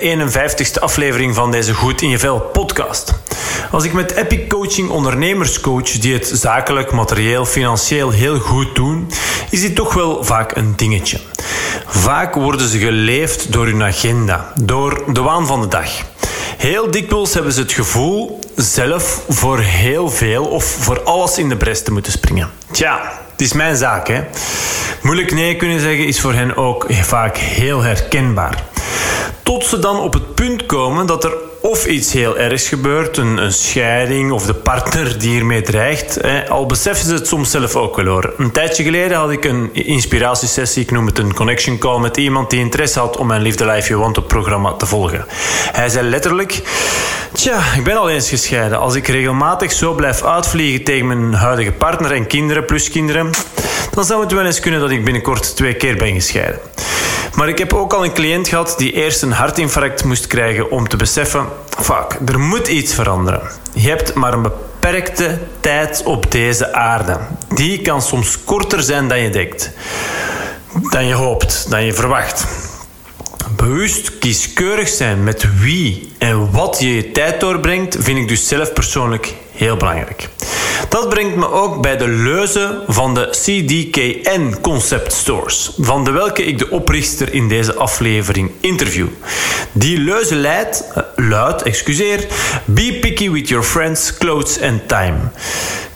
welkom 0.00 0.30
bij 0.32 0.56
de 0.56 0.56
51ste 0.70 0.80
aflevering 0.80 1.34
van 1.34 1.50
deze 1.50 1.74
Goed 1.74 2.02
in 2.02 2.08
je 2.08 2.18
Vel 2.18 2.40
podcast. 2.40 3.14
Als 3.70 3.84
ik 3.84 3.92
met 3.92 4.12
Epic 4.12 4.46
Coaching 4.48 4.90
ondernemers 4.90 5.60
coach 5.60 5.90
die 5.90 6.12
het 6.12 6.30
zakelijk, 6.34 6.92
materieel, 6.92 7.44
financieel 7.44 8.10
heel 8.10 8.38
goed 8.38 8.74
doen, 8.74 9.10
is 9.50 9.60
dit 9.60 9.74
toch 9.74 9.94
wel 9.94 10.24
vaak 10.24 10.56
een 10.56 10.76
dingetje. 10.76 11.18
Vaak 11.86 12.34
worden 12.34 12.68
ze 12.68 12.78
geleefd 12.78 13.52
door 13.52 13.66
hun 13.66 13.82
agenda, 13.82 14.52
door 14.60 15.04
de 15.12 15.20
waan 15.20 15.46
van 15.46 15.60
de 15.60 15.68
dag. 15.68 15.90
Heel 16.56 16.90
dikwijls 16.90 17.34
hebben 17.34 17.52
ze 17.52 17.60
het 17.60 17.72
gevoel 17.72 18.38
zelf 18.56 19.22
voor 19.28 19.58
heel 19.58 20.10
veel 20.10 20.44
of 20.44 20.64
voor 20.64 21.02
alles 21.02 21.38
in 21.38 21.48
de 21.48 21.56
bres 21.56 21.82
te 21.82 21.92
moeten 21.92 22.12
springen. 22.12 22.50
Tja, 22.70 23.12
het 23.30 23.40
is 23.40 23.52
mijn 23.52 23.76
zaak, 23.76 24.08
hè. 24.08 24.24
Moeilijk 25.02 25.32
nee 25.32 25.56
kunnen 25.56 25.80
zeggen 25.80 26.06
is 26.06 26.20
voor 26.20 26.32
hen 26.32 26.56
ook 26.56 26.86
vaak 26.90 27.36
heel 27.36 27.82
herkenbaar. 27.82 28.64
Tot 29.48 29.64
ze 29.64 29.78
dan 29.78 30.00
op 30.00 30.12
het 30.12 30.34
punt 30.34 30.66
komen 30.66 31.06
dat 31.06 31.24
er 31.24 31.32
of 31.60 31.86
iets 31.86 32.12
heel 32.12 32.38
ergs 32.38 32.68
gebeurt, 32.68 33.16
een, 33.16 33.36
een 33.36 33.52
scheiding 33.52 34.32
of 34.32 34.46
de 34.46 34.54
partner 34.54 35.18
die 35.18 35.30
hiermee 35.30 35.62
dreigt. 35.62 36.18
Hè. 36.20 36.48
Al 36.48 36.66
beseffen 36.66 37.06
ze 37.06 37.14
het 37.14 37.26
soms 37.26 37.50
zelf 37.50 37.76
ook 37.76 37.96
wel 37.96 38.06
hoor. 38.06 38.34
Een 38.38 38.50
tijdje 38.50 38.82
geleden 38.82 39.18
had 39.18 39.30
ik 39.30 39.44
een 39.44 39.74
inspiratiesessie, 39.74 40.82
ik 40.82 40.90
noem 40.90 41.06
het 41.06 41.18
een 41.18 41.34
connection 41.34 41.78
call, 41.78 41.98
met 42.00 42.16
iemand 42.16 42.50
die 42.50 42.60
interesse 42.60 42.98
had 42.98 43.16
om 43.16 43.26
mijn 43.26 43.42
Liefde 43.42 43.66
Life 43.66 43.88
You 43.88 44.00
Want 44.00 44.26
programma 44.26 44.72
te 44.72 44.86
volgen. 44.86 45.24
Hij 45.72 45.88
zei 45.88 46.08
letterlijk: 46.08 46.62
Tja, 47.32 47.62
ik 47.76 47.84
ben 47.84 47.96
al 47.96 48.10
eens 48.10 48.28
gescheiden. 48.28 48.78
Als 48.78 48.94
ik 48.94 49.08
regelmatig 49.08 49.72
zo 49.72 49.94
blijf 49.94 50.22
uitvliegen 50.22 50.84
tegen 50.84 51.06
mijn 51.06 51.34
huidige 51.34 51.72
partner 51.72 52.12
en 52.12 52.26
kinderen 52.26 52.64
plus 52.64 52.90
kinderen, 52.90 53.30
dan 53.90 54.04
zou 54.04 54.20
het 54.22 54.32
wel 54.32 54.44
eens 54.44 54.60
kunnen 54.60 54.80
dat 54.80 54.90
ik 54.90 55.04
binnenkort 55.04 55.56
twee 55.56 55.74
keer 55.74 55.96
ben 55.96 56.12
gescheiden. 56.12 56.60
Maar 57.38 57.48
ik 57.48 57.58
heb 57.58 57.72
ook 57.72 57.92
al 57.92 58.04
een 58.04 58.12
cliënt 58.12 58.48
gehad 58.48 58.74
die 58.76 58.92
eerst 58.92 59.22
een 59.22 59.32
hartinfarct 59.32 60.04
moest 60.04 60.26
krijgen 60.26 60.70
om 60.70 60.88
te 60.88 60.96
beseffen: 60.96 61.46
fuck, 61.68 62.18
er 62.26 62.40
moet 62.40 62.68
iets 62.68 62.94
veranderen. 62.94 63.42
Je 63.72 63.88
hebt 63.88 64.14
maar 64.14 64.32
een 64.32 64.42
beperkte 64.42 65.38
tijd 65.60 66.02
op 66.04 66.30
deze 66.30 66.72
aarde. 66.72 67.18
Die 67.54 67.82
kan 67.82 68.02
soms 68.02 68.44
korter 68.44 68.82
zijn 68.82 69.08
dan 69.08 69.20
je 69.20 69.30
denkt, 69.30 69.70
dan 70.90 71.06
je 71.06 71.14
hoopt, 71.14 71.70
dan 71.70 71.84
je 71.84 71.92
verwacht. 71.92 72.46
Bewust 73.56 74.18
kieskeurig 74.18 74.88
zijn 74.88 75.24
met 75.24 75.60
wie 75.60 76.12
en 76.18 76.50
wat 76.50 76.80
je 76.80 76.94
je 76.94 77.10
tijd 77.10 77.40
doorbrengt, 77.40 77.96
vind 78.00 78.18
ik 78.18 78.28
dus 78.28 78.48
zelf 78.48 78.72
persoonlijk 78.72 79.34
heel 79.58 79.76
belangrijk. 79.76 80.28
Dat 80.88 81.08
brengt 81.08 81.36
me 81.36 81.50
ook 81.50 81.82
bij 81.82 81.96
de 81.96 82.08
leuze 82.08 82.82
van 82.86 83.14
de 83.14 83.28
CDKN 83.30 84.60
Concept 84.60 85.12
Stores, 85.12 85.72
van 85.78 86.04
de 86.04 86.10
welke 86.10 86.44
ik 86.44 86.58
de 86.58 86.70
oprichter 86.70 87.34
in 87.34 87.48
deze 87.48 87.74
aflevering 87.74 88.50
interview. 88.60 89.06
Die 89.72 89.98
leuze 89.98 90.34
leidt, 90.34 90.84
uh, 90.96 91.02
luidt, 91.16 91.62
excuseer, 91.62 92.26
be 92.64 92.98
picky 93.00 93.30
with 93.30 93.48
your 93.48 93.64
friends, 93.64 94.16
clothes 94.18 94.60
and 94.60 94.88
time. 94.88 95.18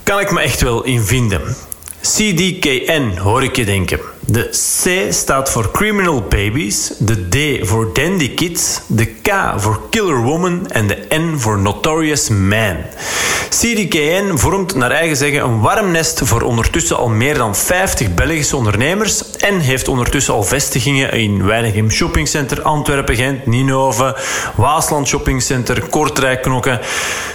Kan 0.02 0.20
ik 0.20 0.30
me 0.30 0.40
echt 0.40 0.60
wel 0.60 0.84
in 0.84 1.02
vinden. 1.02 1.56
CDKN 2.00 3.16
hoor 3.18 3.42
ik 3.42 3.56
je 3.56 3.64
denken. 3.64 4.11
De 4.26 4.48
C 4.82 5.12
staat 5.12 5.50
voor 5.50 5.70
Criminal 5.70 6.20
Babies, 6.20 6.92
de 6.98 7.28
D 7.28 7.68
voor 7.68 7.90
Dandy 7.92 8.34
Kids, 8.34 8.80
de 8.86 9.06
K 9.06 9.30
voor 9.56 9.80
Killer 9.90 10.22
Woman 10.22 10.70
en 10.70 10.86
de 10.86 11.06
N 11.08 11.34
voor 11.38 11.58
Notorious 11.58 12.28
Man. 12.28 12.76
CDKN 13.48 14.36
vormt 14.36 14.74
naar 14.74 14.90
eigen 14.90 15.16
zeggen 15.16 15.42
een 15.42 15.60
warm 15.60 15.90
nest 15.90 16.20
voor 16.24 16.42
ondertussen 16.42 16.96
al 16.96 17.08
meer 17.08 17.34
dan 17.34 17.56
50 17.56 18.14
Belgische 18.14 18.56
ondernemers 18.56 19.30
en 19.30 19.58
heeft 19.60 19.88
ondertussen 19.88 20.34
al 20.34 20.42
vestigingen 20.42 21.12
in 21.12 21.46
Weinigem 21.46 21.90
Shoppingcenter, 21.90 22.62
Antwerpen, 22.62 23.16
Gent, 23.16 23.46
Ninove, 23.46 24.16
Waasland 24.54 25.08
Shoppingcenter, 25.08 25.82
Kortrijk, 25.88 26.42
Knokken. 26.42 26.80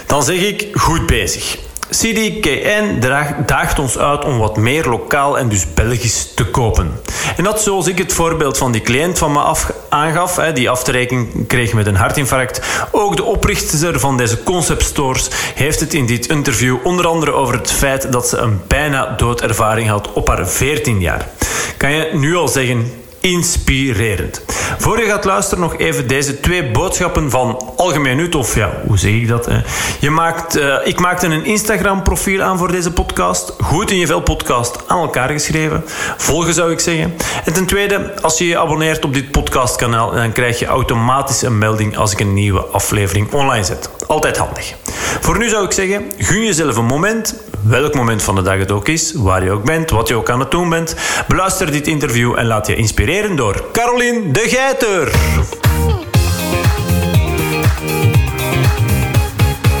Dan 0.06 0.22
zeg 0.22 0.40
ik 0.40 0.68
goed 0.72 1.06
bezig. 1.06 1.67
CDKN 1.90 3.00
daagt 3.46 3.78
ons 3.78 3.98
uit 3.98 4.24
om 4.24 4.38
wat 4.38 4.56
meer 4.56 4.88
lokaal 4.88 5.38
en 5.38 5.48
dus 5.48 5.74
Belgisch 5.74 6.34
te 6.34 6.44
kopen. 6.44 7.00
En 7.36 7.44
dat 7.44 7.62
zoals 7.62 7.86
ik 7.86 7.98
het 7.98 8.12
voorbeeld 8.12 8.58
van 8.58 8.72
die 8.72 8.80
cliënt 8.80 9.18
van 9.18 9.32
me 9.32 9.38
af, 9.38 9.72
aangaf, 9.88 10.34
die 10.54 10.70
afterekening 10.70 11.46
kreeg 11.46 11.72
met 11.72 11.86
een 11.86 11.96
hartinfarct. 11.96 12.60
Ook 12.90 13.16
de 13.16 13.24
oprichter 13.24 14.00
van 14.00 14.16
deze 14.16 14.42
concept 14.42 14.82
stores 14.82 15.28
heeft 15.54 15.80
het 15.80 15.94
in 15.94 16.06
dit 16.06 16.26
interview 16.26 16.76
onder 16.82 17.06
andere 17.06 17.32
over 17.32 17.54
het 17.54 17.70
feit 17.70 18.12
dat 18.12 18.28
ze 18.28 18.36
een 18.36 18.60
bijna 18.66 19.14
doodervaring 19.16 19.88
had 19.88 20.12
op 20.12 20.28
haar 20.28 20.48
14 20.48 21.00
jaar. 21.00 21.28
Kan 21.76 21.92
je 21.92 22.10
nu 22.12 22.36
al 22.36 22.48
zeggen, 22.48 22.92
inspirerend. 23.20 24.42
Voor 24.78 25.00
je 25.00 25.06
gaat 25.06 25.24
luisteren 25.24 25.64
nog 25.64 25.76
even 25.76 26.08
deze 26.08 26.40
twee 26.40 26.70
boodschappen 26.70 27.30
van 27.30 27.72
algemeen 27.76 28.16
nut, 28.16 28.34
of 28.34 28.54
ja, 28.54 28.70
hoe 28.86 28.98
zeg 28.98 29.12
ik 29.12 29.28
dat? 29.28 29.46
Hè? 29.46 29.58
Je 30.00 30.10
maakt, 30.10 30.56
uh, 30.56 30.74
ik 30.84 31.00
maakte 31.00 31.26
een 31.26 31.44
Instagram 31.44 32.02
profiel 32.02 32.42
aan 32.42 32.58
voor 32.58 32.72
deze 32.72 32.92
podcast. 32.92 33.54
Goed 33.62 33.90
in 33.90 33.98
je 33.98 34.06
vel 34.06 34.20
podcast 34.20 34.78
aan 34.86 35.00
elkaar 35.00 35.28
geschreven. 35.28 35.84
Volgen 36.16 36.54
zou 36.54 36.72
ik 36.72 36.80
zeggen. 36.80 37.14
En 37.44 37.52
ten 37.52 37.66
tweede, 37.66 38.20
als 38.20 38.38
je 38.38 38.46
je 38.46 38.58
abonneert 38.58 39.04
op 39.04 39.14
dit 39.14 39.30
podcastkanaal, 39.30 40.10
dan 40.10 40.32
krijg 40.32 40.58
je 40.58 40.66
automatisch 40.66 41.42
een 41.42 41.58
melding 41.58 41.96
als 41.96 42.12
ik 42.12 42.20
een 42.20 42.34
nieuwe 42.34 42.60
aflevering 42.60 43.32
online 43.32 43.64
zet. 43.64 43.90
Altijd 44.06 44.36
handig. 44.36 44.74
Voor 45.20 45.38
nu 45.38 45.48
zou 45.48 45.64
ik 45.64 45.72
zeggen, 45.72 46.12
gun 46.18 46.44
jezelf 46.44 46.76
een 46.76 46.84
moment, 46.84 47.34
welk 47.62 47.94
moment 47.94 48.22
van 48.22 48.34
de 48.34 48.42
dag 48.42 48.58
het 48.58 48.70
ook 48.70 48.88
is, 48.88 49.12
waar 49.16 49.44
je 49.44 49.50
ook 49.50 49.64
bent, 49.64 49.90
wat 49.90 50.08
je 50.08 50.14
ook 50.14 50.30
aan 50.30 50.40
het 50.40 50.50
doen 50.50 50.68
bent. 50.68 50.94
Beluister 51.28 51.70
dit 51.70 51.86
interview 51.86 52.38
en 52.38 52.46
laat 52.46 52.66
je 52.66 52.76
inspireren 52.76 53.36
door 53.36 53.64
Caroline 53.72 54.30
de 54.30 54.40
Geiter. 54.40 55.12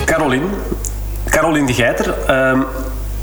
Caroline, 0.04 0.46
Caroline 1.30 1.66
de 1.66 1.74
Geiter, 1.74 2.14
um, 2.30 2.64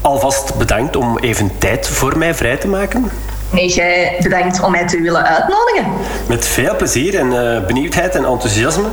alvast 0.02 0.56
bedankt 0.56 0.96
om 0.96 1.20
even 1.20 1.52
tijd 1.58 1.88
voor 1.88 2.18
mij 2.18 2.36
vrij 2.36 2.58
te 2.58 2.68
maken. 2.68 3.12
Nee, 3.50 3.68
jij 3.68 4.18
bedankt 4.20 4.62
om 4.62 4.72
mij 4.72 4.88
te 4.88 5.02
willen 5.02 5.26
uitnodigen. 5.26 5.86
Met 6.28 6.48
veel 6.48 6.76
plezier 6.76 7.20
en 7.20 7.32
uh, 7.32 7.66
benieuwdheid 7.66 8.16
en 8.16 8.26
enthousiasme. 8.26 8.88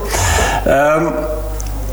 Um, 0.66 1.12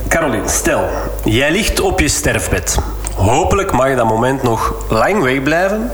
Caroline, 0.08 0.48
stel, 0.48 0.86
jij 1.24 1.52
ligt 1.52 1.80
op 1.80 2.00
je 2.00 2.08
sterfbed. 2.08 2.78
Hopelijk 3.20 3.72
mag 3.72 3.90
je 3.90 3.96
dat 3.96 4.08
moment 4.08 4.44
nog 4.44 4.76
lang 4.90 5.22
wegblijven. 5.22 5.92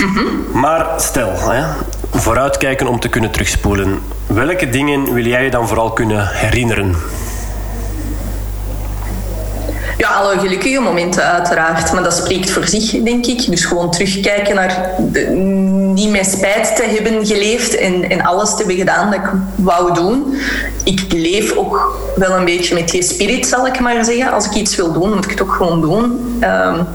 Mm 0.00 0.16
-hmm. 0.16 0.60
Maar 0.60 0.86
stel, 0.96 1.32
hè, 1.38 1.64
vooruitkijken 2.10 2.86
om 2.86 3.00
te 3.00 3.08
kunnen 3.08 3.30
terugspoelen. 3.30 4.02
Welke 4.26 4.70
dingen 4.70 5.12
wil 5.12 5.24
jij 5.24 5.44
je 5.44 5.50
dan 5.50 5.68
vooral 5.68 5.92
kunnen 5.92 6.28
herinneren? 6.28 6.96
Ja, 10.00 10.08
alle 10.08 10.38
gelukkige 10.38 10.80
momenten 10.80 11.24
uiteraard. 11.24 11.92
Maar 11.92 12.02
dat 12.02 12.16
spreekt 12.16 12.50
voor 12.50 12.66
zich, 12.66 13.02
denk 13.02 13.26
ik. 13.26 13.50
Dus 13.50 13.64
gewoon 13.64 13.90
terugkijken 13.90 14.54
naar 14.54 14.90
de, 14.98 15.20
niet 15.94 16.10
met 16.10 16.26
spijt 16.26 16.76
te 16.76 16.82
hebben 16.82 17.26
geleefd 17.26 17.76
en, 17.76 18.10
en 18.10 18.22
alles 18.22 18.50
te 18.50 18.56
hebben 18.56 18.76
gedaan 18.76 19.10
dat 19.10 19.20
ik 19.20 19.30
wou 19.54 19.94
doen. 19.94 20.34
Ik 20.84 21.12
leef 21.12 21.56
ook 21.56 21.98
wel 22.16 22.36
een 22.36 22.44
beetje 22.44 22.74
met 22.74 22.88
die 22.88 23.02
spirit, 23.02 23.46
zal 23.46 23.66
ik 23.66 23.80
maar 23.80 24.04
zeggen. 24.04 24.32
Als 24.32 24.46
ik 24.46 24.54
iets 24.54 24.76
wil 24.76 24.92
doen, 24.92 25.14
moet 25.14 25.24
ik 25.24 25.30
het 25.30 25.42
ook 25.42 25.52
gewoon 25.52 25.80
doen. 25.80 26.02
Um, 26.44 26.86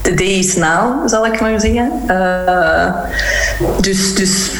the 0.00 0.14
day 0.14 0.38
is 0.38 0.56
now, 0.56 1.08
zal 1.08 1.26
ik 1.26 1.40
maar 1.40 1.60
zeggen. 1.60 2.02
Uh, 2.08 2.94
dus, 3.80 4.14
dus 4.14 4.50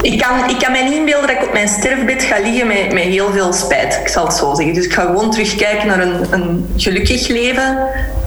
ik 0.00 0.18
kan, 0.18 0.48
ik 0.48 0.58
kan 0.58 0.72
mij 0.72 0.84
niet 0.84 0.92
inbeelden 0.92 1.26
dat 1.26 1.36
ik 1.36 1.46
op 1.46 1.52
mijn 1.52 1.68
sterfbed 1.68 2.22
ga 2.22 2.38
liggen 2.42 2.66
met, 2.66 2.92
met 2.92 3.02
heel 3.02 3.32
veel 3.32 3.52
spijt. 3.52 3.98
Ik 4.02 4.08
zal 4.08 4.24
het 4.24 4.34
zo 4.34 4.54
zeggen. 4.54 4.74
Dus 4.74 4.84
ik 4.84 4.92
ga 4.92 5.02
gewoon 5.02 5.30
terugkijken 5.30 5.86
naar 5.86 6.00
een, 6.00 6.26
een 6.30 6.68
gelukkig 6.76 7.28
leven 7.28 7.78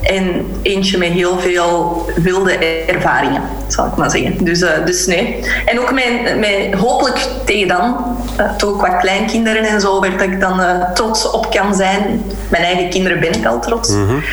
en 0.01 0.45
eentje 0.61 0.97
met 0.97 1.09
heel 1.09 1.39
veel 1.39 2.05
wilde 2.15 2.57
ervaringen, 2.87 3.41
zal 3.67 3.85
ik 3.85 3.95
maar 3.95 4.11
zeggen. 4.11 4.43
Dus, 4.43 4.61
uh, 4.61 4.69
dus 4.85 5.05
nee. 5.05 5.43
En 5.65 5.79
ook 5.79 5.91
mijn, 5.91 6.39
mijn, 6.39 6.73
hopelijk 6.73 7.27
tegen 7.45 7.67
dan, 7.67 8.17
uh, 8.39 8.55
toch 8.55 8.81
wat 8.81 8.97
kleinkinderen 8.99 9.63
en 9.63 9.81
zo, 9.81 9.99
waar 9.99 10.21
ik 10.21 10.39
dan 10.39 10.59
uh, 10.59 10.91
trots 10.93 11.31
op 11.31 11.51
kan 11.51 11.75
zijn. 11.75 12.23
Mijn 12.49 12.63
eigen 12.63 12.89
kinderen 12.89 13.19
ben 13.19 13.33
ik 13.33 13.45
al 13.45 13.59
trots. 13.59 13.89
-hmm. 13.89 14.23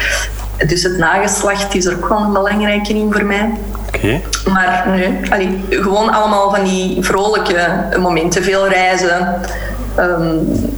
Dus 0.66 0.82
het 0.82 0.98
nageslacht 0.98 1.74
is 1.74 1.84
er 1.84 1.96
ook 1.96 2.08
wel 2.08 2.20
een 2.20 2.32
belangrijke 2.32 2.94
in 2.94 3.12
voor 3.12 3.24
mij. 3.24 3.50
Okay. 3.94 4.22
Maar 4.44 4.84
nee, 4.86 5.18
allee, 5.30 5.64
gewoon 5.68 6.10
allemaal 6.10 6.54
van 6.54 6.64
die 6.64 7.02
vrolijke 7.02 7.68
momenten. 7.98 8.42
Veel 8.42 8.68
reizen. 8.68 9.40
Um, 9.98 10.76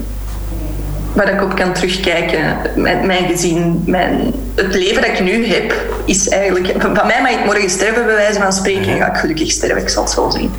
waar 1.13 1.33
ik 1.33 1.43
op 1.43 1.55
kan 1.55 1.73
terugkijken 1.73 2.57
met 2.75 3.05
mijn 3.05 3.27
gezin. 3.27 3.83
Mijn, 3.87 4.33
het 4.55 4.75
leven 4.75 5.03
dat 5.03 5.11
ik 5.11 5.21
nu 5.21 5.47
heb, 5.47 5.75
is 6.05 6.29
eigenlijk... 6.29 6.75
Van 6.79 7.07
mij 7.07 7.23
mag 7.23 7.31
ik 7.31 7.45
morgen 7.45 7.71
sterven, 7.71 8.07
bij 8.07 8.15
wijze 8.15 8.41
van 8.41 8.53
spreken. 8.53 8.93
En 8.93 8.99
ga 8.99 9.07
ik 9.07 9.17
gelukkig 9.17 9.51
sterven, 9.51 9.83
ik 9.83 9.89
zal 9.89 10.03
het 10.03 10.13
zo 10.13 10.31
zien. 10.31 10.51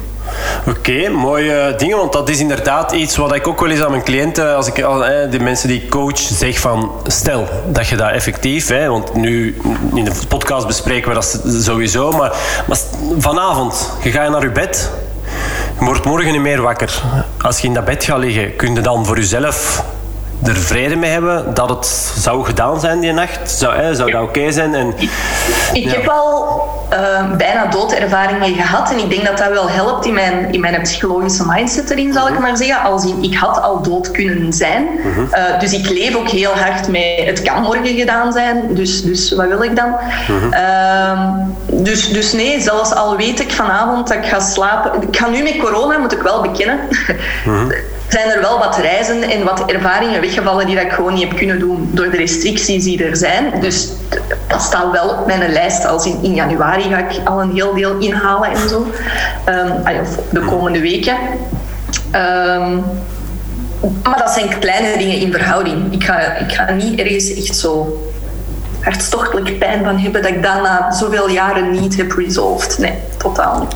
Oké, 0.67 1.09
mooie 1.09 1.73
dingen, 1.77 1.97
want 1.97 2.13
dat 2.13 2.29
is 2.29 2.39
inderdaad 2.39 2.91
iets 2.91 3.17
wat 3.17 3.35
ik 3.35 3.47
ook 3.47 3.59
wel 3.59 3.69
eens 3.69 3.83
aan 3.83 3.91
mijn 3.91 4.03
cliënten, 4.03 4.55
als 4.55 4.67
ik 4.67 4.75
de 5.31 5.39
mensen 5.39 5.67
die 5.67 5.81
ik 5.81 5.89
coach, 5.89 6.17
zeg 6.17 6.59
van 6.59 6.91
stel 7.03 7.47
dat 7.67 7.87
je 7.87 7.95
dat 7.95 8.11
effectief, 8.11 8.67
hè, 8.67 8.87
want 8.87 9.13
nu 9.13 9.57
in 9.93 10.05
de 10.05 10.11
podcast 10.27 10.67
bespreken 10.67 11.07
we 11.07 11.13
dat 11.13 11.41
sowieso, 11.45 12.11
maar, 12.11 12.31
maar 12.67 12.77
vanavond, 13.17 13.91
je 14.03 14.11
gaat 14.11 14.29
naar 14.29 14.41
je 14.41 14.51
bed, 14.51 14.91
wordt 15.79 16.05
morgen 16.05 16.31
niet 16.31 16.41
meer 16.41 16.61
wakker. 16.61 17.01
Als 17.41 17.59
je 17.59 17.67
in 17.67 17.73
dat 17.73 17.85
bed 17.85 18.03
gaat 18.03 18.19
liggen, 18.19 18.55
kun 18.55 18.75
je 18.75 18.81
dan 18.81 19.05
voor 19.05 19.15
jezelf 19.15 19.83
er 20.43 20.55
vrede 20.55 20.95
mee 20.95 21.11
hebben 21.11 21.53
dat 21.53 21.69
het 21.69 21.85
zou 22.15 22.43
gedaan 22.45 22.79
zijn 22.79 22.99
die 22.99 23.11
nacht? 23.11 23.51
Zou, 23.51 23.75
hè, 23.75 23.95
zou 23.95 24.11
dat 24.11 24.21
oké 24.21 24.51
zijn? 24.51 24.75
En, 24.75 24.93
ik 25.73 25.89
heb 25.89 26.07
al 26.07 26.61
uh, 26.93 27.35
bijna 27.37 27.65
doodervaringen 27.65 28.53
gehad 28.53 28.91
en 28.91 28.97
ik 28.97 29.09
denk 29.09 29.25
dat 29.25 29.37
dat 29.37 29.49
wel 29.49 29.69
helpt 29.69 30.05
in 30.05 30.13
mijn, 30.13 30.53
in 30.53 30.59
mijn 30.59 30.81
psychologische 30.81 31.43
mindset 31.47 31.89
erin, 31.89 32.13
zal 32.13 32.27
ik 32.27 32.39
maar 32.39 32.57
zeggen. 32.57 32.81
Als 32.81 33.05
in, 33.05 33.23
ik 33.23 33.35
had 33.35 33.61
al 33.61 33.81
dood 33.81 34.11
kunnen 34.11 34.53
zijn. 34.53 34.87
Uh, 35.05 35.59
dus 35.59 35.73
ik 35.73 35.89
leef 35.89 36.15
ook 36.15 36.29
heel 36.29 36.57
hard 36.57 36.87
mee. 36.87 37.25
Het 37.25 37.41
kan 37.41 37.61
morgen 37.61 37.95
gedaan 37.95 38.33
zijn, 38.33 38.75
dus, 38.75 39.01
dus 39.01 39.31
wat 39.31 39.47
wil 39.47 39.63
ik 39.63 39.75
dan? 39.75 39.95
Uh, 40.51 41.29
dus, 41.83 42.09
dus 42.09 42.33
nee, 42.33 42.61
zelfs 42.61 42.93
al 42.93 43.17
weet 43.17 43.39
ik 43.39 43.51
vanavond 43.51 44.07
dat 44.07 44.17
ik 44.17 44.25
ga 44.25 44.39
slapen. 44.39 45.01
Ik 45.01 45.17
ga 45.17 45.27
nu 45.27 45.43
met 45.43 45.57
corona, 45.57 45.97
moet 45.97 46.13
ik 46.13 46.21
wel 46.21 46.41
bekennen 46.41 46.79
zijn 48.11 48.29
er 48.29 48.41
wel 48.41 48.59
wat 48.59 48.77
reizen 48.77 49.23
en 49.23 49.43
wat 49.43 49.71
ervaringen 49.71 50.21
weggevallen 50.21 50.65
die 50.65 50.75
dat 50.75 50.83
ik 50.85 50.91
gewoon 50.91 51.13
niet 51.13 51.27
heb 51.27 51.37
kunnen 51.37 51.59
doen 51.59 51.89
door 51.93 52.09
de 52.09 52.17
restricties 52.17 52.83
die 52.83 53.03
er 53.05 53.17
zijn. 53.17 53.59
Dus 53.59 53.89
dat 54.47 54.61
staat 54.61 54.91
wel 54.91 55.09
op 55.09 55.25
mijn 55.25 55.51
lijst. 55.51 55.85
Als 55.85 56.05
in, 56.05 56.33
januari 56.35 56.81
ga 56.81 56.97
ik 56.97 57.21
al 57.23 57.41
een 57.41 57.53
heel 57.53 57.73
deel 57.73 57.97
inhalen 57.97 58.49
en 58.49 58.69
zo. 58.69 58.87
Um, 59.49 59.83
de 60.31 60.39
komende 60.39 60.79
weken. 60.79 61.15
Um, 62.11 62.83
maar 64.03 64.17
dat 64.17 64.29
zijn 64.29 64.59
kleine 64.59 64.97
dingen 64.97 65.17
in 65.17 65.31
verhouding. 65.31 65.93
Ik 65.93 66.03
ga, 66.03 66.19
ik 66.19 66.51
ga 66.51 66.71
niet 66.71 66.99
ergens 66.99 67.33
echt 67.33 67.55
zo 67.55 67.99
hartstochtelijk 68.81 69.59
pijn 69.59 69.83
van 69.83 69.97
hebben 69.97 70.21
dat 70.21 70.31
ik 70.31 70.43
dat 70.43 70.61
na 70.61 70.91
zoveel 70.91 71.29
jaren 71.29 71.71
niet 71.71 71.97
heb 71.97 72.11
resolved. 72.11 72.77
Nee, 72.77 72.93
totaal 73.17 73.59
niet. 73.59 73.75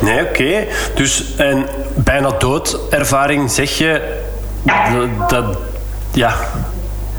Nee, 0.00 0.24
oké. 0.24 0.66
Dus 0.94 1.34
en 1.36 1.66
bijna 1.94 2.30
doodervaring 2.30 3.50
zeg 3.50 3.78
je 3.78 4.20
dat, 4.62 5.28
dat 5.28 5.58
ja. 6.12 6.34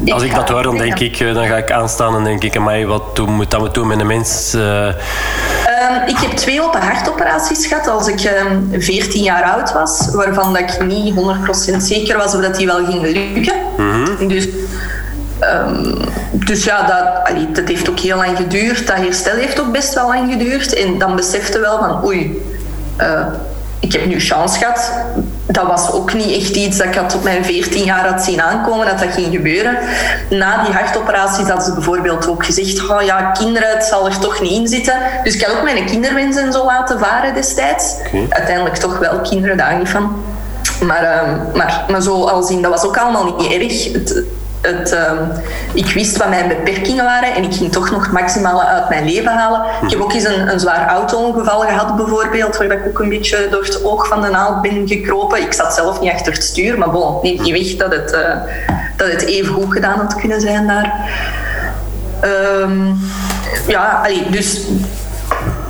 Als 0.10 0.24
ik, 0.24 0.36
dat 0.36 0.50
hoor, 0.50 0.64
dan 0.64 0.78
denk 0.78 1.00
ik, 1.00 1.20
eh, 1.20 1.34
dan 1.34 1.48
ga 1.48 1.56
ik 1.56 1.72
aanstaan 1.72 2.16
en 2.16 2.24
denk 2.24 2.44
ik, 2.44 2.60
mij 2.60 2.86
wat 2.86 3.16
doen, 3.16 3.34
moet 3.34 3.52
dat 3.52 3.62
we 3.62 3.72
doen 3.72 3.88
met 3.88 4.00
een 4.00 4.08
mens? 4.08 4.54
Uh... 4.56 4.88
ik 6.08 6.18
heb 6.18 6.32
twee 6.32 6.62
open 6.62 6.82
hartoperaties 6.82 7.66
gehad 7.66 7.88
als 7.88 8.08
ik 8.08 8.24
um, 8.24 8.70
ehm, 8.72 8.82
14 8.82 9.24
jaar 9.24 9.44
oud 9.44 9.74
was, 9.74 10.10
waarvan 10.14 10.54
dat 10.54 10.62
ik 10.62 10.86
niet 10.86 11.16
100% 11.74 11.78
zeker 11.78 12.18
was 12.18 12.36
of 12.36 12.42
dat 12.42 12.56
die 12.56 12.66
wel 12.66 12.86
gingen 12.86 13.12
lukken. 13.12 13.56
Mm 13.78 14.28
Dus 14.28 14.48
Um, 15.42 15.98
dus 16.32 16.64
ja, 16.64 16.88
dat, 16.88 17.30
allee, 17.30 17.52
dat 17.52 17.68
heeft 17.68 17.90
ook 17.90 18.00
heel 18.00 18.18
lang 18.18 18.38
geduurd. 18.38 18.88
Dat 18.88 18.96
herstel 18.96 19.36
heeft 19.36 19.60
ook 19.60 19.72
best 19.72 19.94
wel 19.94 20.08
lang 20.08 20.32
geduurd. 20.32 20.74
En 20.74 20.98
dan 20.98 21.16
besefte 21.16 21.60
wel 21.60 21.80
van, 21.80 22.06
oei, 22.06 22.42
uh, 23.02 23.26
ik 23.80 23.92
heb 23.92 24.06
nu 24.06 24.20
chance 24.20 24.58
gehad. 24.58 24.92
Dat 25.46 25.68
was 25.68 25.92
ook 25.92 26.14
niet 26.14 26.42
echt 26.42 26.56
iets 26.56 26.78
dat 26.78 26.88
ik 26.88 26.96
had 26.96 27.16
op 27.16 27.24
mijn 27.24 27.46
14 27.46 27.84
jaar 27.84 28.08
had 28.08 28.24
zien 28.24 28.42
aankomen, 28.42 28.86
dat 28.86 29.00
dat 29.00 29.14
ging 29.14 29.36
gebeuren. 29.36 29.78
Na 30.30 30.64
die 30.64 30.74
hartoperaties 30.74 31.48
hadden 31.48 31.66
ze 31.66 31.74
bijvoorbeeld 31.74 32.28
ook 32.28 32.46
gezegd, 32.46 32.90
oh 32.90 33.02
ja, 33.02 33.32
kinderen, 33.32 33.70
het 33.70 33.84
zal 33.84 34.06
er 34.06 34.20
toch 34.20 34.42
niet 34.42 34.52
in 34.52 34.68
zitten. 34.68 34.94
Dus 35.24 35.36
ik 35.36 35.46
had 35.46 35.56
ook 35.56 35.64
mijn 35.64 35.86
kinderwensen 35.86 36.54
zo 36.54 36.66
laten 36.66 37.00
varen 37.00 37.34
destijds. 37.34 37.96
Uiteindelijk 38.30 38.76
toch 38.76 38.98
wel 39.00 39.20
kinderen, 39.20 39.58
daar 39.58 39.78
niet 39.78 39.90
van. 39.90 40.24
Maar, 40.82 41.04
uh, 41.04 41.56
maar, 41.56 41.86
maar 41.90 42.02
zo 42.02 42.24
als 42.24 42.50
in, 42.50 42.62
dat 42.62 42.72
was 42.72 42.84
ook 42.84 42.98
allemaal 42.98 43.36
niet 43.38 43.52
erg. 43.52 43.94
Het, 43.94 44.24
uh, 44.68 45.12
ik 45.74 45.86
wist 45.86 46.18
wat 46.18 46.30
mijn 46.30 46.48
beperkingen 46.48 47.06
waren 47.06 47.34
en 47.34 47.44
ik 47.44 47.54
ging 47.54 47.72
toch 47.72 47.92
nog 47.92 48.04
het 48.04 48.12
maximale 48.12 48.64
uit 48.64 48.90
mijn 48.90 49.06
leven 49.06 49.32
halen. 49.32 49.62
Ik 49.82 49.90
heb 49.90 50.00
ook 50.00 50.14
eens 50.14 50.24
een, 50.24 50.52
een 50.52 50.60
zwaar 50.60 50.88
auto-ongeval 50.88 51.60
gehad, 51.60 51.96
bijvoorbeeld, 51.96 52.58
waar 52.58 52.72
ik 52.72 52.88
ook 52.88 53.00
een 53.00 53.10
beetje 53.10 53.48
door 53.52 53.64
het 53.64 53.84
oog 53.84 54.08
van 54.08 54.22
de 54.22 54.30
naald 54.30 54.62
ben 54.62 54.88
gekropen. 54.88 55.42
Ik 55.42 55.54
zat 55.54 55.74
zelf 55.74 56.02
niet 56.02 56.12
achter 56.12 56.34
het 56.34 56.44
stuur, 56.44 56.78
maar 56.78 56.90
bon, 56.90 57.20
neemt 57.22 57.42
niet 57.42 57.66
weg 57.66 57.90
dat 57.90 58.00
het, 58.00 58.14
uh, 58.14 58.36
dat 58.96 59.12
het 59.12 59.26
even 59.26 59.54
goed 59.54 59.74
gedaan 59.74 60.00
had 60.00 60.16
kunnen 60.16 60.42
zijn 60.42 60.68
daar. 60.68 60.94
Um, 62.62 63.00
ja, 63.68 64.08
dus 64.30 64.62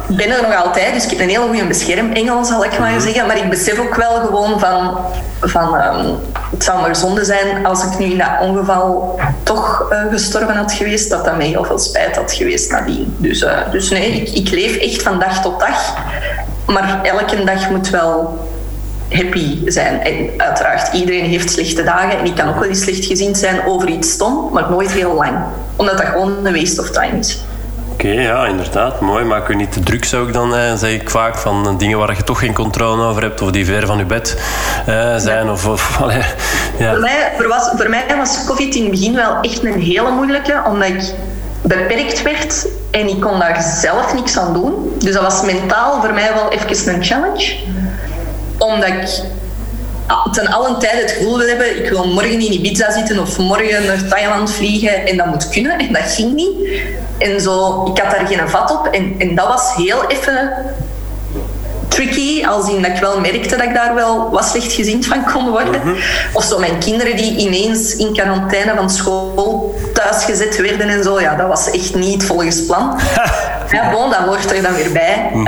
ben 0.07 0.30
er 0.30 0.42
nog 0.42 0.63
altijd, 0.63 0.94
dus 0.94 1.04
ik 1.04 1.09
heb 1.09 1.19
een 1.19 1.30
hele 1.30 1.48
goede 1.48 1.65
beschermengel, 1.65 2.45
zal 2.45 2.65
ik 2.65 2.80
maar 2.80 2.92
mhm. 2.92 3.01
zeggen. 3.01 3.27
Maar 3.27 3.38
ik 3.38 3.50
besef 3.50 3.80
ook 3.80 3.95
wel 3.95 4.19
gewoon 4.25 4.59
van, 4.59 4.98
van 5.42 5.74
um, 5.74 6.15
het 6.51 6.63
zou 6.63 6.81
maar 6.81 6.95
zonde 6.95 7.25
zijn 7.25 7.65
als 7.65 7.83
ik 7.83 7.98
nu 7.98 8.06
in 8.06 8.18
dat 8.18 8.27
ongeval 8.42 9.19
toch 9.44 9.88
uh, 9.92 10.01
gestorven 10.12 10.56
had 10.56 10.74
geweest, 10.74 11.09
dat 11.09 11.25
dat 11.25 11.38
mij 11.38 11.48
heel 11.48 11.63
veel 11.63 11.80
spijt 11.80 12.15
had 12.15 12.31
geweest 12.31 12.71
nadien. 12.71 13.15
Dus, 13.18 13.42
uh, 13.42 13.57
dus 13.71 13.89
nee, 13.89 14.12
ik, 14.12 14.30
ik 14.30 14.50
leef 14.50 14.77
echt 14.77 15.01
van 15.01 15.19
dag 15.19 15.42
tot 15.42 15.59
dag. 15.59 15.95
Maar 16.65 17.00
elke 17.04 17.44
dag 17.44 17.69
moet 17.69 17.89
wel 17.89 18.39
happy 19.09 19.57
zijn. 19.65 20.01
En 20.01 20.30
uiteraard, 20.38 20.94
iedereen 20.94 21.25
heeft 21.25 21.51
slechte 21.51 21.83
dagen 21.83 22.19
en 22.19 22.25
ik 22.25 22.36
kan 22.36 22.50
ook 22.50 22.59
wel 22.59 22.69
eens 22.69 22.81
slecht 22.81 23.06
gezien 23.06 23.36
zijn 23.36 23.65
over 23.65 23.89
iets 23.89 24.12
stom, 24.12 24.50
maar 24.54 24.69
nooit 24.69 24.92
heel 24.92 25.13
lang. 25.13 25.38
Omdat 25.75 25.98
dat 25.98 26.06
gewoon 26.06 26.45
een 26.45 26.54
waste 26.54 26.81
of 26.81 26.89
time 26.89 27.19
is. 27.19 27.39
Oké, 27.98 28.08
ja, 28.08 28.46
inderdaad. 28.46 29.02
Mooi. 29.02 29.24
Maak 29.24 29.48
je 29.48 29.56
niet 29.56 29.72
te 29.72 29.80
druk, 29.80 30.06
zou 30.06 30.28
ik 30.28 30.34
dan 30.34 30.56
eh, 30.56 30.76
zeg 30.76 30.92
ik 30.92 31.10
vaak. 31.10 31.38
Van 31.38 31.78
dingen 31.78 31.98
waar 31.98 32.16
je 32.16 32.24
toch 32.24 32.40
geen 32.40 32.54
controle 32.54 33.04
over 33.04 33.22
hebt. 33.22 33.42
Of 33.42 33.52
die 33.52 33.66
ver 33.66 33.86
van 33.86 33.98
je 33.98 34.06
bed 34.06 34.42
eh, 34.86 35.16
zijn. 35.16 35.50
Of, 35.50 35.68
of 35.68 36.00
ja. 36.80 36.92
voor, 36.92 37.00
mij, 37.00 37.34
voor, 37.38 37.48
was, 37.48 37.70
voor 37.76 37.90
mij 37.90 38.06
was 38.18 38.46
COVID 38.46 38.76
in 38.76 38.82
het 38.82 38.92
begin 38.92 39.16
wel 39.16 39.38
echt 39.42 39.64
een 39.64 39.82
hele 39.82 40.12
moeilijke. 40.12 40.62
Omdat 40.66 40.90
ik 40.90 41.14
beperkt 41.62 42.22
werd 42.22 42.68
en 42.92 43.08
ik 43.08 43.20
kon 43.20 43.40
daar 43.40 43.62
zelf 43.62 44.14
niks 44.14 44.38
aan 44.38 44.54
doen. 44.54 44.94
Dus 44.98 45.14
dat 45.14 45.24
was 45.24 45.42
mentaal 45.42 46.02
voor 46.02 46.14
mij 46.14 46.34
wel 46.34 46.52
even 46.52 46.94
een 46.94 47.04
challenge. 47.04 47.56
Omdat 48.58 48.90
ik 48.90 49.22
ten 50.31 50.47
allen 50.47 50.80
tijde 50.80 51.02
het 51.02 51.11
gevoel 51.11 51.37
wil 51.37 51.47
hebben, 51.47 51.83
ik 51.83 51.90
wil 51.90 52.07
morgen 52.07 52.40
in 52.40 52.54
Ibiza 52.54 52.92
zitten 52.92 53.19
of 53.19 53.37
morgen 53.37 53.85
naar 53.85 54.07
Thailand 54.09 54.52
vliegen 54.52 55.07
en 55.07 55.18
dat 55.18 55.26
moet 55.26 55.49
kunnen. 55.49 55.80
En 55.80 55.94
dat 55.94 56.11
ging 56.11 56.33
niet. 56.33 56.81
En 57.18 57.42
zo, 57.42 57.85
ik 57.85 58.02
had 58.02 58.11
daar 58.11 58.28
geen 58.28 58.49
vat 58.49 58.71
op. 58.71 58.87
En, 58.87 59.16
en 59.18 59.35
dat 59.35 59.47
was 59.47 59.73
heel 59.76 60.07
even 60.07 60.52
tricky, 61.87 62.45
als 62.45 62.69
in 62.69 62.81
dat 62.81 62.92
ik 62.92 62.97
wel 62.97 63.19
merkte 63.19 63.56
dat 63.56 63.66
ik 63.66 63.73
daar 63.73 63.95
wel 63.95 64.30
wat 64.31 64.45
slecht 64.45 64.71
gezien 64.71 65.04
van 65.04 65.23
kon 65.33 65.49
worden. 65.49 65.81
Mhm. 65.83 65.95
Of 66.33 66.44
zo 66.44 66.59
mijn 66.59 66.80
kinderen 66.80 67.16
die 67.16 67.37
ineens 67.37 67.95
in 67.95 68.14
quarantaine 68.14 68.76
van 68.76 68.90
school 68.90 69.76
thuisgezet 69.94 70.61
werden 70.61 70.90
en 70.90 71.04
zo. 71.04 71.19
Ja, 71.19 71.35
dat 71.35 71.47
was 71.47 71.71
echt 71.71 71.95
niet 71.95 72.23
volgens 72.23 72.66
plan. 72.66 72.99
ja, 73.71 73.92
bon, 73.92 74.09
dat 74.09 74.19
hoort 74.19 74.52
er 74.52 74.64
dan 74.64 74.74
weer 74.74 74.92
bij. 74.92 75.30
Mm. 75.33 75.47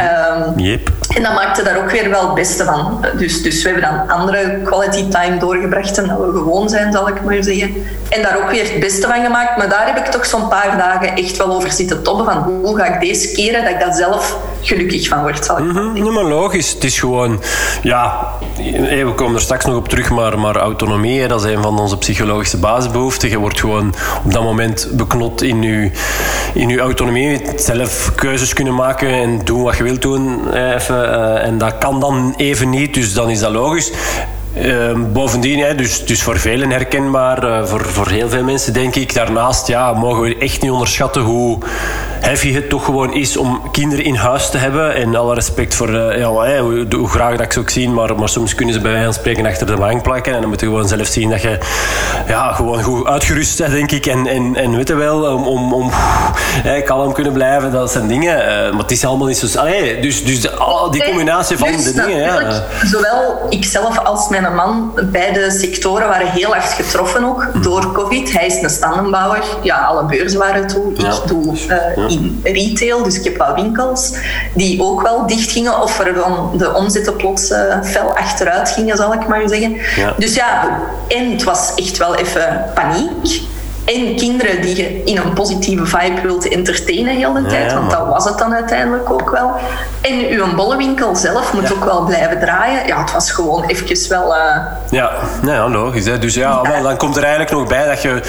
yep. 0.55 0.89
En 1.15 1.23
dat 1.23 1.33
maakte 1.33 1.63
daar 1.63 1.77
ook 1.77 1.91
weer 1.91 2.09
wel 2.09 2.25
het 2.25 2.33
beste 2.33 2.63
van. 2.63 3.05
Dus, 3.17 3.41
dus 3.41 3.63
we 3.63 3.69
hebben 3.69 3.89
dan 3.89 4.17
andere 4.17 4.61
quality 4.63 5.07
time 5.07 5.37
doorgebracht 5.37 5.95
dan 5.95 6.07
dat 6.07 6.17
we 6.17 6.31
gewoon 6.31 6.69
zijn, 6.69 6.91
zal 6.91 7.07
ik 7.07 7.23
maar 7.23 7.43
zeggen. 7.43 7.83
En 8.09 8.21
daar 8.21 8.37
ook 8.37 8.51
weer 8.51 8.63
het 8.63 8.79
beste 8.79 9.07
van 9.07 9.23
gemaakt. 9.23 9.57
Maar 9.57 9.69
daar 9.69 9.85
heb 9.85 9.97
ik 9.97 10.11
toch 10.11 10.25
zo'n 10.25 10.47
paar 10.47 10.77
dagen 10.77 11.15
echt 11.15 11.37
wel 11.37 11.51
over 11.51 11.71
zitten 11.71 12.03
tobben 12.03 12.25
van 12.25 12.37
hoe 12.37 12.77
ga 12.77 12.85
ik 12.85 12.99
deze 12.99 13.31
keren 13.31 13.63
dat 13.63 13.71
ik 13.71 13.79
daar 13.79 13.93
zelf 13.93 14.37
gelukkig 14.61 15.07
van 15.07 15.21
word, 15.21 15.45
zal 15.45 15.57
ik 15.57 15.63
mm 15.63 15.75
-hmm. 15.75 16.13
maar 16.13 16.23
logisch. 16.23 16.73
Het 16.73 16.83
is 16.83 16.99
gewoon, 16.99 17.41
ja, 17.81 18.27
we 18.55 19.13
komen 19.15 19.35
er 19.35 19.41
straks 19.41 19.65
nog 19.65 19.75
op 19.75 19.89
terug, 19.89 20.09
maar, 20.09 20.39
maar 20.39 20.55
autonomie, 20.55 21.27
dat 21.27 21.45
is 21.45 21.51
een 21.51 21.61
van 21.61 21.79
onze 21.79 21.97
psychologische 21.97 22.57
basisbehoeften. 22.57 23.29
Je 23.29 23.37
wordt 23.37 23.59
gewoon 23.59 23.93
op 24.25 24.33
dat 24.33 24.43
moment 24.43 24.87
beknot 24.91 25.41
in 25.41 25.61
je, 25.61 25.91
in 26.53 26.69
je 26.69 26.79
autonomie. 26.79 27.41
Zelf 27.55 28.08
keuzes 28.15 28.53
kunnen 28.53 28.75
maken 28.75 29.09
en 29.09 29.41
doen 29.43 29.61
wat 29.63 29.77
je 29.77 29.83
wilt 29.83 30.01
doen. 30.01 30.53
Even 30.53 31.03
uh, 31.03 31.45
en 31.45 31.57
dat 31.57 31.77
kan 31.77 31.99
dan 31.99 32.33
even 32.37 32.69
niet, 32.69 32.93
dus 32.93 33.13
dan 33.13 33.29
is 33.29 33.39
dat 33.39 33.51
logisch. 33.51 33.91
Uh, 34.57 34.91
bovendien, 35.13 35.59
hè, 35.59 35.75
dus, 35.75 36.05
dus 36.05 36.23
voor 36.23 36.39
velen 36.39 36.71
herkenbaar, 36.71 37.43
uh, 37.43 37.65
voor, 37.65 37.85
voor 37.85 38.07
heel 38.07 38.29
veel 38.29 38.43
mensen 38.43 38.73
denk 38.73 38.95
ik. 38.95 39.13
Daarnaast 39.13 39.67
ja, 39.67 39.93
mogen 39.93 40.21
we 40.21 40.37
echt 40.37 40.61
niet 40.61 40.71
onderschatten 40.71 41.21
hoe 41.21 41.57
heavy 42.19 42.53
het 42.53 42.69
toch 42.69 42.85
gewoon 42.85 43.13
is 43.13 43.37
om 43.37 43.61
kinderen 43.71 44.05
in 44.05 44.15
huis 44.15 44.49
te 44.49 44.57
hebben. 44.57 44.95
En 44.95 45.15
alle 45.15 45.33
respect 45.33 45.75
voor 45.75 45.89
uh, 45.89 46.17
ja, 46.17 46.59
hoe, 46.59 46.85
hoe, 46.95 47.09
graag 47.09 47.31
dat 47.31 47.45
ik 47.45 47.53
ze 47.53 47.59
ook 47.59 47.69
zien, 47.69 47.93
maar, 47.93 48.15
maar 48.15 48.29
soms 48.29 48.55
kunnen 48.55 48.73
ze 48.73 48.81
bij 48.81 48.91
wijze 48.91 49.05
van 49.05 49.13
spreken 49.13 49.45
achter 49.45 49.67
de 49.67 49.75
bank 49.75 50.03
plakken. 50.03 50.33
En 50.33 50.39
dan 50.39 50.49
moet 50.49 50.59
je 50.59 50.65
gewoon 50.65 50.87
zelf 50.87 51.07
zien 51.07 51.29
dat 51.29 51.41
je 51.41 51.57
ja, 52.27 52.53
gewoon 52.53 52.83
goed 52.83 53.07
uitgerust 53.07 53.57
bent, 53.57 53.71
denk 53.71 53.91
ik. 53.91 54.05
En, 54.05 54.27
en, 54.27 54.55
en 54.55 54.75
weet 54.75 54.87
je 54.87 54.95
wel, 54.95 55.35
om, 55.35 55.47
om, 55.47 55.73
om 55.73 55.89
hey, 55.91 56.81
kalm 56.81 57.13
kunnen 57.13 57.33
blijven, 57.33 57.71
dat 57.71 57.91
zijn 57.91 58.07
dingen. 58.07 58.37
Uh, 58.37 58.71
maar 58.71 58.81
het 58.81 58.91
is 58.91 59.05
allemaal 59.05 59.27
niet 59.27 59.37
zo... 59.37 59.59
Allee, 59.59 60.01
dus, 60.01 60.25
dus 60.25 60.49
oh, 60.57 60.91
die 60.91 61.03
combinatie 61.03 61.57
van 61.57 61.71
de 61.71 61.93
dingen. 61.93 62.17
Ja. 62.17 62.63
Zowel 62.85 63.45
ikzelf 63.49 63.99
als 63.99 64.29
mijn 64.29 64.55
man, 64.55 64.99
beide 65.11 65.51
sectoren 65.51 66.07
waren 66.07 66.27
heel 66.27 66.55
erg 66.55 66.75
getroffen 66.75 67.23
ook 67.23 67.63
door 67.63 67.91
COVID. 67.91 68.31
Hij 68.31 68.45
is 68.45 68.61
een 68.61 68.69
standenbouwer. 68.69 69.43
Ja, 69.61 69.77
alle 69.77 70.05
beurzen 70.05 70.39
waren 70.39 70.67
toe. 70.67 70.93
Ik 70.93 71.27
doe 71.27 71.53
uh, 71.69 72.08
in 72.09 72.39
retail, 72.43 73.03
dus 73.03 73.17
ik 73.17 73.23
heb 73.23 73.37
wel 73.37 73.55
winkels 73.55 74.13
die 74.53 74.81
ook 74.81 75.01
wel 75.01 75.27
dicht 75.27 75.51
gingen 75.51 75.81
of 75.81 75.99
er 75.99 76.13
dan 76.13 76.51
de 76.57 76.73
omzetten 76.73 77.15
plots 77.15 77.51
uh, 77.51 77.57
fel 77.83 78.17
achteruit 78.17 78.69
gingen, 78.69 78.97
zal 78.97 79.13
ik 79.13 79.27
maar 79.27 79.47
zeggen. 79.47 79.77
Dus 80.17 80.35
ja, 80.35 80.79
en 81.07 81.31
het 81.31 81.43
was 81.43 81.71
echt 81.75 81.97
wel 81.97 82.15
even 82.15 82.63
paniek. 82.73 83.41
en 83.85 84.15
kinderen 84.15 84.61
die 84.61 84.75
je 84.75 85.03
in 85.03 85.17
een 85.17 85.33
positieve 85.33 85.85
vibe 85.85 86.21
wilt 86.21 86.47
entertainen 86.49 87.15
heel 87.15 87.33
de 87.33 87.45
tijd, 87.45 87.73
want 87.73 87.91
dat 87.91 88.07
was 88.07 88.25
het 88.25 88.37
dan 88.37 88.53
uiteindelijk 88.53 89.11
ook 89.11 89.29
wel. 89.29 89.51
En 90.01 90.27
uw 90.29 90.55
bollewinkel 90.55 91.15
zelf 91.15 91.53
moet 91.53 91.73
ook 91.73 91.85
wel 91.85 92.03
blijven 92.03 92.39
draaien. 92.39 92.87
Ja, 92.87 93.01
het 93.01 93.11
was 93.11 93.31
gewoon 93.31 93.63
even 93.63 94.09
wel... 94.09 94.35
Uh... 94.35 94.55
Ja, 94.89 95.11
nou 95.41 95.53
ja, 95.53 95.69
logisch. 95.69 96.05
Hè. 96.05 96.19
Dus 96.19 96.33
ja, 96.33 96.61
dan 96.61 96.97
komt 96.97 97.17
er 97.17 97.23
eigenlijk 97.23 97.51
nog 97.51 97.67
bij 97.67 97.87
dat 97.87 98.01
je 98.01 98.21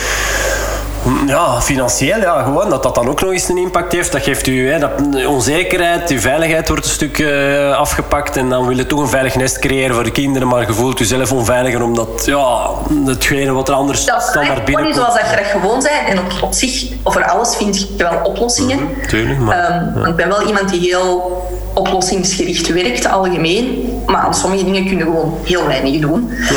ja, 1.26 1.60
financieel, 1.60 2.20
ja, 2.20 2.42
gewoon 2.42 2.70
dat 2.70 2.82
dat 2.82 2.94
dan 2.94 3.08
ook 3.08 3.20
nog 3.20 3.32
eens 3.32 3.48
een 3.48 3.58
impact 3.58 3.92
heeft. 3.92 4.12
Dat 4.12 4.22
geeft 4.22 4.46
u 4.46 4.70
hè, 4.70 4.78
dat, 4.78 4.90
onzekerheid, 5.26 6.10
uw 6.10 6.18
veiligheid 6.18 6.68
wordt 6.68 6.84
een 6.84 6.90
stuk 6.90 7.18
uh, 7.18 7.76
afgepakt. 7.76 8.36
En 8.36 8.48
dan 8.48 8.66
wil 8.66 8.76
je 8.76 8.86
toch 8.86 9.00
een 9.00 9.08
veilig 9.08 9.36
nest 9.36 9.58
creëren 9.58 9.94
voor 9.94 10.04
de 10.04 10.10
kinderen, 10.10 10.48
maar 10.48 10.66
je 10.66 10.72
voelt 10.72 10.98
jezelf 10.98 11.32
onveiliger 11.32 11.82
omdat 11.82 12.22
ja, 12.26 12.70
hetgene 13.04 13.52
wat 13.52 13.68
er 13.68 13.74
anders 13.74 14.04
dat 14.04 14.22
standaard 14.22 14.64
binnenkomt. 14.64 14.96
zoals 14.96 15.14
dat 15.14 15.30
je 15.30 15.36
dat 15.36 15.46
gewoon 15.46 15.82
bent. 15.82 16.08
En 16.08 16.18
op, 16.18 16.42
op 16.42 16.52
zich, 16.52 16.88
over 17.02 17.24
alles 17.24 17.56
vind 17.56 17.80
je 17.80 17.86
wel 17.96 18.20
oplossingen. 18.22 18.78
Mm 18.78 18.86
-hmm, 18.94 19.06
tuurlijk, 19.06 19.38
maar, 19.38 19.92
um, 19.96 20.06
Ik 20.06 20.16
ben 20.16 20.28
wel 20.28 20.46
iemand 20.46 20.68
die 20.68 20.80
heel 20.80 21.48
oplossingsgericht 21.74 22.72
werkt, 22.72 23.06
algemeen. 23.06 23.89
Maar 24.06 24.20
aan 24.20 24.34
sommige 24.34 24.64
dingen 24.64 24.86
kunnen 24.86 25.06
gewoon 25.06 25.38
heel 25.44 25.66
weinig 25.66 26.00
doen. 26.00 26.30
Ja, 26.30 26.56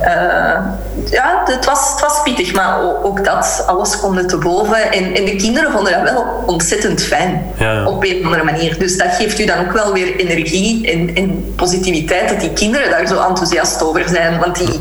uh, 0.00 1.10
ja 1.10 1.42
het, 1.44 1.64
was, 1.64 1.90
het 1.90 2.00
was 2.00 2.22
pittig, 2.22 2.54
maar 2.54 2.78
ook 3.02 3.24
dat, 3.24 3.64
alles 3.66 4.02
er 4.16 4.26
te 4.26 4.36
boven. 4.36 4.92
En, 4.92 5.14
en 5.14 5.24
de 5.24 5.36
kinderen 5.36 5.72
vonden 5.72 5.92
dat 5.92 6.12
wel 6.12 6.42
ontzettend 6.46 7.02
fijn, 7.02 7.52
ja. 7.58 7.86
op 7.86 8.04
een 8.04 8.18
of 8.18 8.24
andere 8.24 8.44
manier. 8.44 8.78
Dus 8.78 8.96
dat 8.96 9.08
geeft 9.10 9.38
u 9.38 9.44
dan 9.44 9.58
ook 9.58 9.72
wel 9.72 9.92
weer 9.92 10.16
energie 10.16 10.90
en, 10.90 11.14
en 11.14 11.52
positiviteit, 11.56 12.28
dat 12.28 12.40
die 12.40 12.52
kinderen 12.52 12.90
daar 12.90 13.06
zo 13.06 13.20
enthousiast 13.28 13.82
over 13.82 14.08
zijn. 14.08 14.38
Want 14.38 14.58
die 14.58 14.80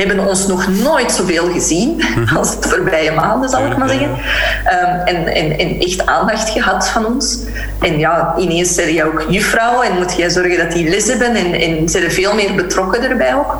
hebben 0.00 0.26
ons 0.26 0.46
nog 0.46 0.68
nooit 0.68 1.12
zoveel 1.12 1.52
gezien 1.52 2.02
als 2.36 2.60
de 2.60 2.68
voorbije 2.68 3.12
maanden, 3.12 3.48
zal 3.48 3.66
ik 3.66 3.76
maar 3.76 3.88
zeggen. 3.88 4.10
Um, 4.10 5.06
en, 5.06 5.26
en, 5.26 5.58
en, 5.58 5.80
echt 5.80 6.06
aandacht 6.06 6.48
gehad 6.48 6.88
van 6.88 7.06
ons. 7.06 7.38
En 7.80 7.98
ja, 7.98 8.34
ineens 8.38 8.74
zijn 8.74 8.94
jij 8.94 9.04
ook 9.04 9.24
juffrouw 9.28 9.82
en 9.82 9.96
moet 9.98 10.16
jij 10.16 10.30
zorgen 10.30 10.58
dat 10.58 10.72
die 10.72 10.88
les 10.88 11.06
hebben 11.06 11.34
en, 11.34 11.52
en 11.52 11.88
zijn 11.88 12.04
er 12.04 12.10
veel 12.10 12.34
meer 12.34 12.54
betrokken 12.54 13.10
erbij 13.10 13.34
ook. 13.34 13.56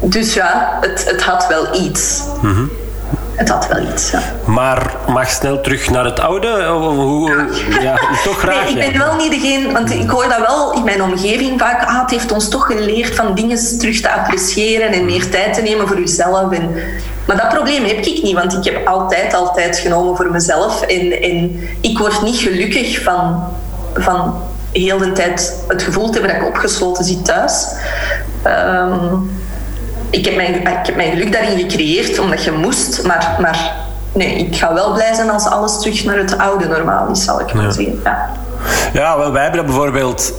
Dus 0.00 0.34
ja, 0.34 0.78
het, 0.80 1.04
het 1.10 1.22
had 1.22 1.46
wel 1.48 1.82
iets. 1.82 2.22
Mm 2.42 2.54
-hmm. 2.54 2.70
Het 3.42 3.50
had 3.50 3.68
wel 3.68 3.82
iets, 3.92 4.10
ja. 4.10 4.22
Maar 4.44 4.94
mag 5.08 5.30
snel 5.30 5.60
terug 5.60 5.90
naar 5.90 6.04
het 6.04 6.20
oude? 6.20 6.64
Hoe, 6.64 7.48
ja, 7.80 7.94
toch 8.24 8.38
graag. 8.38 8.64
Nee, 8.64 8.84
ik 8.84 8.92
ben 8.92 9.00
wel 9.00 9.16
niet 9.16 9.30
degene, 9.30 9.72
want 9.72 9.90
ik 9.90 10.10
hoor 10.10 10.28
dat 10.28 10.46
wel 10.46 10.72
in 10.72 10.84
mijn 10.84 11.02
omgeving 11.02 11.60
vaak. 11.60 11.88
Ah, 11.88 12.00
het 12.00 12.10
heeft 12.10 12.32
ons 12.32 12.48
toch 12.48 12.66
geleerd 12.66 13.14
van 13.14 13.34
dingen 13.34 13.78
terug 13.78 14.00
te 14.00 14.10
appreciëren 14.10 14.92
en 14.92 15.04
meer 15.04 15.30
tijd 15.30 15.54
te 15.54 15.62
nemen 15.62 15.88
voor 15.88 15.98
jezelf. 15.98 16.52
En, 16.52 16.74
maar 17.26 17.36
dat 17.36 17.48
probleem 17.48 17.84
heb 17.84 17.96
ik 17.96 18.22
niet, 18.22 18.34
want 18.34 18.52
ik 18.52 18.64
heb 18.64 18.86
altijd, 18.86 19.34
altijd 19.34 19.78
genomen 19.78 20.16
voor 20.16 20.30
mezelf. 20.30 20.82
En, 20.82 21.22
en 21.22 21.68
ik 21.80 21.98
word 21.98 22.22
niet 22.22 22.36
gelukkig 22.36 23.02
van, 23.02 23.44
van 23.94 24.34
heel 24.72 24.98
de 24.98 25.12
tijd 25.12 25.64
het 25.68 25.82
gevoel 25.82 26.10
te 26.10 26.18
hebben 26.18 26.30
dat 26.30 26.40
ik 26.40 26.54
opgesloten 26.54 27.04
zit 27.04 27.24
thuis. 27.24 27.66
Um, 28.46 29.30
ik 30.12 30.24
heb, 30.24 30.36
mijn, 30.36 30.54
ik 30.54 30.86
heb 30.86 30.96
mijn 30.96 31.10
geluk 31.10 31.32
daarin 31.32 31.58
gecreëerd 31.58 32.18
omdat 32.18 32.44
je 32.44 32.52
moest, 32.52 33.02
maar, 33.06 33.36
maar 33.40 33.72
nee, 34.12 34.36
ik 34.36 34.56
ga 34.56 34.74
wel 34.74 34.92
blij 34.92 35.14
zijn 35.14 35.30
als 35.30 35.46
alles 35.46 35.78
terug 35.78 36.04
naar 36.04 36.16
het 36.16 36.38
oude 36.38 36.66
normaal 36.66 37.10
is, 37.10 37.24
zal 37.24 37.40
ik 37.40 37.52
maar 37.52 37.64
ja. 37.64 37.70
zeggen. 37.70 38.00
Ja. 38.04 38.30
ja, 38.92 39.18
wel, 39.18 39.32
wij 39.32 39.42
hebben 39.42 39.60
dat 39.60 39.70
bijvoorbeeld 39.70 40.32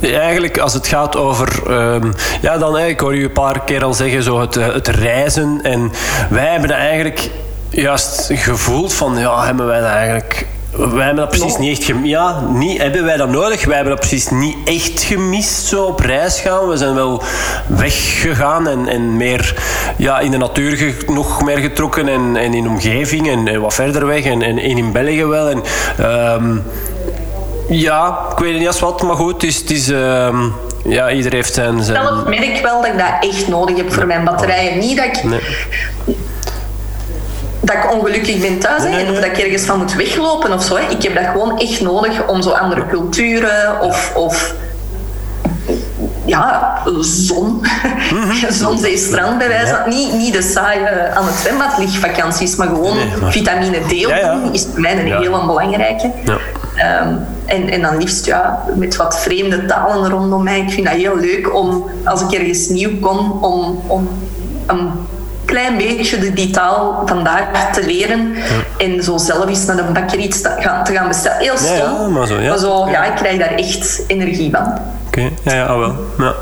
eigenlijk 0.00 0.58
als 0.58 0.72
het 0.72 0.86
gaat 0.86 1.16
over... 1.16 1.70
Um, 1.70 2.14
ja, 2.40 2.58
dan, 2.58 2.78
ik 2.78 3.00
hoor 3.00 3.16
je 3.16 3.24
een 3.24 3.32
paar 3.32 3.64
keer 3.64 3.84
al 3.84 3.94
zeggen, 3.94 4.22
zo 4.22 4.40
het, 4.40 4.54
het 4.54 4.88
reizen. 4.88 5.58
En 5.62 5.92
wij 6.30 6.46
hebben 6.46 6.68
dat 6.68 6.78
eigenlijk 6.78 7.30
juist 7.68 8.30
gevoeld 8.34 8.94
van, 8.94 9.18
ja, 9.18 9.44
hebben 9.44 9.66
wij 9.66 9.80
dat 9.80 9.88
eigenlijk 9.88 10.46
wij 10.76 11.04
hebben 11.04 11.16
dat 11.16 11.28
precies 11.28 11.56
niet 11.56 11.78
echt 11.78 11.84
gemist. 11.84 12.06
Ja, 12.06 12.40
niet, 12.40 12.82
hebben 12.82 13.04
wij 13.04 13.16
dat 13.16 13.28
nodig? 13.28 13.64
Wij 13.64 13.74
hebben 13.74 13.96
dat 13.96 14.08
precies 14.08 14.28
niet 14.28 14.56
echt 14.64 15.02
gemist, 15.02 15.66
zo 15.66 15.84
op 15.84 16.00
reis 16.00 16.40
gaan. 16.40 16.68
We 16.68 16.76
zijn 16.76 16.94
wel 16.94 17.22
weggegaan 17.66 18.68
en, 18.68 18.88
en 18.88 19.16
meer 19.16 19.62
ja, 19.96 20.18
in 20.18 20.30
de 20.30 20.36
natuur 20.36 20.94
nog 21.06 21.44
meer 21.44 21.58
getrokken 21.58 22.08
en, 22.08 22.36
en 22.36 22.54
in 22.54 22.68
omgeving 22.68 23.28
en, 23.28 23.48
en 23.48 23.60
wat 23.60 23.74
verder 23.74 24.06
weg 24.06 24.24
en, 24.24 24.42
en, 24.42 24.58
in 24.58 24.92
België 24.92 25.24
wel. 25.24 25.48
En, 25.48 25.62
um, 26.34 26.62
ja, 27.68 28.18
ik 28.32 28.38
weet 28.38 28.58
niet 28.58 28.66
eens 28.66 28.80
wat, 28.80 29.02
maar 29.02 29.16
goed, 29.16 29.32
het 29.32 29.42
is... 29.42 29.56
Het 29.56 29.70
is 29.70 29.88
um, 29.88 30.54
ja, 30.84 31.10
ieder 31.10 31.32
heeft 31.32 31.54
zijn... 31.54 31.82
zijn... 31.82 32.02
Zelf 32.02 32.24
merk 32.24 32.60
wel 32.62 32.80
dat 32.80 32.90
ik 32.90 32.98
dat 32.98 33.30
echt 33.30 33.48
nodig 33.48 33.76
heb 33.76 33.92
voor 33.92 34.06
mijn 34.06 34.24
batterijen. 34.24 34.78
Niet 34.78 34.96
dat 34.96 35.06
ik... 35.06 35.24
Nee 35.24 35.40
dat 37.66 37.76
ik 37.76 37.92
ongelukkig 37.92 38.40
ben 38.40 38.58
thuis 38.58 38.82
nee, 38.82 38.92
nee, 38.92 39.02
nee. 39.02 39.12
of 39.12 39.18
dat 39.18 39.24
ik 39.24 39.38
ergens 39.38 39.62
van 39.62 39.78
moet 39.78 39.94
weglopen 39.94 40.52
of 40.52 40.62
zo. 40.62 40.76
Hè. 40.76 40.88
Ik 40.88 41.02
heb 41.02 41.14
dat 41.14 41.24
gewoon 41.32 41.58
echt 41.58 41.80
nodig 41.80 42.26
om 42.26 42.42
zo 42.42 42.50
andere 42.50 42.86
culturen 42.86 43.80
of, 43.80 44.12
of 44.14 44.54
ja, 46.24 46.82
zon. 47.00 47.62
Mm-hmm. 48.12 48.50
Zon, 48.60 48.78
zee, 48.78 48.96
strand 48.96 49.38
bij 49.38 49.48
wijze 49.48 49.74
van. 49.74 49.88
Niet, 49.88 50.12
niet 50.12 50.32
de 50.32 50.42
saaie 50.42 51.14
aan 51.14 51.26
het 51.26 51.34
zwembad 51.34 51.78
lichtvakanties, 51.78 52.56
maar 52.56 52.66
gewoon 52.66 52.96
maar... 53.20 53.32
vitamine 53.32 53.78
D 53.86 53.90
ja, 53.90 54.16
ja. 54.16 54.38
is 54.52 54.66
voor 54.72 54.80
mij 54.80 54.98
een 54.98 55.06
ja. 55.06 55.20
heel 55.20 55.46
belangrijke. 55.46 56.12
Ja. 56.24 57.02
Um, 57.02 57.26
en, 57.46 57.68
en 57.68 57.82
dan 57.82 57.96
liefst 57.96 58.26
ja, 58.26 58.64
met 58.74 58.96
wat 58.96 59.20
vreemde 59.20 59.66
talen 59.66 60.10
rondom 60.10 60.42
mij. 60.42 60.60
Ik 60.60 60.70
vind 60.70 60.86
dat 60.86 60.96
heel 60.96 61.16
leuk 61.16 61.54
om, 61.54 61.90
als 62.04 62.20
ik 62.22 62.32
ergens 62.32 62.68
nieuw 62.68 62.98
kom, 63.00 63.44
om, 63.44 63.82
om 63.86 64.08
een 64.66 64.90
klein 65.56 65.76
beetje 65.76 66.18
de, 66.18 66.32
die 66.32 66.50
taal 66.50 67.02
vandaag 67.06 67.72
te 67.72 67.84
leren. 67.84 68.34
Ja. 68.34 68.84
En 68.84 69.02
zo 69.02 69.16
zelf 69.16 69.48
eens 69.48 69.64
naar 69.64 69.78
een 69.78 69.92
bakker 69.92 70.18
iets 70.18 70.40
te 70.40 70.56
gaan, 70.58 70.84
te 70.84 70.92
gaan 70.92 71.08
bestellen. 71.08 71.38
Heel 71.38 71.56
stom. 71.56 71.76
Ja, 71.76 72.08
maar 72.08 72.26
zo, 72.26 72.40
ja. 72.40 72.48
Maar 72.48 72.58
zo, 72.58 72.88
ja, 72.90 73.04
ik 73.04 73.14
krijg 73.14 73.38
daar 73.38 73.54
echt 73.54 74.02
energie 74.06 74.50
van. 74.50 74.66
Oké, 74.66 74.80
okay. 75.06 75.32
ja, 75.42 75.54
ja, 75.54 75.78
wel. 75.78 75.94
Ja 76.18 76.34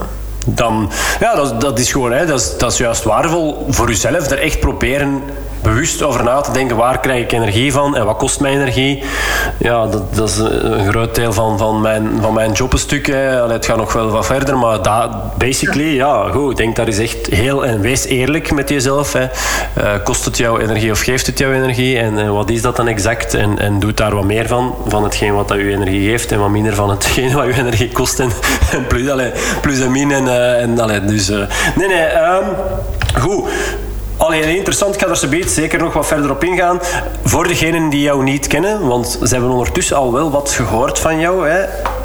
dan 0.47 0.91
ja, 1.21 1.35
dat, 1.35 1.61
dat 1.61 1.79
is 1.79 1.93
gewoon, 1.93 2.13
hè, 2.13 2.27
dat, 2.27 2.41
is, 2.41 2.59
dat 2.59 2.73
is 2.73 2.79
juist 2.79 3.03
waardevol 3.03 3.67
voor 3.69 3.89
jezelf. 3.89 4.31
Er 4.31 4.39
echt 4.39 4.61
proberen 4.61 5.23
bewust 5.65 6.03
over 6.03 6.25
na 6.25 6.41
te 6.41 6.53
denken 6.53 6.77
waar 6.77 7.01
krijg 7.01 7.23
ik 7.23 7.33
energie 7.33 7.73
van 7.73 7.97
en 7.97 8.05
wat 8.05 8.17
kost 8.17 8.41
mijn 8.41 8.55
energie. 8.55 9.03
Ja, 9.59 9.87
dat, 9.87 10.15
dat 10.15 10.29
is 10.29 10.39
een 10.39 10.89
groot 10.89 11.15
deel 11.15 11.33
van, 11.33 11.59
van, 11.59 11.81
mijn, 11.81 12.11
van 12.21 12.35
mijn 12.35 12.53
job 12.53 12.73
een 12.73 13.51
het 13.51 13.67
gaat 13.67 13.77
nog 13.77 13.93
wel 13.93 14.11
wat 14.11 14.27
verder, 14.27 14.59
maar 14.59 14.83
dat, 14.83 15.39
basically, 15.39 15.95
ja, 15.95 16.29
goed, 16.31 16.57
denk 16.57 16.77
dat 16.77 16.89
is 16.89 16.99
echt 16.99 17.27
heel... 17.27 17.67
En 17.67 17.81
wees 17.81 18.05
eerlijk 18.05 18.53
met 18.53 18.69
jezelf. 18.69 19.13
Hè. 19.13 19.23
Uh, 19.23 19.93
kost 20.05 20.25
het 20.25 20.37
jou 20.37 20.63
energie 20.63 20.91
of 20.91 21.01
geeft 21.01 21.27
het 21.27 21.39
jou 21.39 21.55
energie? 21.55 21.99
En, 21.99 22.33
wat 22.33 22.51
is 22.51 22.63
dat 22.63 22.77
dan 22.77 22.89
exact? 22.89 23.35
En, 23.35 23.59
en 23.59 23.79
doe 23.79 23.95
daar 23.95 24.15
wat 24.15 24.25
meer 24.25 24.47
van, 24.47 24.75
van 24.87 25.03
hetgeen 25.05 25.35
wat 25.35 25.49
dat 25.49 25.59
je 25.59 25.71
energie 25.71 26.11
geeft 26.11 26.33
en 26.33 26.39
wat 26.39 26.51
minder 26.51 26.75
van 26.75 26.91
hetgeen 26.91 27.33
wat 27.33 27.47
je 27.47 27.55
energie 27.55 27.93
kost. 27.93 28.21
En, 28.21 28.31
plus, 28.89 29.09
allee, 29.09 29.33
plus 29.61 29.81
en 29.81 29.91
min. 29.91 30.13
En, 30.13 30.25
uh, 30.25 30.61
en 30.63 31.07
dus, 31.07 31.31
uh, 31.31 31.37
nee, 31.77 31.89
nee, 31.89 32.07
um, 32.17 32.45
goed. 33.21 33.49
Allee, 34.17 34.57
interessant, 34.57 34.95
ik 34.95 35.01
ga 35.01 35.09
er 35.09 35.17
zo 35.17 35.29
zeker 35.47 35.79
nog 35.79 35.93
wat 35.93 36.07
verder 36.07 36.31
op 36.31 36.45
ingaan. 36.45 36.81
Voor 37.25 37.49
degenen 37.49 37.89
die 37.89 38.01
jou 38.01 38.23
niet 38.23 38.47
kennen, 38.47 38.87
want 38.87 39.19
ze 39.23 39.29
hebben 39.29 39.51
ondertussen 39.51 39.97
al 39.97 40.13
wel 40.13 40.31
wat 40.31 40.51
gehoord 40.51 40.99
van 40.99 41.21
jou. 41.21 41.49
Hè. 41.49 41.65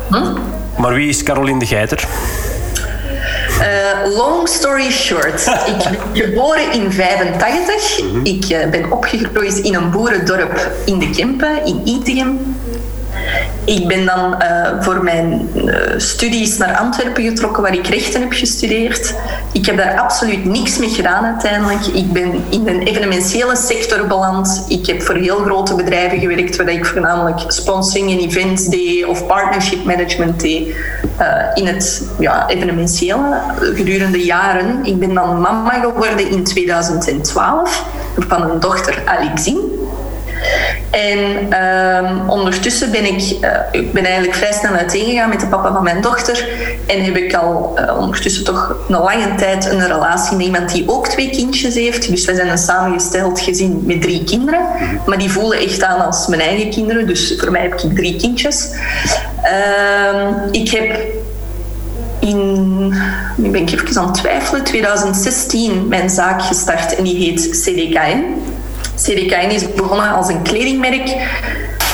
Hm? 0.09 0.37
Maar 0.77 0.93
wie 0.93 1.09
is 1.09 1.23
Caroline 1.23 1.59
de 1.59 1.65
Geiter? 1.65 2.07
Uh, 3.59 4.15
long 4.17 4.47
story 4.47 4.91
short. 4.91 5.47
ik 5.71 5.89
ben 5.89 5.97
geboren 6.13 6.71
in 6.71 6.91
85. 6.91 8.01
Mm 8.01 8.09
-hmm. 8.09 8.25
Ik 8.25 8.49
uh, 8.49 8.69
ben 8.69 8.91
opgegroeid 8.91 9.57
in 9.57 9.75
een 9.75 9.91
boerendorp 9.91 10.71
in 10.85 10.99
de 10.99 11.09
Kempen, 11.09 11.65
in 11.65 11.81
Itegem. 11.85 12.55
Ik 13.65 13.87
ben 13.87 14.05
dan 14.05 14.35
uh, 14.41 14.67
voor 14.79 15.03
mijn 15.03 15.49
uh, 15.55 15.73
studies 15.97 16.57
naar 16.57 16.77
Antwerpen 16.77 17.23
getrokken, 17.23 17.63
waar 17.63 17.73
ik 17.73 17.87
rechten 17.87 18.21
heb 18.21 18.31
gestudeerd. 18.31 19.15
Ik 19.51 19.65
heb 19.65 19.77
daar 19.77 19.99
absoluut 19.99 20.45
niks 20.45 20.77
mee 20.77 20.89
gedaan 20.89 21.25
uiteindelijk. 21.25 21.85
Ik 21.85 22.11
ben 22.11 22.43
in 22.49 22.67
een 22.67 22.81
evenementiële 22.81 23.55
sector 23.55 24.07
beland. 24.07 24.65
Ik 24.67 24.85
heb 24.85 25.01
voor 25.01 25.15
heel 25.15 25.37
grote 25.37 25.75
bedrijven 25.75 26.19
gewerkt, 26.19 26.55
waar 26.55 26.69
ik 26.69 26.85
voornamelijk 26.85 27.39
sponsoring 27.47 28.11
en 28.11 28.17
events 28.17 28.65
deed 28.65 29.05
of 29.05 29.25
partnership 29.25 29.83
management 29.85 30.39
deed. 30.39 30.75
Uh, 31.21 31.25
in 31.53 31.67
het 31.67 32.07
ja, 32.19 32.47
evenementiële 32.47 33.41
gedurende 33.59 34.25
jaren. 34.25 34.85
Ik 34.85 34.99
ben 34.99 35.13
dan 35.13 35.41
mama 35.41 35.79
geworden 35.79 36.29
in 36.31 36.43
2012 36.43 37.85
van 38.27 38.49
een 38.49 38.59
dochter 38.59 39.01
Alexine. 39.05 39.78
En 40.89 41.53
um, 41.63 42.29
ondertussen 42.29 42.91
ben 42.91 43.05
ik, 43.05 43.35
uh, 43.41 43.49
ik 43.71 43.93
ben 43.93 44.03
eigenlijk 44.03 44.35
vrij 44.35 44.53
snel 44.53 44.71
uiteengegaan 44.71 45.29
met 45.29 45.39
de 45.39 45.47
papa 45.47 45.73
van 45.73 45.83
mijn 45.83 46.01
dochter. 46.01 46.47
En 46.87 47.03
heb 47.03 47.15
ik 47.15 47.33
al 47.33 47.79
uh, 47.79 47.97
ondertussen 47.99 48.43
toch 48.43 48.75
een 48.87 48.97
lange 48.97 49.35
tijd 49.35 49.65
een 49.65 49.87
relatie 49.87 50.37
met 50.37 50.45
iemand 50.45 50.71
die 50.71 50.83
ook 50.87 51.07
twee 51.07 51.29
kindjes 51.29 51.75
heeft. 51.75 52.09
Dus 52.09 52.25
wij 52.25 52.35
zijn 52.35 52.49
een 52.49 52.57
samengesteld 52.57 53.39
gezin 53.39 53.81
met 53.85 54.01
drie 54.01 54.23
kinderen. 54.23 54.61
Maar 55.05 55.17
die 55.17 55.31
voelen 55.31 55.59
echt 55.59 55.83
aan 55.83 56.05
als 56.05 56.27
mijn 56.27 56.41
eigen 56.41 56.69
kinderen. 56.69 57.07
Dus 57.07 57.35
voor 57.37 57.51
mij 57.51 57.61
heb 57.61 57.73
ik 57.73 57.95
drie 57.95 58.15
kindjes. 58.15 58.69
Uh, 59.43 60.31
ik 60.51 60.69
heb 60.69 60.99
in, 62.19 62.87
nu 63.35 63.49
ben 63.49 63.61
ik 63.61 63.71
even 63.71 64.01
aan 64.01 64.05
het 64.05 64.13
twijfelen, 64.13 64.63
2016 64.63 65.87
mijn 65.87 66.09
zaak 66.09 66.41
gestart 66.41 66.95
en 66.95 67.03
die 67.03 67.15
heet 67.15 67.49
CDKN. 67.49 68.23
CDKN 69.03 69.49
is 69.49 69.73
begonnen 69.73 70.11
als 70.11 70.27
een 70.27 70.41
kledingmerk. 70.41 71.15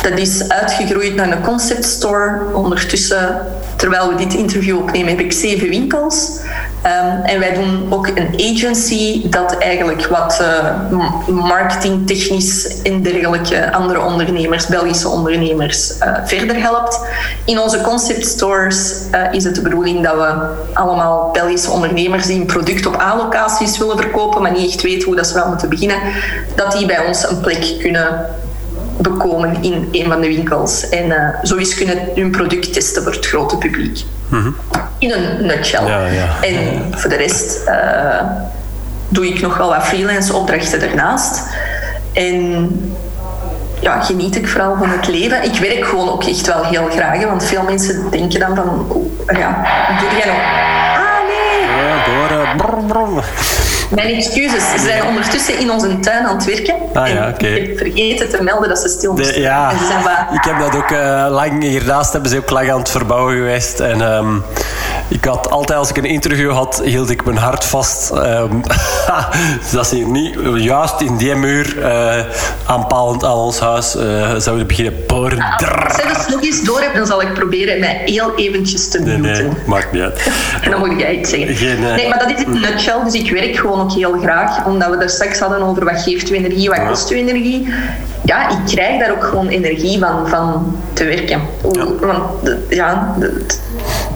Dat 0.01 0.19
is 0.19 0.49
uitgegroeid 0.49 1.15
naar 1.15 1.31
een 1.31 1.41
concept 1.41 1.85
store. 1.85 2.41
Ondertussen, 2.53 3.41
terwijl 3.75 4.09
we 4.09 4.15
dit 4.15 4.33
interview 4.33 4.77
opnemen, 4.77 5.09
heb 5.09 5.19
ik 5.19 5.33
zeven 5.33 5.69
winkels. 5.69 6.39
Um, 6.85 7.23
en 7.23 7.39
wij 7.39 7.53
doen 7.53 7.87
ook 7.89 8.07
een 8.07 8.53
agency 8.53 9.29
dat 9.29 9.57
eigenlijk 9.57 10.07
wat 10.07 10.41
uh, 10.41 11.27
marketingtechnisch 11.27 12.81
en 12.81 13.01
dergelijke 13.01 13.71
andere 13.71 14.01
ondernemers, 14.01 14.67
Belgische 14.67 15.09
ondernemers, 15.09 15.97
uh, 15.99 16.17
verder 16.25 16.61
helpt. 16.61 16.99
In 17.45 17.59
onze 17.59 17.81
concept 17.81 18.25
stores 18.25 19.01
uh, 19.11 19.33
is 19.33 19.43
het 19.43 19.55
de 19.55 19.61
bedoeling 19.61 20.03
dat 20.03 20.15
we 20.15 20.33
allemaal 20.73 21.29
Belgische 21.33 21.71
ondernemers 21.71 22.25
die 22.25 22.39
een 22.39 22.45
product 22.45 22.85
op 22.85 23.01
A-locaties 23.01 23.77
willen 23.77 23.97
verkopen, 23.97 24.41
maar 24.41 24.51
niet 24.51 24.71
echt 24.73 24.81
weten 24.81 25.05
hoe 25.05 25.15
dat 25.15 25.27
ze 25.27 25.33
wel 25.33 25.47
moeten 25.47 25.69
beginnen, 25.69 25.97
dat 26.55 26.71
die 26.71 26.85
bij 26.85 27.07
ons 27.07 27.29
een 27.29 27.39
plek 27.39 27.75
kunnen 27.79 28.25
bekomen 28.97 29.63
in 29.63 29.89
een 29.91 30.07
van 30.07 30.21
de 30.21 30.27
winkels. 30.27 30.89
En 30.89 31.05
uh, 31.05 31.15
zo 31.43 31.57
eens 31.57 31.75
kunnen 31.75 32.09
hun 32.15 32.31
product 32.31 32.73
testen 32.73 33.03
voor 33.03 33.11
het 33.11 33.25
grote 33.25 33.57
publiek. 33.57 34.03
Mm 34.29 34.55
In 34.97 35.11
een 35.11 35.45
nutshell. 35.45 35.87
Ja, 35.87 36.05
ja. 36.05 36.27
En 36.41 36.81
voor 36.91 37.09
de 37.09 37.15
rest 37.15 37.67
uh, 37.67 38.21
doe 39.07 39.27
ik 39.27 39.41
nog 39.41 39.57
wel 39.57 39.69
wat 39.69 39.83
freelance 39.83 40.33
opdrachten 40.33 40.81
ernaast. 40.81 41.43
En 42.13 42.69
ja, 43.79 44.01
geniet 44.01 44.35
ik 44.35 44.47
vooral 44.47 44.77
van 44.77 44.89
het 44.89 45.07
leven. 45.07 45.43
Ik 45.43 45.59
werk 45.59 45.85
gewoon 45.85 46.09
ook 46.09 46.23
echt 46.23 46.47
wel 46.47 46.63
heel 46.63 46.89
graag. 46.89 47.25
Want 47.25 47.43
veel 47.43 47.63
mensen 47.63 48.11
denken 48.11 48.39
dan 48.39 48.55
van... 48.55 48.85
Oh, 48.89 49.37
ja, 49.37 49.65
doe 49.99 50.09
jij 50.17 50.27
nog... 50.27 50.37
Ah, 50.95 51.19
nee! 51.27 51.65
Ja, 51.85 52.05
door... 52.05 52.37
Uh, 52.37 52.87
brr. 52.87 53.23
Mijn 53.89 54.15
excuses. 54.15 54.63
Ze 54.71 54.79
zijn 54.79 55.03
ondertussen 55.03 55.59
in 55.59 55.71
onze 55.71 55.99
tuin 55.99 56.25
aan 56.25 56.35
het 56.35 56.45
werken. 56.45 56.75
Ah, 56.93 57.07
ja, 57.07 57.29
oké. 57.29 57.47
Ik 57.47 57.67
heb 57.67 57.77
vergeten 57.77 58.29
te 58.29 58.43
melden 58.43 58.69
dat 58.69 58.79
ze 58.79 58.87
stil 58.87 59.13
moesten. 59.13 59.41
Ja, 59.41 59.71
ik 60.33 60.43
heb 60.43 60.59
dat 60.59 60.75
ook 60.75 60.89
uh, 60.89 61.27
lang... 61.29 61.63
Hiernaast 61.63 62.13
hebben 62.13 62.31
ze 62.31 62.37
ook 62.37 62.49
lang 62.49 62.71
aan 62.71 62.79
het 62.79 62.89
verbouwen 62.89 63.35
geweest. 63.35 63.79
En 63.79 64.01
um, 64.01 64.43
ik 65.07 65.25
had 65.25 65.49
altijd, 65.49 65.79
als 65.79 65.89
ik 65.89 65.97
een 65.97 66.05
interview 66.05 66.51
had, 66.51 66.81
hield 66.83 67.09
ik 67.09 67.25
mijn 67.25 67.37
hart 67.37 67.65
vast. 67.65 68.11
Um, 68.11 68.61
dat 69.71 69.87
ze 69.87 69.95
niet 69.95 70.37
juist 70.55 71.01
in 71.01 71.17
die 71.17 71.35
muur 71.35 71.77
uh, 71.77 72.19
aanpalend 72.65 73.23
aan 73.23 73.37
ons 73.37 73.59
huis 73.59 73.95
uh, 73.95 74.35
zouden 74.37 74.67
beginnen 74.67 74.93
boren. 75.07 75.37
Nou, 75.37 76.13
als 76.15 76.25
je 76.25 76.31
nog 76.31 76.43
eens 76.43 76.63
door 76.63 76.81
hebt, 76.81 76.95
dan 76.95 77.05
zal 77.05 77.21
ik 77.21 77.33
proberen 77.33 77.79
mij 77.79 78.01
heel 78.05 78.35
eventjes 78.35 78.87
te 78.87 78.99
muten. 78.99 79.21
Nee, 79.21 79.41
nee, 79.41 79.51
maakt 79.65 79.91
niet 79.91 80.01
uit. 80.01 80.31
en 80.63 80.71
dan 80.71 80.79
moet 80.79 80.99
jij 80.99 81.15
iets 81.15 81.29
zeggen. 81.29 81.55
Geen, 81.55 81.79
nee, 81.79 82.09
maar 82.09 82.19
dat 82.19 82.31
is 82.37 82.45
een 82.45 82.59
nutshell. 82.59 83.03
Dus 83.03 83.13
ik 83.13 83.31
werk 83.31 83.55
gewoon 83.55 83.74
ook 83.81 83.93
heel 83.93 84.19
graag. 84.21 84.65
Omdat 84.65 84.89
we 84.89 84.97
daar 84.97 85.09
straks 85.09 85.39
hadden 85.39 85.61
over 85.61 85.85
wat 85.85 86.01
geeft 86.01 86.31
u 86.31 86.35
energie, 86.35 86.69
wat 86.69 86.87
kost 86.87 87.11
u 87.11 87.17
energie. 87.17 87.73
Ja, 88.23 88.49
ik 88.49 88.57
krijg 88.65 88.99
daar 88.99 89.11
ook 89.11 89.23
gewoon 89.23 89.47
energie 89.47 89.99
van, 89.99 90.27
van 90.27 90.77
te 90.93 91.03
werken. 91.03 91.41
Want 91.99 92.19
ja, 92.69 93.15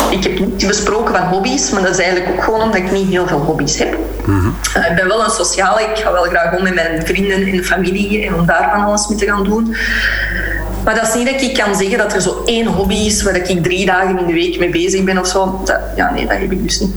ik 0.09 0.23
heb 0.23 0.39
niet 0.39 0.67
besproken 0.67 1.15
van 1.15 1.27
hobby's, 1.27 1.69
maar 1.69 1.81
dat 1.81 1.91
is 1.91 2.03
eigenlijk 2.03 2.35
ook 2.35 2.43
gewoon 2.43 2.61
omdat 2.61 2.75
ik 2.75 2.91
niet 2.91 3.09
heel 3.09 3.27
veel 3.27 3.39
hobby's 3.39 3.77
heb. 3.77 3.97
Mm 4.25 4.39
-hmm. 4.39 4.55
uh, 4.77 4.89
ik 4.89 4.95
ben 4.95 5.07
wel 5.07 5.23
een 5.23 5.29
sociale, 5.29 5.81
ik 5.81 5.97
ga 5.97 6.11
wel 6.11 6.23
graag 6.23 6.57
om 6.57 6.63
met 6.63 6.73
mijn 6.73 7.05
vrienden 7.05 7.47
en 7.47 7.63
familie 7.63 8.25
en 8.27 8.35
om 8.35 8.45
daar 8.45 8.69
van 8.73 8.83
alles 8.83 9.07
mee 9.07 9.17
te 9.17 9.25
gaan 9.25 9.43
doen. 9.43 9.75
Maar 10.83 10.95
dat 10.95 11.07
is 11.07 11.13
niet 11.13 11.31
dat 11.31 11.41
ik 11.41 11.53
kan 11.53 11.75
zeggen 11.75 11.97
dat 11.97 12.13
er 12.13 12.21
zo 12.21 12.41
één 12.45 12.65
hobby 12.65 12.95
is 12.95 13.23
waar 13.23 13.35
ik 13.35 13.63
drie 13.63 13.85
dagen 13.85 14.19
in 14.19 14.25
de 14.25 14.33
week 14.33 14.59
mee 14.59 14.69
bezig 14.69 15.03
ben 15.03 15.17
of 15.17 15.27
zo. 15.27 15.61
Dat, 15.65 15.79
ja, 15.95 16.11
nee, 16.11 16.27
dat 16.27 16.37
heb 16.37 16.51
ik 16.51 16.63
dus 16.63 16.79
niet. 16.79 16.91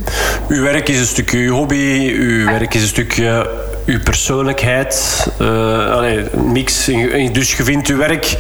Uw 0.49 0.63
werk 0.63 0.89
is 0.89 0.99
een 0.99 1.07
stukje 1.07 1.39
uw 1.39 1.55
hobby, 1.55 2.13
uw 2.15 2.45
werk 2.45 2.75
is 2.75 2.83
een 2.83 2.89
stukje 2.89 3.51
uw 3.87 4.01
persoonlijkheid. 4.01 5.27
Uh, 5.41 5.91
allee, 5.91 6.25
mix. 6.35 6.85
Dus 7.33 7.57
je 7.57 7.65
vindt 7.65 7.89
uw 7.89 7.97
werk 7.97 8.37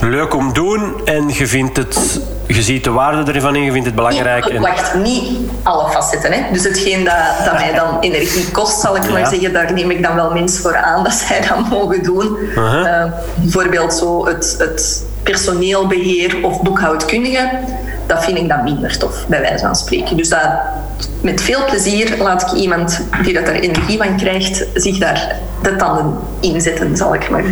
leuk 0.00 0.34
om 0.34 0.52
te 0.52 0.60
doen 0.60 1.00
en 1.04 1.28
je 1.28 1.46
vindt 1.46 1.76
het 1.76 2.20
je 2.48 2.62
ziet 2.62 2.84
de 2.84 2.90
waarde 2.90 3.32
ervan 3.32 3.56
in, 3.56 3.62
je 3.62 3.72
vindt 3.72 3.86
het 3.86 3.94
belangrijk. 3.94 4.50
Nee, 4.50 4.60
wacht, 4.60 4.94
niet 4.94 5.38
alle 5.62 5.90
facetten. 5.90 6.32
Hè? 6.32 6.52
Dus 6.52 6.64
hetgeen 6.64 7.04
dat, 7.04 7.14
dat 7.44 7.52
mij 7.52 7.72
dan 7.74 8.00
energie 8.00 8.50
kost, 8.50 8.80
zal 8.80 8.96
ik 8.96 9.10
maar 9.10 9.26
zeggen, 9.26 9.52
daar 9.52 9.72
neem 9.72 9.90
ik 9.90 10.02
dan 10.02 10.14
wel 10.14 10.30
mensen 10.30 10.62
voor 10.62 10.76
aan 10.76 11.04
dat 11.04 11.12
zij 11.12 11.40
dat 11.48 11.68
mogen 11.68 12.02
doen. 12.02 12.38
Uh 12.56 13.04
bijvoorbeeld 13.34 13.94
zo 13.94 14.26
het, 14.26 14.54
het 14.58 15.04
personeelbeheer 15.22 16.44
of 16.44 16.62
boekhoudkundige, 16.62 17.50
dat 18.08 18.24
vind 18.24 18.38
ik 18.38 18.48
dan 18.48 18.64
minder 18.64 18.98
tof, 18.98 19.26
bij 19.26 19.40
wijze 19.40 19.64
van 19.64 19.76
spreken. 19.76 20.16
Dus 20.16 20.28
dat, 20.28 20.48
met 21.20 21.42
veel 21.42 21.64
plezier 21.64 22.16
laat 22.18 22.42
ik 22.42 22.58
iemand 22.58 23.00
die 23.22 23.34
dat 23.34 23.48
er 23.48 23.54
energie 23.54 23.98
van 23.98 24.16
krijgt, 24.16 24.66
zich 24.74 24.98
daar 24.98 25.36
de 25.62 25.76
tanden 25.76 26.18
inzetten, 26.40 26.96
zal 26.96 27.14
ik 27.14 27.30
maar. 27.30 27.44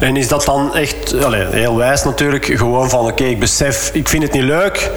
En 0.00 0.16
is 0.16 0.28
dat 0.28 0.44
dan 0.44 0.74
echt, 0.74 1.24
allez, 1.24 1.50
heel 1.50 1.76
wijs 1.76 2.04
natuurlijk, 2.04 2.44
gewoon 2.44 2.90
van 2.90 3.06
oké, 3.06 3.24
ik 3.24 3.40
besef, 3.40 3.90
ik 3.92 4.08
vind 4.08 4.22
het 4.22 4.32
niet 4.32 4.42
leuk. 4.42 4.90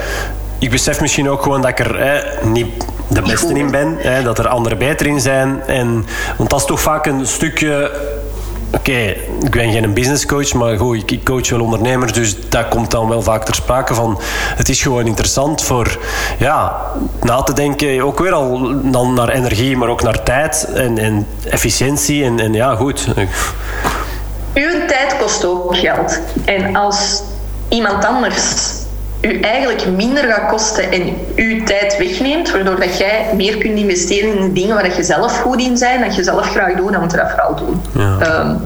Ik 0.58 0.69
besef 0.69 1.02
misschien 1.02 1.30
ook 1.30 1.43
gewoon 1.43 1.62
dat 1.62 1.69
ik 1.69 1.80
er 1.80 2.26
niet 2.43 2.67
de 3.08 3.21
beste 3.21 3.54
in 3.54 3.71
ben, 3.71 3.95
hè, 4.00 4.24
dat 4.24 4.39
er 4.39 4.47
anderen 4.47 4.78
beter 4.78 5.06
in 5.06 5.19
zijn. 5.19 5.62
En, 5.67 6.06
want 6.38 6.50
dat 6.50 6.60
is 6.60 6.65
toch 6.65 6.82
vaak 6.82 7.06
een 7.06 7.28
stukje 7.28 7.91
Oké, 8.73 9.15
ik 9.43 9.51
ben 9.51 9.71
geen 9.71 9.93
business 9.93 10.25
coach, 10.25 10.53
maar 10.53 10.77
goed, 10.77 11.12
ik 11.12 11.23
coach 11.23 11.49
wel 11.49 11.62
ondernemers, 11.62 12.13
dus 12.13 12.49
dat 12.49 12.67
komt 12.67 12.91
dan 12.91 13.07
wel 13.07 13.21
vaak 13.21 13.45
ter 13.45 13.55
sprake 13.55 13.93
van. 13.93 14.19
Het 14.55 14.69
is 14.69 14.81
gewoon 14.81 15.05
interessant 15.05 15.63
voor 15.63 15.99
ja, 16.39 16.81
na 17.21 17.41
te 17.41 17.53
denken, 17.53 18.01
ook 18.01 18.19
weer 18.19 18.34
al 18.34 18.73
dan 18.84 19.13
naar 19.13 19.29
energie, 19.29 19.77
maar 19.77 19.89
ook 19.89 20.01
naar 20.01 20.23
tijd 20.23 20.67
en, 20.73 20.97
en 20.97 21.27
efficiëntie. 21.49 22.23
En, 22.23 22.39
en 22.39 22.53
ja, 22.53 22.75
goed. 22.75 23.07
Uw 24.53 24.86
tijd 24.88 25.17
kost 25.19 25.45
ook 25.45 25.77
geld. 25.77 26.19
En 26.45 26.75
als 26.75 27.21
iemand 27.69 28.05
anders 28.05 28.81
u 29.21 29.39
eigenlijk 29.39 29.88
minder 29.95 30.23
gaat 30.23 30.49
kosten 30.49 30.91
en 30.91 31.15
uw 31.36 31.63
tijd 31.63 31.97
wegneemt, 31.97 32.51
waardoor 32.51 32.79
dat 32.79 32.97
jij 32.97 33.29
meer 33.36 33.57
kunt 33.57 33.77
investeren 33.77 34.38
in 34.38 34.41
de 34.41 34.53
dingen 34.53 34.75
waar 34.75 34.95
je 34.95 35.03
zelf 35.03 35.39
goed 35.39 35.62
in 35.62 35.79
bent, 35.79 36.05
dat 36.05 36.15
je 36.15 36.23
zelf 36.23 36.49
graag 36.49 36.75
doet, 36.75 36.91
dan 36.91 37.01
moet 37.01 37.12
je 37.12 37.17
dat 37.17 37.29
vooral 37.29 37.55
doen. 37.55 37.81
Ja. 37.93 38.39
Um, 38.39 38.62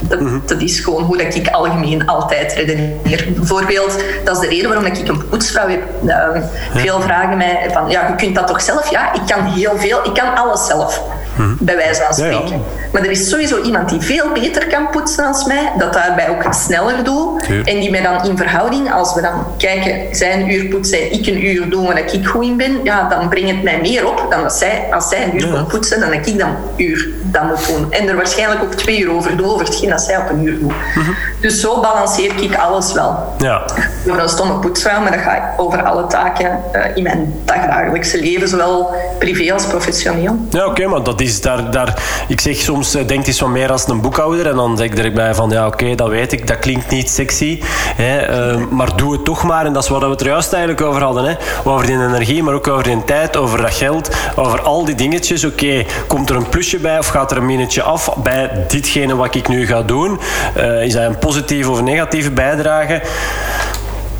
dat, 0.00 0.20
mhm. 0.20 0.38
dat, 0.46 0.60
is 0.60 0.80
gewoon 0.80 1.02
hoe 1.02 1.16
dat 1.16 1.34
ik 1.34 1.48
algemeen 1.48 2.06
altijd 2.06 2.52
redeneer. 2.52 3.26
Bijvoorbeeld, 3.36 4.04
dat 4.24 4.34
is 4.36 4.40
de 4.40 4.48
reden 4.48 4.68
waarom 4.68 4.86
ik 4.86 5.08
een 5.08 5.28
poetsvrouw 5.28 5.68
heb. 5.68 5.82
Uh, 6.04 6.42
veel 6.74 7.00
vragen 7.00 7.36
mij 7.36 7.68
van, 7.72 7.90
ja, 7.90 8.08
je 8.08 8.14
kunt 8.14 8.34
dat 8.34 8.46
toch 8.46 8.60
zelf? 8.60 8.90
Ja, 8.90 9.12
ik 9.12 9.22
kan 9.26 9.44
heel 9.44 9.76
veel, 9.76 10.04
ik 10.04 10.14
kan 10.14 10.36
alles 10.36 10.66
zelf. 10.66 11.02
Mhm. 11.36 11.54
Bij 11.58 11.76
wijze 11.76 12.02
van 12.02 12.14
spreken. 12.14 12.62
Maar 12.92 13.02
er 13.02 13.10
is 13.10 13.28
sowieso 13.28 13.62
iemand 13.62 13.88
die 13.88 14.00
veel 14.00 14.32
beter 14.32 14.66
kan 14.66 14.90
poetsen 14.90 15.24
dan 15.24 15.46
mij, 15.46 15.72
dat 15.78 15.92
daarbij 15.92 16.28
ook 16.28 16.54
sneller 16.54 17.04
doet. 17.04 17.46
En 17.64 17.80
die 17.80 17.90
mij 17.90 18.02
dan 18.02 18.24
in 18.24 18.36
verhouding, 18.36 18.92
als 18.92 19.14
we 19.14 19.20
dan 19.20 19.46
kijken, 19.58 20.16
zijn 20.16 20.50
uur 20.50 20.64
poetsen, 20.64 21.12
ik 21.12 21.26
een 21.26 21.44
uur 21.44 21.70
doen 21.70 21.86
waar 21.86 21.98
ik 21.98 22.26
goed 22.26 22.44
in 22.44 22.56
ben, 22.56 22.80
ja, 22.84 23.08
dan 23.08 23.28
brengt 23.28 23.50
het 23.50 23.62
mij 23.62 23.80
meer 23.80 24.08
op 24.08 24.26
dan 24.30 24.44
als 24.44 24.58
zij, 24.58 24.86
als 24.90 25.08
zij 25.08 25.24
een 25.24 25.36
uur 25.36 25.54
ja. 25.54 25.62
poetsen, 25.62 26.00
dan 26.00 26.10
dat 26.10 26.26
ik 26.26 26.38
dan 26.38 26.48
een 26.48 26.84
uur 26.86 27.08
dat 27.22 27.42
moet 27.42 27.66
doen. 27.66 27.92
En 27.92 28.08
er 28.08 28.16
waarschijnlijk 28.16 28.62
ook 28.62 28.74
twee 28.74 29.00
uur 29.00 29.12
over 29.12 29.36
doe, 29.36 29.46
over 29.46 29.66
hetgeen 29.66 29.90
dat 29.90 30.00
zij 30.00 30.16
op 30.16 30.30
een 30.30 30.46
uur 30.46 30.58
doet. 30.58 30.72
Mhm. 30.94 31.10
Dus 31.40 31.60
zo 31.60 31.80
balanceer 31.80 32.42
ik 32.42 32.54
alles 32.54 32.92
wel. 32.92 33.34
Ja. 33.38 33.64
Ik 34.04 34.12
ben 34.12 34.22
een 34.22 34.28
stomme 34.28 34.54
poetsvrouw, 34.54 35.00
maar 35.00 35.10
dat 35.12 35.20
gaat 35.20 35.58
over 35.58 35.82
alle 35.82 36.06
taken 36.06 36.60
uh, 36.74 36.96
in 36.96 37.02
mijn 37.02 37.34
dagdagelijkse 37.44 38.20
leven, 38.20 38.48
zowel 38.48 38.94
privé 39.18 39.52
als 39.52 39.66
professioneel. 39.66 40.38
Ja, 40.50 40.66
oké, 40.66 40.86
maar 40.86 41.02
dat 41.02 41.19
is 41.20 41.40
daar, 41.40 41.70
daar... 41.70 42.02
Ik 42.28 42.40
zeg 42.40 42.56
soms, 42.56 42.90
denk 42.90 43.26
eens 43.26 43.38
van 43.38 43.52
meer 43.52 43.72
als 43.72 43.88
een 43.88 44.00
boekhouder. 44.00 44.46
En 44.46 44.56
dan 44.56 44.76
zeg 44.76 44.86
ik 44.86 44.98
erbij 44.98 45.34
van, 45.34 45.50
ja, 45.50 45.66
oké, 45.66 45.94
dat 45.94 46.08
weet 46.08 46.32
ik. 46.32 46.46
Dat 46.46 46.58
klinkt 46.58 46.90
niet 46.90 47.10
sexy. 47.10 47.60
Hè, 47.96 48.50
uh, 48.54 48.66
maar 48.70 48.96
doe 48.96 49.12
het 49.12 49.24
toch 49.24 49.42
maar. 49.42 49.66
En 49.66 49.72
dat 49.72 49.82
is 49.82 49.88
wat 49.88 50.02
we 50.02 50.08
het 50.08 50.20
er 50.20 50.26
juist 50.26 50.52
eigenlijk 50.52 50.86
over 50.86 51.02
hadden. 51.02 51.24
Hè. 51.24 51.34
Over 51.64 51.86
die 51.86 51.94
energie, 51.94 52.42
maar 52.42 52.54
ook 52.54 52.68
over 52.68 52.84
die 52.84 53.04
tijd, 53.04 53.36
over 53.36 53.62
dat 53.62 53.74
geld. 53.74 54.10
Over 54.36 54.60
al 54.60 54.84
die 54.84 54.94
dingetjes. 54.94 55.44
Oké, 55.44 55.84
komt 56.06 56.30
er 56.30 56.36
een 56.36 56.48
plusje 56.48 56.78
bij 56.78 56.98
of 56.98 57.06
gaat 57.06 57.30
er 57.30 57.36
een 57.36 57.46
minnetje 57.46 57.82
af 57.82 58.16
bij 58.22 58.64
ditgene 58.68 59.16
wat 59.16 59.34
ik 59.34 59.48
nu 59.48 59.66
ga 59.66 59.82
doen? 59.82 60.20
Uh, 60.56 60.82
is 60.82 60.92
dat 60.92 61.02
een 61.02 61.18
positieve 61.18 61.70
of 61.70 61.82
negatieve 61.82 62.30
bijdrage? 62.30 63.02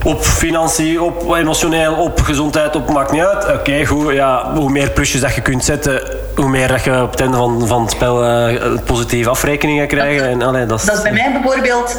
Op 0.04 0.22
financiën, 0.22 1.00
op 1.00 1.34
emotioneel, 1.34 1.94
op 1.94 2.20
gezondheid, 2.20 2.76
op 2.76 2.90
maakt 2.90 3.12
niet 3.12 3.22
uit. 3.22 3.58
Oké, 3.58 3.86
goed. 3.86 4.12
Ja, 4.12 4.54
hoe 4.54 4.70
meer 4.70 4.90
plusjes 4.90 5.20
dat 5.20 5.34
je 5.34 5.40
kunt 5.40 5.64
zetten, 5.64 6.02
hoe 6.36 6.48
meer 6.48 6.68
dat 6.68 6.84
je 6.84 7.02
op 7.02 7.10
het 7.10 7.20
einde 7.20 7.36
van, 7.36 7.66
van 7.66 7.82
het 7.82 7.90
spel 7.90 8.24
uh, 8.24 8.60
positieve 8.84 9.30
afrekeningen 9.30 9.86
krijgen. 9.86 10.28
En, 10.28 10.68
dat, 10.68 10.68
dat 10.68 10.96
is 10.96 11.02
bij 11.02 11.12
mij 11.12 11.32
bijvoorbeeld... 11.32 11.96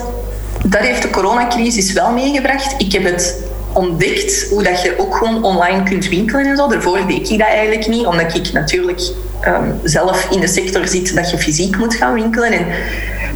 Dat 0.66 0.82
heeft 0.82 1.02
de 1.02 1.10
coronacrisis 1.10 1.94
wel 1.94 2.12
meegebracht. 2.12 2.76
Ik 2.78 2.92
heb 2.92 3.04
het 3.04 3.44
ontdekt 3.74 4.48
hoe 4.50 4.64
dat 4.64 4.82
je 4.82 4.94
ook 4.98 5.16
gewoon 5.16 5.44
online 5.44 5.84
kunt 5.84 6.10
winkelen 6.10 6.46
en 6.46 6.58
zo. 6.58 6.68
Daarvoor 6.68 7.00
deed 7.08 7.30
ik 7.30 7.38
dat 7.38 7.48
eigenlijk 7.48 7.88
niet, 7.88 8.06
omdat 8.06 8.36
ik 8.36 8.52
natuurlijk 8.54 9.02
um, 9.48 9.80
zelf 9.84 10.28
in 10.30 10.40
de 10.40 10.48
sector 10.48 10.88
zit 10.88 11.16
dat 11.16 11.30
je 11.32 11.38
fysiek 11.38 11.78
moet 11.78 11.96
gaan 11.96 12.14
winkelen. 12.14 12.52
En, 12.52 12.66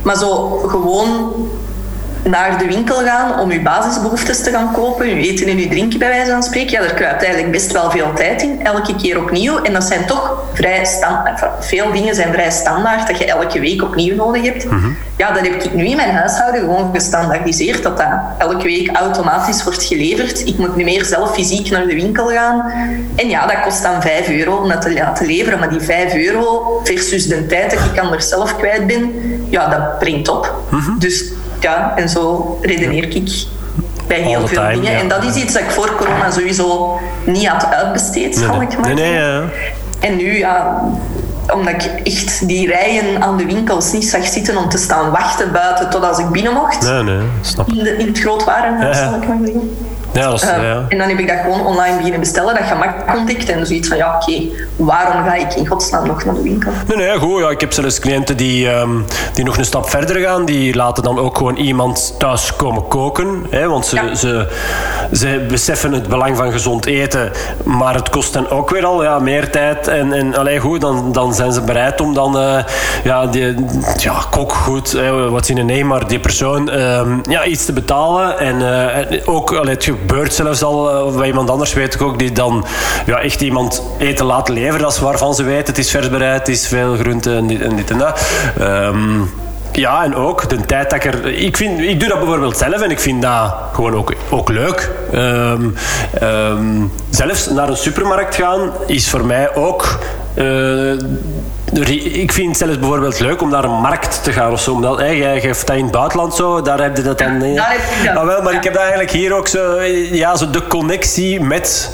maar 0.03 0.17
zo 0.17 0.47
gewoon 0.67 1.33
naar 2.29 2.57
de 2.57 2.65
winkel 2.65 2.95
gaan 2.95 3.39
om 3.39 3.51
uw 3.51 3.61
basisbehoeftes 3.61 4.43
te 4.43 4.49
gaan 4.49 4.71
kopen, 4.71 5.05
uw 5.05 5.17
eten 5.17 5.47
en 5.47 5.57
uw 5.57 5.69
drinken 5.69 5.99
bij 5.99 6.07
wijze 6.07 6.31
van 6.31 6.43
spreken, 6.43 6.71
ja, 6.71 6.79
daar 6.79 6.93
kruipt 6.93 7.23
eigenlijk 7.23 7.51
best 7.51 7.71
wel 7.71 7.91
veel 7.91 8.13
tijd 8.13 8.41
in, 8.41 8.65
elke 8.65 8.95
keer 8.95 9.21
opnieuw. 9.21 9.61
En 9.61 9.73
dat 9.73 9.83
zijn 9.83 10.05
toch 10.05 10.43
vrij 10.53 10.85
standaard. 10.85 11.43
Veel 11.59 11.91
dingen 11.91 12.15
zijn 12.15 12.33
vrij 12.33 12.51
standaard 12.51 13.07
dat 13.07 13.17
je 13.17 13.25
elke 13.25 13.59
week 13.59 13.83
opnieuw 13.83 14.15
nodig 14.15 14.43
hebt. 14.43 14.65
Mhm. 14.65 14.89
Ja, 15.17 15.31
dat 15.31 15.43
heb 15.43 15.63
ik 15.63 15.73
nu 15.73 15.85
in 15.85 15.95
mijn 15.95 16.11
huishouden 16.11 16.61
gewoon 16.61 16.93
gestandaardiseerd, 16.93 17.83
dat 17.83 17.97
dat 17.97 18.07
elke 18.37 18.63
week 18.63 18.95
automatisch 18.95 19.63
wordt 19.63 19.83
geleverd. 19.83 20.47
Ik 20.47 20.57
moet 20.57 20.75
nu 20.75 20.83
meer 20.83 21.05
zelf 21.05 21.33
fysiek 21.33 21.69
naar 21.69 21.87
de 21.87 21.95
winkel 21.95 22.27
gaan. 22.27 22.71
En 23.15 23.29
ja, 23.29 23.45
dat 23.47 23.61
kost 23.61 23.83
dan 23.83 24.01
5 24.01 24.29
euro 24.29 24.55
om 24.55 24.69
dat 24.69 24.81
te 24.81 24.93
laten 24.93 25.25
leveren. 25.25 25.59
Maar 25.59 25.69
die 25.69 25.79
5 25.79 26.13
euro 26.13 26.79
versus 26.83 27.27
de 27.27 27.45
tijd 27.45 27.71
dat 27.71 27.79
ik 27.93 27.99
anders 27.99 28.27
zelf 28.27 28.57
kwijt 28.57 28.87
ben, 28.87 29.13
ja, 29.49 29.67
dat 29.67 29.99
brengt 29.99 30.29
op. 30.29 30.53
Mhm. 30.69 30.97
Dus 30.97 31.23
ja, 31.59 31.93
en 31.95 32.09
zo 32.09 32.57
redeneer 32.61 33.15
ik 33.15 33.45
bij 34.07 34.21
heel 34.21 34.39
All 34.41 34.47
veel 34.47 34.57
time, 34.57 34.73
dingen. 34.73 34.91
ja. 34.91 34.99
En 34.99 35.07
dat 35.07 35.23
is 35.23 35.35
iets 35.35 35.53
dat 35.53 35.61
ik 35.61 35.69
voor 35.71 35.95
corona 35.95 36.31
sowieso 36.31 36.99
niet 37.25 37.47
had 37.47 37.65
uitbesteed, 37.73 38.35
zal 38.35 38.61
ik 38.61 38.77
maar 38.77 38.93
Nee, 38.93 38.93
nee, 38.93 39.13
zeggen. 39.13 39.41
ja. 39.41 39.43
En 39.99 40.15
nu, 40.15 40.37
ja, 40.37 40.81
omdat 41.53 41.73
ik 41.73 41.91
echt 42.03 42.47
die 42.47 42.67
rijen 42.67 43.21
aan 43.23 43.37
de 43.37 43.45
winkels 43.45 43.91
niet 43.91 44.05
zag 44.05 44.25
zitten 44.25 44.57
om 44.57 44.69
te 44.69 44.77
staan 44.77 45.11
wachten 45.11 45.51
buiten 45.51 45.89
tot 45.89 46.03
als 46.03 46.17
ik 46.19 46.29
binnen 46.29 46.53
mocht. 46.53 46.81
Nee, 46.81 47.03
nee, 47.03 47.19
snap. 47.41 47.67
In, 47.67 47.83
de, 47.83 47.97
in 47.97 48.07
het 48.07 48.19
grootwarenhuis, 48.19 48.97
ja. 48.97 49.09
zal 49.09 49.21
ik 49.21 49.27
maar 49.27 49.37
zeggen. 49.43 49.77
Ja, 50.15 50.29
dat 50.29 50.41
is, 50.41 50.49
Uh, 50.49 50.63
ja. 50.63 50.85
En 50.89 50.97
dan 50.97 51.09
heb 51.09 51.19
ik 51.19 51.27
dat 51.27 51.37
gewoon 51.41 51.65
online 51.65 51.95
beginnen 51.95 52.19
bestellen, 52.19 52.53
dat 52.55 52.63
gemak 52.63 53.17
ontdekt. 53.17 53.49
En 53.49 53.65
zoiets 53.67 53.87
van, 53.87 53.97
ja, 53.97 54.15
oké, 54.21 54.41
waarom 54.75 55.23
ga 55.25 55.33
ik 55.33 55.53
in 55.53 55.67
godsnaam 55.67 56.07
nog 56.07 56.25
naar 56.25 56.33
de 56.33 56.41
winkel? 56.41 56.71
Nee, 56.87 56.97
nee, 56.97 57.17
goed. 57.17 57.41
Ja, 57.41 57.49
ik 57.49 57.59
heb 57.59 57.73
zelfs 57.73 57.99
cliënten 57.99 58.37
die, 58.37 58.69
ehm, 58.69 58.89
die 59.33 59.45
nog 59.45 59.57
een 59.57 59.65
stap 59.65 59.89
verder 59.89 60.15
gaan. 60.21 60.45
Die 60.45 60.75
laten 60.75 61.03
dan 61.03 61.19
ook 61.19 61.37
gewoon 61.37 61.55
iemand 61.55 62.15
thuis 62.19 62.55
komen 62.55 62.87
koken. 62.87 63.45
Hè, 63.49 63.67
want 63.67 63.85
ze, 63.85 63.95
Ja. 63.95 64.15
ze, 64.15 64.47
ze 65.13 65.45
beseffen 65.49 65.91
het 65.91 66.07
belang 66.07 66.37
van 66.37 66.51
gezond 66.51 66.85
eten. 66.85 67.31
Maar 67.63 67.93
het 67.95 68.09
kost 68.09 68.33
hen 68.33 68.49
ook 68.49 68.69
weer 68.69 68.85
al 68.85 69.03
ja, 69.03 69.19
meer 69.19 69.49
tijd. 69.51 69.87
En, 69.87 70.13
en 70.13 70.35
allee, 70.35 70.59
goed, 70.59 70.81
dan, 70.81 71.11
dan 71.11 71.33
zijn 71.33 71.51
ze 71.51 71.61
bereid 71.61 72.01
om 72.01 72.13
dan... 72.13 72.37
eh, 72.39 72.63
ja, 73.03 73.25
die, 73.25 73.55
ja, 73.97 74.13
kok 74.29 74.53
goed, 74.53 74.91
hè, 74.91 75.29
wat 75.29 75.45
zien 75.45 75.65
nee, 75.65 75.85
maar 75.85 76.07
die 76.07 76.19
persoon 76.19 76.69
ehm, 76.69 77.17
ja, 77.29 77.45
iets 77.45 77.65
te 77.65 77.73
betalen. 77.73 78.39
En, 78.39 78.61
eh, 79.09 79.21
ook, 79.25 79.53
allee, 79.53 79.73
het 79.73 79.83
gebeurt 80.07 80.33
zelfs 80.33 80.63
al 80.63 81.07
eh, 81.07 81.15
bij 81.17 81.27
iemand 81.27 81.49
anders, 81.49 81.73
weet 81.73 81.93
ik 81.93 82.01
ook, 82.01 82.19
die 82.19 82.31
dan 82.31 82.65
ja, 83.05 83.19
echt 83.19 83.41
iemand 83.41 83.83
eten 83.97 84.25
laten 84.25 84.53
leveren. 84.53 84.87
Is 84.87 84.99
waarvan 84.99 85.35
ze 85.35 85.43
weten, 85.43 85.65
het 85.65 85.77
is 85.77 85.91
vers 85.91 86.09
bereid, 86.09 86.39
het 86.39 86.47
is 86.47 86.67
veel 86.67 86.95
groente 86.95 87.35
en 87.35 87.47
dit 87.47 87.61
en, 87.61 87.75
dit 87.75 87.91
en 87.91 87.97
dat. 87.97 88.21
Ehm, 88.59 89.21
ja, 89.71 90.03
en 90.03 90.15
ook 90.15 90.49
de 90.49 90.65
tijd 90.65 90.89
dat 90.89 91.03
ik 91.03 91.13
er... 91.13 91.25
Ik, 91.25 91.57
vind, 91.57 91.79
ik 91.79 91.99
doe 91.99 92.09
dat 92.09 92.19
bijvoorbeeld 92.19 92.57
zelf 92.57 92.81
en 92.81 92.91
ik 92.91 92.99
vind 92.99 93.21
dat 93.21 93.55
gewoon 93.73 93.95
ook, 93.95 94.13
ook 94.29 94.49
leuk. 94.49 94.91
Ehm, 95.11 95.69
ehm, 96.19 96.83
zelfs 97.09 97.49
naar 97.49 97.69
een 97.69 97.77
supermarkt 97.77 98.35
gaan 98.35 98.71
is 98.87 99.09
voor 99.09 99.25
mij 99.25 99.55
ook... 99.55 99.99
eh, 100.33 100.93
ik 101.83 102.31
vind 102.31 102.47
het 102.47 102.57
zelfs 102.57 102.79
bijvoorbeeld 102.79 103.19
leuk 103.19 103.41
om 103.41 103.49
naar 103.49 103.63
een 103.63 103.79
markt 103.81 104.23
te 104.23 104.31
gaan 104.31 104.51
of 104.51 104.61
zo. 104.61 104.71
Omdat, 104.71 104.99
hè, 104.99 105.05
jij 105.07 105.41
geeft 105.41 105.67
dat 105.67 105.75
in 105.75 105.83
het 105.83 105.91
buitenland 105.91 106.35
zo, 106.35 106.61
daar 106.61 106.81
heb 106.81 106.97
je 106.97 107.03
dat 107.03 107.17
dan... 107.17 107.41
Ja, 107.41 107.55
daar 107.55 107.71
heb 107.71 107.79
ik 107.79 108.05
dat. 108.05 108.17
Ah, 108.17 108.25
wel, 108.25 108.41
maar 108.41 108.51
Ja. 108.51 108.57
ik 108.57 108.63
heb 108.63 108.73
dat 108.73 108.81
eigenlijk 108.81 109.11
hier 109.11 109.33
ook 109.33 109.47
zo... 109.47 109.81
Ja, 110.11 110.35
zo 110.35 110.49
de 110.49 110.67
connectie 110.67 111.41
met... 111.41 111.91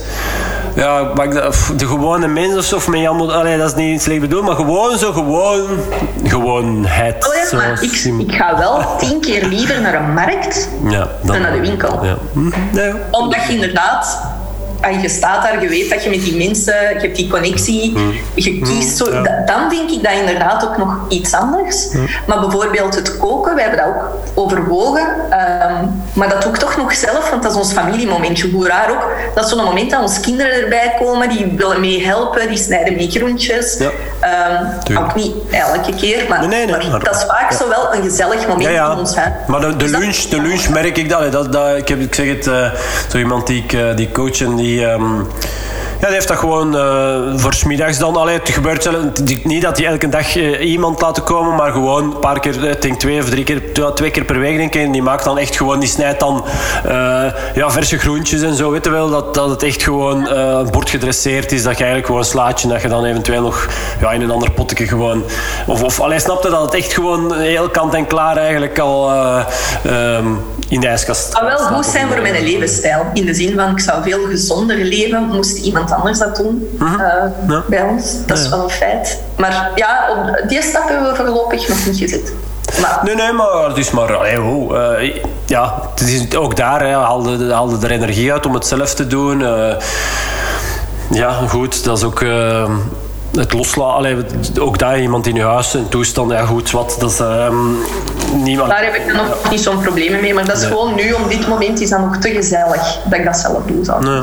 Ja, 0.75 1.03
maar 1.15 1.29
de 1.77 1.87
gewone 1.87 2.27
mens 2.27 2.57
of 2.57 2.63
zo, 2.63 2.75
of 2.75 2.87
met 2.87 3.07
allemaal, 3.07 3.33
allee, 3.33 3.57
dat 3.57 3.67
is 3.67 3.75
niet 3.75 4.01
slecht 4.01 4.19
bedoeld, 4.19 4.43
maar 4.43 4.55
gewoon 4.55 4.97
zo 4.97 5.11
gewoon... 5.11 5.61
Gewoonheid. 6.23 7.27
Oh 7.27 7.33
ja, 7.51 7.57
maar 7.57 7.83
ik, 7.83 7.91
ik 8.27 8.35
ga 8.35 8.57
wel 8.57 8.95
tien 8.97 9.19
keer 9.21 9.45
liever 9.45 9.81
naar 9.81 9.93
een 9.93 10.13
markt 10.13 10.69
ja, 10.89 11.07
dan 11.21 11.41
naar 11.41 11.51
de 11.51 11.59
winkel. 11.59 12.05
Ja. 12.05 12.15
Hm, 12.33 12.49
ja. 12.71 12.95
Omdat 13.11 13.39
je 13.47 13.53
inderdaad, 13.53 14.21
en 14.81 15.01
je 15.01 15.09
staat 15.09 15.43
daar, 15.43 15.61
je 15.61 15.67
weet 15.67 15.89
dat 15.89 16.03
je 16.03 16.09
met 16.09 16.21
die 16.23 16.47
mensen, 16.47 16.73
je 16.73 16.99
hebt 16.99 17.15
die 17.15 17.29
connectie, 17.29 17.97
je 18.35 18.59
kiest 18.59 18.97
zo. 18.97 19.11
ja. 19.13 19.21
da- 19.21 19.41
Dan 19.45 19.69
denk 19.69 19.89
ik 19.89 20.03
dat 20.03 20.11
inderdaad 20.13 20.63
ook 20.63 20.77
nog 20.77 20.97
iets 21.09 21.33
anders. 21.33 21.87
Maar 22.27 22.39
bijvoorbeeld 22.39 22.95
het 22.95 23.17
koken, 23.17 23.55
wij 23.55 23.63
hebben 23.63 23.85
dat 23.85 23.93
ook 23.95 24.09
overwogen. 24.33 25.07
ehm, 25.29 25.85
maar 26.13 26.29
dat 26.29 26.41
doe 26.41 26.51
ik 26.51 26.57
toch 26.57 26.77
nog 26.77 26.93
zelf, 26.93 27.29
want 27.29 27.43
dat 27.43 27.51
is 27.51 27.57
ons 27.57 27.71
familiemomentje. 27.73 28.49
Hoe 28.51 28.67
raar 28.67 28.91
ook. 28.91 29.07
Dat 29.35 29.43
is 29.43 29.49
zo'n 29.49 29.63
moment 29.63 29.91
dat 29.91 30.01
onze 30.01 30.19
kinderen 30.19 30.53
erbij 30.63 30.95
komen, 30.99 31.29
die 31.29 31.53
willen 31.57 31.79
mee 31.79 32.05
helpen, 32.05 32.47
die 32.47 32.57
snijden 32.57 32.95
mee 32.95 33.09
groentjes. 33.11 33.77
Ja. 33.77 33.89
Ehm, 34.19 34.97
ook 35.03 35.15
niet 35.15 35.31
elke 35.51 35.95
keer, 35.95 36.25
maar, 36.29 36.39
Nee, 36.39 36.47
nee, 36.47 36.65
nee, 36.65 36.75
maar 36.75 36.89
maar- 36.91 37.03
dat 37.03 37.15
is 37.15 37.23
vaak 37.23 37.51
zo 37.51 37.67
wel 37.69 37.93
een 37.93 38.03
gezellig 38.03 38.47
moment 38.47 38.63
Ja, 38.67 38.69
ja. 38.69 38.91
in 38.91 38.97
ons 38.97 39.15
huis. 39.15 39.31
Maar 39.47 39.59
de, 39.61 39.67
de, 39.69 39.75
Dus 39.75 39.91
lunch, 39.91 40.17
de 40.17 40.41
lunch 40.41 40.69
merk 40.69 40.97
ik 40.97 41.09
dat. 41.09 41.31
dat, 41.31 41.51
dat 41.51 41.77
ik, 41.77 41.87
heb, 41.87 41.99
ik 41.99 42.15
zeg 42.15 42.27
het, 42.27 42.47
eh, 42.47 42.71
zo 43.09 43.17
iemand 43.17 43.47
die 43.47 43.63
ik 43.63 43.73
eh, 43.73 43.95
die 43.95 44.11
coach 44.11 44.41
en 44.41 44.55
die... 44.55 44.70
ehm, 44.79 45.15
ja, 45.99 46.07
die 46.07 46.15
heeft 46.15 46.27
dat 46.27 46.37
gewoon 46.37 46.77
eh 46.77 47.19
voor 47.35 47.53
smiddags 47.53 47.97
dan. 47.97 48.15
Allee, 48.15 48.37
het 48.37 48.49
gebeurt 48.49 48.89
die- 49.27 49.41
niet 49.43 49.61
dat 49.61 49.77
hij 49.77 49.85
elke 49.87 50.09
dag 50.09 50.35
eh, 50.37 50.69
iemand 50.71 51.01
laten 51.01 51.23
komen, 51.23 51.55
maar 51.55 51.71
gewoon 51.71 52.03
een 52.03 52.19
paar 52.19 52.39
keer, 52.39 52.69
ik 52.69 52.81
denk 52.81 52.99
twee 52.99 53.19
of 53.21 53.29
drie 53.29 53.43
keer, 53.43 53.61
twee, 53.93 54.11
keer 54.11 54.23
per 54.23 54.39
week 54.39 54.57
denk 54.57 54.75
ik. 54.75 54.91
Die 54.91 55.01
maakt 55.01 55.23
dan 55.23 55.37
echt 55.37 55.55
gewoon, 55.55 55.79
die 55.79 55.89
snijdt 55.89 56.19
dan 56.19 56.45
eh, 56.85 56.91
ja, 57.55 57.69
verse 57.71 57.97
groentjes 57.97 58.41
en 58.41 58.55
zo. 58.55 58.71
Weet 58.71 58.85
je 58.85 58.91
wel, 58.91 59.09
dat, 59.09 59.33
dat 59.33 59.49
het 59.49 59.63
echt 59.63 59.83
gewoon 59.83 60.29
een 60.29 60.69
bord 60.71 60.89
gedresseerd 60.89 61.51
is. 61.51 61.63
Dat 61.63 61.71
je 61.77 61.83
eigenlijk 61.83 62.05
gewoon 62.05 62.25
slaat 62.25 62.61
je 62.61 62.67
en 62.67 62.73
dat 62.73 62.81
je 62.81 62.87
dan 62.87 63.05
eventueel 63.05 63.41
nog 63.41 63.67
ja, 64.01 64.11
in 64.11 64.21
een 64.21 64.31
ander 64.31 64.51
potje 64.51 64.87
gewoon... 64.87 65.23
Of, 65.67 65.83
of 65.83 65.99
allee, 65.99 66.19
snapte 66.19 66.49
dat 66.49 66.61
het 66.61 66.73
echt 66.73 66.93
gewoon 66.93 67.33
heel 67.35 67.69
kant 67.69 67.93
en 67.93 68.07
klaar 68.07 68.37
eigenlijk 68.37 68.79
al 68.79 69.09
eh, 69.11 69.45
ehm, 69.83 70.25
in 70.71 70.79
de 70.79 70.87
ijskast 70.87 71.31
zou 71.31 71.45
wel 71.45 71.57
goed 71.57 71.85
zijn 71.85 72.07
voor 72.07 72.21
mijn 72.21 72.43
levensstijl. 72.43 73.05
In 73.13 73.25
de 73.25 73.33
zin 73.33 73.53
van, 73.55 73.71
ik 73.71 73.79
zou 73.79 74.03
veel 74.03 74.25
gezonder 74.29 74.77
leven, 74.77 75.23
moest 75.23 75.57
iemand 75.57 75.91
anders 75.91 76.17
dat 76.19 76.35
doen 76.35 76.67
eh, 76.79 76.87
Ja. 77.47 77.63
bij 77.67 77.81
ons. 77.81 78.25
Dat 78.25 78.37
is 78.37 78.49
wel 78.49 78.63
een 78.63 78.69
feit. 78.69 79.19
Maar 79.37 79.71
ja, 79.75 80.07
op 80.11 80.49
die 80.49 80.61
stap 80.61 80.89
hebben 80.89 81.09
we 81.09 81.15
voorlopig 81.15 81.67
nog 81.67 81.85
niet 81.85 81.97
gezet. 81.97 82.33
Maar 82.81 82.99
Nee, 83.03 83.15
nee, 83.15 83.31
maar 83.33 83.67
het 83.67 83.77
is 83.77 83.91
maar... 83.91 84.15
allee, 84.17 84.37
ho, 84.37 84.73
eh, 84.75 85.15
ja, 85.45 85.81
het 85.95 86.01
is 86.09 86.35
ook 86.35 86.55
daar 86.55 86.81
hè, 86.81 86.93
haalde, 86.95 87.53
haalde 87.53 87.85
er 87.87 87.91
energie 87.91 88.31
uit 88.31 88.45
om 88.45 88.53
het 88.53 88.65
zelf 88.67 88.93
te 88.93 89.07
doen. 89.07 89.45
eh. 89.45 89.75
ja, 91.11 91.31
goed, 91.31 91.83
dat 91.83 91.97
is 91.97 92.03
ook... 92.03 92.23
het 93.35 93.53
loslaten, 93.53 94.25
ook 94.59 94.79
daar 94.79 95.01
iemand 95.01 95.27
in 95.27 95.35
je 95.35 95.43
huis, 95.43 95.73
een 95.73 95.89
toestand, 95.89 96.31
ja 96.31 96.45
goed, 96.45 96.71
wat, 96.71 96.95
dat 96.99 97.11
is 97.11 97.19
ehm, 97.19 97.55
niemand... 98.33 98.69
daar 98.69 98.83
heb 98.83 98.95
ik 98.95 99.07
dan 99.07 99.15
nog 99.15 99.49
niet 99.49 99.61
zo'n 99.61 99.81
probleem 99.81 100.21
mee. 100.21 100.33
Maar 100.33 100.45
dat 100.45 100.55
is 100.55 100.61
Nee. 100.61 100.71
gewoon 100.71 100.95
nu, 100.95 101.11
op 101.11 101.29
dit 101.29 101.47
moment, 101.47 101.81
is 101.81 101.89
dat 101.89 101.99
nog 101.99 102.17
te 102.17 102.29
gezellig 102.29 102.97
dat 103.09 103.19
ik 103.19 103.25
dat 103.25 103.37
zelf 103.37 103.63
doe. 103.65 103.85
Zou 103.85 104.03
Nee. 104.03 104.21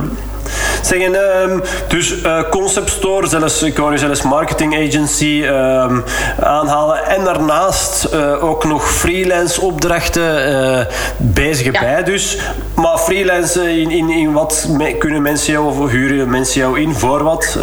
Zeggen. 0.82 0.84
Zeg, 0.84 1.02
en, 1.02 1.14
ehm, 1.14 1.60
dus 1.88 2.22
eh, 2.22 2.42
concept 2.50 2.90
store, 2.90 3.26
zelfs, 3.26 3.62
ik 3.62 3.78
wou 3.78 3.90
nu 3.90 3.98
zelfs 3.98 4.22
marketing 4.22 4.86
agency 4.88 5.42
ehm, 5.44 6.00
aanhalen. 6.40 7.06
En 7.06 7.24
daarnaast 7.24 8.04
eh, 8.04 8.44
ook 8.44 8.64
nog 8.64 8.90
freelance 8.90 9.60
opdrachten 9.60 10.46
eh, 10.46 10.84
bezig 11.16 11.72
Ja. 11.72 11.80
bij 11.80 12.02
dus. 12.04 12.38
Maar 12.74 12.98
freelance 12.98 13.80
in, 13.80 13.90
in, 13.90 14.10
in 14.10 14.32
wat 14.32 14.66
me- 14.70 14.96
kunnen 14.96 15.22
mensen 15.22 15.52
jou 15.52 15.66
of 15.80 15.90
huren 15.90 16.30
mensen 16.30 16.60
jou 16.60 16.80
in 16.80 16.94
voor 16.94 17.22
wat? 17.22 17.58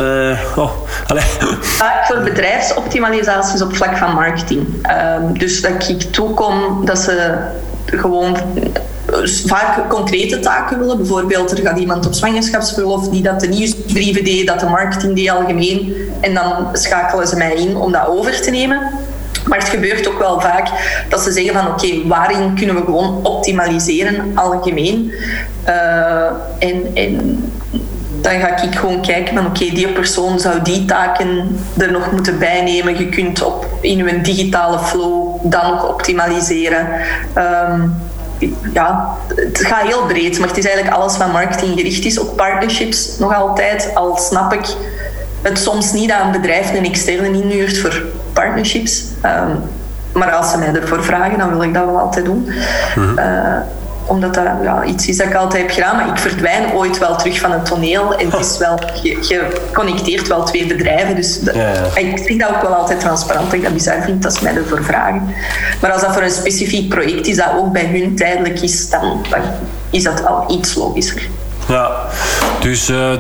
Oh. 0.56 0.72
Vaak 1.62 2.06
voor 2.06 2.20
bedrijfsoptimalisaties 2.24 3.62
op 3.62 3.76
vlak 3.76 3.98
van 3.98 4.14
marketing. 4.14 4.68
Ehm, 4.82 5.34
dus 5.34 5.62
dat 5.62 5.88
ik 5.88 6.02
toekom 6.02 6.86
dat 6.86 6.98
ze 7.00 7.34
gewoon 7.86 8.38
vaak 9.46 9.90
concrete 9.90 10.40
taken 10.40 10.80
willen. 10.80 10.98
Bijvoorbeeld, 10.98 11.52
er 11.52 11.66
gaat 11.66 11.80
iemand 11.80 12.06
op 12.06 12.14
zwangerschapsverlof 12.14 13.10
die 13.10 13.22
dat 13.22 13.40
de 13.40 13.48
nieuwsbrieven 13.48 14.24
deed, 14.24 14.48
dat 14.48 14.60
de 14.60 14.66
marketing 14.66 15.16
deed 15.16 15.30
algemeen. 15.30 15.96
En 16.22 16.34
dan 16.34 16.68
schakelen 16.74 17.28
ze 17.28 17.36
mij 17.36 17.54
in 17.56 17.78
om 17.78 17.92
dat 17.92 18.08
over 18.08 18.42
te 18.42 18.50
nemen. 18.50 18.82
Maar 19.48 19.60
het 19.60 19.70
gebeurt 19.70 20.08
ook 20.08 20.20
wel 20.20 20.42
vaak 20.42 20.70
dat 21.10 21.22
ze 21.22 21.32
zeggen 21.32 21.54
van 21.54 21.68
oké, 21.68 22.08
waarin 22.08 22.56
kunnen 22.56 22.76
we 22.76 22.82
gewoon 22.86 23.26
optimaliseren 23.26 24.32
algemeen. 24.36 25.14
Eh, 25.64 26.28
en, 26.94 27.52
dan 28.22 28.40
ga 28.40 28.62
ik 28.62 28.76
gewoon 28.76 29.02
kijken 29.02 29.36
van 29.36 29.46
oké, 29.46 29.70
die 29.70 29.88
persoon 29.88 30.40
zou 30.40 30.62
die 30.62 30.86
taken 30.86 31.58
er 31.78 31.92
nog 31.92 32.12
moeten 32.12 32.40
bijnemen. 32.40 32.98
Je 32.98 33.10
kunt 33.10 33.44
op, 33.44 33.66
in 33.82 33.98
je 33.98 34.22
digitale 34.22 34.80
flow 34.80 35.38
dan 35.44 35.72
nog 35.72 35.88
optimaliseren. 35.90 36.88
Ehm, 37.34 37.82
ja, 38.74 39.18
het 39.36 39.66
gaat 39.66 39.82
heel 39.82 40.06
breed, 40.06 40.40
maar 40.40 40.48
het 40.48 40.58
is 40.58 40.66
eigenlijk 40.66 40.96
alles 40.96 41.18
wat 41.18 41.32
marketing 41.32 41.74
gericht 41.74 42.06
is. 42.06 42.20
Ook 42.20 42.36
partnerships 42.36 43.18
nog 43.20 43.36
altijd, 43.36 43.92
al 43.94 44.18
snap 44.18 44.54
ik 44.54 44.76
het 45.42 45.60
soms 45.60 45.92
niet 45.92 46.10
dat 46.10 46.22
een 46.22 46.32
bedrijf 46.32 46.74
een 46.74 46.86
externe 46.86 47.42
inhuurt 47.42 47.78
voor 47.78 48.02
partnerships. 48.34 49.04
Ehm, 49.22 49.52
maar 50.14 50.32
als 50.32 50.52
ze 50.52 50.58
mij 50.58 50.74
ervoor 50.74 51.04
vragen, 51.04 51.38
dan 51.38 51.50
wil 51.50 51.64
ik 51.64 51.74
dat 51.74 51.86
wel 51.86 52.00
altijd 52.00 52.26
doen. 52.26 52.50
Eh, 53.16 53.58
omdat 54.06 54.34
dat 54.34 54.44
ja, 54.64 54.84
iets 54.84 55.08
is 55.08 55.18
dat 55.18 55.28
ik 55.28 55.36
altijd 55.36 55.62
heb 55.62 55.72
gedaan. 55.72 55.96
Maar 55.96 56.08
ik 56.08 56.18
verdwijn 56.18 56.74
ooit 56.74 56.98
wel 56.98 57.16
terug 57.16 57.40
van 57.40 57.52
het 57.52 57.66
toneel. 57.66 58.16
En 58.16 58.32
het 58.32 58.40
is 58.40 58.58
wel, 58.66 58.80
je, 59.04 59.10
je 59.10 59.68
connecteert 59.74 60.28
wel 60.28 60.44
twee 60.44 60.66
bedrijven. 60.68 61.16
Dus 61.16 61.40
dat, 61.40 61.56
ja, 61.56 61.74
ja. 61.74 61.96
ik 61.96 62.20
vind 62.20 62.40
dat 62.40 62.50
ook 62.50 62.62
wel 62.62 62.74
altijd 62.74 63.00
transparant. 63.00 63.46
Dat 63.46 63.54
ik 63.54 63.64
dat 63.64 63.74
bizar 63.74 64.02
vind 64.02 64.26
als 64.26 64.40
mij 64.40 64.56
ervoor 64.56 64.84
vragen. 64.84 65.28
Maar 65.82 65.92
als 65.92 66.02
dat 66.02 66.14
voor 66.14 66.22
een 66.22 66.30
specifiek 66.30 66.90
project 66.90 67.28
is 67.28 67.36
dat 67.36 67.50
ook 67.58 67.72
bij 67.72 67.86
hun 67.86 68.16
tijdelijk 68.16 68.62
is, 68.62 68.90
dan, 68.90 69.26
dan 69.30 69.42
is 69.90 70.04
dat 70.04 70.26
al 70.26 70.46
iets 70.52 70.76
logischer. 70.76 71.22
Ja, 71.68 71.92
dus 72.60 72.90
uh, 72.90 73.12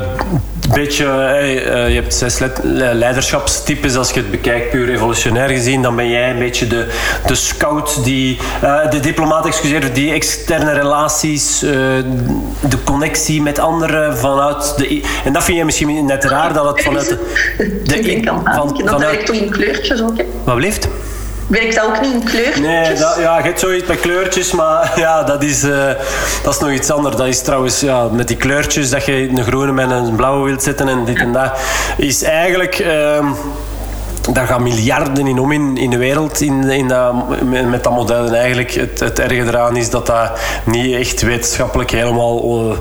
beetje, 0.73 1.06
uh, 1.06 1.89
je 1.89 1.95
hebt 1.95 2.13
zes 2.13 2.39
leiderschapstypes. 2.63 3.95
Als 3.95 4.12
je 4.12 4.19
het 4.19 4.32
bekijkt 4.32 4.69
puur 4.69 4.89
evolutionair 4.89 5.49
gezien, 5.49 5.82
dan 5.82 5.95
ben 5.95 6.10
jij 6.10 6.30
een 6.30 6.39
beetje 6.39 6.67
de, 6.67 6.88
de 7.25 7.36
scout, 7.36 8.04
die, 8.04 8.38
uh, 8.63 8.89
de 8.89 8.99
diplomaat, 8.99 9.45
excuseer, 9.45 9.93
die 9.93 10.13
externe 10.13 10.73
relaties, 10.73 11.60
de 11.60 12.84
connectie 12.84 13.41
met 13.41 13.60
anderen 13.60 14.17
vanuit 14.17 14.78
de. 14.78 15.04
En 15.25 15.34
dat 15.34 15.43
vind 15.43 15.58
je 15.58 15.65
misschien 15.65 16.06
net 16.06 16.23
raar 16.23 16.54
dat 16.54 16.65
het 16.65 16.82
vanuit 16.82 17.10
de. 17.10 17.17
de, 17.58 17.82
de 18.01 18.21
van, 18.43 18.99
dat 18.99 19.25
toch 19.25 19.36
in 19.36 19.49
kleurtjes 19.49 20.01
ook? 20.01 20.15
Wat 20.43 20.56
blijft? 20.56 20.88
Werkt 21.47 21.75
dat 21.75 21.86
ook 21.86 22.01
niet 22.01 22.13
in 22.13 22.23
kleurtjes? 22.23 22.60
Nee, 22.60 22.93
dat, 22.93 23.15
ja, 23.19 23.38
je 23.38 23.43
hebt 23.43 23.60
zoiets 23.60 23.88
met 23.88 23.99
kleurtjes, 23.99 24.51
maar 24.51 24.91
ja, 24.99 25.23
dat 25.23 25.43
is, 25.43 25.63
uh, 25.63 25.88
dat 26.43 26.53
is 26.53 26.60
nog 26.60 26.71
iets 26.71 26.91
anders. 26.91 27.15
Dat 27.15 27.27
is 27.27 27.41
trouwens 27.41 27.79
ja, 27.79 28.08
met 28.08 28.27
die 28.27 28.38
kleurtjes, 28.38 28.89
dat 28.89 29.05
je 29.05 29.29
een 29.29 29.43
groene 29.43 29.71
met 29.71 29.91
een 29.91 30.15
blauwe 30.15 30.45
wilt 30.45 30.63
zetten 30.63 30.88
en 30.88 31.05
dit 31.05 31.17
en 31.17 31.31
dat, 31.31 31.51
is 31.97 32.23
eigenlijk... 32.23 32.79
Uh, 32.79 33.31
daar 34.33 34.47
gaan 34.47 34.63
miljarden 34.63 35.27
in 35.27 35.39
om 35.39 35.51
in, 35.51 35.77
in 35.77 35.89
de 35.89 35.97
wereld 35.97 36.41
in, 36.41 36.69
in 36.69 36.88
dat, 36.88 37.13
met 37.69 37.83
dat 37.83 37.93
model. 37.93 38.25
En 38.25 38.33
eigenlijk 38.33 38.71
het, 38.71 38.99
het 38.99 39.19
erge 39.19 39.41
eraan 39.41 39.75
is 39.75 39.89
dat 39.89 40.05
dat 40.05 40.31
niet 40.63 40.95
echt 40.95 41.21
wetenschappelijk 41.21 41.91
helemaal 41.91 42.67
uh, 42.69 42.75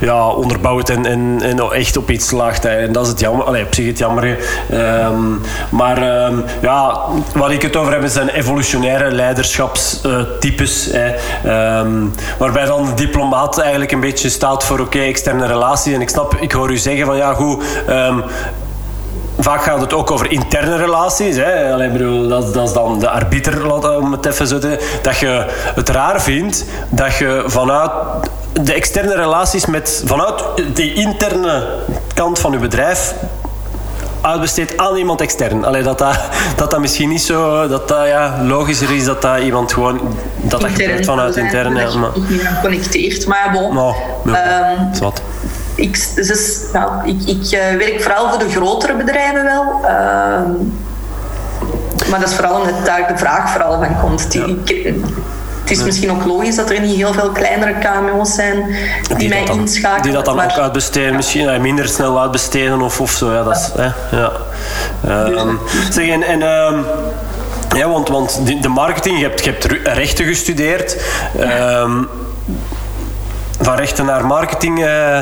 ja, 0.00 0.28
onderbouwd 0.28 0.88
en, 0.88 1.06
en, 1.06 1.38
en 1.42 1.72
echt 1.72 1.96
op 1.96 2.10
iets 2.10 2.26
slaagt. 2.26 2.64
En 2.64 2.92
dat 2.92 3.04
is 3.04 3.10
het 3.10 3.20
jammer. 3.20 3.46
Allee, 3.46 3.64
op 3.64 3.74
zich 3.74 3.86
het 3.86 3.98
jammer. 3.98 4.38
Um, 4.72 5.40
maar 5.70 6.26
um, 6.26 6.44
ja, 6.62 7.00
wat 7.34 7.50
ik 7.50 7.62
het 7.62 7.76
over 7.76 7.92
heb 7.92 8.02
zijn 8.06 8.28
evolutionaire 8.28 9.10
leiderschapstypes. 9.10 10.90
Um, 11.46 12.12
waarbij 12.38 12.64
dan 12.64 12.84
de 12.84 12.94
diplomaat 12.94 13.58
eigenlijk 13.58 13.92
een 13.92 14.00
beetje 14.00 14.28
staat 14.28 14.64
voor 14.64 14.80
oké, 14.80 14.98
externe 14.98 15.46
relaties. 15.46 15.94
En 15.94 16.00
ik 16.00 16.08
snap, 16.08 16.34
ik 16.34 16.52
hoor 16.52 16.70
u 16.70 16.76
zeggen 16.76 17.06
van 17.06 17.16
ja, 17.16 17.34
goed 17.34 17.64
vaak 19.46 19.62
gaat 19.62 19.80
het 19.80 19.92
ook 19.92 20.10
over 20.10 20.30
interne 20.30 20.76
relaties. 20.76 21.36
Hè. 21.36 21.72
Allee, 21.72 21.88
bedoel, 21.90 22.28
dat, 22.28 22.54
dat, 22.54 22.68
is 22.68 22.74
dan 22.74 22.98
de 22.98 23.08
arbiter, 23.08 23.72
om 23.98 24.12
het 24.12 24.26
even 24.26 24.46
zo 24.46 24.58
te 24.58 24.98
Dat 25.02 25.18
je 25.18 25.46
het 25.74 25.88
raar 25.88 26.22
vindt 26.22 26.64
dat 26.88 27.16
je 27.16 27.42
vanuit 27.46 27.90
de 28.52 28.72
externe 28.72 29.14
relaties 29.14 29.66
met, 29.66 30.02
vanuit 30.06 30.42
de 30.74 30.94
interne 30.94 31.68
kant 32.14 32.38
van 32.38 32.52
je 32.52 32.58
bedrijf 32.58 33.14
uitbesteedt 34.20 34.76
aan 34.76 34.96
iemand 34.96 35.20
extern. 35.20 35.64
Allee, 35.64 35.82
dat, 35.82 35.98
dat, 35.98 36.18
dat 36.56 36.70
dat 36.70 36.80
misschien 36.80 37.08
niet 37.08 37.22
zo 37.22 37.68
dat 37.68 37.88
dat, 37.88 38.06
ja, 38.06 38.42
logischer 38.42 38.94
is 38.94 39.04
dat 39.04 39.22
dat 39.22 39.38
iemand 39.38 39.72
gewoon 39.72 40.00
dat 40.36 40.60
dat 40.60 40.70
gebeurt 40.70 41.04
vanuit 41.04 41.36
intern. 41.36 41.76
Ja, 41.76 41.96
maar, 41.96 42.10
geconnecteerd. 42.28 43.26
Maar 43.26 43.50
bon, 43.52 43.74
nou, 43.74 43.94
ja, 44.24 44.70
um, 44.70 45.00
wat 45.00 45.22
ik, 45.76 46.14
dus, 46.14 46.60
nou, 46.72 47.08
ik, 47.08 47.22
ik 47.26 47.52
uh, 47.52 47.78
werk 47.78 48.02
vooral 48.02 48.30
voor 48.30 48.38
de 48.38 48.50
grotere 48.50 48.94
bedrijven 48.94 49.44
wel. 49.44 49.80
Uh, 49.82 49.88
maar 52.10 52.20
dat 52.20 52.28
is 52.28 52.34
vooral 52.34 52.60
omdat 52.60 52.84
daar 52.84 53.08
de 53.08 53.18
vraag 53.18 53.50
vooral 53.50 53.78
van 53.78 54.00
komt. 54.00 54.32
Ja. 54.32 54.46
Ik, 54.64 54.94
het 55.60 55.78
is 55.78 55.82
misschien 55.82 56.10
ook 56.10 56.24
logisch 56.24 56.56
dat 56.56 56.70
er 56.70 56.80
niet 56.80 56.96
heel 56.96 57.12
veel 57.12 57.30
kleinere 57.30 57.74
KMO's 57.78 58.34
zijn 58.34 58.64
die, 59.08 59.16
die 59.16 59.28
mij 59.28 59.44
dan, 59.44 59.58
inschakelen. 59.58 60.02
Die 60.02 60.12
dat 60.12 60.24
dan 60.24 60.36
maar, 60.36 60.50
ook 60.50 60.58
uitbesteden, 60.58 61.10
ja. 61.10 61.16
misschien 61.16 61.60
minder 61.60 61.88
snel 61.88 62.20
uitbesteden 62.20 62.80
of, 62.80 63.00
of 63.00 63.10
zo. 63.10 63.32
Ja, 63.32 63.42
dat 63.42 63.56
is, 63.56 63.70
hè, 63.76 64.16
ja. 64.16 64.32
Um, 65.28 65.58
zeg, 65.90 66.08
en, 66.08 66.22
en 66.22 66.42
um, 66.42 66.84
ja, 67.76 67.88
want, 67.88 68.08
want 68.08 68.62
de 68.62 68.68
marketing, 68.68 69.18
je 69.18 69.24
hebt, 69.24 69.44
je 69.44 69.50
hebt 69.50 69.64
rechten 69.84 70.24
gestudeerd. 70.24 70.96
Um, 71.40 72.08
van 73.60 73.76
rechten 73.76 74.04
naar 74.04 74.26
marketing, 74.26 74.78
uh, 74.78 75.18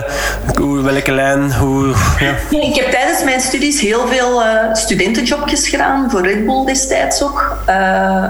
welke 0.82 1.12
lijn? 1.12 1.54
Hoe, 1.54 1.94
ja. 2.18 2.34
Ik 2.68 2.74
heb 2.74 2.90
tijdens 2.90 3.24
mijn 3.24 3.40
studies 3.40 3.80
heel 3.80 4.06
veel 4.06 4.42
uh, 4.42 4.74
studentenjobjes 4.74 5.68
gedaan, 5.68 6.10
voor 6.10 6.26
Red 6.26 6.46
Bull 6.46 6.64
destijds 6.64 7.22
ook. 7.22 7.56
Uh, 7.68 8.24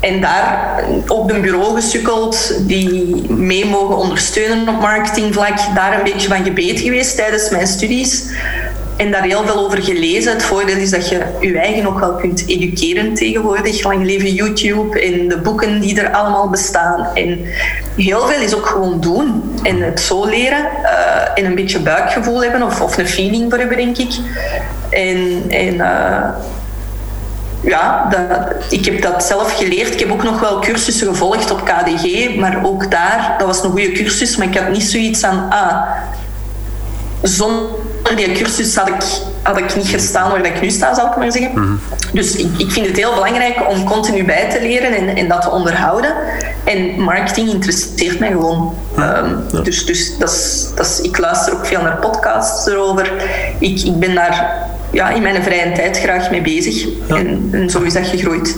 en 0.00 0.20
daar 0.20 0.80
op 1.06 1.30
een 1.30 1.40
bureau 1.40 1.74
gesukkeld 1.74 2.52
die 2.60 3.24
mee 3.32 3.66
mogen 3.66 3.96
ondersteunen 3.96 4.68
op 4.68 4.80
marketingvlak. 4.80 5.58
Daar 5.74 5.96
een 5.98 6.04
beetje 6.04 6.28
van 6.28 6.44
gebeten 6.44 6.84
geweest 6.84 7.16
tijdens 7.16 7.50
mijn 7.50 7.66
studies 7.66 8.24
en 8.96 9.10
daar 9.10 9.22
heel 9.22 9.46
veel 9.46 9.58
over 9.58 9.82
gelezen. 9.82 10.32
Het 10.32 10.42
voordeel 10.42 10.76
is 10.76 10.90
dat 10.90 11.08
je 11.08 11.24
je 11.40 11.58
eigen 11.58 11.86
ook 11.86 11.98
wel 11.98 12.14
kunt 12.14 12.46
educeren 12.46 13.14
tegenwoordig. 13.14 13.82
Lang 13.82 14.04
leven 14.04 14.34
YouTube 14.34 15.00
en 15.00 15.28
de 15.28 15.38
boeken 15.38 15.80
die 15.80 16.00
er 16.00 16.12
allemaal 16.12 16.48
bestaan. 16.48 17.06
En 17.14 17.38
heel 17.96 18.26
veel 18.26 18.40
is 18.40 18.54
ook 18.54 18.66
gewoon 18.66 19.00
doen 19.00 19.42
en 19.62 19.80
het 19.82 20.00
zo 20.00 20.24
leren. 20.24 20.68
Uh, 20.82 21.38
en 21.38 21.44
een 21.44 21.54
beetje 21.54 21.78
buikgevoel 21.78 22.42
hebben 22.42 22.62
of, 22.62 22.80
of 22.80 22.98
een 22.98 23.08
feeling 23.08 23.50
voor 23.50 23.58
hebben, 23.58 23.76
denk 23.76 23.96
ik. 23.98 24.14
En, 24.90 25.44
en 25.48 25.74
uh, 25.74 26.28
ja, 27.60 28.08
dat, 28.10 28.72
ik 28.72 28.84
heb 28.84 29.02
dat 29.02 29.24
zelf 29.24 29.56
geleerd. 29.56 29.92
Ik 29.92 30.00
heb 30.00 30.10
ook 30.10 30.22
nog 30.22 30.40
wel 30.40 30.60
cursussen 30.60 31.06
gevolgd 31.06 31.50
op 31.50 31.64
KDG, 31.64 32.36
maar 32.36 32.64
ook 32.64 32.90
daar, 32.90 33.34
dat 33.38 33.46
was 33.46 33.62
een 33.62 33.70
goede 33.70 33.92
cursus, 33.92 34.36
maar 34.36 34.46
ik 34.46 34.58
had 34.58 34.72
niet 34.72 34.82
zoiets 34.82 35.24
aan, 35.24 35.46
ah, 35.50 35.82
zonder 37.22 37.68
die 38.14 38.32
cursus 38.32 38.76
had 38.76 38.88
ik, 38.88 39.02
had 39.42 39.58
ik 39.58 39.76
niet 39.76 39.88
gestaan 39.88 40.30
waar 40.30 40.46
ik 40.46 40.60
nu 40.60 40.70
sta, 40.70 40.94
zal 40.94 41.06
ik 41.06 41.16
maar 41.16 41.32
zeggen. 41.32 41.52
Mhm. 41.54 41.74
Dus 42.12 42.36
ik, 42.36 42.48
ik, 42.56 42.70
vind 42.70 42.86
het 42.86 42.96
heel 42.96 43.14
belangrijk 43.14 43.68
om 43.68 43.84
continu 43.84 44.24
bij 44.24 44.50
te 44.50 44.60
leren 44.60 44.96
en, 44.96 45.16
en 45.16 45.28
dat 45.28 45.42
te 45.42 45.50
onderhouden. 45.50 46.14
En 46.64 47.00
marketing 47.00 47.48
interesseert 47.48 48.18
mij 48.18 48.30
gewoon. 48.30 48.74
Um, 48.98 49.62
Dus, 49.62 49.86
dus 49.86 50.18
dat 50.18 50.30
is, 50.30 50.68
dat 50.74 50.86
is, 50.86 51.00
ik 51.00 51.18
luister 51.18 51.52
ook 51.52 51.66
veel 51.66 51.82
naar 51.82 51.96
podcasts 51.96 52.66
erover. 52.66 53.12
Ik, 53.58 53.82
ik 53.82 53.98
ben 53.98 54.14
daar 54.14 54.66
ja, 54.90 55.10
in 55.10 55.22
mijn 55.22 55.42
vrije 55.42 55.72
tijd 55.72 55.98
graag 55.98 56.30
mee 56.30 56.42
bezig. 56.42 56.86
En, 57.08 57.48
en, 57.52 57.70
zo 57.70 57.80
is 57.80 57.92
dat 57.92 58.06
gegroeid. 58.06 58.56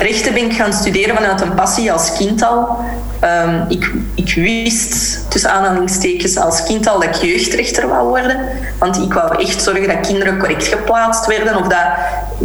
Rechten 0.00 0.34
ben 0.34 0.44
ik 0.44 0.52
gaan 0.52 0.72
studeren 0.72 1.14
vanuit 1.14 1.40
een 1.40 1.54
passie 1.54 1.92
als 1.92 2.12
kind 2.16 2.42
al. 2.42 2.78
Um, 3.24 3.64
ik, 3.68 3.92
ik 4.14 4.34
wist, 4.34 5.24
tussen 5.30 5.50
aanhalingstekens, 5.50 6.36
als 6.36 6.62
kind 6.62 6.88
al 6.88 7.00
dat 7.00 7.04
ik 7.04 7.14
jeugdrechter 7.14 7.88
wou 7.88 8.08
worden. 8.08 8.40
Want 8.78 8.96
ik 8.96 9.12
wou 9.12 9.42
echt 9.42 9.62
zorgen 9.62 9.88
dat 9.88 10.06
kinderen 10.06 10.38
correct 10.38 10.66
geplaatst 10.66 11.26
werden. 11.26 11.56
Of 11.56 11.66
dat 11.66 11.86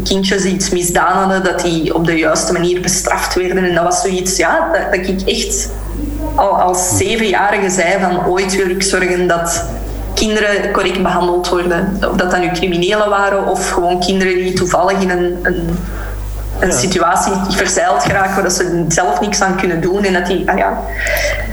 kindjes 0.03 0.43
iets 0.43 0.69
misdaan 0.69 1.17
hadden, 1.17 1.43
dat 1.43 1.61
die 1.61 1.95
op 1.95 2.05
de 2.05 2.17
juiste 2.17 2.53
manier 2.53 2.81
bestraft 2.81 3.35
werden. 3.35 3.63
En 3.63 3.75
dat 3.75 3.83
was 3.83 4.01
zoiets, 4.01 4.37
ja, 4.37 4.69
dat, 4.71 4.93
dat 4.93 5.07
ik 5.07 5.21
echt 5.21 5.69
al 6.35 6.61
als 6.61 6.97
zevenjarige 6.97 7.69
zei 7.69 8.01
van 8.01 8.25
ooit 8.25 8.55
wil 8.55 8.69
ik 8.69 8.83
zorgen 8.83 9.27
dat 9.27 9.65
kinderen 10.13 10.71
correct 10.71 11.03
behandeld 11.03 11.49
worden. 11.49 11.97
Of 12.11 12.17
dat 12.17 12.31
dat 12.31 12.39
nu 12.39 12.51
criminelen 12.51 13.09
waren 13.09 13.47
of 13.47 13.69
gewoon 13.69 13.99
kinderen 13.99 14.35
die 14.35 14.53
toevallig 14.53 15.01
in 15.01 15.09
een, 15.09 15.37
een, 15.41 15.77
een 16.59 16.67
ja. 16.67 16.77
situatie 16.77 17.33
verzeild 17.49 18.03
geraken 18.03 18.33
waar 18.33 18.43
dat 18.43 18.53
ze 18.53 18.85
zelf 18.87 19.21
niks 19.21 19.41
aan 19.41 19.55
kunnen 19.55 19.81
doen. 19.81 20.03
En 20.03 20.13
dat 20.13 20.25
die, 20.25 20.49
ah 20.49 20.57
ja. 20.57 20.83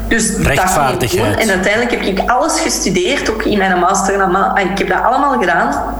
Dus 0.09 0.37
Rechtvaardigheid. 0.37 1.37
En 1.37 1.51
uiteindelijk 1.51 1.91
heb 1.91 2.03
ik 2.03 2.31
alles 2.31 2.61
gestudeerd, 2.61 3.31
ook 3.31 3.43
in 3.43 3.59
mijn 3.59 3.79
master. 3.79 4.21
En 4.55 4.71
ik 4.71 4.79
heb 4.79 4.89
dat 4.89 5.03
allemaal 5.03 5.39
gedaan. 5.39 5.97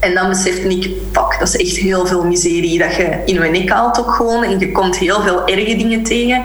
En 0.00 0.14
dan 0.14 0.28
besefte 0.28 0.68
ik, 0.68 0.82
fuck, 1.12 1.36
dat 1.38 1.54
is 1.54 1.56
echt 1.56 1.76
heel 1.76 2.06
veel 2.06 2.24
miserie 2.24 2.78
dat 2.78 2.94
je 2.94 3.22
in 3.24 3.42
je 3.42 3.50
nek 3.50 3.68
haalt 3.70 3.98
ook 3.98 4.10
gewoon. 4.10 4.44
En 4.44 4.58
je 4.58 4.72
komt 4.72 4.96
heel 4.96 5.22
veel 5.22 5.46
erge 5.46 5.76
dingen 5.76 6.02
tegen. 6.02 6.42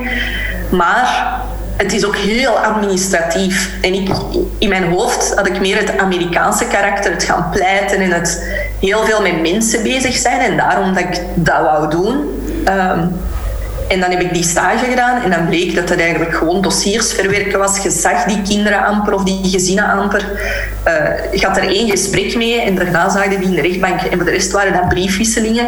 Maar 0.69 1.39
het 1.77 1.93
is 1.93 2.05
ook 2.05 2.15
heel 2.15 2.51
administratief. 2.51 3.71
En 3.81 3.93
ik, 3.93 4.09
in 4.57 4.69
mijn 4.69 4.91
hoofd 4.91 5.33
had 5.35 5.47
ik 5.47 5.59
meer 5.59 5.77
het 5.77 5.97
Amerikaanse 5.97 6.65
karakter, 6.65 7.11
het 7.11 7.23
gaan 7.23 7.49
pleiten 7.51 7.97
en 7.97 8.11
het 8.11 8.43
heel 8.81 9.05
veel 9.05 9.21
met 9.21 9.41
mensen 9.41 9.83
bezig 9.83 10.15
zijn. 10.15 10.39
En 10.39 10.57
daarom 10.57 10.93
dat 10.93 11.03
ik 11.03 11.21
dat 11.35 11.61
wou 11.61 11.89
doen. 11.89 12.15
Um, 12.67 13.19
en 13.91 13.99
dan 13.99 14.09
heb 14.09 14.21
ik 14.21 14.33
die 14.33 14.43
stage 14.43 14.85
gedaan 14.85 15.21
en 15.23 15.29
dan 15.29 15.45
bleek 15.45 15.75
dat 15.75 15.89
het 15.89 15.99
eigenlijk 15.99 16.35
gewoon 16.35 16.61
dossiers 16.61 17.13
verwerken 17.13 17.59
was. 17.59 17.83
Je 17.83 17.89
zag 17.89 18.23
die 18.23 18.41
kinderen 18.41 18.85
amper 18.85 19.13
of 19.13 19.23
die 19.23 19.39
gezinnen 19.43 19.85
amper. 19.85 20.25
Uh, 20.87 21.39
je 21.39 21.45
had 21.45 21.57
er 21.57 21.67
één 21.67 21.89
gesprek 21.89 22.35
mee 22.35 22.61
en 22.61 22.75
daarna 22.75 23.09
zagen 23.09 23.39
die 23.39 23.49
in 23.49 23.55
de 23.55 23.61
rechtbank. 23.61 24.01
En 24.01 24.17
voor 24.17 24.25
de 24.25 24.31
rest 24.31 24.51
waren 24.51 24.73
dat 24.73 24.89
briefwisselingen. 24.89 25.67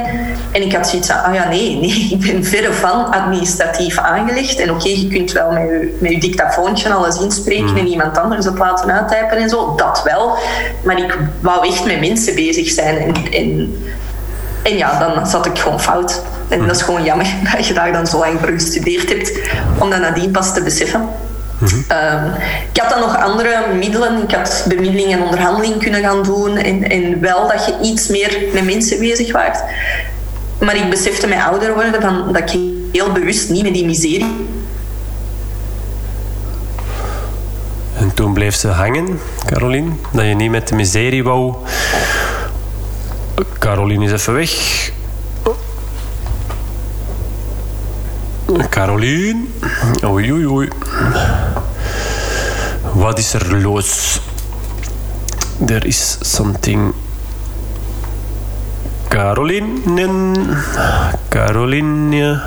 En 0.51 0.61
ik 0.61 0.73
had 0.73 0.87
zoiets 0.87 1.07
van, 1.07 1.23
ah 1.23 1.33
ja, 1.33 1.47
nee, 1.49 1.75
nee, 1.75 2.07
ik 2.19 2.31
ben 2.31 2.43
verre 2.43 2.73
van 2.73 3.11
administratief 3.11 3.97
aangelegd. 3.97 4.59
En 4.59 4.69
oké, 4.69 4.79
okay, 4.79 4.99
je 4.99 5.07
kunt 5.07 5.31
wel 5.31 5.51
met 5.51 5.63
je, 5.63 5.97
met 5.99 6.11
je 6.11 6.19
dictafoontje 6.19 6.93
alles 6.93 7.19
inspreken 7.21 7.71
mm. 7.71 7.77
en 7.77 7.87
iemand 7.87 8.17
anders 8.17 8.45
het 8.45 8.57
laten 8.57 8.91
uittypen 8.91 9.37
en 9.37 9.49
zo. 9.49 9.75
Dat 9.75 10.01
wel. 10.03 10.37
Maar 10.83 10.97
ik 10.97 11.17
wou 11.39 11.67
echt 11.67 11.85
met 11.85 11.99
mensen 11.99 12.35
bezig 12.35 12.69
zijn. 12.69 12.97
En, 12.97 13.31
en, 13.31 13.77
en 14.63 14.77
ja, 14.77 14.99
dan 14.99 15.27
zat 15.27 15.45
ik 15.45 15.59
gewoon 15.59 15.81
fout. 15.81 16.21
En 16.47 16.67
dat 16.67 16.75
is 16.75 16.81
gewoon 16.81 17.03
jammer 17.03 17.27
dat 17.55 17.67
je 17.67 17.73
daar 17.73 17.91
dan 17.91 18.07
zo 18.07 18.17
lang 18.17 18.39
voor 18.39 18.51
gestudeerd 18.51 19.09
hebt, 19.09 19.39
om 19.79 19.89
dat 19.89 19.99
nadien 19.99 20.31
pas 20.31 20.53
te 20.53 20.61
beseffen. 20.61 21.09
Ehm, 21.87 22.25
ik 22.73 22.81
had 22.81 22.89
dan 22.89 22.99
nog 22.99 23.17
andere 23.17 23.65
middelen. 23.77 24.23
Ik 24.23 24.35
had 24.35 24.65
bemiddeling 24.67 25.11
en 25.11 25.23
onderhandeling 25.23 25.77
kunnen 25.77 26.01
gaan 26.01 26.23
doen. 26.23 26.57
En, 26.57 26.89
en 26.89 27.19
wel 27.21 27.47
dat 27.47 27.65
je 27.65 27.75
iets 27.81 28.07
meer 28.07 28.37
met 28.53 28.65
mensen 28.65 28.99
bezig 28.99 29.31
waart. 29.31 29.63
Maar 30.59 30.75
ik 30.75 30.89
besefte 30.89 31.27
mij 31.27 31.41
ouder 31.41 31.73
worden 31.73 32.01
van, 32.01 32.33
dat 32.33 32.53
ik 32.53 32.59
heel 32.91 33.11
bewust 33.11 33.49
niet 33.49 33.63
met 33.63 33.73
die 33.73 33.85
miserie 33.85 34.45
En 38.03 38.13
toen 38.13 38.33
bleef 38.33 38.55
ze 38.55 38.67
hangen, 38.67 39.19
Caroline. 39.45 39.91
Dat 40.11 40.25
je 40.25 40.33
niet 40.33 40.51
met 40.51 40.67
de 40.67 40.75
miserie 40.75 41.23
wou. 41.23 41.53
Caroline 43.59 44.03
is 44.03 44.11
even 44.11 44.33
weg. 44.33 44.91
Caroline. 48.69 49.47
Oei, 50.03 50.31
oei, 50.31 50.45
oei. 50.45 50.69
Wat 52.93 53.17
is 53.17 53.33
er 53.33 53.61
los? 53.61 54.21
Er 55.65 55.85
is 55.85 56.17
something. 56.21 56.93
Caroline. 59.07 59.81
Caroline. 61.29 62.41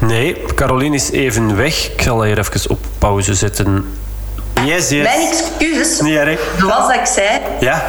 Nee, 0.00 0.36
Caroline 0.54 0.94
is 0.94 1.10
even 1.10 1.56
weg. 1.56 1.92
Ik 1.92 2.02
zal 2.02 2.26
haar 2.26 2.38
even 2.38 2.66
op 2.66 2.78
pauze 2.98 3.34
zetten. 3.34 3.84
Yes, 4.64 4.88
yes. 4.88 5.02
Mijn 5.02 5.28
excuses. 5.28 6.00
Niet 6.00 6.16
erg. 6.16 6.40
Zoals 6.58 6.86
dat 6.86 6.94
ik 6.96 7.06
zei. 7.06 7.28
Ja? 7.60 7.82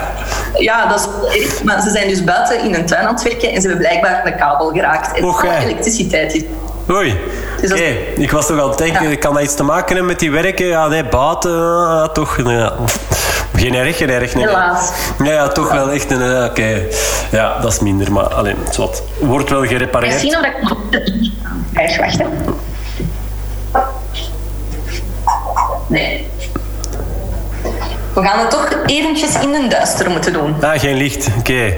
Ja, 0.57 0.85
dat 0.87 0.99
is 1.31 1.39
erg. 1.41 1.63
Maar 1.63 1.81
ze 1.81 1.89
zijn 1.89 2.07
dus 2.07 2.23
buiten 2.23 2.63
in 2.63 2.73
een 2.75 2.85
tuin 2.85 3.07
aan 3.07 3.13
het 3.13 3.23
werken 3.23 3.49
en 3.51 3.61
ze 3.61 3.67
hebben 3.67 3.87
blijkbaar 3.87 4.21
de 4.23 4.35
kabel 4.35 4.69
geraakt. 4.69 5.17
En 5.17 5.23
hè. 5.23 5.57
elektriciteit 5.57 6.33
is... 6.33 6.43
Oei. 6.89 7.19
Dus 7.61 7.69
dat- 7.69 7.79
ik 8.15 8.31
was 8.31 8.47
toch 8.47 8.59
al 8.59 8.71
te 8.75 8.83
denken, 8.83 9.09
Ja. 9.09 9.15
kan 9.15 9.33
dat 9.33 9.43
iets 9.43 9.55
te 9.55 9.63
maken 9.63 9.87
hebben 9.87 10.05
met 10.05 10.19
die 10.19 10.31
werken? 10.31 10.65
Ja, 10.65 10.87
nee, 10.87 11.03
buiten, 11.05 11.51
ah, 11.87 12.07
toch. 12.07 12.37
nee, 12.37 12.55
ja. 12.57 12.73
Geen 13.55 13.75
erg, 13.75 13.97
geen 13.97 14.09
erg. 14.09 14.33
Nee. 14.35 14.47
Helaas. 14.47 14.91
Ja, 15.23 15.31
ja, 15.31 15.47
toch 15.47 15.71
wel 15.71 15.89
echt. 15.91 16.11
een, 16.11 16.21
eh, 16.21 16.43
Oké, 16.43 16.81
ja, 17.31 17.59
dat 17.61 17.71
is 17.71 17.79
minder, 17.79 18.11
maar 18.11 18.23
alleen, 18.33 18.55
het 18.59 18.69
is 18.69 18.77
wat. 18.77 19.03
Wordt 19.19 19.49
wel 19.49 19.65
gerepareerd. 19.65 20.11
Misschien 20.13 20.37
of 20.37 20.45
ik 20.45 20.53
wacht 20.61 22.17
hè. 22.17 22.25
Nee. 25.87 26.29
We 28.21 28.27
gaan 28.27 28.39
het 28.39 28.49
toch 28.49 28.69
eventjes 28.85 29.39
in 29.39 29.51
de 29.51 29.67
duister 29.69 30.09
moeten 30.09 30.33
doen. 30.33 30.55
Ah, 30.61 30.79
geen 30.79 30.97
licht, 30.97 31.27
oké. 31.39 31.73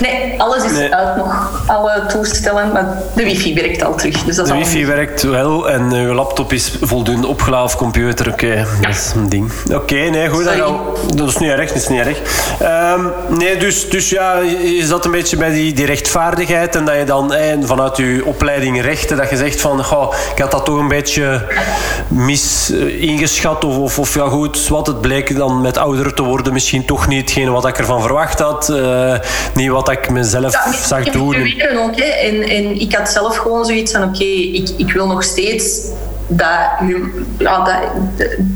Nee, 0.00 0.34
alles 0.40 0.64
is 0.64 0.70
Nee. 0.70 0.94
uit 0.94 1.16
nog. 1.16 1.62
Alle 1.66 2.06
toestellen, 2.08 2.72
maar 2.72 2.98
de 3.14 3.24
wifi 3.24 3.54
werkt 3.54 3.84
al 3.84 3.94
terug. 3.94 4.22
Dus 4.24 4.36
dat 4.36 4.46
is 4.46 4.52
De 4.52 4.58
wifi 4.58 4.86
werkt 4.86 5.22
wel 5.22 5.70
en 5.70 5.92
uw 5.92 6.12
laptop 6.12 6.52
is 6.52 6.72
voldoende 6.80 7.26
opgeladen 7.26 7.64
of 7.64 7.76
computer. 7.76 8.28
Oké, 8.32 8.66
dat 8.80 8.90
is 8.90 9.12
een 9.14 9.28
ding. 9.28 9.52
Oké, 9.72 9.94
nee, 9.94 10.28
goed. 10.28 10.44
Dat 11.14 11.28
is 11.28 11.36
niet 11.38 11.50
erg, 11.50 11.68
dat 11.68 11.82
is 11.82 11.88
niet 11.88 12.00
erg. 12.00 12.18
Ehm, 12.60 13.00
nee, 13.28 13.56
dus, 13.56 13.90
dus 13.90 14.10
ja, 14.10 14.38
je 14.38 14.76
je 14.76 14.86
zat 14.86 15.04
een 15.04 15.10
beetje 15.10 15.36
bij 15.36 15.50
die, 15.50 15.72
die 15.72 15.86
rechtvaardigheid 15.86 16.76
en 16.76 16.84
dat 16.84 16.94
je 16.96 17.04
dan 17.04 17.34
eh, 17.34 17.56
vanuit 17.62 17.96
je 17.96 18.22
opleiding 18.24 18.80
rechten, 18.82 19.16
dat 19.16 19.30
je 19.30 19.36
zegt 19.36 19.60
van, 19.60 19.84
goh, 19.84 20.14
ik 20.34 20.42
had 20.42 20.50
dat 20.50 20.64
toch 20.64 20.78
een 20.78 20.88
beetje 20.88 21.46
mis 22.08 22.70
eh, 22.72 23.02
ingeschat 23.02 23.64
of, 23.64 23.76
of, 23.76 23.98
of 23.98 24.14
ja 24.14 24.28
goed, 24.28 24.68
wat 24.68 24.86
het 24.86 25.00
bleek 25.00 25.28
dan 25.34 25.60
met 25.60 25.76
ouder 25.78 26.14
te 26.14 26.22
worden 26.22 26.52
misschien 26.52 26.84
toch 26.84 27.08
niet 27.08 27.20
hetgene 27.20 27.50
wat 27.50 27.66
ik 27.66 27.78
ervan 27.78 28.02
verwacht 28.02 28.38
had. 28.38 28.68
eh, 28.68 29.14
niet 29.54 29.70
wat 29.70 29.90
ik 29.90 30.10
mezelf 30.10 30.52
Ja, 30.52 30.72
zag 30.72 31.06
ik 31.06 31.12
doen. 31.12 31.28
proberen 31.30 31.82
ook. 31.82 31.96
Hè. 31.96 32.04
En, 32.04 32.42
en 32.42 32.80
ik 32.80 32.94
had 32.94 33.08
zelf 33.10 33.36
gewoon 33.36 33.64
zoiets 33.64 33.92
van: 33.92 34.02
oké, 34.02 34.24
ik, 34.24 34.68
ik 34.76 34.92
wil 34.92 35.06
nog 35.06 35.22
steeds 35.22 35.80
dat, 36.26 36.48
ja, 37.38 37.64
dat, 37.64 37.74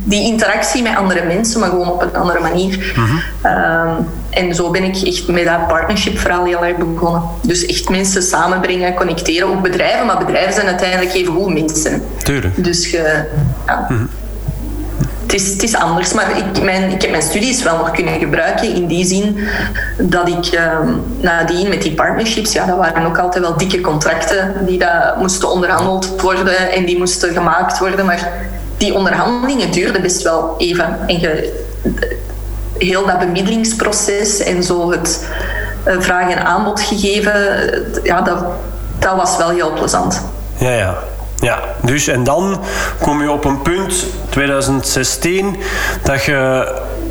die 0.04 0.22
interactie 0.22 0.82
met 0.82 0.96
andere 0.96 1.24
mensen, 1.24 1.60
maar 1.60 1.68
gewoon 1.68 1.90
op 1.90 2.02
een 2.02 2.14
andere 2.14 2.40
manier. 2.40 2.94
Ehm, 3.42 3.90
en 4.30 4.54
zo 4.54 4.70
ben 4.70 4.84
ik 4.84 4.96
echt 4.96 5.28
met 5.28 5.44
dat 5.44 5.66
partnership 5.68 6.18
verhaal 6.18 6.44
heel 6.44 6.64
erg 6.64 6.76
begonnen. 6.76 7.22
Dus 7.42 7.66
echt 7.66 7.88
mensen 7.88 8.22
samenbrengen, 8.22 8.94
connecteren. 8.94 9.48
Ook 9.48 9.62
bedrijven, 9.62 10.06
maar 10.06 10.18
bedrijven 10.18 10.52
zijn 10.52 10.66
uiteindelijk 10.66 11.14
even 11.14 11.32
goed 11.34 11.52
mensen. 11.54 12.02
Tuurlijk. 12.22 12.64
Dus 12.64 12.90
je, 12.90 13.24
ja. 13.66 13.86
Het, 15.32 15.40
is, 15.40 15.56
is 15.56 15.74
anders. 15.74 16.12
Maar 16.12 16.36
ik, 16.36 16.62
mijn, 16.62 16.90
ik 16.90 17.02
heb 17.02 17.10
mijn 17.10 17.22
studies 17.22 17.62
wel 17.62 17.76
nog 17.76 17.90
kunnen 17.90 18.18
gebruiken 18.18 18.74
in 18.74 18.86
die 18.86 19.04
zin 19.04 19.38
dat 19.98 20.28
ik 20.28 20.46
ehm, 20.46 20.92
nadien 21.20 21.68
met 21.68 21.82
die 21.82 21.94
partnerships, 21.94 22.52
ja, 22.52 22.66
dat 22.66 22.76
waren 22.76 23.06
ook 23.06 23.18
altijd 23.18 23.44
wel 23.44 23.56
dikke 23.56 23.80
contracten 23.80 24.54
die 24.66 24.78
dat 24.78 25.16
moesten 25.18 25.50
onderhandeld 25.50 26.20
worden 26.20 26.72
en 26.72 26.84
die 26.84 26.98
moesten 26.98 27.32
gemaakt 27.32 27.78
worden. 27.78 28.06
Maar 28.06 28.30
die 28.76 28.94
onderhandelingen 28.94 29.72
duurden 29.72 30.02
best 30.02 30.22
wel 30.22 30.54
even. 30.58 30.98
En 31.06 31.20
heel 32.78 33.06
dat 33.06 33.18
bemiddelingsproces 33.18 34.38
en 34.38 34.62
zo 34.62 34.90
het 34.90 35.28
eh, 35.84 35.94
vraag 35.98 36.30
en 36.30 36.44
aanbod 36.44 36.80
gegeven, 36.80 37.32
ja, 38.02 38.20
dat, 38.20 38.44
dat 38.98 39.16
was 39.16 39.36
wel 39.36 39.48
heel 39.48 39.72
plezant. 39.72 40.22
Ja, 40.58 40.70
ja. 40.70 40.98
Ja, 41.40 41.58
dus 41.82 42.06
en 42.06 42.24
dan 42.24 42.60
kom 43.00 43.22
je 43.22 43.30
op 43.30 43.44
een 43.44 43.62
punt, 43.62 44.04
2016, 44.28 45.56
dat 46.02 46.24
je 46.24 46.66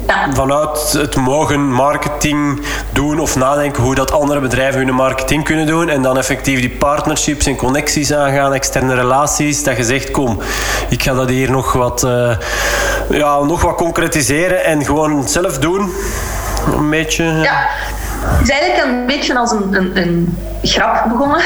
Ja. 0.08 0.34
vanuit 0.34 0.92
het 0.92 1.16
mogen 1.16 1.72
marketing 1.72 2.62
doen 2.92 3.20
of 3.20 3.36
nadenken 3.36 3.84
hoe 3.84 3.96
dat 3.96 4.12
andere 4.12 4.40
bedrijven 4.40 4.86
hun 4.86 4.96
marketing 4.96 5.44
kunnen 5.44 5.66
doen 5.66 5.90
en 5.90 6.02
dan 6.02 6.18
effectief 6.18 6.60
die 6.60 6.70
partnerships 6.70 7.46
en 7.46 7.56
connecties 7.56 8.14
aangaan, 8.14 8.54
externe 8.54 8.96
relaties, 8.96 9.64
dat 9.64 9.78
je 9.78 9.84
zegt 9.84 10.12
kom, 10.12 10.40
ik 10.90 11.04
ga 11.04 11.14
dat 11.14 11.30
hier 11.30 11.52
nog 11.52 11.74
wat, 11.74 12.04
eh, 12.04 12.32
ja, 13.10 13.40
nog 13.40 13.62
wat 13.62 13.76
concretiseren 13.76 14.64
en 14.64 14.86
gewoon 14.86 15.28
zelf 15.28 15.58
doen. 15.60 15.92
Een 16.78 16.90
beetje. 16.90 17.24
Ja, 17.24 17.68
het 18.20 18.48
is 18.48 18.50
eigenlijk 18.50 18.84
een 18.86 19.06
beetje 19.06 19.38
als 19.38 19.52
een, 19.52 19.74
een, 19.74 19.98
een 19.98 20.38
grap 20.64 21.06
begonnen, 21.10 21.42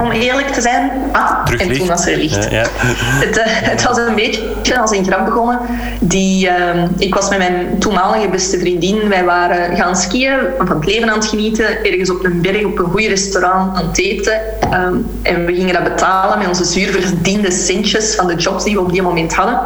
om 0.00 0.10
eerlijk 0.10 0.48
te 0.48 0.60
zijn. 0.60 0.90
Ah, 1.12 1.44
Terug 1.44 1.60
en 1.60 1.66
licht. 1.66 1.78
toen 1.78 1.88
was 1.88 2.06
er 2.06 2.16
licht. 2.16 2.44
Ja, 2.44 2.50
ja. 2.50 2.66
Het, 3.26 3.38
eh, 3.38 3.44
het 3.46 3.82
was 3.82 3.96
een 3.96 4.14
beetje 4.14 4.80
als 4.80 4.90
een 4.90 5.04
grap 5.04 5.24
begonnen. 5.24 5.58
Die, 6.00 6.48
ehm, 6.48 6.88
ik 6.98 7.14
was 7.14 7.28
met 7.28 7.38
mijn 7.38 7.78
toenmalige 7.78 8.28
beste 8.28 8.58
vriendin. 8.58 9.08
Wij 9.08 9.24
waren 9.24 9.76
gaan 9.76 9.96
skiën, 9.96 10.38
van 10.58 10.76
het 10.76 10.86
leven 10.86 11.10
aan 11.10 11.18
het 11.18 11.28
genieten. 11.28 11.84
Ergens 11.84 12.10
op 12.10 12.24
een 12.24 12.40
berg, 12.40 12.64
op 12.64 12.78
een 12.78 12.90
goed 12.90 13.00
restaurant 13.00 13.76
aan 13.76 13.86
het 13.86 13.98
eten. 13.98 14.40
Ehm, 14.60 14.94
en 15.22 15.44
we 15.46 15.54
gingen 15.54 15.74
dat 15.74 15.84
betalen 15.84 16.38
met 16.38 16.48
onze 16.48 16.64
zuur 16.64 16.92
verdiende 16.92 17.50
centjes 17.50 18.14
van 18.14 18.26
de 18.26 18.34
jobs 18.34 18.64
die 18.64 18.74
we 18.74 18.80
op 18.80 18.92
die 18.92 19.02
moment 19.02 19.34
hadden. 19.34 19.60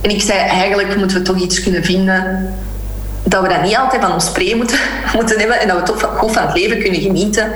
En 0.00 0.10
ik 0.10 0.22
zei, 0.22 0.38
eigenlijk 0.38 0.96
moeten 0.96 1.16
we 1.16 1.22
toch 1.22 1.36
iets 1.36 1.62
kunnen 1.62 1.84
vinden 1.84 2.48
dat 3.22 3.42
we 3.42 3.48
dat 3.48 3.62
niet 3.62 3.76
altijd 3.76 4.02
van 4.02 4.12
ons 4.12 4.30
pre 4.30 4.54
moeten, 4.56 4.78
moeten 5.14 5.38
hebben 5.38 5.60
en 5.60 5.68
dat 5.68 5.76
we 5.76 5.82
toch 5.82 6.16
goed 6.16 6.32
van 6.32 6.42
het 6.46 6.56
leven 6.56 6.78
kunnen 6.78 7.00
genieten. 7.00 7.52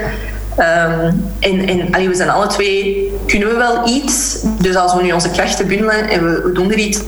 Ehm, 0.56 1.12
en 1.40 2.08
we 2.08 2.14
zijn 2.14 2.30
alle 2.30 2.46
twee, 2.46 3.12
kunnen 3.26 3.48
we 3.48 3.54
wel 3.54 3.88
iets. 3.88 4.38
Dus 4.58 4.76
als 4.76 4.94
we 4.94 5.02
nu 5.02 5.12
onze 5.12 5.30
krachten 5.30 5.66
bundelen 5.66 6.08
en 6.08 6.24
we, 6.24 6.42
we 6.42 6.52
doen 6.52 6.70
er 6.70 6.78
iets 6.78 7.02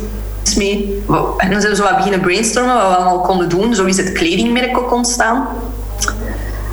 mee. 0.56 1.02
We, 1.06 1.34
en 1.36 1.50
dan 1.50 1.60
zijn 1.60 1.72
we 1.72 1.78
zo 1.78 1.82
wat 1.82 1.96
beginnen 1.96 2.20
brainstormen 2.20 2.74
wat 2.74 2.88
we 2.88 2.94
allemaal 2.94 3.20
konden 3.20 3.48
doen. 3.48 3.74
Zo 3.74 3.84
is 3.84 3.96
het 3.96 4.12
kledingmerk 4.12 4.78
ook 4.78 4.92
ontstaan. 4.92 5.48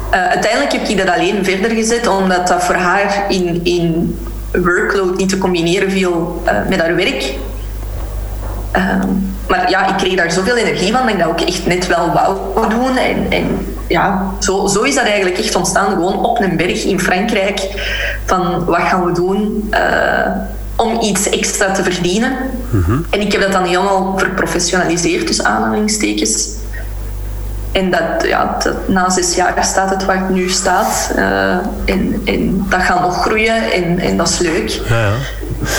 Eh, 0.09 0.27
uiteindelijk 0.27 0.71
heb 0.71 0.87
ik 0.87 0.97
dat 0.97 1.15
alleen 1.15 1.45
verder 1.45 1.71
gezet, 1.71 2.07
omdat 2.07 2.47
dat 2.47 2.63
voor 2.63 2.75
haar 2.75 3.25
in, 3.29 3.59
in 3.63 4.17
workload 4.51 5.17
niet 5.17 5.29
te 5.29 5.37
combineren 5.37 5.91
viel 5.91 6.41
eh, 6.45 6.55
met 6.69 6.79
haar 6.79 6.95
werk. 6.95 7.33
Ehm, 8.71 9.07
maar 9.47 9.69
ja, 9.69 9.87
ik 9.87 9.97
kreeg 9.97 10.15
daar 10.15 10.31
zoveel 10.31 10.55
energie 10.55 10.91
van 10.91 11.01
dat 11.01 11.09
ik 11.09 11.19
dat 11.19 11.27
ook 11.27 11.41
echt 11.41 11.65
net 11.65 11.87
wel 11.87 12.11
wou 12.53 12.69
doen. 12.69 12.97
En, 12.97 13.25
en 13.29 13.75
ja, 13.87 14.33
zo, 14.39 14.67
zo 14.67 14.81
is 14.81 14.95
dat 14.95 15.03
eigenlijk 15.03 15.37
echt 15.37 15.55
ontstaan. 15.55 15.89
Gewoon 15.89 16.25
op 16.25 16.39
een 16.39 16.57
berg 16.57 16.83
in 16.83 16.99
Frankrijk. 16.99 17.59
Van 18.25 18.65
wat 18.65 18.81
gaan 18.81 19.05
we 19.05 19.11
doen 19.11 19.67
eh, 19.69 20.31
om 20.75 21.01
iets 21.01 21.29
extra 21.29 21.71
te 21.71 21.83
verdienen. 21.83 22.31
En 23.09 23.21
ik 23.21 23.31
heb 23.31 23.41
dat 23.41 23.51
dan 23.51 23.63
helemaal 23.63 24.13
verprofessionaliseerd, 24.17 25.27
dus 25.27 25.43
aanhalingstekens. 25.43 26.49
En 27.71 27.91
dat, 27.91 28.27
ja, 28.27 28.57
dat, 28.63 28.87
na 28.87 29.09
zes 29.09 29.35
jaar 29.35 29.65
staat 29.65 29.89
het 29.89 30.05
waar 30.05 30.19
het 30.19 30.29
nu 30.29 30.49
staat. 30.49 31.11
Eh, 31.15 31.51
en, 31.85 32.21
en 32.25 32.65
dat 32.69 32.81
gaat 32.81 33.01
nog 33.01 33.21
groeien 33.21 33.71
en, 33.71 33.99
en 33.99 34.17
dat 34.17 34.29
is 34.29 34.39
leuk. 34.39 34.69
Ja, 34.69 34.99
ja. 34.99 35.11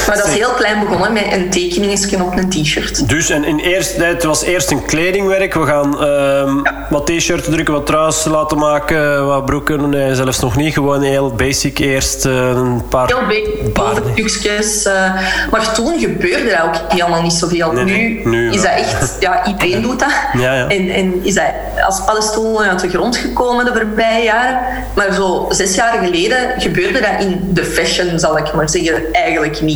Maar 0.06 0.16
dat 0.16 0.26
is 0.26 0.32
heel 0.34 0.50
klein 0.50 0.80
begonnen 0.80 1.12
met 1.12 1.24
een 1.32 1.50
tekeningetje 1.50 2.22
op 2.22 2.36
een 2.36 2.48
t-shirt. 2.50 3.08
Dus 3.08 3.30
en 3.30 3.44
in 3.44 3.58
eerst, 3.58 3.96
het 3.96 4.24
was 4.24 4.42
eerst 4.42 4.70
een 4.70 4.84
kledingwerk. 4.84 5.54
We 5.54 5.66
gaan 5.66 6.00
ehm, 6.04 6.76
wat 6.90 7.06
t-shirts 7.06 7.44
drukken, 7.48 7.74
wat 7.74 7.86
truis 7.86 8.24
laten 8.24 8.58
maken, 8.58 9.26
wat 9.26 9.44
broeken. 9.44 9.88
Nee, 9.90 10.14
zelfs 10.14 10.40
nog 10.40 10.56
niet. 10.56 10.72
Gewoon 10.74 11.02
heel 11.02 11.30
basic 11.34 11.78
eerst 11.78 12.26
eh, 12.26 12.48
een 12.48 12.82
paar... 12.88 13.06
Heel 13.06 13.70
boventukjes. 13.72 14.84
eh, 14.84 15.14
maar 15.50 15.72
toen 15.74 15.98
gebeurde 15.98 16.50
dat 16.50 16.62
ook 16.66 16.92
helemaal 16.92 17.22
niet 17.22 17.32
zoveel. 17.32 17.72
Nee. 17.72 17.84
Nu, 17.84 18.20
Nu 18.24 18.50
is 18.52 18.62
dat 18.62 18.70
echt... 18.76 19.12
Ja, 19.20 19.46
iedereen 19.46 19.82
doet 19.82 19.98
dat. 19.98 20.12
Ja, 20.38 20.54
ja. 20.54 20.68
En, 20.68 20.88
en 20.90 21.20
is 21.22 21.34
dat 21.34 21.44
als 21.86 22.04
paddenstoel 22.04 22.62
uit 22.62 22.80
de 22.80 22.88
grond 22.88 23.16
gekomen 23.16 23.64
de 23.64 23.72
voorbije 23.74 24.24
jaren. 24.24 24.58
Maar 24.94 25.12
zo 25.12 25.46
zes 25.48 25.74
jaar 25.74 25.98
geleden 26.04 26.60
gebeurde 26.60 27.00
dat 27.00 27.26
in 27.26 27.40
de 27.52 27.64
fashion, 27.64 28.18
zal 28.18 28.38
ik 28.38 28.52
maar 28.54 28.68
zeggen, 28.68 29.12
eigenlijk 29.12 29.60
niet. 29.60 29.73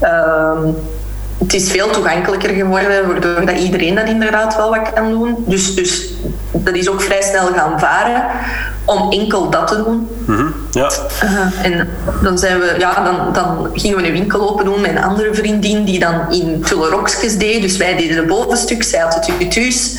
Ehm, 0.00 0.68
het 1.38 1.54
is 1.54 1.70
veel 1.70 1.90
toegankelijker 1.90 2.48
geworden, 2.50 3.06
waardoor 3.08 3.46
dat 3.46 3.58
iedereen 3.58 3.94
dat 3.94 4.08
inderdaad 4.08 4.56
wel 4.56 4.70
wat 4.70 4.92
kan 4.94 5.10
doen. 5.10 5.44
Dus, 5.46 5.74
dus 5.74 6.12
dat 6.52 6.74
is 6.74 6.88
ook 6.88 7.02
vrij 7.02 7.22
snel 7.22 7.46
gaan 7.46 7.80
varen 7.80 8.24
om 8.84 9.12
enkel 9.12 9.50
dat 9.50 9.66
te 9.66 9.76
doen. 9.76 10.08
Mhm, 10.26 10.46
Ja. 10.70 10.90
Uh, 11.24 11.64
en 11.64 11.88
dan, 12.22 12.38
zijn 12.38 12.58
we, 12.58 12.74
ja, 12.78 13.04
dan, 13.04 13.32
dan 13.32 13.70
gingen 13.72 13.96
we 13.96 14.06
een 14.06 14.12
winkel 14.12 14.50
open 14.50 14.64
doen 14.64 14.80
met 14.80 14.90
een 14.90 15.02
andere 15.02 15.34
vriendin 15.34 15.84
die 15.84 15.98
dan 15.98 16.32
in 16.32 16.62
tullerokjes 16.62 17.38
deed. 17.38 17.62
Dus 17.62 17.76
wij 17.76 17.96
deden 17.96 18.16
de 18.16 18.22
bovenstuk, 18.22 18.82
zij 18.82 19.00
had 19.00 19.24
de 19.24 19.32
tutu's. 19.38 19.98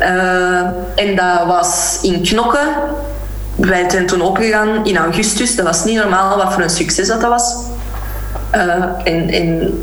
Uh, 0.00 0.60
en 0.94 1.16
dat 1.16 1.46
was 1.46 1.98
in 2.02 2.22
Knokken. 2.22 2.68
Wij 3.56 3.90
zijn 3.90 4.06
toen 4.06 4.20
opgegaan 4.20 4.84
in 4.84 4.96
augustus. 4.96 5.56
Dat 5.56 5.66
was 5.66 5.84
niet 5.84 5.96
normaal 5.96 6.36
wat 6.36 6.52
voor 6.52 6.62
een 6.62 6.70
succes 6.70 7.08
dat, 7.08 7.20
dat 7.20 7.30
was. 7.30 7.54
Uh, 8.54 8.84
en, 9.04 9.28
en 9.28 9.74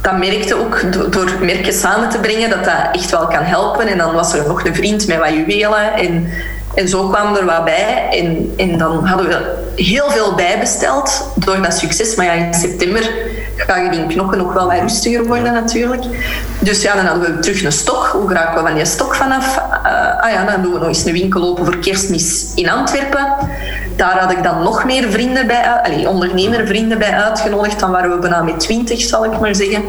dat 0.00 0.18
merkte 0.18 0.54
ook 0.54 0.82
door 1.12 1.30
merken 1.40 1.72
samen 1.72 2.08
te 2.08 2.18
brengen 2.18 2.50
dat 2.50 2.64
dat 2.64 2.74
echt 2.92 3.10
wel 3.10 3.26
kan 3.26 3.42
helpen. 3.42 3.86
En 3.86 3.98
dan 3.98 4.14
was 4.14 4.34
er 4.34 4.46
nog 4.46 4.64
een 4.64 4.74
vriend 4.74 5.06
met 5.06 5.18
wat 5.18 5.28
juwelen. 5.28 5.94
En, 5.94 6.28
en 6.74 6.88
zo 6.88 7.08
kwam 7.08 7.36
er 7.36 7.44
wat 7.44 7.64
bij. 7.64 8.08
En, 8.10 8.52
en 8.56 8.78
dan 8.78 9.06
hadden 9.06 9.28
we 9.28 9.54
heel 9.82 10.10
veel 10.10 10.34
bijbesteld 10.34 11.30
door 11.34 11.62
dat 11.62 11.74
succes. 11.78 12.14
Maar 12.14 12.26
ja, 12.26 12.32
in 12.32 12.54
september 12.54 13.10
gaan 13.56 13.90
die 13.90 14.06
knokken 14.06 14.38
nog 14.38 14.52
wel 14.52 14.66
wat 14.66 14.80
rustiger 14.80 15.26
worden 15.26 15.52
natuurlijk. 15.52 16.02
Dus 16.58 16.82
ja, 16.82 16.94
dan 16.94 17.04
hadden 17.04 17.34
we 17.34 17.38
terug 17.38 17.62
een 17.62 17.72
stok. 17.72 18.06
Hoe 18.06 18.32
raken 18.32 18.54
we 18.54 18.68
van 18.68 18.76
die 18.76 18.84
stok 18.84 19.14
vanaf? 19.14 19.56
Uh, 19.56 20.20
ah 20.20 20.30
ja, 20.30 20.44
dan 20.44 20.62
doen 20.62 20.72
we 20.72 20.78
nog 20.78 20.88
eens 20.88 21.04
een 21.04 21.12
winkel 21.12 21.42
open 21.42 21.64
voor 21.64 21.78
kerstmis 21.78 22.52
in 22.54 22.70
Antwerpen. 22.70 23.34
Daar 23.96 24.18
had 24.18 24.32
ik 24.32 24.42
dan 24.42 24.62
nog 24.62 24.84
meer 24.84 25.10
vrienden 25.10 25.46
bij, 25.46 25.80
allez, 25.84 26.06
ondernemervrienden 26.06 26.98
bij 26.98 27.10
uitgenodigd. 27.10 27.80
Dan 27.80 27.90
waren 27.90 28.10
we 28.10 28.18
bijna 28.18 28.42
met 28.42 28.60
twintig, 28.60 29.00
zal 29.00 29.24
ik 29.24 29.40
maar 29.40 29.54
zeggen. 29.54 29.84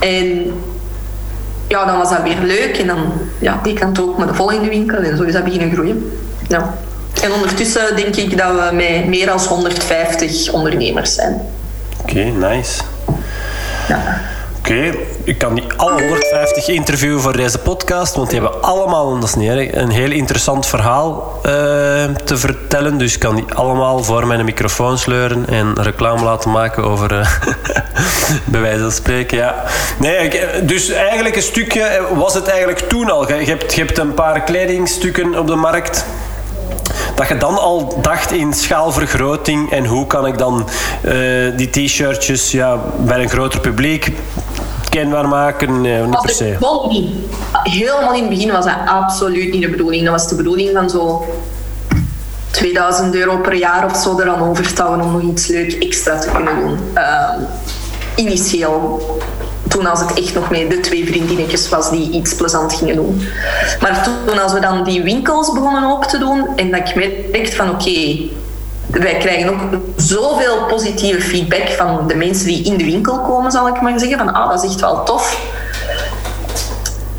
En 0.00 0.52
ja, 1.68 1.84
dan 1.84 1.98
was 1.98 2.10
dat 2.10 2.22
weer 2.22 2.38
leuk. 2.42 2.78
En 2.78 2.86
dan 2.86 3.12
ja, 3.38 3.60
die 3.62 3.74
kant 3.74 4.00
ook 4.00 4.18
met 4.18 4.28
de 4.28 4.34
volgende 4.34 4.68
winkel. 4.68 4.98
En 4.98 5.16
zo 5.16 5.22
is 5.22 5.32
dat 5.32 5.44
beginnen 5.44 5.72
groeien. 5.72 6.18
Ja. 6.48 6.74
En 7.22 7.32
ondertussen 7.32 7.96
denk 7.96 8.16
ik 8.16 8.38
dat 8.38 8.50
we 8.50 8.74
met 8.74 9.06
meer 9.06 9.26
dan 9.26 9.38
150 9.38 10.52
ondernemers 10.52 11.14
zijn. 11.14 11.40
Oké, 12.00 12.10
okay, 12.10 12.54
nice. 12.56 12.82
Ja. 13.88 14.20
Okay. 14.66 14.98
ik 15.24 15.38
kan 15.38 15.54
niet 15.54 15.64
alle 15.76 16.02
150 16.02 16.68
interviewen 16.68 17.20
voor 17.20 17.36
deze 17.36 17.58
podcast, 17.58 18.14
want 18.14 18.30
die 18.30 18.40
hebben 18.40 18.62
allemaal, 18.62 19.18
niet 19.36 19.74
een 19.74 19.90
heel 19.90 20.10
interessant 20.10 20.66
verhaal 20.66 21.32
uh, 21.36 21.52
te 22.24 22.36
vertellen. 22.36 22.98
Dus 22.98 23.14
ik 23.14 23.20
kan 23.20 23.34
die 23.34 23.44
allemaal 23.54 24.04
voor 24.04 24.26
mijn 24.26 24.44
microfoon 24.44 24.98
sleuren 24.98 25.48
en 25.48 25.82
reclame 25.82 26.24
laten 26.24 26.50
maken 26.50 26.84
over, 26.84 27.12
uh, 27.12 27.28
bij 28.44 28.60
wijze 28.60 28.80
van 28.80 28.92
spreken. 28.92 29.36
Ja. 29.36 29.64
Nee, 29.98 30.30
dus 30.62 30.90
eigenlijk 30.90 31.36
een 31.36 31.42
stukje 31.42 32.00
was 32.14 32.34
het 32.34 32.48
eigenlijk 32.48 32.78
toen 32.78 33.10
al. 33.10 33.32
Je 33.32 33.58
hebt, 33.74 33.98
een 33.98 34.14
paar 34.14 34.40
kledingstukken 34.40 35.38
op 35.38 35.46
de 35.46 35.54
markt 35.54 36.04
dat 37.14 37.28
je 37.28 37.36
dan 37.36 37.58
al 37.58 37.98
dacht 38.02 38.32
in 38.32 38.52
schaalvergroting 38.52 39.70
en 39.70 39.84
hoe 39.86 40.06
kan 40.06 40.26
ik 40.26 40.38
dan 40.38 40.68
die 41.56 41.70
t-shirtjes 41.70 42.50
ja, 42.50 42.80
bij 42.98 43.22
een 43.22 43.28
groter 43.28 43.60
publiek 43.60 44.12
kenbaar 44.98 45.28
maken? 45.28 45.80
Nee, 45.80 46.02
niet 46.02 46.20
per 46.20 46.30
se. 46.30 46.56
Helemaal 47.62 48.14
in 48.14 48.20
het 48.20 48.28
begin 48.28 48.52
was 48.52 48.64
dat 48.64 48.74
absoluut 48.86 49.52
niet 49.52 49.62
de 49.62 49.68
bedoeling. 49.68 50.02
Dat 50.02 50.12
was 50.12 50.28
de 50.28 50.34
bedoeling 50.34 50.70
van 50.72 50.90
zo 50.90 51.24
2000 52.50 53.14
euro 53.14 53.38
per 53.38 53.54
jaar 53.54 53.84
of 53.84 53.96
zo 53.96 54.20
er 54.20 54.74
touwen 54.74 55.00
om 55.00 55.12
nog 55.12 55.22
iets 55.22 55.46
leuk 55.46 55.72
extra 55.72 56.18
te 56.18 56.30
kunnen 56.30 56.56
doen. 56.56 56.78
Uh, 56.94 57.30
initieel 58.14 59.00
toen 59.68 59.86
als 59.86 60.00
het 60.00 60.12
echt 60.14 60.34
nog 60.34 60.50
met 60.50 60.70
de 60.70 60.80
twee 60.80 61.06
vriendinnetjes 61.06 61.68
was 61.68 61.90
die 61.90 62.10
iets 62.10 62.34
plezant 62.34 62.74
gingen 62.74 62.96
doen. 62.96 63.22
Maar 63.80 64.08
toen 64.26 64.42
als 64.42 64.52
we 64.52 64.60
dan 64.60 64.84
die 64.84 65.02
winkels 65.02 65.52
begonnen 65.52 65.90
open 65.90 66.08
te 66.08 66.18
doen 66.18 66.46
en 66.56 66.70
dat 66.70 66.88
ik 66.88 66.94
merkte 67.32 67.56
van 67.56 67.70
oké, 67.70 67.82
okay, 67.82 68.30
wij 68.90 69.16
krijgen 69.16 69.48
ook 69.48 69.60
zoveel 69.96 70.66
positieve 70.68 71.20
feedback 71.20 71.68
van 71.68 72.06
de 72.06 72.14
mensen 72.14 72.46
die 72.46 72.64
in 72.64 72.76
de 72.76 72.84
winkel 72.84 73.20
komen, 73.20 73.50
zal 73.50 73.68
ik 73.68 73.80
maar 73.80 73.98
zeggen. 73.98 74.18
Van 74.18 74.32
ah, 74.32 74.50
dat 74.50 74.64
is 74.64 74.70
echt 74.70 74.80
wel 74.80 75.02
tof. 75.02 75.54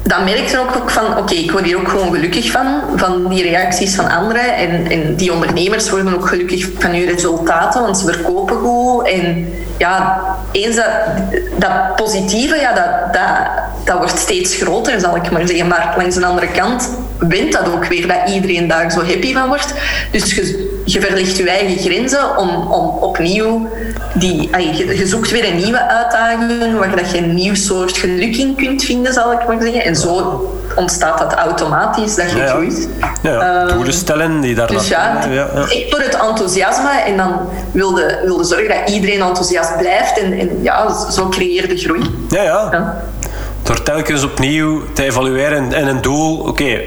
Dan 0.03 0.23
merkte 0.23 0.57
ik 0.57 0.81
ook 0.81 0.89
van 0.89 1.17
oké, 1.17 1.33
ik 1.33 1.51
word 1.51 1.63
hier 1.63 1.77
ook 1.77 1.87
gewoon 1.89 2.13
gelukkig 2.13 2.51
van, 2.51 2.81
van 2.95 3.29
die 3.29 3.43
reacties 3.43 3.95
van 3.95 4.09
anderen. 4.09 4.55
En, 4.55 4.91
en 4.91 5.15
die 5.15 5.33
ondernemers 5.33 5.89
worden 5.89 6.15
ook 6.15 6.27
gelukkig 6.27 6.67
van 6.77 6.91
hun 6.91 7.05
resultaten, 7.05 7.81
want 7.81 7.97
ze 7.97 8.05
verkopen 8.05 8.55
goed. 8.57 9.07
En 9.07 9.53
ja, 9.77 10.21
eens 10.51 10.75
dat, 10.75 10.85
dat 11.57 11.95
positieve, 11.95 12.55
ja, 12.55 12.73
dat, 12.73 13.13
dat, 13.13 13.47
dat 13.83 13.97
wordt 13.97 14.19
steeds 14.19 14.55
groter, 14.55 14.99
zal 14.99 15.15
ik 15.15 15.31
maar 15.31 15.47
zeggen. 15.47 15.67
Maar 15.67 15.93
langs 15.97 16.15
de 16.15 16.25
andere 16.25 16.47
kant 16.47 16.89
wint 17.17 17.51
dat 17.51 17.71
ook 17.71 17.85
weer 17.85 18.07
dat 18.07 18.29
iedereen 18.33 18.67
daar 18.67 18.91
zo 18.91 18.99
happy 18.99 19.33
van 19.33 19.47
wordt. 19.47 19.73
Dus 20.11 20.35
je, 20.35 20.66
je 20.91 21.01
verlegt 21.01 21.37
je 21.37 21.49
eigen 21.49 21.77
grenzen 21.77 22.37
om, 22.37 22.49
om 22.71 22.87
opnieuw 22.87 23.69
die... 24.13 24.49
Je, 24.57 24.97
je 24.97 25.07
zoekt 25.07 25.31
weer 25.31 25.47
een 25.47 25.55
nieuwe 25.55 25.87
uitdaging 25.87 26.77
waar 26.77 26.95
dat 26.95 27.11
je 27.11 27.17
een 27.17 27.33
nieuw 27.33 27.55
soort 27.55 27.97
geluk 27.97 28.37
in 28.37 28.55
kunt 28.55 28.83
vinden, 28.83 29.13
zal 29.13 29.31
ik 29.31 29.47
maar 29.47 29.61
zeggen. 29.61 29.83
En 29.83 29.95
zo 29.95 30.41
ontstaat 30.75 31.17
dat 31.17 31.33
automatisch, 31.33 32.15
dat 32.15 32.31
je 32.31 32.37
ja, 32.37 32.47
groeit. 32.47 32.89
Ja, 33.21 33.31
ja. 33.31 33.61
Um, 33.61 33.73
doelen 33.73 33.93
stellen 33.93 34.41
die 34.41 34.55
daar... 34.55 34.67
Dus 34.67 34.87
ja, 34.87 35.19
ja, 35.29 35.47
ja. 35.53 35.61
echt 35.61 35.91
door 35.91 35.99
het 35.99 36.17
enthousiasme 36.29 36.91
en 37.05 37.17
dan 37.17 37.49
wilde, 37.71 38.19
wilde 38.25 38.43
zorgen 38.43 38.67
dat 38.67 38.89
iedereen 38.89 39.21
enthousiast 39.21 39.77
blijft 39.77 40.19
en, 40.19 40.39
en 40.39 40.49
ja, 40.61 41.09
zo 41.11 41.27
creëer 41.27 41.67
de 41.67 41.77
groei. 41.77 42.01
Ja, 42.29 42.41
ja. 42.41 42.67
ja. 42.71 43.03
Door 43.63 43.83
telkens 43.83 44.23
opnieuw 44.23 44.81
te 44.93 45.03
evalueren 45.03 45.73
en 45.73 45.87
een 45.87 46.01
doel, 46.01 46.37
oké, 46.37 46.79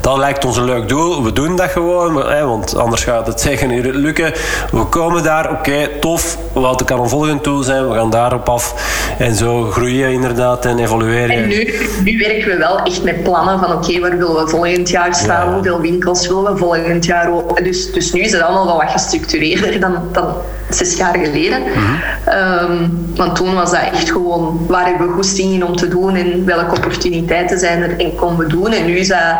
dat 0.00 0.16
lijkt 0.16 0.44
ons 0.44 0.56
een 0.56 0.64
leuk 0.64 0.88
doel. 0.88 1.22
We 1.22 1.32
doen 1.32 1.56
dat 1.56 1.70
gewoon, 1.70 2.30
hè, 2.30 2.46
want 2.46 2.76
anders 2.76 3.04
gaat 3.04 3.26
het 3.26 3.40
zeker 3.40 3.66
niet 3.66 3.84
lukken. 3.84 4.32
We 4.70 4.84
komen 4.84 5.22
daar, 5.22 5.50
oké, 5.50 5.88
tof. 6.00 6.38
Wat 6.52 6.84
kan 6.84 7.00
een 7.00 7.08
volgend 7.08 7.44
doel 7.44 7.62
zijn? 7.62 7.88
We 7.88 7.94
gaan 7.94 8.10
daarop 8.10 8.48
af. 8.48 8.74
En 9.18 9.34
zo 9.34 9.64
groeien 9.64 10.12
inderdaad 10.12 10.64
en 10.66 10.78
evolueren. 10.78 11.36
En 11.36 11.48
nu, 11.48 11.74
nu 12.04 12.18
werken 12.18 12.48
we 12.48 12.56
wel 12.56 12.78
echt 12.78 13.02
met 13.02 13.22
plannen 13.22 13.58
van 13.58 13.72
oké, 13.72 14.00
waar 14.00 14.18
willen 14.18 14.44
we 14.44 14.48
volgend 14.48 14.88
jaar 14.88 15.14
staan? 15.14 15.46
Ja. 15.46 15.54
Hoeveel 15.54 15.80
winkels 15.80 16.26
willen 16.26 16.52
we 16.52 16.58
volgend 16.58 17.04
jaar? 17.04 17.30
Dus, 17.62 17.92
dus 17.92 18.12
nu 18.12 18.20
is 18.20 18.32
het 18.32 18.42
allemaal 18.42 18.66
wel 18.66 18.76
wat 18.76 18.90
gestructureerder 18.90 19.80
dan, 19.80 19.98
dan 20.12 20.34
zes 20.76 20.96
jaar 20.96 21.18
geleden. 21.18 21.60
Mm 21.60 21.72
-hmm. 21.72 22.70
um, 22.72 23.12
want 23.16 23.36
toen 23.36 23.54
was 23.54 23.70
dat 23.70 23.80
echt 23.92 24.10
gewoon 24.10 24.66
waar 24.68 24.86
hebben 24.86 25.06
we 25.06 25.12
goesting 25.12 25.52
in 25.52 25.64
om 25.64 25.76
te 25.76 25.88
doen 25.88 26.16
en 26.16 26.44
welke 26.44 26.76
opportuniteiten 26.76 27.58
zijn 27.58 27.82
er 27.82 27.98
en 27.98 28.14
komen 28.14 28.38
we 28.38 28.46
doen. 28.46 28.72
En 28.72 28.86
nu 28.86 28.98
is 28.98 29.08
dat 29.08 29.36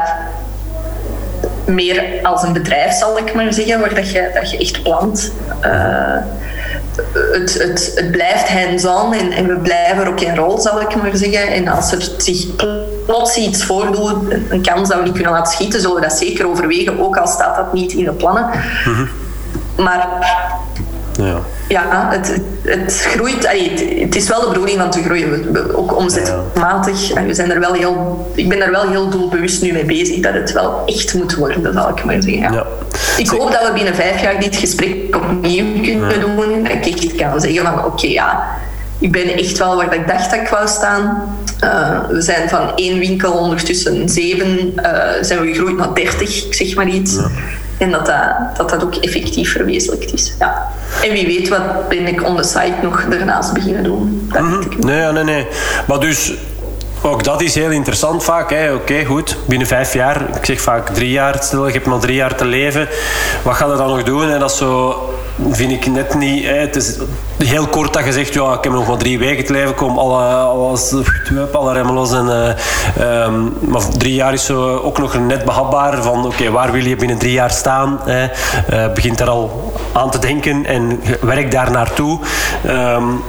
meer 1.66 2.04
als 2.22 2.42
een 2.42 2.52
bedrijf, 2.52 2.92
zal 2.92 3.18
ik 3.18 3.34
maar 3.34 3.52
zeggen, 3.52 3.80
waar 3.80 3.94
dat 3.94 4.10
je, 4.10 4.30
dat 4.34 4.50
je 4.50 4.58
echt 4.58 4.82
plant. 4.82 5.32
Uh, 5.64 6.16
het, 7.32 7.54
het, 7.54 7.92
het 7.94 8.10
blijft 8.10 8.48
hands-on 8.48 9.14
en, 9.14 9.32
en 9.32 9.46
we 9.46 9.56
blijven 9.56 10.06
ook 10.06 10.20
in 10.20 10.36
rol, 10.36 10.60
zal 10.60 10.80
ik 10.80 11.02
maar 11.02 11.16
zeggen. 11.16 11.52
En 11.52 11.68
als 11.68 11.92
er 11.92 12.08
zich 12.16 12.46
plots 13.06 13.36
iets 13.36 13.64
voordoet, 13.64 14.32
een 14.48 14.62
kans 14.62 14.88
dat 14.88 14.98
we 14.98 15.04
niet 15.04 15.12
kunnen 15.12 15.32
laten 15.32 15.52
schieten, 15.52 15.80
zullen 15.80 15.96
we 15.96 16.02
dat 16.02 16.12
zeker 16.12 16.48
overwegen, 16.48 17.00
ook 17.00 17.16
al 17.16 17.26
staat 17.26 17.56
dat 17.56 17.72
niet 17.72 17.92
in 17.92 18.04
de 18.04 18.12
plannen. 18.12 18.44
Mm 18.84 18.94
-hmm. 18.94 19.08
Maar 19.76 20.08
ja, 21.24 21.40
ja 21.68 22.08
het, 22.10 22.40
het 22.62 23.06
groeit. 23.08 23.46
Allee, 23.46 23.70
het, 23.70 24.00
het, 24.00 24.16
is 24.16 24.28
wel 24.28 24.40
de 24.40 24.48
bedoeling 24.48 24.78
van 24.78 24.90
te 24.90 25.02
groeien. 25.02 25.52
We, 25.52 25.76
ook 25.76 25.96
omzetmatig. 25.96 27.08
Ja. 27.08 27.24
We 27.24 27.34
zijn 27.34 27.50
er 27.50 27.60
wel 27.60 27.72
heel, 27.72 28.26
ik 28.34 28.48
ben 28.48 28.62
er 28.62 28.70
wel 28.70 28.88
heel 28.88 29.08
doelbewust 29.08 29.62
nu 29.62 29.72
mee 29.72 29.84
bezig 29.84 30.20
dat 30.20 30.34
het 30.34 30.52
wel 30.52 30.82
echt 30.86 31.14
moet 31.14 31.34
worden, 31.34 31.72
zal 31.72 31.88
ik 31.88 32.04
maar 32.04 32.22
zeggen. 32.22 32.40
Ja. 32.40 32.52
ja. 32.52 32.66
Ik 33.16 33.28
hoop 33.28 33.52
dat 33.52 33.66
we 33.66 33.72
binnen 33.72 33.94
vijf 33.94 34.22
jaar 34.22 34.40
dit 34.40 34.56
gesprek 34.56 35.16
opnieuw 35.16 35.80
kunnen 35.82 36.20
doen. 36.20 36.52
En 36.54 36.62
dat 36.62 36.72
ik 36.72 36.86
echt 36.86 37.14
kan 37.14 37.40
zeggen 37.40 37.64
van 37.64 37.78
oké, 37.78 37.86
okay, 37.86 38.10
ja, 38.10 38.56
ik 38.98 39.12
ben 39.12 39.38
echt 39.38 39.58
wel 39.58 39.76
waar 39.76 39.94
ik 39.94 40.08
dacht 40.08 40.30
dat 40.30 40.40
ik 40.40 40.48
wou 40.48 40.68
staan. 40.68 41.36
Uh, 41.64 41.98
we 42.08 42.20
zijn 42.20 42.48
van 42.48 42.72
één 42.74 42.98
winkel 42.98 43.32
ondertussen 43.32 44.08
zeven, 44.08 44.72
uh, 44.76 45.00
zijn 45.20 45.40
we 45.40 45.46
gegroeid 45.46 45.76
naar 45.76 45.94
dertig, 45.94 46.44
ik 46.44 46.54
zeg 46.54 46.74
maar 46.74 46.88
iets. 46.88 47.14
Ja. 47.14 47.30
En 47.78 47.90
dat 47.90 48.06
dat, 48.06 48.56
dat 48.56 48.70
dat 48.70 48.82
ook 48.84 48.94
effectief 48.94 49.52
verwezenlijkt 49.52 50.12
is. 50.12 50.34
Ja. 50.38 50.68
En 51.02 51.12
wie 51.12 51.26
weet 51.26 51.48
wat 51.48 51.88
ben 51.88 52.06
ik 52.06 52.24
on 52.24 52.36
the 52.36 52.42
site 52.42 52.74
nog 52.82 53.04
daarnaast 53.04 53.52
beginnen 53.52 53.82
doen. 53.82 54.28
Dat 54.32 54.42
mm 54.42 54.52
-hmm. 54.52 54.86
Nee, 54.86 55.12
nee, 55.12 55.24
nee. 55.24 55.46
Maar 55.86 56.00
dus 56.00 56.32
ook 57.02 57.24
dat 57.24 57.42
is 57.42 57.54
heel 57.54 57.70
interessant 57.70 58.24
vaak. 58.24 58.50
Oké, 58.50 58.72
okay, 58.74 59.04
goed. 59.04 59.36
Binnen 59.46 59.66
vijf 59.66 59.94
jaar, 59.94 60.36
ik 60.36 60.44
zeg 60.44 60.60
vaak 60.60 60.88
drie 60.88 61.10
jaar, 61.10 61.36
stel 61.42 61.66
je 61.66 61.72
hebt 61.72 61.86
maar 61.86 61.98
drie 61.98 62.14
jaar 62.14 62.34
te 62.34 62.44
leven. 62.44 62.88
Wat 63.42 63.54
ga 63.54 63.66
je 63.66 63.76
dan 63.76 63.88
nog 63.88 64.02
doen? 64.02 64.30
En 64.30 64.38
dat 64.38 64.50
is 64.50 64.56
zo 64.56 64.94
vind 65.50 65.72
ik 65.72 65.86
net 65.86 66.14
niet. 66.14 66.44
Hè. 66.44 66.54
Het 66.54 66.76
is 66.76 66.98
heel 67.44 67.66
kort 67.66 67.92
dat 67.92 68.04
je 68.04 68.12
zegt, 68.12 68.34
ja, 68.34 68.52
ik 68.52 68.64
heb 68.64 68.72
nog 68.72 68.88
maar 68.88 68.96
drie 68.96 69.18
weken 69.18 69.44
te 69.44 69.52
leven, 69.52 69.74
kom 69.74 69.98
alle, 69.98 70.24
alles, 70.34 70.94
alle 71.52 71.72
remmen 71.72 71.94
los. 71.94 72.12
En, 72.12 72.26
uh, 72.26 73.24
um, 73.24 73.52
maar 73.60 73.88
drie 73.98 74.14
jaar 74.14 74.32
is 74.32 74.44
zo 74.44 74.76
ook 74.76 74.98
nog 74.98 75.18
net 75.18 75.44
behapbaar 75.44 76.02
van, 76.02 76.26
oké, 76.26 76.50
waar 76.50 76.72
wil 76.72 76.84
je 76.84 76.96
binnen 76.96 77.18
drie 77.18 77.32
jaar 77.32 77.50
staan? 77.50 78.00
Hè? 78.04 78.26
Uh, 78.72 78.92
begint 78.92 79.18
daar 79.18 79.28
al 79.28 79.72
aan 79.92 80.10
te 80.10 80.18
denken 80.18 80.66
en 80.66 81.00
werk 81.20 81.50
daar 81.50 81.70
naartoe. 81.70 82.18
Um, 82.66 83.22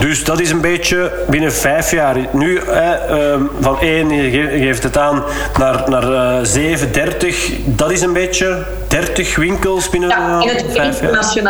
dus 0.00 0.24
dat 0.24 0.40
is 0.40 0.50
een 0.50 0.60
beetje 0.60 1.12
binnen 1.28 1.52
vijf 1.52 1.90
jaar. 1.90 2.16
Nu 2.32 2.60
um, 2.60 3.50
van 3.60 3.80
één, 3.80 4.10
je 4.10 4.48
geeft 4.58 4.82
het 4.82 4.98
aan, 4.98 5.22
naar, 5.58 5.84
naar 5.86 6.10
uh, 6.10 6.38
7, 6.42 6.92
30. 6.92 7.50
Dat 7.64 7.90
is 7.90 8.02
een 8.02 8.12
beetje 8.12 8.66
30 8.88 9.36
winkels 9.36 9.90
binnen 9.90 10.08
ja, 10.08 10.42
in 10.42 10.48
het 10.48 11.00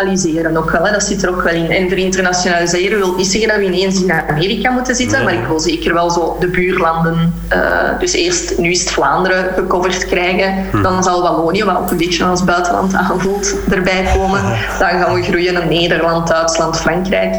internationaliseren 0.09 0.57
ook 0.57 0.71
wel. 0.71 0.85
Hè. 0.85 0.93
Dat 0.93 1.03
zit 1.03 1.23
er 1.23 1.29
ook 1.29 1.43
wel 1.43 1.55
in. 1.55 1.71
En 1.71 1.97
internationaliseren 1.97 2.99
wil 2.99 3.15
niet 3.15 3.27
zeggen 3.27 3.49
dat 3.49 3.59
we 3.59 3.65
ineens 3.65 4.03
in 4.03 4.13
Amerika 4.13 4.71
moeten 4.71 4.95
zitten, 4.95 5.25
maar 5.25 5.33
ik 5.33 5.47
wil 5.47 5.61
zeker 5.61 5.95
wel 5.95 6.11
zo 6.11 6.37
de 6.41 6.49
buurlanden, 6.49 7.35
uh, 7.53 7.99
dus 7.99 8.13
eerst 8.13 8.59
nu 8.59 8.71
is 8.71 8.81
het 8.81 8.91
Vlaanderen 8.91 9.45
gecoverd 9.55 10.07
krijgen, 10.07 10.67
hm. 10.71 10.83
dan 10.83 11.03
zal 11.03 11.23
Wallonië, 11.23 11.65
wat 11.65 11.77
ook 11.77 11.91
een 11.91 11.97
beetje 11.97 12.25
als 12.25 12.45
buitenland 12.45 12.95
aanvoelt, 12.95 13.55
erbij 13.71 14.11
komen. 14.15 14.41
Dan 14.79 14.89
gaan 14.89 15.15
we 15.15 15.23
groeien 15.23 15.53
naar 15.53 15.67
Nederland, 15.67 16.29
Duitsland, 16.29 16.81
Frankrijk. 16.81 17.35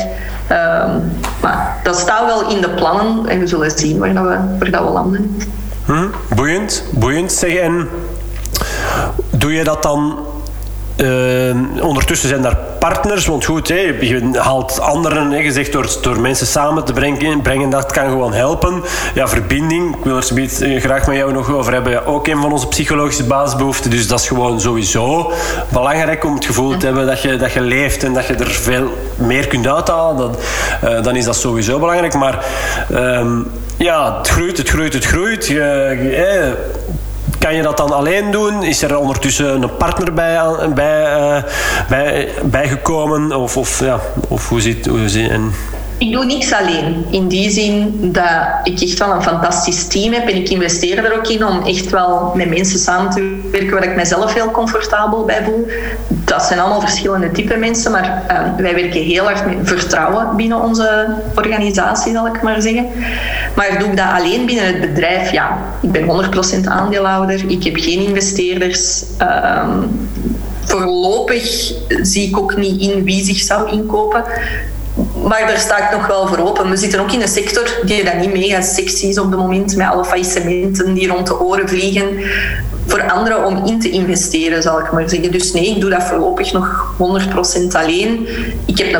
Um, 0.52 1.12
maar 1.42 1.78
dat 1.84 1.96
staat 1.96 2.26
wel 2.26 2.50
in 2.50 2.62
de 2.62 2.70
plannen 2.70 3.28
en 3.28 3.40
we 3.40 3.48
zullen 3.48 3.72
zien 3.72 4.00
waar, 4.00 4.14
dat 4.14 4.24
we, 4.24 4.38
waar 4.60 4.72
dat 4.72 4.84
we 4.84 4.90
landen. 4.90 5.42
Hm, 5.86 6.08
boeiend, 6.36 6.84
boeiend. 6.92 7.32
Zeg, 7.32 7.56
en 7.56 7.90
doe 9.30 9.54
je 9.54 9.64
dat 9.64 9.84
dan 9.84 10.20
uh, 11.02 11.84
ondertussen 11.84 12.30
zijn 12.30 12.42
daar 12.42 12.58
partners, 12.80 13.26
want 13.26 13.46
goed, 13.46 13.68
je 13.68 14.30
haalt 14.38 14.80
anderen, 14.80 15.42
gezegd 15.42 15.72
door, 15.72 15.98
door 16.02 16.20
mensen 16.20 16.48
samen 16.48 16.84
te 16.84 16.94
brengen, 16.94 17.42
brengen, 17.42 17.70
dat 17.70 17.92
kan 17.92 18.10
gewoon 18.10 18.34
helpen. 18.34 18.84
Ja, 19.14 19.28
verbinding, 19.28 19.96
ik 19.96 20.04
wil 20.04 20.16
er 20.16 20.24
zoiets 20.24 20.60
eh, 20.60 20.82
graag 20.82 21.08
met 21.08 21.16
jou 21.16 21.34
nog 21.34 21.52
over 21.52 21.74
hebben. 21.74 21.92
Ja, 21.92 22.02
ook 22.06 22.28
een 22.28 22.42
van 22.42 22.52
onze 22.52 22.68
psychologische 22.68 23.24
basisbehoeften, 23.24 23.90
dus 23.90 24.08
dat 24.08 24.20
is 24.20 24.28
gewoon 24.28 24.62
sowieso 24.62 25.32
belangrijk 25.70 26.24
om 26.24 26.34
het 26.34 26.46
gevoel 26.46 26.78
te 26.78 26.86
hebben 26.86 27.06
dat 27.06 27.22
je, 27.22 27.36
dat 27.36 27.52
je 27.52 27.62
leeft 27.62 28.04
en 28.04 28.14
dat 28.14 28.28
je 28.28 28.36
er 28.36 28.52
veel 28.52 28.94
meer 29.16 29.48
kunt 29.48 29.68
uithalen. 29.68 30.18
Dat, 30.18 30.42
uh, 30.84 31.04
dan 31.04 31.16
is 31.16 31.26
dat 31.26 31.36
sowieso 31.36 31.80
belangrijk, 31.80 32.14
maar 32.14 32.46
um, 32.92 33.52
ja, 33.78 34.18
het 34.18 34.28
groeit, 34.28 34.58
het 34.58 34.70
groeit, 34.70 34.94
het 34.94 35.06
groeit. 35.06 35.48
Je, 35.48 36.56
kan 37.40 37.56
je 37.56 37.62
dat 37.62 37.78
dan 37.78 37.92
alleen 37.92 38.32
doen? 38.32 38.64
Is 38.64 38.82
er 38.82 38.98
ondertussen 38.98 39.62
een 39.62 39.76
partner 39.78 40.14
bij, 40.14 40.40
bij, 40.74 41.20
uh, 41.20 41.44
bij, 41.90 42.30
bijgekomen? 42.44 43.36
Of, 43.36 43.58
of, 43.58 43.80
ja, 43.80 44.00
of 44.28 44.50
hoe 44.50 44.62
zit 44.62 44.86
hoe 44.86 45.10
zit 45.10 45.30
en 45.30 45.54
ik 46.00 46.12
doe 46.12 46.26
niks 46.26 46.54
alleen. 46.54 47.06
In 47.10 47.28
die 47.28 47.50
zin 47.50 48.00
dat 48.12 48.26
ik 48.64 48.82
echt 48.82 49.00
wel 49.00 49.12
een 49.12 49.24
fantastisch 49.24 49.88
team 49.88 50.14
heb 50.14 50.28
en 50.28 50.36
ik 50.36 50.50
investeer 50.50 51.06
er 51.06 51.18
ook 51.18 51.28
in 51.28 51.46
om 51.46 51.66
echt 51.66 51.90
wel 51.90 52.32
met 52.36 52.50
mensen 52.50 52.80
samen 52.80 53.12
te 53.12 53.40
werken 53.52 53.72
waar 53.72 53.84
ik 53.84 53.96
mezelf 53.96 54.34
heel 54.34 54.52
comfortabel 54.52 55.26
bij 55.26 55.44
voel. 55.44 55.68
Dat 56.08 56.44
zijn 56.44 56.60
allemaal 56.60 56.82
verschillende 56.82 57.32
type 57.32 57.56
mensen, 57.56 57.92
maar 57.92 58.24
uh, 58.32 58.62
wij 58.62 58.76
werken 58.76 59.02
heel 59.02 59.30
erg 59.30 59.46
met 59.46 59.58
vertrouwen 59.64 60.36
binnen 60.36 60.62
onze 60.62 61.16
organisatie, 61.36 62.14
zal 62.14 62.28
ik 62.28 62.42
maar 62.42 62.62
zeggen. 62.62 62.88
Maar 63.56 63.80
doe 63.80 63.88
ik 63.88 63.98
dat 63.98 64.12
alleen 64.18 64.46
binnen 64.46 64.66
het 64.66 64.82
bedrijf? 64.82 65.32
Ja, 65.32 65.58
ik 65.82 65.92
ben 65.92 66.34
100% 66.64 66.64
aandeelhouder, 66.64 67.44
ik 67.48 67.64
heb 67.64 67.76
geen 67.78 68.08
investeerders. 68.08 69.04
Uh, 69.22 69.68
voorlopig 70.60 71.74
zie 72.02 72.28
ik 72.28 72.38
ook 72.38 72.58
niet 72.58 72.82
in 72.82 73.04
wie 73.04 73.24
zich 73.24 73.38
zou 73.38 73.72
inkopen. 73.72 74.24
Maar 75.24 75.48
daar 75.48 75.60
sta 75.60 75.78
ik 75.78 75.92
nog 75.92 76.08
wel 76.08 76.28
voor 76.28 76.38
open. 76.38 76.70
We 76.70 76.78
zitten 76.78 77.00
ook 77.00 77.12
in 77.12 77.22
een 77.22 77.28
sector 77.28 77.80
die 77.86 78.04
dat 78.04 78.14
niet 78.14 78.34
mega 78.34 78.62
sexy 78.62 79.06
is 79.06 79.20
op 79.20 79.32
het 79.32 79.40
moment, 79.40 79.76
met 79.76 79.88
alle 79.88 80.06
faillissementen 80.06 80.94
die 80.94 81.08
rond 81.08 81.28
de 81.28 81.40
oren 81.40 81.70
vliegen. 81.70 82.08
Voor 82.86 83.12
anderen 83.12 83.46
om 83.46 83.66
in 83.66 83.80
te 83.80 83.90
investeren, 83.90 84.62
zal 84.62 84.80
ik 84.80 84.92
maar 84.92 85.10
zeggen. 85.10 85.32
Dus 85.32 85.54
nee, 85.54 85.76
ik 85.76 85.82
doe 85.82 85.90
dat 85.90 86.04
voorlopig 86.04 86.52
nog 86.52 86.96
100% 86.98 87.68
alleen. 87.72 88.28
Ik 88.66 88.78
heb 88.78 88.94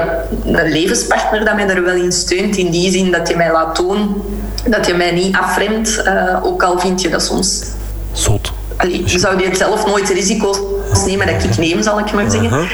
een, 0.46 0.60
een 0.60 0.72
levenspartner 0.72 1.46
dat 1.46 1.56
mij 1.56 1.68
daar 1.68 1.84
wel 1.84 1.96
in 1.96 2.12
steunt, 2.12 2.58
in 2.58 2.72
die 2.72 2.92
zin 2.92 3.12
dat 3.12 3.28
je 3.28 3.36
mij 3.36 3.52
laat 3.52 3.76
doen, 3.76 4.22
dat 4.66 4.86
je 4.88 4.94
mij 4.94 5.12
niet 5.12 5.36
afremt, 5.36 6.04
uh, 6.06 6.46
ook 6.46 6.64
al 6.64 6.80
vind 6.80 7.02
je 7.02 7.10
dat 7.10 7.22
soms... 7.22 7.64
Zot. 8.12 8.52
Allee, 8.78 9.04
je 9.06 9.20
zou 9.20 9.44
je 9.44 9.56
zelf 9.56 9.86
nooit 9.86 10.10
risico's 10.10 10.60
nemen 11.06 11.28
dat 11.28 11.44
ik 11.44 11.58
neem, 11.58 11.82
zal 11.82 12.00
ik 12.00 12.12
maar 12.12 12.32
zeggen. 12.32 12.68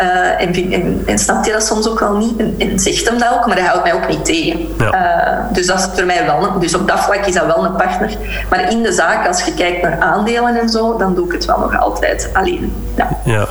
Uh, 0.00 0.40
en, 0.40 0.72
en, 0.72 1.02
en 1.06 1.18
snapt 1.18 1.44
hij 1.44 1.54
dat 1.54 1.66
soms 1.66 1.88
ook 1.88 2.00
wel 2.00 2.16
niet 2.16 2.36
en, 2.38 2.54
en, 2.58 2.78
zegt 2.78 3.08
hem 3.08 3.18
dat 3.18 3.32
ook, 3.34 3.46
maar 3.46 3.56
hij 3.56 3.66
houdt 3.66 3.82
mij 3.82 3.94
ook 3.94 4.08
niet 4.08 4.24
tegen. 4.24 4.68
Ja. 4.78 4.94
Uh, 4.94 5.54
dus 5.54 5.66
dat 5.66 5.78
is 5.78 5.86
voor 5.94 6.04
mij 6.04 6.24
wel, 6.24 6.58
dus 6.58 6.74
op 6.74 6.88
dat 6.88 7.00
vlak 7.00 7.26
is 7.26 7.34
dat 7.34 7.46
wel 7.46 7.64
een 7.64 7.76
partner. 7.76 8.10
Maar 8.50 8.70
in 8.70 8.82
de 8.82 8.92
zaak, 8.92 9.26
als 9.26 9.42
je 9.42 9.54
kijkt 9.54 9.82
naar 9.82 10.00
aandelen 10.00 10.60
en 10.60 10.68
zo, 10.68 10.96
dan 10.96 11.14
doe 11.14 11.26
ik 11.26 11.32
het 11.32 11.44
wel 11.44 11.58
nog 11.58 11.80
altijd 11.80 12.30
alleen. 12.32 12.72
Ja, 12.94 13.08
ja. 13.24 13.46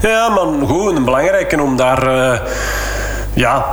ja 0.00 0.28
maar 0.28 0.66
goed, 0.66 0.96
een 0.96 1.04
belangrijke 1.04 1.62
om 1.62 1.76
daar. 1.76 2.06
Uh 2.06 2.38
ja, 3.34 3.64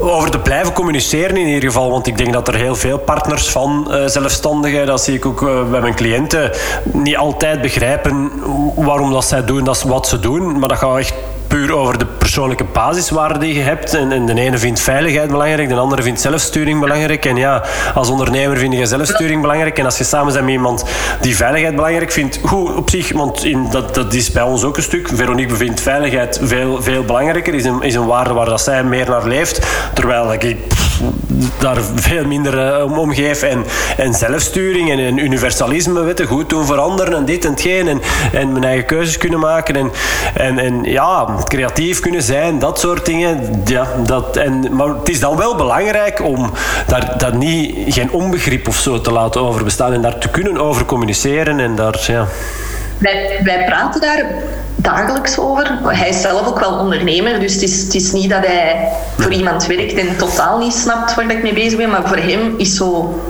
over 0.00 0.30
te 0.30 0.38
blijven 0.38 0.72
communiceren 0.72 1.36
in 1.36 1.46
ieder 1.46 1.70
geval. 1.70 1.90
Want 1.90 2.06
ik 2.06 2.18
denk 2.18 2.32
dat 2.32 2.48
er 2.48 2.54
heel 2.54 2.74
veel 2.74 2.98
partners 2.98 3.48
van 3.48 3.86
uh, 3.90 4.06
zelfstandigen, 4.06 4.86
dat 4.86 5.00
zie 5.00 5.14
ik 5.14 5.26
ook 5.26 5.42
uh, 5.42 5.70
bij 5.70 5.80
mijn 5.80 5.94
cliënten, 5.94 6.50
niet 6.92 7.16
altijd 7.16 7.60
begrijpen 7.60 8.30
waarom 8.74 9.12
dat 9.12 9.24
zij 9.24 9.44
doen 9.44 9.64
dat 9.64 9.82
wat 9.82 10.08
ze 10.08 10.18
doen. 10.20 10.58
Maar 10.58 10.68
dat 10.68 10.78
gaat 10.78 10.98
echt 10.98 11.14
over 11.54 11.98
de 11.98 12.06
persoonlijke 12.06 12.64
basiswaarden 12.64 13.40
die 13.40 13.54
je 13.54 13.60
hebt. 13.60 13.94
En, 13.94 14.12
en, 14.12 14.26
de 14.26 14.40
ene 14.40 14.58
vindt 14.58 14.80
veiligheid 14.80 15.30
belangrijk, 15.30 15.68
de 15.68 15.74
andere 15.74 16.02
vindt 16.02 16.20
zelfsturing 16.20 16.80
belangrijk. 16.80 17.24
En 17.24 17.36
ja, 17.36 17.64
als 17.94 18.08
ondernemer 18.08 18.56
vind 18.56 18.74
je 18.74 18.86
zelfsturing 18.86 19.40
belangrijk. 19.40 19.78
En 19.78 19.84
als 19.84 19.98
je 19.98 20.04
samen 20.04 20.32
bent 20.32 20.44
met 20.44 20.54
iemand 20.54 20.84
die 21.20 21.36
veiligheid 21.36 21.74
belangrijk 21.74 22.12
vindt, 22.12 22.40
goed 22.44 22.76
op 22.76 22.90
zich, 22.90 23.12
want 23.12 23.44
in, 23.44 23.66
dat, 23.70 23.94
dat 23.94 24.14
is 24.14 24.30
bij 24.30 24.42
ons 24.42 24.64
ook 24.64 24.76
een 24.76 24.82
stuk. 24.82 25.08
Veronique 25.14 25.52
bevindt 25.52 25.80
veiligheid 25.80 26.40
veel, 26.42 26.82
veel 26.82 27.04
belangrijker, 27.04 27.54
is 27.54 27.64
een, 27.64 27.82
is 27.82 27.94
een 27.94 28.06
waarde 28.06 28.34
waar 28.34 28.46
dat 28.46 28.60
zij 28.60 28.84
meer 28.84 29.08
naar 29.08 29.26
leeft. 29.26 29.66
Terwijl 29.94 30.32
ik 30.32 30.56
daar 31.58 31.76
veel 31.94 32.26
minder 32.26 32.78
uh, 32.88 32.98
om 32.98 33.14
geef. 33.14 33.42
En, 33.42 33.64
en 33.96 34.14
zelfsturing 34.14 34.90
en, 34.90 35.18
universalisme, 35.18 36.02
weet 36.02 36.18
je, 36.18 36.26
goed 36.26 36.48
doen 36.48 36.66
veranderen 36.66 37.16
en 37.16 37.24
dit 37.24 37.44
en 37.44 37.50
hetgeen. 37.50 37.88
En, 37.88 38.00
en 38.32 38.52
mijn 38.52 38.64
eigen 38.64 38.86
keuzes 38.86 39.18
kunnen 39.18 39.38
maken. 39.38 39.76
En, 39.76 39.92
en, 40.34 40.58
en 40.58 40.82
ja, 40.82 41.26
creatief 41.44 42.00
kunnen 42.00 42.22
zijn, 42.22 42.58
dat 42.58 42.78
soort 42.78 43.06
dingen. 43.06 43.62
Ja, 43.64 43.86
dat, 44.06 44.36
en, 44.36 44.76
maar 44.76 44.88
het 44.88 45.08
is 45.08 45.20
dan 45.20 45.36
wel 45.36 45.56
belangrijk 45.56 46.22
om 46.22 46.52
daar, 46.86 47.14
daar 47.18 47.36
niet, 47.36 47.94
geen 47.94 48.12
onbegrip 48.12 48.68
of 48.68 48.76
zo 48.76 49.00
te 49.00 49.12
laten 49.12 49.40
over 49.40 49.64
bestaan. 49.64 49.92
En 49.92 50.02
daar 50.02 50.18
te 50.18 50.28
kunnen 50.28 50.58
over 50.58 50.84
communiceren. 50.84 51.60
En 51.60 51.74
daar, 51.74 52.04
ja. 52.06 52.26
wij, 52.98 53.40
wij 53.42 53.64
praten 53.64 54.00
daar 54.00 54.26
dagelijks 54.76 55.38
over. 55.38 55.78
Hij 55.82 56.08
is 56.08 56.20
zelf 56.20 56.46
ook 56.46 56.58
wel 56.58 56.78
ondernemer, 56.78 57.40
dus 57.40 57.52
het 57.52 57.62
is, 57.62 57.82
het 57.82 57.94
is 57.94 58.12
niet 58.12 58.30
dat 58.30 58.46
hij 58.46 58.88
voor 59.18 59.32
iemand 59.32 59.66
werkt 59.66 59.94
en 59.94 60.16
totaal 60.16 60.58
niet 60.58 60.74
snapt 60.74 61.14
waar 61.14 61.30
ik 61.30 61.42
mee 61.42 61.54
bezig 61.54 61.78
ben. 61.78 61.90
Maar 61.90 62.08
voor 62.08 62.16
hem 62.16 62.54
is 62.58 62.76
zo... 62.76 63.20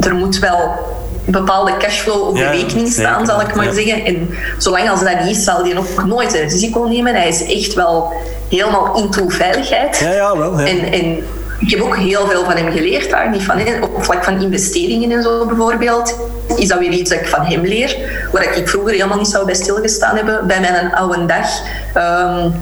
Er 0.00 0.14
moet 0.14 0.38
wel 0.38 0.88
bepaalde 1.24 1.76
cashflow 1.76 2.28
op 2.28 2.36
de 2.36 2.46
rekening 2.46 2.92
staan, 2.92 3.26
zal 3.26 3.40
ik 3.40 3.54
maar 3.54 3.72
zeggen. 3.72 4.04
En 4.04 4.30
zolang 4.58 4.90
als 4.90 5.04
dat 5.04 5.20
niet 5.20 5.36
is, 5.36 5.44
zal 5.44 5.64
hij 5.64 5.72
nog 5.72 6.06
nooit 6.06 6.34
een 6.34 6.48
risico 6.48 6.82
nemen. 6.82 7.14
Hij 7.14 7.28
is 7.28 7.44
echt 7.44 7.74
wel 7.74 8.12
helemaal 8.48 8.96
into 8.96 9.28
veiligheid. 9.28 9.98
Ja, 9.98 10.12
ja, 10.12 10.36
wel. 10.36 10.58
En, 10.58 10.92
en 10.92 11.22
ik 11.58 11.70
heb 11.70 11.80
ook 11.80 11.96
heel 11.96 12.26
veel 12.26 12.44
van 12.44 12.56
hem 12.56 12.72
geleerd 12.72 13.10
daar. 13.10 13.30
Niet 13.30 13.42
van, 13.42 13.58
hè. 13.58 13.80
Op 13.80 14.04
vlak 14.04 14.24
van 14.24 14.42
investeringen 14.42 15.10
en 15.10 15.22
zo 15.22 15.46
bijvoorbeeld. 15.46 16.16
Is 16.56 16.68
dat 16.68 16.78
weer 16.78 16.90
iets 16.90 17.10
dat 17.10 17.20
ik 17.20 17.28
van 17.28 17.44
hem 17.44 17.60
leer. 17.60 17.96
Waar 18.32 18.56
ik 18.56 18.68
vroeger 18.68 18.92
helemaal 18.92 19.18
niet 19.18 19.28
zou 19.28 19.44
bij 19.44 19.54
stilgestaan 19.54 20.16
hebben. 20.16 20.46
Bij 20.46 20.60
mijn 20.60 20.94
oude 20.94 21.26
dag. 21.26 21.48
Um, 21.96 22.54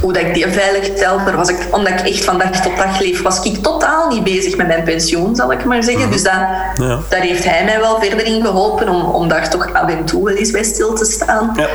Hoe 0.00 0.12
dat 0.12 0.22
ik 0.22 0.34
die 0.34 0.46
veilig 0.46 1.00
helper 1.00 1.36
was 1.36 1.48
ik, 1.48 1.56
omdat 1.70 1.92
ik 1.92 2.08
echt 2.08 2.24
van 2.24 2.38
dag 2.38 2.50
tot 2.50 2.76
dag 2.76 3.00
leef, 3.00 3.22
was 3.22 3.42
ik 3.42 3.62
totaal 3.62 4.08
niet 4.08 4.24
bezig 4.24 4.56
met 4.56 4.66
mijn 4.66 4.82
pensioen, 4.82 5.36
zal 5.36 5.52
ik 5.52 5.64
maar 5.64 5.82
zeggen. 5.82 6.02
Mhm. 6.02 6.12
Dus 6.12 6.22
dat, 6.22 6.32
ja. 6.74 6.98
daar 7.08 7.20
heeft 7.20 7.44
hij 7.44 7.64
mij 7.64 7.80
wel 7.80 8.00
verder 8.00 8.26
in 8.26 8.42
geholpen 8.42 8.88
om, 8.88 9.02
om 9.02 9.28
daar 9.28 9.50
toch 9.50 9.72
af 9.72 9.90
en 9.90 10.04
toe 10.04 10.24
wel 10.24 10.34
eens 10.34 10.50
bij 10.50 10.64
stil 10.64 10.94
te 10.94 11.04
staan. 11.04 11.52
Ja. 11.56 11.66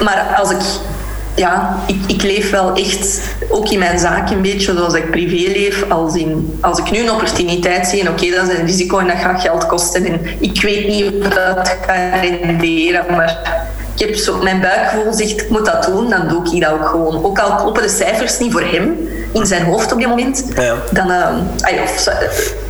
Maar 0.00 0.34
als 0.36 0.50
ik 0.50 0.60
ja, 1.34 1.76
ik, 1.86 1.96
ik, 2.06 2.22
leef 2.22 2.50
wel 2.50 2.74
echt, 2.74 3.20
ook 3.48 3.68
in 3.68 3.78
mijn 3.78 3.98
zaak 3.98 4.30
een 4.30 4.42
beetje 4.42 4.74
zoals 4.74 4.94
ik 4.94 5.10
privé 5.10 5.50
leef. 5.50 5.90
Als, 5.90 6.14
in, 6.14 6.58
als 6.60 6.78
ik 6.78 6.90
nu 6.90 6.98
een 6.98 7.10
opportuniteit 7.10 7.86
zie, 7.86 8.00
en 8.00 8.08
oké, 8.08 8.30
dat 8.30 8.48
is 8.48 8.58
een 8.58 8.66
risico 8.66 8.98
en 8.98 9.06
dat 9.06 9.16
gaat 9.16 9.40
geld 9.40 9.66
kosten. 9.66 10.04
En 10.04 10.20
ik 10.40 10.62
weet 10.62 10.86
niet 10.86 11.04
of 11.04 11.28
dat 11.28 11.76
gaat 11.86 12.20
renderen, 12.20 13.04
maar 13.10 13.62
ik 13.94 14.06
heb 14.06 14.14
zo, 14.14 14.42
mijn 14.42 14.60
buikgevoel 14.60 15.12
zegt, 15.12 15.42
ik 15.42 15.48
moet 15.48 15.66
dat 15.66 15.84
doen, 15.84 16.10
dan 16.10 16.28
doe 16.28 16.54
ik 16.54 16.60
dat 16.60 16.72
ook 16.72 16.86
gewoon. 16.86 17.24
Ook 17.24 17.38
al 17.38 17.56
kloppen 17.56 17.82
de 17.82 17.88
cijfers 17.88 18.38
niet 18.38 18.52
voor 18.52 18.62
hem, 18.62 19.08
in 19.32 19.46
zijn 19.46 19.64
hoofd 19.64 19.92
op 19.92 19.98
dit 19.98 20.08
moment, 20.08 20.44
ja. 20.56 20.76
dan 20.90 21.10
uh, 21.10 21.82
of, 21.82 22.08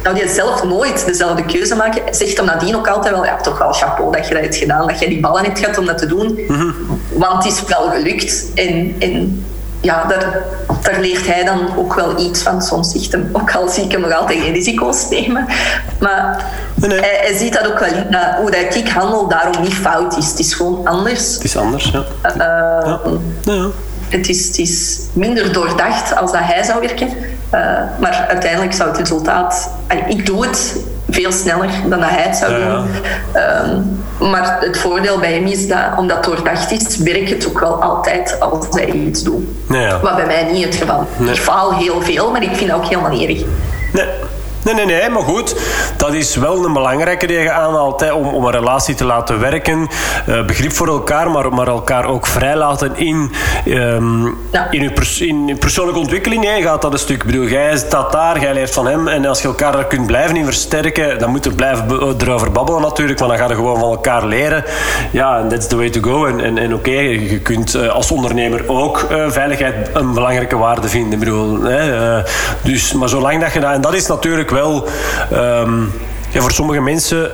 zou 0.02 0.16
hij 0.16 0.28
zelf 0.28 0.64
nooit 0.64 1.06
dezelfde 1.06 1.44
keuze 1.44 1.76
maken. 1.76 2.02
Zegt 2.14 2.36
hem 2.36 2.46
nadien 2.46 2.76
ook 2.76 2.88
altijd 2.88 3.14
wel, 3.14 3.24
ja, 3.24 3.36
toch 3.36 3.58
wel 3.58 3.72
chapeau 3.72 4.12
dat 4.12 4.28
je 4.28 4.34
dat 4.34 4.42
hebt 4.42 4.56
gedaan, 4.56 4.86
dat 4.86 4.98
je 4.98 5.08
die 5.08 5.20
ballen 5.20 5.44
hebt 5.44 5.58
gehad 5.58 5.78
om 5.78 5.86
dat 5.86 5.98
te 5.98 6.06
doen. 6.06 6.44
Mhm. 6.48 6.70
Want 7.12 7.44
het 7.44 7.52
is 7.52 7.62
wel 7.64 7.90
gelukt. 7.90 8.46
En, 8.54 8.96
en 8.98 9.44
ja, 9.84 10.04
daar, 10.04 10.42
daar 10.82 11.00
leert 11.00 11.26
hij 11.26 11.44
dan 11.44 11.76
ook 11.76 11.94
wel 11.94 12.18
iets 12.18 12.42
van. 12.42 12.62
Soms 12.62 12.90
zegt 12.90 13.12
hem, 13.12 13.28
ook 13.32 13.54
al 13.54 13.68
zie 13.68 13.84
ik 13.84 13.92
hem 13.92 14.00
nog 14.00 14.12
altijd 14.12 14.40
geen 14.40 14.52
risico's 14.52 15.08
nemen. 15.08 15.46
Maar 15.98 16.44
Hij, 16.80 17.18
hij, 17.22 17.36
ziet 17.36 17.52
dat 17.52 17.66
ook 17.66 17.78
wel 17.78 17.88
in, 17.88 18.06
dat 18.10 18.34
hoe 18.36 18.50
dat 18.50 18.74
ik 18.74 18.88
handel 18.88 19.28
daarom 19.28 19.62
niet 19.62 19.74
fout 19.74 20.16
is. 20.16 20.28
Het 20.28 20.38
is 20.38 20.54
gewoon 20.54 20.86
anders. 20.86 21.34
Het 21.34 21.44
is 21.44 21.56
anders, 21.56 21.90
ja. 21.90 22.04
Uh, 22.24 22.36
ja. 22.36 23.00
ja. 23.42 23.66
Het, 24.08 24.28
is, 24.28 24.46
het 24.46 24.58
is 24.58 25.00
minder 25.12 25.52
doordacht 25.52 26.16
als 26.16 26.32
dat 26.32 26.40
hij 26.44 26.62
zou 26.62 26.80
werken. 26.80 27.08
Uh, 27.54 27.60
maar 28.00 28.26
uiteindelijk 28.28 28.72
zou 28.72 28.88
het 28.88 28.98
resultaat... 28.98 29.70
Ik 30.08 30.26
doe 30.26 30.46
het 30.46 30.76
veel 31.10 31.32
sneller 31.32 31.70
dan 31.88 32.00
dat 32.00 32.10
hij 32.10 32.22
het 32.22 32.36
zou 32.36 32.54
doen. 32.54 32.86
Um, 33.70 34.02
maar 34.30 34.56
het 34.60 34.78
voordeel 34.78 35.18
bij 35.18 35.32
hem 35.32 35.46
is 35.46 35.68
dat, 35.68 35.78
omdat 35.96 36.16
het 36.16 36.26
doordacht 36.26 36.70
is, 36.70 36.98
werkt 36.98 37.30
het 37.30 37.48
ook 37.48 37.60
wel 37.60 37.82
altijd 37.82 38.40
als 38.40 38.66
hij 38.70 38.90
iets 38.90 39.22
doet. 39.22 39.44
Ja. 39.68 40.00
Wat 40.00 40.16
bij 40.16 40.26
mij 40.26 40.48
niet 40.52 40.64
het 40.64 40.74
geval. 40.74 41.06
Ik 41.18 41.36
faal 41.36 41.74
heel 41.74 42.02
veel, 42.02 42.30
maar 42.30 42.42
ik 42.42 42.56
vind 42.56 42.70
dat 42.70 42.78
ook 42.78 42.86
helemaal 42.86 43.10
niet 43.10 43.28
erg. 43.28 43.44
Nee. 43.92 44.08
Nee, 44.64 44.74
nee, 44.74 44.86
nee, 44.86 45.08
maar 45.10 45.22
goed. 45.22 45.56
Dat 45.96 46.12
is 46.12 46.36
wel 46.36 46.64
een 46.64 46.72
belangrijke 46.72 47.26
die 47.26 47.38
je 47.38 47.50
aanhaalt 47.50 48.12
om, 48.12 48.26
om 48.26 48.44
een 48.44 48.52
relatie 48.52 48.94
te 48.94 49.04
laten 49.04 49.40
werken. 49.40 49.88
Uh, 50.28 50.44
begrip 50.44 50.72
voor 50.72 50.88
elkaar, 50.88 51.30
maar, 51.30 51.52
maar 51.52 51.66
elkaar 51.66 52.04
ook 52.04 52.26
vrijlaten 52.26 52.96
in, 52.96 53.32
um, 53.66 54.26
in, 54.70 54.82
je 54.82 54.92
pers 54.92 55.20
in 55.20 55.56
persoonlijke 55.58 56.00
ontwikkeling. 56.00 56.44
Hè. 56.44 56.62
Gaat 56.62 56.82
dat 56.82 56.92
een 56.92 56.98
stuk. 56.98 57.16
Ik 57.16 57.24
bedoel, 57.24 57.46
jij 57.46 57.76
staat 57.76 58.12
daar, 58.12 58.40
jij 58.40 58.54
leert 58.54 58.74
van 58.74 58.86
hem. 58.86 59.08
En 59.08 59.26
als 59.26 59.42
je 59.42 59.48
elkaar 59.48 59.72
daar 59.72 59.86
kunt 59.86 60.06
blijven 60.06 60.36
in 60.36 60.44
versterken, 60.44 61.18
dan 61.18 61.30
moet 61.30 61.44
je 61.44 61.50
blijven 61.50 62.14
erover 62.18 62.52
babbelen 62.52 62.82
natuurlijk. 62.82 63.18
Want 63.18 63.30
dan 63.30 63.40
ga 63.40 63.48
je 63.48 63.54
gewoon 63.54 63.78
van 63.78 63.90
elkaar 63.90 64.26
leren. 64.26 64.64
Ja, 65.10 65.38
and 65.38 65.50
that's 65.50 65.66
the 65.66 65.76
way 65.76 65.90
to 65.90 66.00
go. 66.00 66.26
En, 66.26 66.40
en, 66.40 66.58
en 66.58 66.74
oké, 66.74 66.90
je 67.00 67.40
kunt 67.42 67.74
uh, 67.74 67.88
als 67.88 68.10
ondernemer 68.10 68.68
ook 68.68 69.06
uh, 69.10 69.30
veiligheid 69.30 69.90
een 69.92 70.14
belangrijke 70.14 70.56
waarde 70.56 70.88
vinden. 70.88 71.12
Ik 71.12 71.18
bedoel, 71.18 71.62
hè, 71.62 72.22
dus, 72.62 72.92
maar 72.92 73.08
zolang 73.08 73.40
dat 73.40 73.52
je 73.52 73.60
dat... 73.60 73.72
En 73.72 73.80
dat 73.80 73.94
is 73.94 74.06
natuurlijk 74.06 74.50
wel... 74.54 74.88
Um, 75.32 75.92
ja, 76.30 76.40
voor 76.40 76.52
sommige 76.52 76.80
mensen 76.80 77.30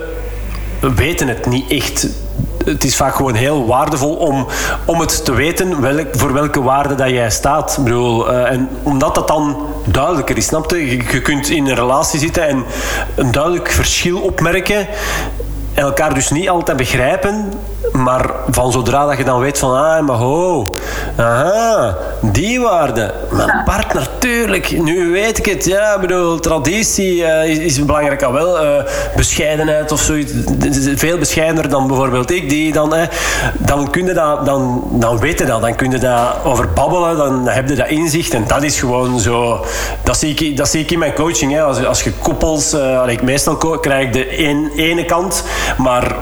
weten 0.95 1.27
het 1.27 1.45
niet 1.45 1.71
echt 1.71 2.07
het 2.65 2.83
is 2.83 2.95
vaak 2.95 3.15
gewoon 3.15 3.33
heel 3.33 3.65
waardevol 3.65 4.15
om, 4.15 4.47
om 4.85 4.99
het 4.99 5.25
te 5.25 5.33
weten 5.33 5.75
voor 6.11 6.33
welke 6.33 6.61
waarde 6.61 6.95
dat 6.95 7.09
jij 7.09 7.29
staat. 7.29 7.77
Ik 7.77 7.83
bedoel, 7.83 8.31
uh, 8.31 8.51
en 8.51 8.69
omdat 8.83 9.15
dat 9.15 9.27
dan 9.27 9.67
duidelijker 9.85 10.37
is, 10.37 10.45
snap 10.45 10.71
je? 10.71 10.89
Je 11.11 11.21
kunt 11.21 11.49
in 11.49 11.67
een 11.67 11.75
relatie 11.75 12.19
zitten 12.19 12.47
en 12.47 12.65
een 13.15 13.31
duidelijk 13.31 13.71
verschil 13.71 14.19
opmerken 14.19 14.87
elkaar 15.73 16.13
dus 16.13 16.29
niet 16.29 16.49
altijd 16.49 16.77
begrijpen, 16.77 17.53
maar 17.91 18.31
van 18.49 18.71
zodra 18.71 19.05
dat 19.05 19.17
je 19.17 19.23
dan 19.23 19.39
weet 19.39 19.59
van, 19.59 19.77
ah, 19.77 20.05
maar 20.05 20.15
ho, 20.15 20.70
aha, 21.21 21.97
die 22.21 22.61
waarde. 22.61 23.13
Mijn 23.31 23.63
partner, 23.65 24.07
tuurlijk, 24.17 24.81
nu 24.81 25.11
weet 25.11 25.37
ik 25.37 25.45
het. 25.45 25.65
Ja, 25.65 25.93
ik 25.93 26.01
bedoel, 26.01 26.39
traditie 26.39 27.15
uh, 27.15 27.45
is, 27.45 27.57
is, 27.57 27.85
belangrijk 27.85 28.23
al 28.23 28.33
wel. 28.33 28.63
Uh, 28.63 28.83
bescheidenheid 29.15 29.91
of 29.91 29.99
zoiets, 29.99 30.31
veel 30.95 31.17
bescheidener 31.17 31.69
dan 31.69 31.87
bijvoorbeeld 31.87 32.31
ik. 32.31 32.49
Die 32.49 32.73
dan, 32.73 32.95
uh, 32.95 33.01
dan 33.57 33.89
kun 33.89 34.05
je 34.05 34.13
dat, 34.13 34.45
dan, 34.45 34.83
dan 34.91 35.19
weet 35.19 35.39
je 35.39 35.45
dat, 35.45 35.61
dan 35.61 35.75
kun 35.75 35.91
je 35.91 35.97
daar 35.97 36.45
over 36.45 36.73
babbelen, 36.73 37.17
dan 37.17 37.47
heb 37.47 37.69
je 37.69 37.75
dat 37.75 37.89
inzicht. 37.89 38.33
En 38.33 38.43
dat 38.47 38.63
is 38.63 38.79
gewoon 38.79 39.19
zo, 39.19 39.65
dat 40.03 40.17
zie 40.17 40.35
ik, 40.35 40.57
dat 40.57 40.69
zie 40.69 40.81
ik 40.81 40.91
in 40.91 40.99
mijn 40.99 41.13
coaching. 41.13 41.51
Hè. 41.51 41.61
Als, 41.61 41.85
als 41.85 42.03
je 42.03 42.11
koppels, 42.11 42.73
uh, 42.73 43.03
ik 43.07 43.21
meestal 43.21 43.57
krijg 43.57 44.05
ik 44.05 44.13
de 44.13 44.43
een, 44.43 44.71
ene 44.75 45.05
kant, 45.05 45.43
maar 45.77 46.15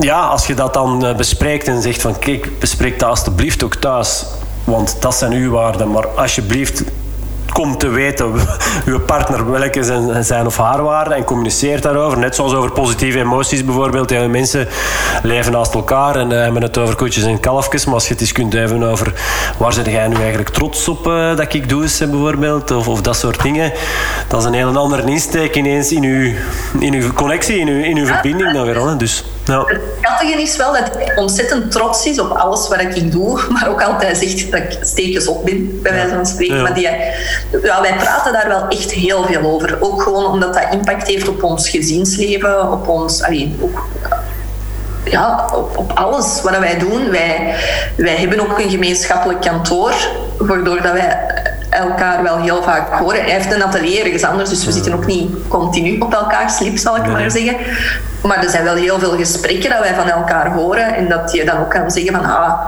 ja, 0.00 0.26
als 0.26 0.46
je 0.46 0.54
dat 0.54 0.74
dan 0.74 1.06
eh, 1.06 1.16
bespreekt 1.16 1.68
en 1.68 1.82
zegt 1.82 2.02
van 2.02 2.18
kijk, 2.18 2.58
bespreek 2.58 2.98
dat 2.98 3.08
alstublieft 3.08 3.62
ook 3.62 3.74
thuis. 3.74 4.24
Want 4.66 4.96
dat 5.00 5.14
zijn 5.14 5.32
uw 5.32 5.50
waarden. 5.50 5.90
Maar 5.90 6.08
alsjeblieft, 6.08 6.84
kom 7.52 7.78
te 7.78 7.88
weten 7.88 8.32
uw 8.86 9.00
partner 9.00 9.50
welke 9.50 9.82
zijn, 9.82 10.24
zijn 10.24 10.46
of 10.46 10.56
haar 10.56 10.82
waarden 10.82 11.16
en 11.16 11.24
communiceert 11.24 11.82
daarover. 11.82 12.18
Net 12.18 12.34
zoals 12.34 12.54
over 12.54 12.72
positieve 12.72 13.18
emoties 13.18 13.64
bijvoorbeeld. 13.64 14.10
Ja, 14.10 14.28
mensen 14.28 14.68
leven 15.22 15.52
naast 15.52 15.74
elkaar 15.74 16.16
en 16.16 16.30
uh, 16.30 16.42
hebben 16.42 16.62
het 16.62 16.78
over 16.78 16.96
koetjes 16.96 17.24
en 17.24 17.40
kalfjes. 17.40 17.84
Maar 17.84 17.94
als 17.94 18.06
je 18.06 18.12
het 18.12 18.20
eens 18.20 18.32
kunt 18.32 18.52
hebben 18.52 18.82
over 18.82 19.12
waar 19.58 19.72
zit 19.72 19.86
jij 19.86 20.08
nu 20.08 20.16
eigenlijk 20.16 20.48
trots 20.48 20.88
op 20.88 21.06
uh, 21.06 21.36
dat 21.36 21.54
ik 21.54 21.68
doe, 21.68 21.86
bijvoorbeeld, 21.98 22.70
of, 22.70 22.88
of 22.88 23.00
dat 23.00 23.16
soort 23.16 23.42
dingen. 23.42 23.72
Dat 24.28 24.40
is 24.40 24.46
een 24.46 24.54
heel 24.54 24.76
andere 24.76 25.10
insteek 25.10 25.56
ineens 25.56 25.92
in 25.92 26.04
uw, 26.04 26.32
in 26.78 26.94
uw 26.94 27.12
connectie, 27.12 27.58
in 27.58 27.68
uw, 27.68 27.82
in 27.82 27.96
uw 27.96 28.06
verbinding 28.06 28.52
dan 28.52 28.64
weer. 28.64 28.88
Hè. 28.88 28.96
Dus, 28.96 29.24
ja. 29.46 29.64
Het 29.66 29.80
grappige 30.00 30.42
is 30.42 30.56
wel 30.56 30.72
dat 30.72 30.90
hij 30.94 31.16
ontzettend 31.16 31.72
trots 31.72 32.06
is 32.06 32.18
op 32.18 32.30
alles 32.30 32.68
wat 32.68 32.80
ik 32.80 33.12
doe, 33.12 33.40
maar 33.52 33.68
ook 33.68 33.82
altijd 33.82 34.16
zegt 34.16 34.50
dat 34.50 34.60
ik 34.60 34.78
steekjes 34.80 35.26
op 35.26 35.44
ben, 35.44 35.82
bij 35.82 35.92
wijze 35.92 36.14
van 36.14 36.26
spreken. 36.26 36.62
Maar 36.62 36.74
die, 36.74 36.88
ja, 37.62 37.80
wij 37.80 37.94
praten 37.96 38.32
daar 38.32 38.48
wel 38.48 38.68
echt 38.68 38.92
heel 38.92 39.24
veel 39.24 39.42
over. 39.42 39.76
Ook 39.80 40.02
gewoon 40.02 40.26
omdat 40.26 40.54
dat 40.54 40.66
impact 40.70 41.06
heeft 41.06 41.28
op 41.28 41.42
ons 41.42 41.68
gezinsleven, 41.68 42.72
op 42.72 42.88
ons... 42.88 43.22
Allee, 43.22 43.56
ook, 43.60 43.84
ja, 45.04 45.50
op, 45.54 45.76
op, 45.76 45.92
alles 45.94 46.42
wat 46.42 46.58
wij 46.58 46.78
doen. 46.78 47.10
Wij, 47.10 47.54
wij 47.96 48.16
hebben 48.16 48.40
ook 48.40 48.58
een 48.58 48.70
gemeenschappelijk 48.70 49.40
kantoor, 49.40 49.94
waardoor 50.38 50.82
dat 50.82 50.92
wij 50.92 51.18
elkaar 51.76 52.22
wel 52.22 52.38
heel 52.38 52.62
vaak 52.62 52.92
horen. 52.92 53.22
Hij 53.22 53.30
heeft 53.30 53.52
een 53.52 53.64
atelier 53.64 54.04
ergens 54.04 54.24
anders, 54.24 54.50
dus 54.50 54.64
we 54.64 54.72
zitten 54.72 54.94
ook 54.94 55.06
niet 55.06 55.30
continu 55.48 55.98
op 55.98 56.14
elkaar 56.14 56.50
slip, 56.50 56.78
zal 56.78 56.96
ik 56.96 57.06
maar 57.06 57.30
zeggen. 57.30 57.56
Maar 58.22 58.42
er 58.42 58.50
zijn 58.50 58.64
wel 58.64 58.74
heel 58.74 58.98
veel 58.98 59.16
gesprekken 59.16 59.70
dat 59.70 59.78
wij 59.78 59.94
van 59.94 60.08
elkaar 60.08 60.52
horen 60.52 60.94
en 60.94 61.08
dat 61.08 61.32
je 61.32 61.44
dan 61.44 61.58
ook 61.58 61.70
kan 61.70 61.90
zeggen 61.90 62.12
van 62.14 62.24
ah, 62.24 62.60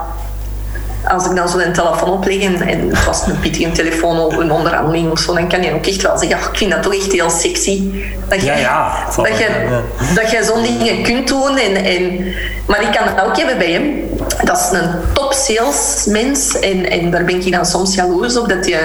als 1.07 1.25
ik 1.25 1.35
dan 1.35 1.49
zo 1.49 1.57
een 1.57 1.73
telefoon 1.73 2.09
opleg 2.09 2.41
en, 2.41 2.61
en 2.61 2.89
het 2.89 3.05
was 3.05 3.27
een 3.27 3.39
pittige 3.39 3.71
telefoon 3.71 4.19
of 4.19 4.37
een 4.37 4.51
onderhandeling 4.51 5.11
of 5.11 5.19
zo, 5.19 5.33
dan 5.33 5.49
kan 5.49 5.63
je 5.63 5.73
ook 5.73 5.85
echt 5.85 6.01
wel 6.01 6.17
zeggen, 6.17 6.51
ik 6.51 6.57
vind 6.57 6.71
dat 6.71 6.83
toch 6.83 6.95
echt 6.95 7.11
heel 7.11 7.29
sexy. 7.29 7.83
Dat 8.27 8.39
je, 8.39 8.45
ja, 8.45 8.55
ja, 8.55 9.05
dat 9.15 9.37
je, 9.37 9.79
dat 10.15 10.31
je 10.31 10.43
zo'n 10.43 10.61
dingen 10.61 11.03
kunt 11.03 11.27
doen. 11.27 11.57
En, 11.57 11.75
en, 11.75 12.33
maar 12.67 12.81
ik 12.81 12.91
kan 12.91 13.07
het 13.07 13.25
ook 13.25 13.37
hebben 13.37 13.57
bij 13.57 13.71
hem. 13.71 14.09
Dat 14.43 14.57
is 14.57 14.79
een 14.79 14.89
top 15.13 15.33
salesmens 15.33 16.59
en, 16.59 16.89
en 16.89 17.11
daar 17.11 17.23
ben 17.23 17.45
ik 17.45 17.51
dan 17.51 17.65
soms 17.65 17.95
jaloers 17.95 18.37
op, 18.37 18.49
dat 18.49 18.65
je 18.65 18.79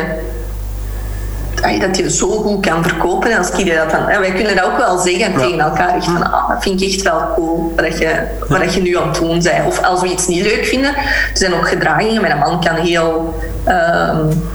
dat 1.80 1.96
je 1.96 2.10
zo 2.10 2.28
goed 2.28 2.66
kan 2.66 2.84
verkopen. 2.84 3.30
En 3.30 3.38
als 3.38 3.50
dat 3.50 3.90
dan, 3.90 4.06
wij 4.06 4.32
kunnen 4.32 4.56
dat 4.56 4.64
ook 4.64 4.76
wel 4.76 4.98
zeggen 4.98 5.34
tegen 5.34 5.60
elkaar. 5.60 5.94
Echt 5.94 6.04
van, 6.04 6.32
ah, 6.32 6.48
dat 6.48 6.62
vind 6.62 6.82
ik 6.82 6.88
echt 6.88 7.02
wel 7.02 7.22
cool 7.34 7.72
wat 7.76 7.98
je, 7.98 8.14
wat 8.48 8.74
je 8.74 8.80
nu 8.80 8.96
aan 8.96 9.08
het 9.08 9.18
doen 9.18 9.42
bent. 9.42 9.66
Of 9.66 9.82
als 9.82 10.00
we 10.00 10.08
iets 10.08 10.26
niet 10.26 10.42
leuk 10.42 10.64
vinden. 10.64 10.96
Er 10.96 11.30
zijn 11.32 11.54
ook 11.54 11.68
gedragingen. 11.68 12.20
Mijn 12.22 12.38
man 12.38 12.60
kan 12.60 12.74
heel... 12.74 13.34
Um, 13.68 14.52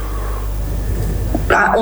ja, 1.49 1.75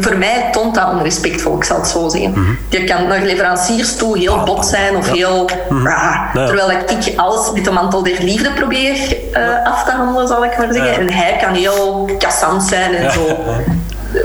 voor 0.00 0.16
mij 0.16 0.48
toont 0.52 0.74
dat 0.74 0.90
onrespectvol, 0.90 1.56
ik 1.56 1.64
zal 1.64 1.76
het 1.76 1.88
zo 1.88 2.08
zeggen. 2.08 2.30
Mhm. 2.30 2.50
Je 2.68 2.84
kan 2.84 3.06
naar 3.06 3.22
leveranciers 3.22 3.96
toe 3.96 4.18
heel 4.18 4.42
bot 4.44 4.66
zijn 4.66 4.96
of 4.96 5.10
heel... 5.10 5.50
Mm 5.68 5.88
terwijl 6.32 6.70
ik 6.70 7.12
alles 7.16 7.52
met 7.52 7.64
de 7.64 7.70
mantel 7.70 8.02
der 8.02 8.22
liefde 8.22 8.52
probeer 8.52 9.16
uh, 9.32 9.66
af 9.66 9.84
te 9.84 9.90
handelen, 9.90 10.28
zal 10.28 10.44
ik 10.44 10.58
maar 10.58 10.72
zeggen. 10.72 10.94
En 10.94 11.12
hij 11.12 11.36
kan 11.40 11.54
heel 11.54 12.10
kassant 12.18 12.62
zijn 12.62 12.94
en 12.94 13.12
zo 13.12 13.38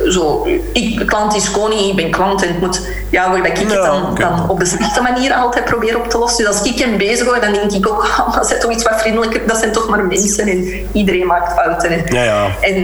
zo, 0.10 0.48
ik, 0.74 1.04
klant 1.06 1.36
is 1.36 1.52
koning, 1.52 1.82
ik 1.82 1.96
ben 1.96 2.12
klant 2.12 2.42
en 2.42 2.48
het 2.48 2.60
moet, 2.60 2.82
ja, 3.10 3.32
waar 3.32 3.46
ik 3.46 3.58
het 3.58 3.70
dan, 3.70 4.16
dan 4.16 4.50
op 4.50 4.60
dezelfde 4.60 5.02
manier 5.02 5.34
altijd 5.34 5.66
probeer 5.66 5.98
op 5.98 6.10
te 6.10 6.18
lossen. 6.18 6.46
Dus 6.46 6.54
als 6.54 6.68
ik 6.68 6.80
hem 6.80 6.98
bezig 6.98 7.26
hoor, 7.26 7.40
dan 7.42 7.54
denk 7.54 7.72
ik 7.72 7.88
ook, 7.88 8.04
oh, 8.28 8.36
dat 8.36 8.48
zijn 8.48 8.60
toch 8.60 8.72
iets 8.72 8.84
wat 8.84 9.02
vriendelijker, 9.02 9.48
dat 9.48 9.58
zijn 9.58 9.72
toch 9.72 9.90
maar 9.90 10.06
mensen 10.06 10.48
en 10.48 10.88
iedereen 10.92 11.26
maakt 11.26 11.54
fouten. 11.54 11.90
En, 11.90 12.14
ja, 12.16 12.24
ja. 12.24 12.48
en, 12.62 12.76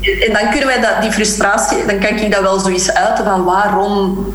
en 0.00 0.32
dan 0.32 0.50
kunnen 0.50 0.66
wij 0.66 0.80
dat, 0.80 1.02
die 1.02 1.12
frustratie, 1.12 1.86
dan 1.86 1.98
kan 1.98 2.16
ik 2.16 2.32
dat 2.32 2.42
wel 2.42 2.58
zoiets 2.58 2.92
uiten 2.92 3.24
van 3.24 3.44
waarom, 3.44 4.26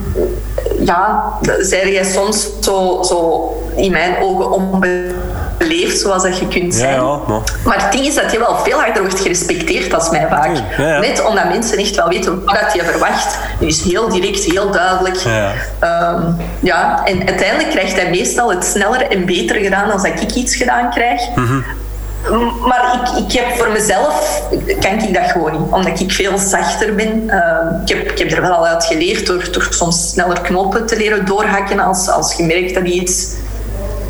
ja, 0.80 1.24
zei 1.59 1.91
jij 1.91 2.03
soms 2.03 2.49
zo, 2.59 3.03
zo 3.03 3.49
in 3.76 3.91
mijn 3.91 4.15
ogen 4.22 4.51
onbeleefd 4.51 5.13
leeft 5.62 5.99
zoals 5.99 6.24
dat 6.24 6.38
je 6.38 6.47
kunt 6.47 6.76
zijn. 6.76 6.95
Ja, 6.95 7.20
ja, 7.28 7.41
maar. 7.66 7.84
het 7.84 7.91
ding 7.91 8.05
is 8.05 8.16
dat 8.16 8.32
je 8.32 8.39
wel 8.39 8.57
veel 8.57 8.80
harder 8.80 9.01
wordt 9.01 9.20
gerespecteerd 9.20 9.93
als 9.93 10.09
mij 10.09 10.28
vaak. 10.30 10.78
Net 10.78 11.26
omdat 11.26 11.49
mensen 11.49 11.78
echt 11.78 11.95
wel 11.95 12.07
weten 12.07 12.45
wat 12.45 12.74
je 12.74 12.84
verwacht. 12.84 13.38
Je 13.59 13.68
is 13.68 13.84
heel 13.84 14.09
direct, 14.09 14.43
heel 14.43 14.72
duidelijk. 14.72 15.18
Ja. 15.18 15.51
Um, 16.14 16.38
ja, 16.59 17.05
en 17.05 17.28
uiteindelijk 17.28 17.70
krijgt 17.70 17.93
hij 17.93 18.09
meestal 18.09 18.49
het 18.49 18.66
sneller 18.66 19.01
en 19.01 19.26
beter 19.26 19.55
gedaan 19.55 19.91
als 19.91 20.01
dat 20.01 20.22
ik 20.22 20.32
iets 20.32 20.55
gedaan 20.55 20.89
krijg. 20.89 21.22
Mm 21.36 21.64
Maar 22.68 23.01
ik, 23.01 23.24
ik 23.24 23.32
heb 23.32 23.57
voor 23.57 23.72
mezelf, 23.72 24.43
kan 24.80 24.91
ik 24.91 25.14
dat 25.14 25.32
gewoon 25.32 25.51
niet. 25.51 25.72
Omdat 25.72 25.99
ik 25.99 26.12
veel 26.12 26.38
zachter 26.38 26.95
ben. 26.95 27.24
Uh, 27.24 27.82
ik, 27.86 27.89
heb, 27.89 28.12
ik 28.12 28.20
heb 28.20 28.32
er 28.32 28.41
wel 28.41 28.51
al 28.51 28.68
uit 28.68 28.86
geleerd 28.86 29.26
door, 29.26 29.51
door 29.51 29.68
soms 29.70 30.09
sneller 30.09 30.41
knopen 30.41 30.86
te 30.86 30.97
leren 30.97 31.26
doorhakken 31.26 31.80
als, 31.80 32.09
als 32.09 32.34
je 32.34 32.43
merkt 32.43 32.74
dat 32.74 32.84
iets 32.84 33.28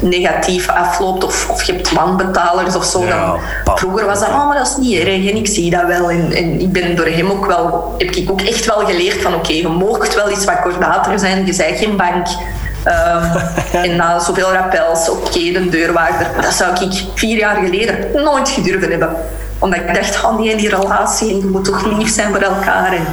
negatief 0.02 0.70
afloopt 0.70 1.24
of, 1.24 1.49
of 1.49 1.64
je 1.64 1.74
hebt 1.74 1.91
wanbetalers 1.91 2.76
of 2.76 2.86
zo. 2.86 3.06
dan, 3.06 3.39
vroeger 3.66 4.06
was 4.06 4.20
dat, 4.20 4.30
oh, 4.30 4.47
maar 4.47 4.58
dat 4.58 4.68
is 4.68 4.78
niet 4.78 4.99
erg 4.99 5.30
en 5.30 5.36
ik 5.36 5.47
zie 5.47 5.70
dat 5.70 5.86
wel. 5.86 6.10
En, 6.10 6.32
en 6.32 6.60
ik 6.60 6.72
ben 6.72 6.95
door 6.95 7.06
hem 7.06 7.32
ook 7.32 7.45
wel, 7.45 7.95
heb 7.97 8.10
ik 8.10 8.32
ook 8.32 8.41
echt 8.41 8.66
wel 8.66 8.86
geleerd 8.86 9.22
van 9.22 9.34
oké, 9.34 9.52
je 9.52 9.68
moogt 9.68 10.16
wel 10.16 10.32
iets 10.32 10.45
wat 10.45 10.62
kordater 10.62 11.20
zijn, 11.20 11.45
je 11.45 11.56
bent 11.56 11.78
geen 11.78 11.97
bank. 11.97 12.28
Um, 12.86 13.41
en 13.82 13.95
na 13.95 14.20
zoveel 14.20 14.52
rappels, 14.52 15.10
oké, 15.10 15.28
okay, 15.28 15.52
de 15.52 15.70
deurwaarder. 15.70 16.28
Dat 16.41 16.54
zou 16.54 16.86
ik 16.86 17.04
vier 17.16 17.38
jaar 17.38 17.56
geleden 17.56 18.24
nooit 18.24 18.49
gedurven 18.49 18.89
hebben. 18.89 19.16
Omdat 19.62 19.80
ik 19.80 19.95
dacht, 19.95 20.24
oh 20.26 20.39
nee, 20.39 20.55
die 20.55 20.70
relatie, 20.70 21.30
en 21.30 21.38
je 21.38 21.45
moet 21.45 21.66
toch 21.66 21.97
lief 21.97 22.14
zijn 22.14 22.34
voor 22.34 22.41
elkaar. 22.41 22.93
En, 22.93 23.05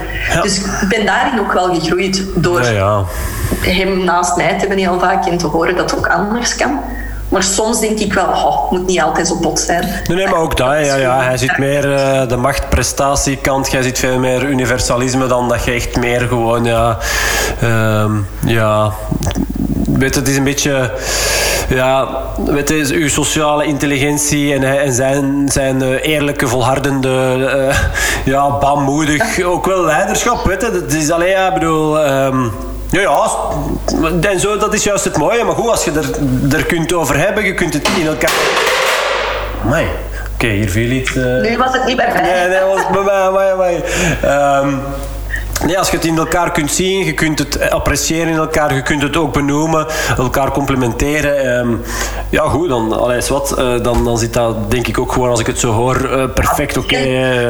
Dus 0.42 0.59
ik 0.59 0.88
ben 0.88 1.07
daarin 1.07 1.40
ook 1.40 1.53
wel 1.53 1.74
gegroeid 1.74 2.24
door 2.34 2.62
Ja, 2.62 2.70
ja. 2.70 3.05
hem 3.61 4.05
naast 4.05 4.36
mij 4.36 4.49
te 4.49 4.59
hebben 4.59 4.78
heel 4.78 4.99
vaak 5.01 5.26
en 5.26 5.38
te 5.38 5.46
horen 5.46 5.76
dat 5.76 5.90
het 5.90 5.99
ook 5.99 6.09
anders 6.09 6.57
kan. 6.57 6.80
Maar 7.28 7.42
soms 7.42 7.80
denk 7.80 7.99
ik 7.99 8.12
wel, 8.12 8.26
oh, 8.26 8.62
het 8.62 8.70
moet 8.78 8.86
niet 8.86 9.01
altijd 9.01 9.26
zo 9.26 9.38
bot 9.38 9.61
zijn. 9.61 9.84
Nee, 10.07 10.16
nee, 10.16 10.26
maar 10.26 10.40
ook 10.40 10.57
dat. 10.57 10.86
Ja, 10.86 10.94
ja. 10.96 11.22
Hij 11.22 11.36
ziet 11.36 11.59
meer 11.59 11.94
eh, 11.94 12.28
de 12.28 12.36
macht-prestatiekant. 12.36 13.70
Jij 13.70 13.82
ziet 13.82 13.99
veel 13.99 14.18
meer 14.18 14.44
universalisme 14.44 15.26
dan 15.26 15.49
dat 15.49 15.64
je 15.64 15.70
echt 15.70 15.96
meer 15.96 16.20
gewoon... 16.20 16.64
Ja, 16.64 16.99
ehm, 17.61 18.12
ja, 18.46 18.92
weet 19.99 20.14
het 20.14 20.28
is 20.28 20.36
een 20.36 20.44
beetje... 20.44 20.90
Ja, 21.68 22.09
weet 22.46 22.68
je, 22.68 22.88
uw 22.94 23.09
sociale 23.09 23.64
intelligentie 23.64 24.55
en, 24.55 24.78
en 24.80 24.92
zijn, 24.92 25.49
zijn 25.53 25.82
eh, 25.82 26.07
eerlijke, 26.12 26.49
volhardende, 26.49 27.09
eh, 27.68 27.78
ja, 28.24 28.59
baanmoedig, 28.59 29.42
ook 29.42 29.66
wel 29.66 29.84
leiderschap. 29.84 30.44
Weet 30.44 30.61
je. 30.61 30.70
Het 30.70 30.94
is 30.94 31.11
alleen, 31.11 31.28
ja, 31.28 31.49
ik 31.49 31.55
bedoel... 31.55 32.01
ehm, 32.01 32.42
ja, 32.90 33.01
ja, 33.01 33.28
en 34.30 34.40
zo, 34.40 34.57
dat 34.57 34.74
is 34.74 34.84
juist 34.84 35.05
het 35.05 35.16
mooie. 35.16 35.44
Maar 35.44 35.55
goed, 35.55 35.70
als 35.70 35.84
je 35.84 35.90
er, 35.90 36.11
er 36.57 36.64
kunt 36.64 36.92
over 36.92 37.18
hebben, 37.18 37.44
je 37.44 37.55
kunt 37.55 37.74
het 37.74 37.88
in 38.01 38.07
elkaar... 38.07 38.32
Amai. 39.64 39.86
Oké, 40.34 40.46
hier 40.46 40.70
viel 40.70 40.90
iets... 40.90 41.16
eh, 41.16 41.24
Nu 41.24 41.57
was 41.57 41.72
het 41.72 41.84
niet 41.86 41.96
bij 41.96 42.11
mij. 42.12 42.22
Nee, 42.22 42.49
nee, 42.49 42.61
was 42.74 42.86
bij 42.92 43.03
mij, 43.03 43.14
amai, 43.14 43.53
amai. 43.53 43.82
Nee, 45.67 45.79
als 45.79 45.91
je 45.91 45.97
het 45.97 46.05
in 46.05 46.17
elkaar 46.19 46.53
kunt 46.53 46.71
zien, 46.73 47.05
je 47.05 47.13
kunt 47.15 47.39
het 47.39 47.71
appreciëren 47.71 48.29
in 48.29 48.37
elkaar, 48.39 48.75
je 48.75 48.83
kunt 48.83 49.03
het 49.03 49.17
ook 49.17 49.33
benoemen, 49.33 49.87
elkaar 50.17 50.51
complimenteren. 50.51 51.57
ehm, 51.59 51.69
ja, 52.31 52.43
goed, 52.49 52.69
dan, 52.69 52.93
allee, 53.01 53.17
is 53.17 53.29
wat, 53.29 53.59
eh, 53.59 53.83
dan, 53.83 54.05
dan 54.05 54.19
zit 54.19 54.33
dat 54.33 54.71
denk 54.71 54.87
ik 54.87 54.99
ook 54.99 55.13
gewoon, 55.13 55.31
als 55.31 55.41
ik 55.41 55.47
het 55.47 55.59
zo 55.59 55.73
hoor, 55.73 56.11
eh, 56.13 56.25
perfect 56.35 56.77
oké. 56.77 56.97
eh, 56.97 57.03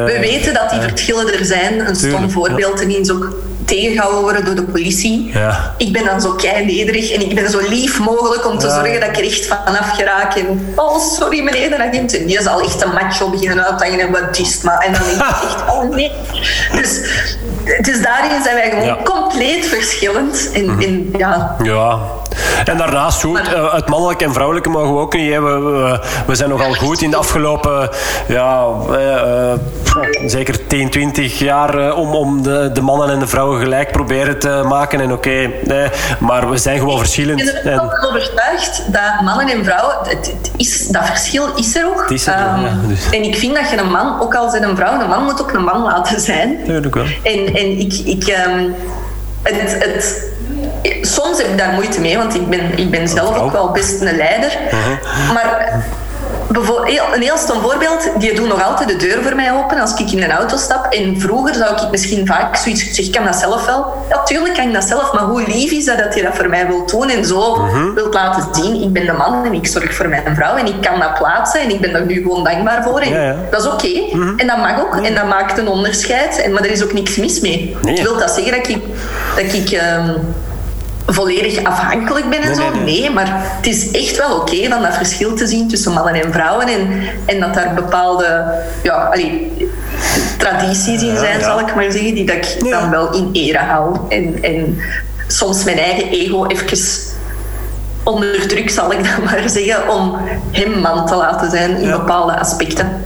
We 0.05 0.17
weten 0.21 0.55
dat 0.55 0.71
die 0.71 0.81
verschillen 0.81 1.33
er 1.39 1.45
zijn. 1.45 1.89
Een 1.89 1.97
stom 1.97 2.31
voorbeeld, 2.31 2.81
en 2.81 2.89
die 2.89 3.01
is 3.01 3.11
ook 3.13 3.33
tegengehouden 3.65 4.21
worden 4.23 4.45
door 4.45 4.55
de 4.55 4.63
politie. 4.63 5.31
Ja. 5.33 5.75
Ik 5.77 5.93
ben 5.93 6.05
dan 6.05 6.21
zo 6.21 6.33
kei 6.33 6.65
nederig 6.65 7.11
en 7.13 7.21
ik 7.21 7.35
ben 7.35 7.51
zo 7.51 7.59
lief 7.69 7.99
mogelijk 7.99 8.47
om 8.47 8.59
te 8.59 8.67
Ja. 8.67 8.75
zorgen 8.75 9.01
dat 9.01 9.09
ik 9.09 9.17
er 9.17 9.25
echt 9.25 9.47
vanaf 9.47 9.91
geraak. 9.97 10.35
En, 10.35 10.73
oh, 10.77 10.99
sorry 11.01 11.43
meneer 11.43 11.69
de 11.71 11.79
agent. 11.89 12.19
En 12.19 12.27
die 12.27 12.43
zal 12.43 12.61
echt 12.61 12.83
een 12.85 12.93
macho 12.93 13.31
beginnen 13.31 13.65
uithangen 13.67 14.01
en 14.01 14.11
wat 14.13 14.39
is 14.39 14.55
het 14.55 14.63
maar. 14.63 14.79
En 14.79 14.93
dan 14.93 15.03
denk 15.03 15.17
ik 15.17 15.43
echt, 15.43 15.63
oh 15.75 15.95
nee. 15.95 16.13
Dus, 16.73 17.01
dus 17.99 18.07
daarin 18.07 18.43
zijn 18.43 18.55
wij 18.55 18.71
gewoon 18.71 18.85
Ja. 18.85 18.97
compleet 19.05 19.67
verschillend. 19.67 20.51
En, 20.53 20.69
en 20.81 21.11
ja, 21.19 21.57
Ja. 21.63 21.99
En 22.65 22.77
daarnaast 22.77 23.21
goed, 23.23 23.33
Maar- 23.33 23.55
eh, 23.55 23.75
het 23.75 23.89
mannelijke 23.89 24.25
en 24.25 24.33
vrouwelijke 24.33 24.69
mogen 24.69 24.95
we 24.95 25.01
ook 25.01 25.15
niet. 25.15 25.31
We, 25.35 25.41
we, 25.41 26.01
we 26.27 26.35
zijn 26.35 26.49
nogal 26.49 26.73
goed 26.75 27.03
in 27.03 27.11
de 27.11 27.17
afgelopen, 27.17 27.89
ja, 28.29 28.65
eh, 28.91 29.51
eh, 29.53 29.59
zeker 30.27 30.67
10, 30.67 30.91
20 30.91 31.39
jaar 31.39 31.95
om, 31.95 32.15
om 32.15 32.43
de, 32.43 32.71
de 32.73 32.81
mannen 32.81 33.11
en 33.11 33.19
de 33.19 33.27
vrouwen 33.27 33.61
gelijk 33.61 33.93
proberen 33.93 34.39
te 34.39 34.63
maken. 34.69 35.01
En 35.01 35.13
oké, 35.13 35.51
nee, 35.65 35.89
maar 36.19 36.51
we 36.51 36.57
zijn 36.57 36.79
gewoon 36.79 36.99
verschillend. 36.99 37.41
Ik 37.41 37.45
ben 37.63 37.65
er 37.65 37.71
En, 37.73 37.77
wel 37.89 38.09
overtuigd 38.11 38.83
dat 38.93 39.21
mannen 39.25 39.49
en 39.49 39.65
vrouwen, 39.65 39.97
het, 40.03 40.11
het 40.27 40.51
is, 40.57 40.87
dat 40.89 41.05
verschil 41.07 41.47
is 41.55 41.77
er 41.77 41.87
ook. 41.87 42.11
Is 42.11 42.27
er 42.27 42.33
Ehm, 42.35 42.61
ja, 42.65 42.71
dus. 42.87 43.11
En 43.11 43.23
ik 43.23 43.37
vind 43.37 43.55
dat 43.55 43.71
je 43.71 43.79
een 43.79 43.91
man, 43.91 44.21
ook 44.21 44.35
al 44.35 44.51
zijn 44.51 44.63
een 44.63 44.77
vrouw, 44.77 45.01
een 45.01 45.09
man 45.09 45.25
moet 45.25 45.41
ook 45.43 45.53
een 45.53 45.65
man 45.65 45.83
laten 45.83 46.21
zijn. 46.21 46.59
Tuurlijk 46.65 46.95
wel. 46.95 47.05
En, 47.23 47.47
en 47.55 47.79
ik, 47.79 47.88
ik 47.95 48.25
ehm, 48.27 48.65
het, 49.43 49.77
het, 49.79 50.23
soms 51.07 51.39
heb 51.39 51.47
ik 51.47 51.59
daar 51.59 51.73
moeite 51.73 52.01
mee, 52.01 52.17
want 52.17 52.35
ik 52.35 52.49
ben, 52.49 52.79
ik 52.79 52.91
ben 52.91 53.09
zelf 53.09 53.39
ook 53.39 53.53
wel 53.53 53.71
best 53.73 54.01
een 54.01 54.17
leider. 54.17 54.59
Maar 55.33 55.43
bijvoor- 55.43 55.83
heel- 55.83 55.83
een 56.49 57.23
heel 57.23 57.37
stom 57.37 57.61
voorbeeld, 57.61 58.11
die 58.19 58.35
doen 58.35 58.49
nog 58.49 58.65
altijd 58.65 58.89
de 58.89 58.97
deur 58.97 59.23
voor 59.23 59.35
mij 59.35 59.53
open 59.53 59.79
als 59.79 59.95
ik 59.99 60.11
in 60.11 60.23
een 60.23 60.31
auto 60.31 60.57
stap. 60.57 60.93
En 60.93 61.21
vroeger 61.21 61.55
zou 61.55 61.75
ik 61.75 61.91
misschien 61.91 62.27
vaak 62.27 62.57
zoiets 62.57 62.85
zeggen, 62.85 63.05
ik 63.05 63.13
kan 63.13 63.25
dat 63.25 63.37
zelf 63.37 63.67
wel. 63.67 64.07
Ja, 64.09 64.23
tuurlijk 64.23 64.55
kan 64.55 64.67
ik 64.67 64.73
dat 64.73 64.85
zelf, 64.85 65.13
maar 65.13 65.23
hoe 65.23 65.43
lief 65.47 65.71
is 65.71 65.85
dat 65.85 65.99
dat 65.99 66.15
je 66.15 66.23
dat 66.23 66.35
voor 66.35 66.49
mij 66.49 66.67
wilt 66.67 66.91
doen 66.91 67.09
en 67.09 67.25
zo 67.25 67.69
wilt 67.95 68.15
laten 68.15 68.55
zien. 68.55 68.83
Ik 68.83 68.93
ben 68.93 69.07
de 69.07 69.13
man 69.13 69.45
en 69.45 69.53
ik 69.53 69.67
zorg 69.67 69.95
voor 69.95 70.09
mijn 70.09 70.35
vrouw 70.35 70.57
en 70.57 70.67
ik 70.67 70.81
kan 70.81 71.01
dat 71.01 71.15
plaatsen 71.15 71.61
en 71.61 71.71
ik 71.71 71.81
ben 71.81 71.93
daar 71.93 72.07
nu 72.07 72.15
gewoon 72.15 72.45
dankbaar 72.45 72.83
voor. 72.83 73.01
En 73.01 73.13
Ja, 73.13 73.23
ja. 73.23 73.37
Dat 73.51 73.61
is 73.61 73.67
oké. 73.67 74.17
En 74.37 74.47
dat 74.47 74.57
mag 74.57 74.81
ook. 74.81 74.97
En 74.97 75.15
dat 75.15 75.27
maakt 75.27 75.59
een 75.59 75.69
onderscheid. 75.69 76.43
En, 76.43 76.53
maar 76.53 76.63
er 76.63 76.71
is 76.71 76.85
ook 76.85 76.93
niks 76.93 77.17
mis 77.17 77.41
mee. 77.41 77.77
Nee. 77.83 78.03
Wil 78.03 78.19
dat 78.19 78.31
zeggen 78.31 78.53
dat 78.57 78.69
ik, 78.69 78.83
dat 79.37 79.53
ik 79.53 79.71
ehm, 79.71 80.15
volledig 81.11 81.65
afhankelijk 81.65 82.31
ben 82.31 82.41
en 82.41 82.47
Nee, 82.47 82.55
zo? 82.57 82.71
nee, 82.71 82.83
Nee, 82.85 83.01
nee. 83.01 83.11
maar 83.11 83.43
het 83.57 83.67
is 83.67 83.91
echt 83.91 84.17
wel 84.17 84.37
oké 84.37 84.69
dan 84.69 84.83
dat 84.83 84.97
verschil 84.97 85.35
te 85.35 85.47
zien 85.47 85.69
tussen 85.69 85.93
mannen 85.93 86.15
en 86.15 86.33
vrouwen. 86.33 86.67
En, 86.67 87.03
en 87.27 87.41
dat 87.41 87.55
daar 87.55 87.75
bepaalde 87.75 88.55
ja, 88.83 88.95
allee, 88.95 89.53
tradities 90.39 91.03
in 91.03 91.17
zijn, 91.17 91.39
ja. 91.39 91.45
zal 91.45 91.61
ik 91.61 91.75
maar 91.75 91.93
zeggen, 91.93 92.15
die 92.15 92.25
dat 92.25 92.37
ik 92.37 92.57
Ja. 92.65 92.81
dan 92.81 92.91
wel 92.91 93.13
in 93.15 93.31
ere 93.33 93.59
hou. 93.59 93.97
En, 94.09 94.43
en 94.43 94.79
soms 95.27 95.65
mijn 95.65 95.79
eigen 95.79 96.09
ego 96.11 96.47
even 96.47 96.79
onder 98.03 98.49
druk, 98.49 98.71
zal 98.71 98.93
ik 98.93 99.05
dan 99.05 99.25
maar 99.31 99.43
zeggen, 99.49 99.89
om 99.89 100.17
hem 100.51 100.81
man 100.81 101.07
te 101.07 101.15
laten 101.15 101.51
zijn 101.51 101.77
in 101.77 101.91
bepaalde 101.91 102.39
aspecten. 102.39 103.05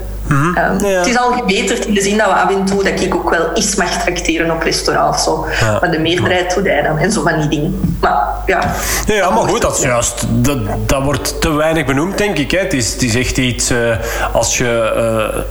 Ehm, 0.55 0.85
Ja. 0.85 0.99
Het 0.99 1.07
is 1.07 1.19
al 1.19 1.33
gebeterd 1.33 1.87
in 1.87 1.95
de 1.95 2.01
zin 2.03 2.19
dat 2.19 2.27
we 2.27 2.33
af 2.33 2.51
en 2.51 2.65
toe 2.65 2.85
dat 2.85 3.01
ik 3.01 3.15
ook 3.15 3.31
wel 3.31 3.53
eens 3.55 3.75
mag 3.75 3.91
tracteren 4.03 4.51
op 4.51 4.63
restaurant 4.63 5.15
of 5.15 5.21
zo. 5.21 5.47
Ja. 5.61 5.79
Maar 5.81 5.91
de 5.91 5.99
meerderheid 5.99 6.55
doet 6.55 6.67
hij 6.67 6.83
dan 6.83 6.99
en 6.99 7.13
zo 7.13 7.23
van 7.23 7.41
die 7.41 7.49
dingen. 7.49 7.97
Maar 8.01 8.27
ja. 8.47 8.61
Ja, 9.07 9.15
ja, 9.15 9.31
maar 9.31 9.49
goed, 9.49 9.61
dat 9.63 9.77
is 9.79 9.83
juist. 9.85 10.25
Dat, 10.29 10.59
dat 10.87 11.03
wordt 11.03 11.41
te 11.41 11.51
weinig 11.53 11.85
benoemd, 11.87 12.19
denk 12.19 12.39
ik. 12.39 12.51
Hè. 12.51 12.59
Het, 12.59 12.73
is, 12.73 12.93
het 12.93 13.03
is 13.03 13.15
echt 13.15 13.37
iets. 13.39 13.71
eh, 13.71 13.79
als 14.33 14.59
je 14.59 14.81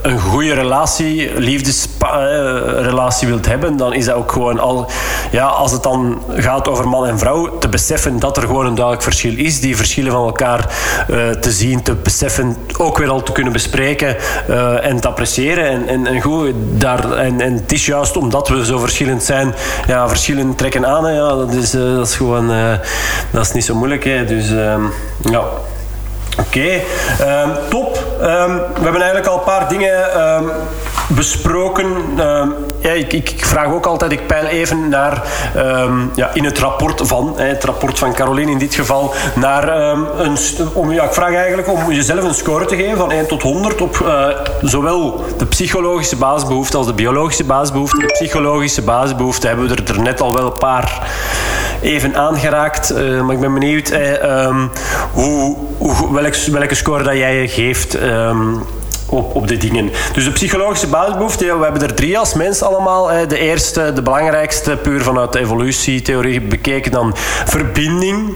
eh, 0.04 0.12
een 0.12 0.20
goede 0.20 0.54
relatie, 0.54 1.40
liefdesrelatie 1.40 3.28
wilt 3.28 3.46
hebben, 3.46 3.78
dan 3.78 3.94
is 3.94 4.06
dat 4.06 4.16
ook 4.16 4.32
gewoon 4.32 4.60
al. 4.60 4.90
Ja, 5.32 5.46
als 5.46 5.72
het 5.72 5.84
dan 5.84 6.22
gaat 6.36 6.68
over 6.68 6.88
man 6.88 7.06
en 7.08 7.20
vrouw, 7.20 7.58
te 7.58 7.70
beseffen 7.70 8.20
dat 8.20 8.38
er 8.38 8.44
gewoon 8.44 8.66
een 8.66 8.76
duidelijk 8.76 9.04
verschil 9.04 9.38
is. 9.38 9.60
Die 9.60 9.76
verschillen 9.76 10.12
van 10.12 10.26
elkaar 10.26 10.60
eh, 11.08 11.30
te 11.30 11.52
zien, 11.52 11.82
te 11.82 11.96
beseffen, 11.96 12.58
ook 12.78 12.98
weer 12.98 13.10
al 13.10 13.24
te 13.24 13.32
kunnen 13.32 13.54
bespreken 13.54 14.16
eh, 14.80 14.90
en 14.90 15.00
te 15.00 15.08
appreciëren. 15.08 15.66
En, 15.70 15.88
en, 15.88 16.08
en 16.08 16.22
goed, 16.22 16.54
daar, 16.56 17.12
en, 17.12 17.42
en 17.42 17.54
het 17.54 17.72
is 17.72 17.86
juist 17.86 18.18
omdat 18.18 18.48
we 18.48 18.66
zo 18.66 18.78
verschillend 18.78 19.24
zijn, 19.24 19.54
ja, 19.88 20.08
verschillen 20.08 20.56
trekken 20.56 20.86
aan. 20.86 21.14
Ja, 21.14 21.28
dat, 21.36 21.54
is, 21.54 21.74
eh, 21.74 21.96
dat 21.96 22.08
is 22.08 22.16
gewoon. 22.16 22.52
eh, 22.52 22.74
dat 23.32 23.46
is 23.46 23.52
niet 23.52 23.66
zo 23.66 23.76
moeilijk. 23.76 24.04
Hè. 24.04 24.26
Dus 24.26 24.50
ehm, 24.52 24.82
ja. 25.32 25.42
Oké, 26.40 26.82
ehm, 27.20 27.50
top. 27.70 28.06
Ehm, 28.22 28.56
we 28.56 28.82
hebben 28.84 29.02
eigenlijk 29.02 29.28
al 29.28 29.38
een 29.38 29.44
paar 29.44 29.70
dingen 29.70 29.94
besproken. 31.16 31.86
Ehm, 32.18 32.50
ja, 32.80 32.92
ik, 32.92 33.14
ik, 33.14 33.46
vraag 33.46 33.68
ook 33.68 33.86
altijd, 33.86 34.12
ik 34.12 34.28
peil 34.28 34.46
even 34.46 34.90
naar 34.90 35.24
ehm, 35.56 36.00
ja, 36.16 36.30
in 36.34 36.44
het 36.44 36.60
rapport 36.60 37.02
van, 37.04 37.34
het 37.38 37.64
rapport 37.64 38.00
van 38.00 38.14
Caroline 38.14 38.52
in 38.52 38.58
dit 38.58 38.76
geval, 38.76 39.14
naar 39.36 39.68
ehm, 39.68 40.02
een, 40.18 40.38
om, 40.74 40.92
ja, 40.92 41.04
ik 41.04 41.14
vraag 41.14 41.34
eigenlijk 41.34 41.68
om 41.68 41.92
jezelf 41.92 42.24
een 42.24 42.34
score 42.34 42.66
te 42.66 42.76
geven 42.76 42.98
van 42.98 43.12
1 43.12 43.28
tot 43.28 43.42
100 43.42 43.82
op 43.82 44.00
eh, 44.00 44.28
zowel 44.62 45.26
de 45.38 45.46
psychologische 45.46 46.16
basisbehoeften 46.16 46.78
als 46.78 46.88
de 46.88 46.94
biologische 46.94 47.44
basisbehoeften. 47.44 48.00
De 48.00 48.06
psychologische 48.06 48.82
basisbehoeften 48.82 49.50
hebben 49.50 49.68
we 49.68 49.76
er, 49.76 49.96
er 49.96 50.02
net 50.02 50.22
al 50.22 50.34
wel 50.34 50.46
een 50.46 50.58
paar 50.58 51.12
even 51.82 52.16
aangeraakt. 52.16 52.90
eh, 52.90 53.22
maar 53.22 53.36
ik 53.36 53.42
ben 53.42 53.54
benieuwd 53.54 53.90
eh, 53.90 54.24
ehm, 54.24 54.68
hoe, 55.14 55.58
hoe, 55.78 56.14
welk, 56.14 56.36
welke 56.36 56.76
score 56.76 57.04
dat 57.04 57.14
jij 57.14 57.48
geeft 57.48 57.98
op, 59.12 59.36
op 59.36 59.48
de 59.48 59.58
dingen. 59.58 59.90
Dus 60.14 60.24
de 60.24 60.32
psychologische 60.32 60.88
basisbehoeften, 60.88 61.46
ja, 61.46 61.58
we 61.58 61.64
hebben 61.64 61.82
er 61.82 61.94
drie 61.94 62.18
als 62.18 62.34
mens 62.34 62.62
allemaal. 62.64 63.08
hè. 63.10 63.26
De 63.28 63.38
eerste, 63.38 63.92
de 63.94 64.02
belangrijkste, 64.02 64.78
puur 64.78 65.02
vanuit 65.04 65.34
de 65.34 65.40
evolutietheorie 65.40 66.42
bekeken, 66.42 66.92
dan 66.92 67.14
verbinding. 67.46 68.34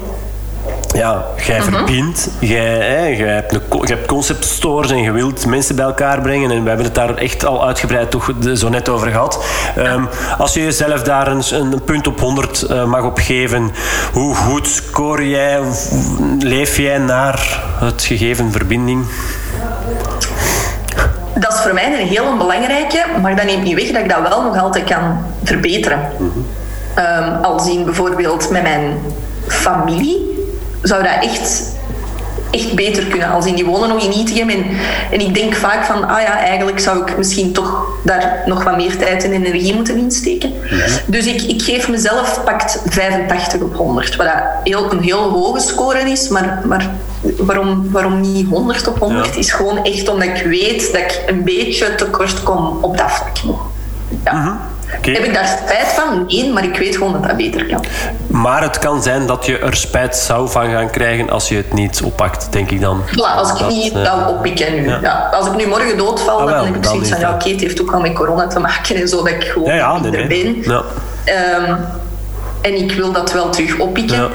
Ja, 0.95 1.25
jij 1.45 1.61
verbindt, 1.61 2.29
jij, 2.39 2.77
hè, 2.77 3.05
jij, 3.05 3.33
hebt 3.33 3.53
een, 3.53 3.61
hebt 3.81 4.07
conceptstores 4.07 4.91
en 4.91 4.97
je 5.01 5.11
wilt 5.11 5.45
mensen 5.45 5.75
bij 5.75 5.85
elkaar 5.85 6.21
brengen. 6.21 6.51
En 6.51 6.61
we 6.61 6.67
hebben 6.67 6.85
het 6.85 6.95
daar 6.95 7.15
echt 7.15 7.45
al 7.45 7.65
uitgebreid 7.65 8.11
toch 8.11 8.31
de- 8.39 8.57
zo 8.57 8.69
net 8.69 8.89
over 8.89 9.07
gehad. 9.11 9.43
Ehm, 9.75 10.03
als 10.37 10.53
je 10.53 10.63
jezelf 10.63 11.01
daar 11.03 11.27
een, 11.27 11.43
een 11.51 11.81
punt 11.83 12.07
op 12.07 12.19
100 12.19 12.61
eh, 12.61 12.85
mag 12.85 13.03
op 13.03 13.17
geven, 13.17 13.71
hoe 14.13 14.35
goed 14.35 14.67
score 14.67 15.29
jij, 15.29 15.59
leef 16.39 16.77
jij 16.77 16.97
naar 16.97 17.63
het 17.79 18.03
gegeven 18.03 18.51
verbinding? 18.51 19.05
Dat 21.39 21.53
is 21.53 21.59
voor 21.59 21.73
mij 21.73 21.85
een 21.85 22.07
heel 22.07 22.37
belangrijke, 22.37 23.05
maar 23.21 23.35
dat 23.35 23.45
neemt 23.45 23.63
niet 23.63 23.75
weg 23.75 23.91
dat 23.91 24.01
ik 24.01 24.09
dat 24.09 24.29
wel 24.29 24.41
nog 24.41 24.57
altijd 24.57 24.83
kan 24.83 25.25
verbeteren. 25.43 25.99
Ehm, 26.95 27.43
al 27.43 27.59
zien 27.59 27.85
bijvoorbeeld 27.85 28.49
met 28.49 28.61
mijn 28.61 28.97
familie 29.47 30.35
zou 30.81 31.03
dat 31.03 31.23
echt, 31.23 31.73
echt 32.51 32.75
beter 32.75 33.05
kunnen. 33.05 33.31
Al 33.31 33.41
zien 33.41 33.55
die 33.55 33.65
wonen 33.65 33.89
nog 33.89 34.03
in 34.03 34.17
Itegem 34.17 34.49
en, 34.49 34.65
en 35.11 35.19
ik 35.19 35.33
denk 35.33 35.55
vaak 35.55 35.85
van, 35.85 36.07
ah 36.07 36.21
ja, 36.21 36.39
eigenlijk 36.39 36.79
zou 36.79 37.01
ik 37.01 37.17
misschien 37.17 37.53
toch 37.53 37.87
daar 38.03 38.43
nog 38.45 38.63
wat 38.63 38.75
meer 38.75 38.97
tijd 38.97 39.23
en 39.23 39.31
energie 39.31 39.75
moeten 39.75 39.97
insteken. 39.97 40.53
Dus 41.05 41.25
ik, 41.25 41.41
ik 41.41 41.61
geef 41.61 41.89
mezelf 41.89 42.41
pakt 42.43 42.81
85 42.85 43.61
op 43.61 43.75
100, 43.75 44.15
wat 44.15 44.27
heel, 44.63 44.91
een 44.91 45.01
heel 45.01 45.29
hoge 45.29 45.59
score 45.59 45.99
is, 45.99 46.27
maar, 46.27 46.61
maar 46.65 46.89
waarom, 47.37 47.91
waarom 47.91 48.21
niet 48.21 48.47
100 48.47 48.87
op 48.87 48.99
100 48.99 49.35
is 49.35 49.51
gewoon 49.51 49.83
echt 49.83 50.09
omdat 50.09 50.27
ik 50.27 50.45
weet 50.45 50.91
dat 50.91 51.01
ik 51.01 51.23
een 51.27 51.43
beetje 51.43 51.95
tekort 51.95 52.43
kom 52.43 52.77
op 52.81 52.97
dat 52.97 53.11
vlak. 53.11 53.37
Ja. 54.23 54.59
Heb 54.87 55.23
ik 55.23 55.33
daar 55.33 55.47
spijt 55.63 55.87
van? 55.87 56.25
Nee, 56.27 56.53
maar 56.53 56.63
ik 56.63 56.77
weet 56.77 56.95
gewoon 56.97 57.13
dat 57.13 57.23
dat 57.23 57.37
beter 57.37 57.65
kan. 57.65 57.85
Maar 58.27 58.61
het 58.61 58.79
kan 58.79 59.03
zijn 59.03 59.27
dat 59.27 59.45
je 59.45 59.59
er 59.59 59.75
spijt 59.75 60.15
zou 60.15 60.49
van 60.49 60.69
gaan 60.69 60.89
krijgen 60.89 61.29
als 61.29 61.49
je 61.49 61.55
het 61.55 61.73
niet 61.73 62.01
oppakt, 62.03 62.47
denk 62.51 62.69
ik 62.71 62.81
dan. 62.81 63.01
Voilà, 63.07 63.35
als 63.37 63.51
ik 63.51 63.57
Dat, 63.59 63.69
niet 63.69 63.93
eh, 63.93 64.03
zou 64.03 64.27
oppikken 64.35 64.75
nu. 64.75 64.87
ja. 64.89 64.99
Ja. 65.01 65.29
Als 65.33 65.47
ik 65.47 65.55
nu 65.55 65.67
morgen 65.67 65.97
doodval, 65.97 66.39
Ah, 66.39 66.45
wel, 66.45 66.55
dan 66.55 66.65
heb 66.65 66.75
ik 66.75 66.85
zoiets 66.85 67.09
van, 67.09 67.19
ja 67.19 67.33
oké, 67.33 67.49
het 67.49 67.61
heeft 67.61 67.81
ook 67.81 67.91
al 67.93 67.99
met 67.99 68.13
corona 68.13 68.47
te 68.47 68.59
maken 68.59 68.95
en 68.95 69.07
zo, 69.07 69.17
dat 69.17 69.27
ik 69.27 69.43
gewoon 69.43 69.67
Ja, 69.67 69.75
ja, 69.75 69.93
niet 69.99 70.11
nee, 70.11 70.21
er 70.21 70.27
nee. 70.27 70.43
ben. 70.63 70.71
Ja. 70.73 70.81
Ehm, 71.23 71.75
en 72.61 72.75
ik 72.77 72.91
wil 72.91 73.11
dat 73.11 73.31
wel 73.31 73.49
terug 73.49 73.77
oppikken. 73.79 74.17
Ja. 74.17 74.29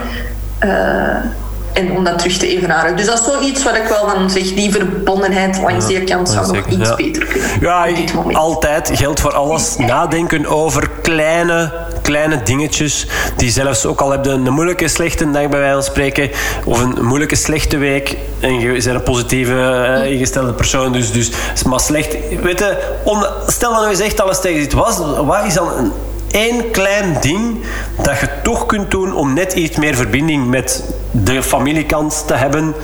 Eh, 0.58 1.24
en 1.72 1.92
om 1.96 2.04
dat 2.04 2.18
terug 2.18 2.36
te 2.36 2.56
evenaren. 2.56 2.96
Dus 2.96 3.06
dat 3.06 3.18
is 3.18 3.24
zoiets 3.24 3.62
wat 3.62 3.76
ik 3.76 3.84
wel 3.88 4.08
van 4.08 4.30
zeg, 4.30 4.42
die 4.42 4.72
verbondenheid 4.72 5.60
langs 5.62 5.86
die 5.86 6.04
kant 6.04 6.28
zou 6.28 6.56
nog 6.56 6.66
iets 6.66 6.88
ja. 6.88 6.94
beter 6.94 7.24
kunnen. 7.24 7.48
Ja, 7.60 7.88
op 7.88 7.96
dit 7.96 8.14
moment. 8.14 8.36
altijd 8.36 8.90
geldt 8.94 9.20
voor 9.20 9.32
alles. 9.32 9.76
Nadenken 9.76 10.46
over 10.46 10.90
kleine, 11.02 11.72
kleine 12.02 12.42
dingetjes. 12.42 13.06
Die 13.36 13.50
zelfs 13.50 13.86
ook 13.86 14.00
al 14.00 14.10
heb 14.10 14.24
je 14.24 14.30
een 14.30 14.52
moeilijke, 14.52 14.88
slechte 14.88 15.30
dag 15.30 15.48
bij 15.48 15.58
wijze 15.58 15.74
van 15.74 15.82
spreken. 15.82 16.30
Of 16.64 16.80
een 16.80 17.04
moeilijke, 17.04 17.36
slechte 17.36 17.76
week. 17.76 18.16
En 18.40 18.60
je 18.60 18.72
bent 18.72 18.86
een 18.86 19.02
positieve, 19.02 19.60
eh, 19.60 20.10
ingestelde 20.12 20.52
persoon. 20.52 20.92
Dus, 20.92 21.12
dus 21.12 21.30
is 21.54 21.62
maar 21.62 21.80
slecht. 21.80 22.16
Weet 22.42 22.58
je, 22.58 22.76
om, 23.04 23.26
stel 23.46 23.70
dat 23.70 23.80
nou 23.80 23.90
eens 23.90 24.00
echt 24.00 24.20
alles 24.20 24.40
tegen 24.40 24.60
zit. 24.60 24.72
Wat, 24.72 25.24
wat 25.24 25.44
is 25.46 25.54
dan 25.54 25.68
een 25.78 25.92
één 26.30 26.70
klein 26.70 27.16
ding 27.20 27.64
dat 28.02 28.20
je 28.20 28.28
toch 28.42 28.66
kunt 28.66 28.90
doen 28.90 29.14
om 29.14 29.32
net 29.34 29.52
iets 29.52 29.76
meer 29.76 29.94
verbinding 29.94 30.46
met 30.46 30.84
de 31.10 31.42
familiekant 31.42 32.24
te 32.26 32.34
hebben 32.34 32.74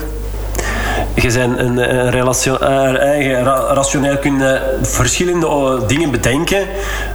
je 1.15 1.33
bent 1.33 1.59
een, 1.59 1.97
een 1.97 2.11
relatio- 2.11 2.57
eh, 2.57 2.97
eigen 2.99 3.45
ra- 3.45 3.73
rationeel 3.75 4.19
kun 4.19 4.39
je 4.39 4.79
verschillende 4.83 5.47
eh, 5.47 5.89
dingen 5.89 6.11
bedenken. 6.11 6.67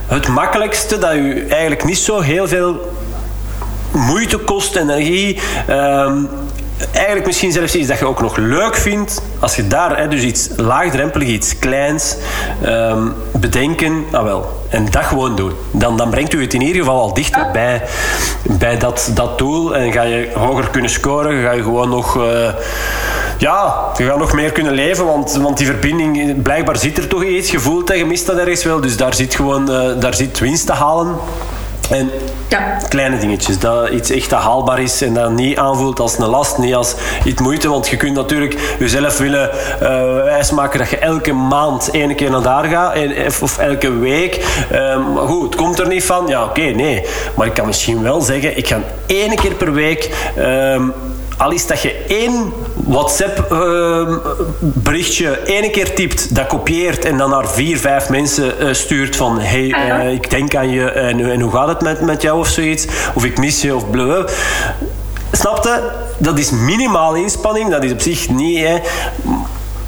Het 0.08 0.28
makkelijkste 0.28 0.98
dat 0.98 1.14
u 1.14 1.48
eigenlijk 1.48 1.84
niet 1.84 1.98
zo 1.98 2.20
heel 2.20 2.48
veel 2.48 2.80
moeite 3.92 4.38
kost, 4.38 4.76
energie. 4.76 5.40
ehm, 5.68 6.18
eigenlijk 6.92 7.26
misschien 7.26 7.52
zelfs 7.52 7.76
iets 7.76 7.88
dat 7.88 8.00
je 8.00 8.06
ook 8.06 8.22
nog 8.22 8.38
leuk 8.38 8.76
vindt. 8.76 9.22
Als 9.40 9.56
je 9.56 9.68
daar 9.68 9.98
hè, 9.98 10.08
dus 10.08 10.22
iets 10.22 10.50
laagdrempelig, 10.56 11.28
iets 11.28 11.60
kleins 11.60 12.16
ehm, 12.62 13.08
bedenken, 13.32 14.06
ah 14.12 14.24
wel. 14.24 14.60
En 14.70 14.88
dat 14.92 15.04
gewoon 15.04 15.36
doen. 15.36 15.52
Dan, 15.72 15.98
dan 15.98 16.10
brengt 16.10 16.34
u 16.34 16.42
het 16.42 16.54
in 16.54 16.62
ieder 16.62 16.82
geval 16.82 17.00
al 17.00 17.14
dichter 17.14 17.50
bij, 17.52 17.82
bij 18.44 18.78
dat, 18.78 19.12
dat 19.14 19.38
doel. 19.38 19.76
En 19.76 19.92
ga 19.92 20.02
je 20.02 20.32
hoger 20.34 20.70
kunnen 20.70 20.92
scoren. 20.92 21.44
Ga 21.44 21.52
je 21.52 21.64
gewoon 21.64 21.90
nog... 21.90 22.18
eh, 22.18 22.54
ja, 23.38 23.76
je 23.98 24.06
gaat 24.06 24.18
nog 24.18 24.34
meer 24.34 24.52
kunnen 24.52 24.74
leven, 24.74 25.06
want, 25.06 25.34
want 25.42 25.58
die 25.58 25.66
verbinding, 25.66 26.42
blijkbaar 26.42 26.78
zit 26.78 26.98
er 26.98 27.08
toch 27.08 27.24
iets. 27.24 27.52
Je 27.52 27.60
voelt 27.60 27.88
dat 27.88 27.98
je 27.98 28.06
mist 28.06 28.26
dat 28.26 28.38
ergens 28.38 28.64
wel, 28.64 28.82
dus 28.82 28.98
daar 28.98 29.14
zit 29.14 29.36
gewoon 29.36 29.72
eh, 29.72 30.00
daar 30.00 30.14
zit 30.14 30.40
winst 30.40 30.66
te 30.66 30.74
halen. 30.74 31.16
En 31.92 32.12
Ja. 32.48 32.78
kleine 32.89 33.18
dingetjes, 33.18 33.60
dat 33.60 33.89
iets 33.89 34.10
echt 34.10 34.30
dat 34.30 34.39
haalbaar 34.39 34.80
is 34.82 35.02
en 35.02 35.14
dat 35.14 35.32
niet 35.32 35.58
aanvoelt 35.58 36.00
als 36.00 36.18
een 36.18 36.28
last, 36.28 36.58
niet 36.58 36.76
als 36.76 36.96
iets 37.24 37.42
moeite, 37.42 37.70
want 37.70 37.88
je 37.88 37.98
kunt 37.98 38.16
natuurlijk 38.16 38.76
jezelf 38.80 39.18
willen 39.18 39.52
eh 39.80 40.14
wijsmaken 40.24 40.80
dat 40.80 40.89
je 40.89 40.98
elke 40.98 41.34
maand 41.34 41.89
één 41.92 42.16
keer 42.16 42.30
naar 42.32 42.42
daar 42.42 42.64
gaat, 42.64 42.94
en, 42.94 43.14
of 43.42 43.58
elke 43.58 43.98
week. 43.98 44.46
Ehm, 44.72 45.14
maar 45.14 45.28
goed, 45.28 45.44
het 45.44 45.56
komt 45.56 45.80
er 45.80 45.88
niet 45.88 46.04
van, 46.04 46.28
ja 46.28 46.44
oké, 46.44 46.62
nee. 46.62 47.06
Maar 47.36 47.48
ik 47.48 47.54
kan 47.54 47.66
misschien 47.66 48.02
wel 48.04 48.22
zeggen, 48.22 48.58
ik 48.58 48.68
ga 48.68 48.80
één 49.06 49.36
keer 49.36 49.54
per 49.54 49.74
week... 49.74 50.10
ehm, 50.36 50.84
al 51.38 51.52
is 51.52 51.68
dat 51.68 51.82
je 51.82 52.04
één 52.08 52.54
WhatsApp-berichtje 52.92 55.30
één 55.30 55.72
keer 55.72 55.96
typt, 55.96 56.36
dat 56.36 56.48
kopieert 56.48 57.06
en 57.06 57.18
dan 57.18 57.30
naar 57.30 57.50
vier, 57.50 57.78
vijf 57.78 58.10
mensen 58.10 58.60
eh, 58.60 58.74
stuurt 58.74 59.16
van 59.16 59.39
hey, 59.39 59.72
eh, 59.72 60.12
ik 60.12 60.30
denk 60.30 60.56
aan 60.56 60.70
je 60.70 60.92
en, 60.92 61.32
en 61.32 61.39
hoe 61.39 61.52
gaat 61.52 61.68
het 61.68 61.82
met, 61.82 62.02
met 62.02 62.22
jou 62.22 62.39
of 62.39 62.48
zoiets, 62.48 62.88
of 63.14 63.26
ik 63.26 63.38
mis 63.38 63.62
je 63.62 63.76
of 63.76 63.89
blablabla. 63.89 64.34
Snapte? 65.32 65.82
Dat 66.18 66.39
is 66.39 66.50
minimaal 66.50 67.16
inspanning, 67.16 67.70
dat 67.70 67.84
is 67.84 67.92
op 67.92 68.02
zich 68.02 68.30
niet... 68.30 68.60
Hè. 68.60 68.80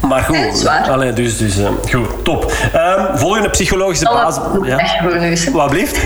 Maar 0.08 0.22
goed. 0.22 0.66
Allee, 0.90 1.12
dus, 1.12 1.36
dus 1.36 1.58
eh, 1.58 1.68
goed, 1.90 2.24
top. 2.24 2.52
Ehm, 2.72 3.16
volgende 3.16 3.50
psychologische 3.50 4.04
basis. 4.04 4.42
Ja. 4.62 4.80
Wat 5.52 5.70
blieft? 5.70 5.98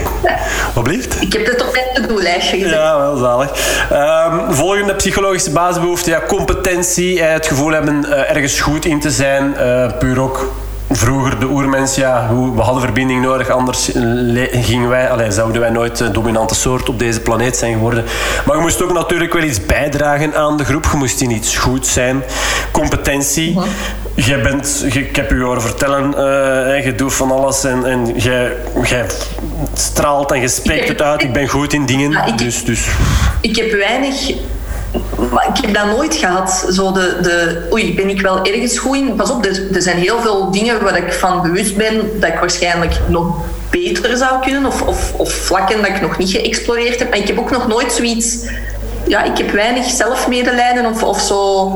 Wat 0.74 0.82
blieft? 0.82 1.22
Ik 1.22 1.32
heb 1.32 1.46
het 1.46 1.66
op 1.66 1.72
mijn 1.72 2.08
doellijstje 2.08 2.56
gezet. 2.56 2.72
Ja, 2.74 2.98
wel 2.98 3.16
zalig. 3.16 3.50
Ehm, 3.90 4.52
volgende 4.52 4.94
psychologische 4.94 5.50
basisbehoefte. 5.50 6.10
Ja, 6.10 6.20
competentie. 6.26 7.20
eh, 7.22 7.32
het 7.32 7.46
gevoel 7.46 7.70
hebben 7.70 8.12
eh, 8.12 8.30
ergens 8.36 8.60
goed 8.60 8.84
in 8.84 9.00
te 9.00 9.10
zijn. 9.10 9.56
puur 9.98 10.20
ook 10.20 10.52
vroeger 10.98 11.38
de 11.40 11.46
oermens. 11.46 11.94
Ja, 11.94 12.28
hoe, 12.28 12.54
we 12.54 12.60
hadden 12.60 12.82
verbinding 12.82 13.22
nodig. 13.22 13.48
Anders 13.50 13.90
le- 13.94 14.48
gingen 14.52 14.88
wij, 14.88 15.10
allee, 15.10 15.30
zouden 15.30 15.60
wij 15.60 15.70
nooit 15.70 15.96
de 15.96 16.10
dominante 16.10 16.54
soort 16.54 16.88
op 16.88 16.98
deze 16.98 17.20
planeet 17.20 17.56
zijn 17.56 17.72
geworden. 17.72 18.04
Maar 18.46 18.56
je 18.56 18.62
moest 18.62 18.82
ook 18.82 18.92
natuurlijk 18.92 19.32
wel 19.32 19.42
iets 19.42 19.66
bijdragen 19.66 20.34
aan 20.36 20.56
de 20.56 20.64
groep. 20.64 20.88
Je 20.90 20.96
moest 20.96 21.20
in 21.20 21.30
iets 21.30 21.56
goed 21.56 21.86
zijn. 21.86 22.22
Competentie. 22.72 23.58
Jij 24.14 24.40
bent, 24.42 24.84
je- 24.92 25.00
ik 25.08 25.16
heb 25.16 25.32
u 25.32 25.42
horen 25.42 25.62
vertellen, 25.62 26.04
eh, 26.14 26.84
je 26.84 26.94
doet 26.96 27.14
van 27.14 27.30
alles 27.30 27.64
en, 27.64 27.84
en 27.84 28.12
jij, 28.16 28.52
jij 28.84 29.06
straalt 29.74 30.32
en 30.32 30.40
je 30.40 30.48
spreekt 30.48 30.88
het 30.88 31.02
uit. 31.02 31.22
Ik 31.22 31.32
ben 31.32 31.48
goed 31.48 31.72
in 31.72 31.86
dingen. 31.86 32.10
Ja, 32.10 32.24
ik- 32.26 32.38
dus, 32.38 32.64
dus 32.64 32.86
Ik 33.40 33.56
heb 33.56 33.70
weinig... 33.72 34.32
Ik 35.54 35.64
heb 35.64 35.74
dat 35.74 35.86
nooit 35.86 36.14
gehad. 36.14 36.66
Zo 36.70 36.92
de, 36.92 37.18
de, 37.22 37.66
oei, 37.72 37.94
ben 37.94 38.08
ik 38.08 38.20
wel 38.20 38.44
ergens 38.44 38.78
goed 38.78 38.96
in? 38.96 39.14
Pas 39.16 39.30
op, 39.30 39.44
er, 39.44 39.74
er 39.74 39.82
zijn 39.82 39.96
heel 39.96 40.20
veel 40.20 40.50
dingen 40.50 40.82
waar 40.82 40.96
ik 40.96 41.12
van 41.12 41.42
bewust 41.42 41.76
ben 41.76 42.20
dat 42.20 42.28
ik 42.28 42.38
waarschijnlijk 42.38 43.00
nog 43.08 43.36
beter 43.70 44.16
zou 44.16 44.40
kunnen. 44.40 44.66
Of, 44.66 44.82
of, 44.82 45.12
of 45.16 45.32
vlakken 45.32 45.76
dat 45.76 45.86
ik 45.86 46.00
nog 46.00 46.18
niet 46.18 46.30
geëxploreerd 46.30 46.98
heb. 46.98 47.08
Maar 47.10 47.18
ik 47.18 47.26
heb 47.26 47.38
ook 47.38 47.50
nog 47.50 47.68
nooit 47.68 47.92
zoiets... 47.92 48.46
Ja, 49.06 49.24
ik 49.24 49.38
heb 49.38 49.50
weinig 49.50 49.84
zelfmedelijden 49.84 50.86
of, 50.86 51.02
of 51.02 51.20
zo... 51.20 51.70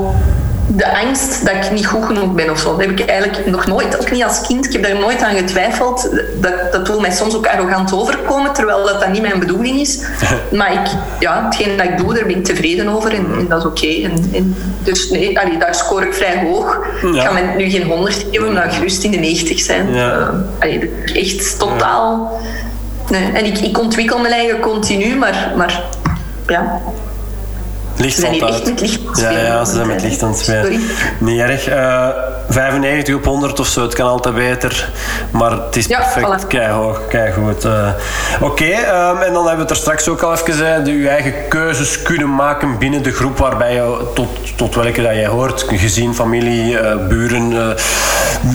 De 0.77 0.99
angst 0.99 1.47
dat 1.47 1.55
ik 1.55 1.71
niet 1.71 1.87
goed 1.87 2.05
genoeg 2.05 2.33
ben 2.35 2.51
of 2.51 2.59
zo. 2.59 2.71
Dat 2.77 2.81
heb 2.81 2.99
ik 2.99 3.09
eigenlijk 3.09 3.47
nog 3.47 3.67
nooit. 3.67 4.01
Ook 4.01 4.11
niet 4.11 4.25
als 4.25 4.41
kind. 4.41 4.67
Ik 4.67 4.73
heb 4.73 4.83
daar 4.83 4.99
nooit 4.99 5.23
aan 5.23 5.37
getwijfeld. 5.37 6.11
Dat, 6.41 6.73
dat 6.73 6.89
wil 6.89 7.01
mij 7.01 7.11
soms 7.11 7.35
ook 7.35 7.47
arrogant 7.47 7.93
overkomen, 7.93 8.53
terwijl 8.53 8.85
dat, 8.85 9.01
dat 9.01 9.09
niet 9.09 9.23
mijn 9.23 9.39
bedoeling 9.39 9.81
is. 9.81 10.01
Maar 10.53 10.73
ik, 10.73 10.91
ja, 11.19 11.45
hetgeen 11.45 11.77
dat 11.77 11.87
ik 11.87 11.99
doe, 11.99 12.15
daar 12.15 12.27
ben 12.27 12.37
ik 12.37 12.45
tevreden 12.45 12.89
over 12.89 13.15
en, 13.15 13.27
en 13.39 13.49
dat 13.49 13.59
is 13.59 13.67
oké. 13.67 13.87
En, 13.87 14.31
en 14.33 14.57
dus 14.83 15.11
nee, 15.11 15.39
allee, 15.39 15.59
daar 15.59 15.75
scoor 15.75 16.03
ik 16.03 16.15
vrij 16.15 16.45
hoog. 16.45 16.79
Ik 17.03 17.21
ga 17.21 17.33
me 17.33 17.41
nu 17.57 17.71
geen 17.71 17.87
100 17.87 18.27
geven, 18.31 18.53
maar 18.53 18.71
gerust 18.71 19.05
in 19.05 19.11
de 19.11 19.19
90 19.19 19.61
zijn. 19.61 19.95
Ja. 19.95 20.19
Eh, 20.19 20.29
allee, 20.59 20.93
echt 21.15 21.59
totaal... 21.59 22.41
Nee. 23.11 23.33
En 23.33 23.45
ik, 23.45 23.59
ik 23.59 23.79
ontwikkel 23.79 24.19
mijn 24.19 24.35
eigen 24.35 24.61
continu, 24.61 25.17
maar, 25.17 25.53
maar 25.57 25.83
ja, 26.47 26.81
licht 28.03 28.15
Ze 28.15 28.21
zijn 28.21 28.33
hier 28.33 28.45
echt 28.47 28.65
met 28.65 28.81
licht 28.81 29.01
aan 29.01 29.09
het 29.11 29.21
Ja, 29.21 29.31
spelen. 29.31 29.45
ja, 29.45 29.65
ze 29.65 29.75
zijn 29.75 29.87
met 29.87 30.03
licht 30.03 30.23
aan 30.23 30.29
het 30.31 30.39
spelen. 30.39 30.63
Sorry. 30.63 30.81
Niet 31.19 31.41
erg. 31.41 31.69
Eh, 31.69 32.07
95 32.49 33.15
op 33.15 33.25
100 33.25 33.61
of 33.61 33.67
zo, 33.67 33.83
het 33.83 33.95
kan 33.95 34.07
altijd 34.07 34.35
beter. 34.35 34.91
Maar 35.31 35.51
het 35.51 35.77
is 35.77 35.87
Ja, 35.87 35.99
perfect. 35.99 36.45
voilà. 36.45 36.47
Keihoog, 36.47 37.01
keigoed. 37.09 37.65
Eh 37.65 37.89
Oké, 38.41 38.65
ehm, 38.65 39.17
en 39.17 39.33
dan 39.33 39.47
hebben 39.47 39.55
we 39.55 39.61
het 39.61 39.71
er 39.71 39.77
straks 39.77 40.09
ook 40.09 40.23
al 40.23 40.33
even 40.33 40.45
gezegd. 40.47 40.87
Je 40.87 41.09
eigen 41.09 41.35
keuzes 41.49 42.03
kunnen 42.03 42.35
maken 42.35 42.79
binnen 42.79 43.03
de 43.03 43.13
groep 43.13 43.39
waarbij 43.39 43.75
je 43.75 43.97
tot, 44.15 44.29
tot 44.57 44.75
welke 44.75 45.03
dat 45.03 45.15
jij 45.15 45.27
hoort. 45.27 45.65
Gezien, 45.69 46.15
familie, 46.15 46.79
eh, 46.79 47.07
buren, 47.09 47.53
eh, 47.53 47.69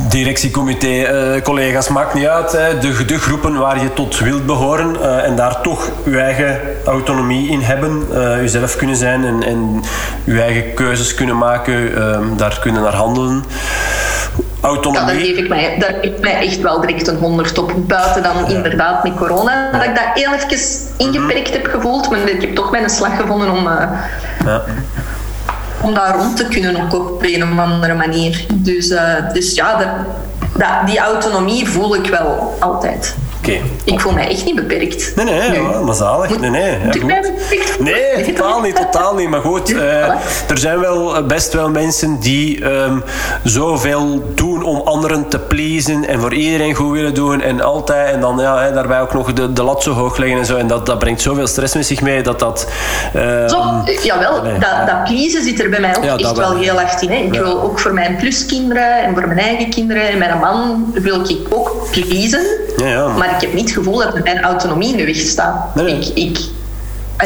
directiecomité, 0.10 1.02
eh, 1.04 1.42
collega's, 1.42 1.88
maakt 1.88 2.14
niet 2.14 2.28
uit. 2.28 2.52
Hè. 2.52 2.78
De, 2.78 3.06
de 3.06 3.20
groepen 3.20 3.54
waar 3.58 3.82
je 3.82 3.94
tot 3.94 4.20
wilt 4.20 4.46
behoren 4.46 4.96
eh, 5.02 5.24
en 5.24 5.36
daar 5.36 5.62
toch 5.62 5.92
je 6.06 6.20
eigen 6.20 6.60
autonomie 6.86 7.50
in 7.50 7.62
hebben. 7.62 8.08
eh 8.14 8.36
jezelf 8.42 8.76
kunnen 8.76 8.96
zijn 8.96 9.26
en, 9.26 9.37
en 9.44 9.84
je 10.24 10.42
eigen 10.42 10.74
keuzes 10.74 11.14
kunnen 11.14 11.38
maken. 11.38 11.96
ehm, 11.96 12.36
daar 12.36 12.60
kunnen 12.62 12.82
naar 12.82 12.94
handelen. 12.96 13.44
Ja, 14.62 14.68
Autonomie. 14.68 15.06
daar 15.08 15.16
geef 15.26 15.38
ik 15.38 15.48
mij, 15.50 15.76
daar 15.80 15.94
geef 16.02 16.12
ik 16.12 16.20
mij 16.22 16.46
echt 16.48 16.62
wel 16.62 16.82
direct 16.82 17.08
een 17.08 17.18
100 17.18 17.58
op. 17.58 17.74
Buiten 17.76 18.24
dan 18.24 18.50
inderdaad 18.50 19.04
met 19.04 19.16
corona. 19.16 19.72
Dat 19.72 19.84
ik 19.84 19.96
dat 19.96 20.04
heel 20.14 20.34
even 20.34 20.60
ingeperkt 20.98 21.50
heb 21.54 21.66
gevoeld. 21.66 22.10
Maar 22.10 22.20
ik 22.30 22.42
heb 22.42 22.56
toch 22.56 22.72
mijn 22.72 22.90
slag 22.90 23.16
gevonden 23.18 23.52
om, 23.52 23.68
eh, 23.68 23.90
Ja. 24.46 24.62
om 25.82 25.94
daar 25.94 26.16
rond 26.16 26.38
te 26.38 26.46
kunnen 26.48 26.82
ook 26.84 26.94
op 26.94 27.24
een 27.24 27.44
of 27.44 27.60
andere 27.60 27.94
manier. 27.94 28.46
Dus, 28.54 28.90
eh, 28.90 29.14
dus 29.34 29.56
ja, 29.56 29.78
dat, 29.78 29.88
dat, 30.58 30.68
die 30.86 31.00
autonomie 31.00 31.68
voel 31.70 31.96
ik 31.96 32.10
wel 32.10 32.58
altijd. 32.60 33.16
Ik 33.84 34.00
voel 34.00 34.12
mij 34.12 34.28
echt 34.30 34.46
niet 34.46 34.56
beperkt. 34.56 35.16
Nee, 35.16 35.26
nee, 35.26 35.60
maar 35.86 35.96
zalig. 35.96 36.40
Nee, 36.40 36.50
nee. 36.50 36.78
Ja, 37.08 37.22
goed. 37.22 37.80
Nee, 37.80 38.34
totaal 38.34 38.62
niet, 38.62 38.76
totaal 38.76 39.16
niet. 39.16 39.30
Maar 39.30 39.42
goed, 39.42 39.74
eh, 39.78 40.08
er 40.50 40.58
zijn 40.58 40.80
wel 40.80 41.24
best 41.26 41.54
wel 41.54 41.70
mensen 41.70 42.20
die 42.20 42.64
ehm, 42.66 43.00
zoveel 43.44 44.32
doen 44.36 44.64
om 44.64 44.82
anderen 44.88 45.28
te 45.28 45.40
pleasen 45.40 46.08
en 46.08 46.20
voor 46.20 46.34
iedereen 46.34 46.74
goed 46.76 46.92
willen 46.92 47.14
doen 47.14 47.42
en 47.42 47.62
altijd 47.62 48.14
en 48.14 48.20
dan 48.22 48.38
ja, 48.40 48.72
daarbij 48.72 49.02
ook 49.02 49.14
nog 49.14 49.34
de, 49.34 49.54
de 49.54 49.64
lat 49.64 49.84
zo 49.84 49.92
hoog 49.94 50.18
leggen 50.18 50.38
en 50.40 50.46
zo. 50.46 50.56
En 50.56 50.68
dat, 50.68 50.86
dat 50.86 51.00
brengt 51.00 51.22
zoveel 51.22 51.48
stress 51.48 51.74
met 51.76 51.86
zich 51.86 52.02
mee 52.02 52.22
dat 52.24 52.40
dat... 52.40 52.68
ehm, 53.14 53.50
Zo, 53.50 53.64
jawel, 54.04 54.42
nee. 54.42 54.60
dat, 54.60 54.88
dat 54.88 55.04
pleasen 55.04 55.44
zit 55.44 55.60
er 55.60 55.70
bij 55.70 55.80
mij 55.80 55.98
ook 55.98 56.04
Ja, 56.04 56.18
echt 56.18 56.38
wel. 56.38 56.56
heel 56.58 56.76
hard 56.76 57.02
in. 57.02 57.10
Hè. 57.10 57.16
Ik 57.18 57.32
wil 57.34 57.62
ook 57.62 57.80
voor 57.80 57.94
mijn 57.94 58.16
pluskinderen 58.16 59.04
en 59.04 59.14
voor 59.14 59.28
mijn 59.28 59.40
eigen 59.40 59.70
kinderen 59.70 60.10
en 60.10 60.18
mijn 60.18 60.40
man 60.40 60.92
wil 60.94 61.30
ik 61.30 61.38
ook 61.50 61.88
pleasen. 61.92 62.46
Ja, 62.78 62.88
ja. 62.88 63.08
Maar 63.08 63.27
ik 63.36 63.42
heb 63.42 63.54
niet 63.54 63.64
het 63.66 63.74
gevoel 63.78 63.98
dat 63.98 64.24
mijn 64.24 64.42
autonomie 64.42 64.92
in 64.92 64.98
de 64.98 65.06
weg 65.06 65.16
staat. 65.16 65.76
Nee. 65.76 66.00
Ik, 66.00 66.08
ik, 66.16 66.40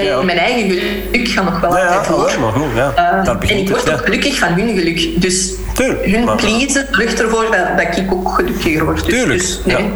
Ja. 0.02 0.22
Mijn 0.22 0.38
eigen 0.38 0.70
geluk 1.12 1.28
gaat 1.28 1.44
nog 1.46 1.60
wel 1.60 1.78
Ja, 1.78 1.86
altijd 1.98 2.32
ja, 2.32 2.40
maar 2.40 2.52
goed, 2.52 2.64
ja. 2.76 2.92
Eh, 2.96 3.30
en 3.30 3.58
ik 3.58 3.68
het, 3.68 3.70
word 3.70 3.88
ja. 3.88 3.94
ook 3.94 4.04
gelukkig 4.04 4.38
van 4.40 4.48
hun 4.54 4.78
geluk. 4.78 5.22
Dus 5.22 5.52
Tuurlijk, 5.74 6.06
hun 6.06 6.24
maar- 6.24 6.36
pleasen 6.36 6.88
zorgt 6.92 7.22
ervoor 7.22 7.46
dat, 7.52 7.86
dat 7.88 7.98
ik 7.98 8.14
ook 8.14 8.30
gelukkiger 8.36 8.86
word. 8.86 9.06
Dus, 9.06 9.14
Tuurlijk. 9.14 9.40
dus, 9.40 9.60
ja. 9.66 9.78
nee. 9.78 9.92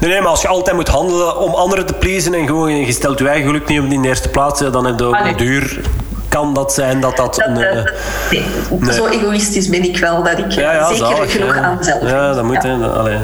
Nee, 0.00 0.10
nee, 0.10 0.20
maar 0.20 0.30
als 0.30 0.42
je 0.42 0.48
altijd 0.48 0.76
moet 0.76 0.88
handelen 0.88 1.38
om 1.38 1.54
anderen 1.54 1.86
te 1.86 1.92
pleasen 1.92 2.34
en 2.34 2.46
gewoon 2.46 2.76
je 2.76 2.92
stelt 2.92 3.18
je 3.18 3.28
eigen 3.28 3.46
geluk 3.46 3.68
niet 3.68 3.80
op 3.80 3.90
die 3.90 4.04
eerste 4.04 4.28
plaats, 4.28 4.60
dan 4.60 4.86
heb 4.86 4.98
je 4.98 5.04
ook 5.04 5.18
een 5.24 5.36
duur. 5.36 5.80
Kan 6.28 6.54
dat 6.54 6.72
zijn 6.72 7.00
dat 7.00 7.16
dat 7.16 7.34
Dat, 7.34 7.46
een. 7.46 7.56
eh, 7.56 7.78
eh, 7.78 7.84
nee. 8.30 8.44
nee. 8.80 8.92
Zo 8.94 9.06
egoïstisch 9.06 9.68
ben 9.68 9.84
ik 9.84 9.96
wel 9.98 10.22
dat 10.22 10.38
ik 10.38 10.52
ja, 10.52 10.72
ja, 10.72 10.88
zeker 10.92 11.06
zalig, 11.06 11.32
genoeg 11.32 11.54
ja. 11.54 11.60
aan 11.62 11.76
mezelf 11.78 12.02
Ja, 12.10 12.32
dat 12.32 12.44
moet. 12.44 12.62
Hè, 12.62 12.72
allee. 12.74 13.18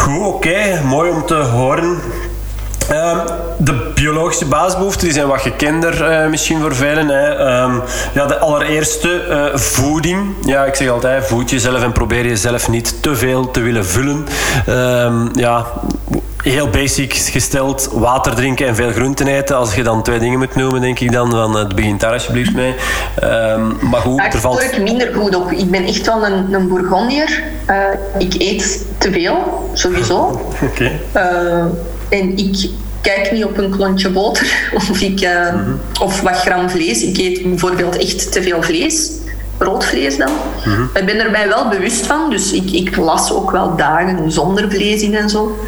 Goed, 0.00 0.26
oké. 0.26 0.80
Mooi 0.84 1.10
om 1.10 1.26
te 1.26 1.34
horen. 1.34 1.98
Ehm, 2.88 3.18
de 3.58 3.90
biologische 3.94 4.44
basisbehoeften 4.44 5.04
die 5.04 5.12
zijn 5.12 5.26
wat 5.26 5.40
gekender 5.40 6.04
eh, 6.04 6.28
misschien 6.28 6.60
voor 6.60 6.74
velen. 6.74 7.08
Hè. 7.08 7.28
Ehm, 7.28 7.74
ja, 8.14 8.26
de 8.26 8.38
allereerste, 8.38 9.22
eh, 9.22 9.58
voeding. 9.58 10.34
Ja, 10.44 10.64
ik 10.64 10.74
zeg 10.74 10.88
altijd, 10.88 11.26
voed 11.26 11.50
jezelf 11.50 11.82
en 11.82 11.92
probeer 11.92 12.26
jezelf 12.26 12.68
niet 12.68 13.02
te 13.02 13.16
veel 13.16 13.50
te 13.50 13.60
willen 13.60 13.86
vullen. 13.86 14.26
Ehm, 14.66 15.38
ja, 15.38 15.66
heel 16.42 16.68
basic 16.68 17.14
gesteld, 17.14 17.88
water 17.92 18.34
drinken 18.34 18.66
en 18.66 18.74
veel 18.74 18.90
groenten 18.90 19.26
eten. 19.26 19.56
Als 19.56 19.74
je 19.74 19.82
dan 19.82 20.02
twee 20.02 20.18
dingen 20.18 20.38
moet 20.38 20.54
noemen, 20.54 20.80
denk 20.80 21.00
ik 21.00 21.12
dan, 21.12 21.30
van, 21.30 21.56
het 21.56 21.74
begint 21.74 22.00
daar 22.00 22.12
alsjeblieft 22.12 22.54
mee. 22.54 22.74
Ehm, 23.20 23.88
maar 23.90 24.00
goed, 24.00 24.16
Daar 24.16 24.32
er 24.32 24.40
valt... 24.40 24.62
ik 24.62 24.82
minder 24.82 25.14
goed 25.14 25.34
op. 25.34 25.52
Ik 25.52 25.70
ben 25.70 25.84
echt 25.84 26.06
wel 26.06 26.26
een, 26.26 26.52
een 26.52 26.68
Bourgondier. 26.68 27.42
Eh, 27.66 27.76
ik 28.18 28.34
eet 28.38 28.86
te 28.98 29.12
veel, 29.12 29.70
sowieso. 29.72 30.16
Oké. 30.70 30.90
Eh, 31.12 31.64
en 32.08 32.36
ik 32.36 32.70
kijk 33.00 33.32
niet 33.32 33.44
op 33.44 33.58
een 33.58 33.70
klontje 33.70 34.10
boter 34.10 34.70
of, 34.74 35.00
ik, 35.00 35.20
eh, 35.20 35.54
of 36.00 36.20
wat 36.20 36.36
gram 36.36 36.70
vlees. 36.70 37.02
Ik 37.02 37.18
eet 37.18 37.42
bijvoorbeeld 37.42 37.96
echt 37.96 38.32
te 38.32 38.42
veel 38.42 38.62
vlees. 38.62 39.10
Rood 39.58 39.84
vlees 39.84 40.16
dan. 40.16 40.30
Ik 40.94 41.06
ben 41.06 41.18
er 41.18 41.30
mij 41.30 41.48
wel 41.48 41.68
bewust 41.68 42.06
van. 42.06 42.30
Dus 42.30 42.52
ik, 42.52 42.70
ik 42.70 42.96
las 42.96 43.32
ook 43.32 43.50
wel 43.50 43.76
dagen 43.76 44.32
zonder 44.32 44.70
vlees 44.70 45.02
in 45.02 45.14
en 45.14 45.28
zo. 45.28 45.58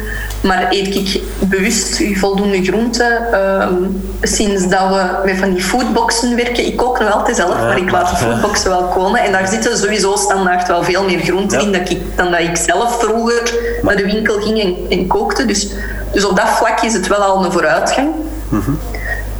Maar 0.43 0.67
eet 0.69 0.95
ik 0.95 1.21
bewust 1.39 2.01
voldoende 2.13 2.63
groenten. 2.63 3.31
ehm, 3.33 3.73
sinds 4.21 4.67
dat 4.69 4.87
we 4.89 5.03
met 5.25 5.37
van 5.37 5.53
die 5.53 5.63
foodboxen 5.63 6.35
werken. 6.35 6.65
Ik 6.65 6.77
kook 6.77 6.99
nog 6.99 7.11
altijd 7.13 7.35
zelf, 7.35 7.57
maar 7.57 7.77
ik 7.77 7.91
laat 7.91 8.09
de 8.09 8.15
foodboxen 8.15 8.69
wel 8.69 8.83
komen. 8.83 9.19
En 9.23 9.31
daar 9.31 9.47
zitten 9.47 9.77
sowieso 9.77 10.15
standaard 10.15 10.67
wel 10.67 10.83
veel 10.83 11.03
meer 11.03 11.19
groenten 11.19 11.59
Ja. 11.59 11.65
in 11.65 11.71
dat 11.71 11.89
ik, 11.89 12.01
dan 12.15 12.31
dat 12.31 12.39
ik 12.39 12.55
zelf 12.57 12.99
vroeger 12.99 13.53
naar 13.81 13.95
de 13.95 14.03
winkel 14.05 14.41
ging 14.41 14.61
en, 14.61 14.75
en 14.89 15.07
kookte. 15.07 15.45
Dus, 15.45 15.67
dus 16.11 16.25
op 16.25 16.35
dat 16.35 16.49
vlak 16.49 16.81
is 16.81 16.93
het 16.93 17.07
wel 17.07 17.19
al 17.19 17.45
een 17.45 17.51
vooruitgang. 17.51 18.09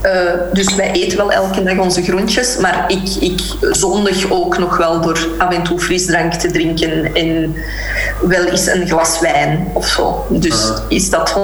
Eh, 0.03 0.33
dus 0.53 0.75
wij 0.75 0.91
eten 0.91 1.17
wel 1.17 1.31
elke 1.31 1.63
dag 1.63 1.77
onze 1.77 2.03
groentjes, 2.03 2.57
maar 2.57 2.85
ik, 2.87 3.09
ik 3.19 3.41
zondig 3.71 4.31
ook 4.31 4.57
nog 4.57 4.77
wel 4.77 5.01
door 5.01 5.27
af 5.37 5.53
en 5.53 5.63
toe 5.63 5.79
frisdrank 5.79 6.33
te 6.33 6.51
drinken 6.51 7.15
en 7.15 7.55
wel 8.21 8.45
eens 8.45 8.67
een 8.67 8.87
glas 8.87 9.19
wijn 9.19 9.67
of 9.73 9.87
zo. 9.87 10.25
Dus 10.29 10.71
is 10.87 11.09
dat 11.09 11.35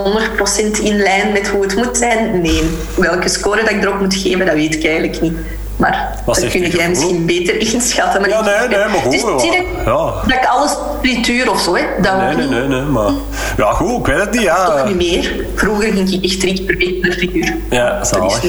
100% 0.79 0.83
in 0.83 0.97
lijn 0.97 1.31
met 1.31 1.47
hoe 1.47 1.61
het 1.61 1.75
moet 1.75 1.97
zijn? 1.97 2.41
Nee. 2.41 2.63
Welke 2.95 3.29
score 3.29 3.61
dat 3.61 3.69
ik 3.69 3.83
erop 3.83 3.99
moet 3.99 4.15
geven, 4.15 4.45
dat 4.45 4.55
weet 4.55 4.75
ik 4.75 4.85
eigenlijk 4.85 5.21
niet. 5.21 5.37
Maar 5.79 6.21
dat 6.25 6.37
zegt 6.37 6.51
kun 6.51 6.69
jij 6.69 6.89
misschien 6.89 7.25
beter 7.25 7.73
inschatten. 7.73 8.21
Maar 8.21 8.29
Ja, 8.29 8.41
nee, 8.41 8.67
nee, 8.67 8.77
maar 8.77 8.89
goed, 8.89 9.03
Het 9.03 9.13
is 9.13 9.21
ja. 9.21 9.27
dat, 9.27 9.41
Ja. 9.85 10.13
dat 10.27 10.37
ik 10.37 10.45
alles 10.45 10.75
frituur 11.01 11.51
of 11.51 11.59
zo, 11.59 11.75
hè. 11.75 11.83
dat 12.01 12.17
Nee, 12.17 12.35
nee, 12.35 12.47
nee, 12.47 12.67
nee, 12.67 12.81
maar... 12.81 13.11
Ja, 13.57 13.71
goed, 13.71 13.99
ik 13.99 14.05
weet 14.05 14.19
het 14.19 14.31
niet, 14.31 14.41
Toch 14.65 14.77
ja. 14.77 14.85
niet 14.85 14.95
meer. 14.95 15.45
Vroeger 15.55 15.93
ging 15.93 16.11
ik 16.11 16.23
echt 16.23 16.39
drie 16.39 16.53
keer 16.53 16.65
per 16.65 16.77
week 16.77 17.01
naar 17.01 17.11
frituur. 17.11 17.55
Ja, 17.69 17.89
dat 17.97 18.01
is 18.01 18.09
zalig. 18.09 18.43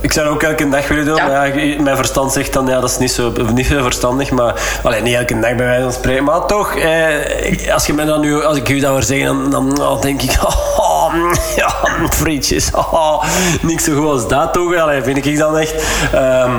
Ik 0.00 0.12
zou 0.12 0.26
dat 0.26 0.34
ook 0.34 0.42
elke 0.42 0.68
dag 0.68 0.88
willen 0.88 1.04
doen, 1.04 1.16
Ja. 1.16 1.26
maar 1.26 1.58
ja, 1.64 1.82
mijn 1.82 1.96
verstand 1.96 2.32
zegt 2.32 2.52
dan, 2.52 2.66
ja, 2.66 2.80
dat 2.80 2.90
is 2.90 2.98
niet 2.98 3.10
zo, 3.12 3.32
niet 3.54 3.66
zo 3.66 3.82
verstandig, 3.82 4.30
maar... 4.30 4.54
Alleen 4.82 5.02
niet 5.02 5.14
elke 5.14 5.40
dag 5.40 5.54
bij 5.54 5.66
wijze 5.66 5.82
van 5.82 5.92
spreken, 5.92 6.24
maar 6.24 6.46
toch, 6.46 6.74
eh, 6.74 7.72
als, 7.72 7.86
je 7.86 7.92
mij 7.92 8.04
dan 8.04 8.20
nu, 8.20 8.44
als 8.44 8.56
ik 8.56 8.68
u 8.68 8.80
dat 8.80 8.90
hoor 8.90 9.02
zeggen, 9.02 9.26
dan, 9.26 9.50
dan 9.50 9.82
oh, 9.82 10.00
denk 10.00 10.22
ik, 10.22 10.36
oh, 10.76 11.14
ja, 11.56 11.74
frietjes, 12.10 12.70
oh, 12.92 13.24
niks 13.62 13.84
zo 13.84 13.94
goed 13.94 14.06
als 14.08 14.28
dat 14.28 14.52
toch, 14.52 14.76
Allee, 14.76 15.02
vind 15.02 15.26
ik 15.26 15.38
dan 15.38 15.58
echt... 15.58 15.74
ehm, 16.12 16.50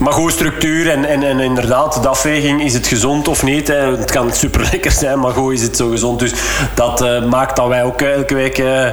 maar 0.00 0.12
goed, 0.12 0.32
structuur 0.32 0.90
en, 0.90 1.04
en, 1.04 1.22
en 1.22 1.40
inderdaad, 1.40 2.02
de 2.02 2.08
afweging, 2.08 2.62
is 2.62 2.74
het 2.74 2.86
gezond 2.86 3.28
of 3.28 3.42
niet? 3.42 3.68
Hè? 3.68 3.96
Het 3.96 4.10
kan 4.10 4.32
super 4.32 4.68
lekker 4.72 4.90
zijn, 4.90 5.18
maar 5.18 5.32
goed, 5.32 5.52
is 5.52 5.62
het 5.62 5.76
zo 5.76 5.88
gezond? 5.88 6.18
Dus 6.18 6.32
dat 6.74 7.00
eh, 7.00 7.24
maakt 7.24 7.56
dat 7.56 7.68
wij 7.68 7.84
ook 7.84 8.00
elke 8.00 8.34
week 8.34 8.58
eh, 8.58 8.86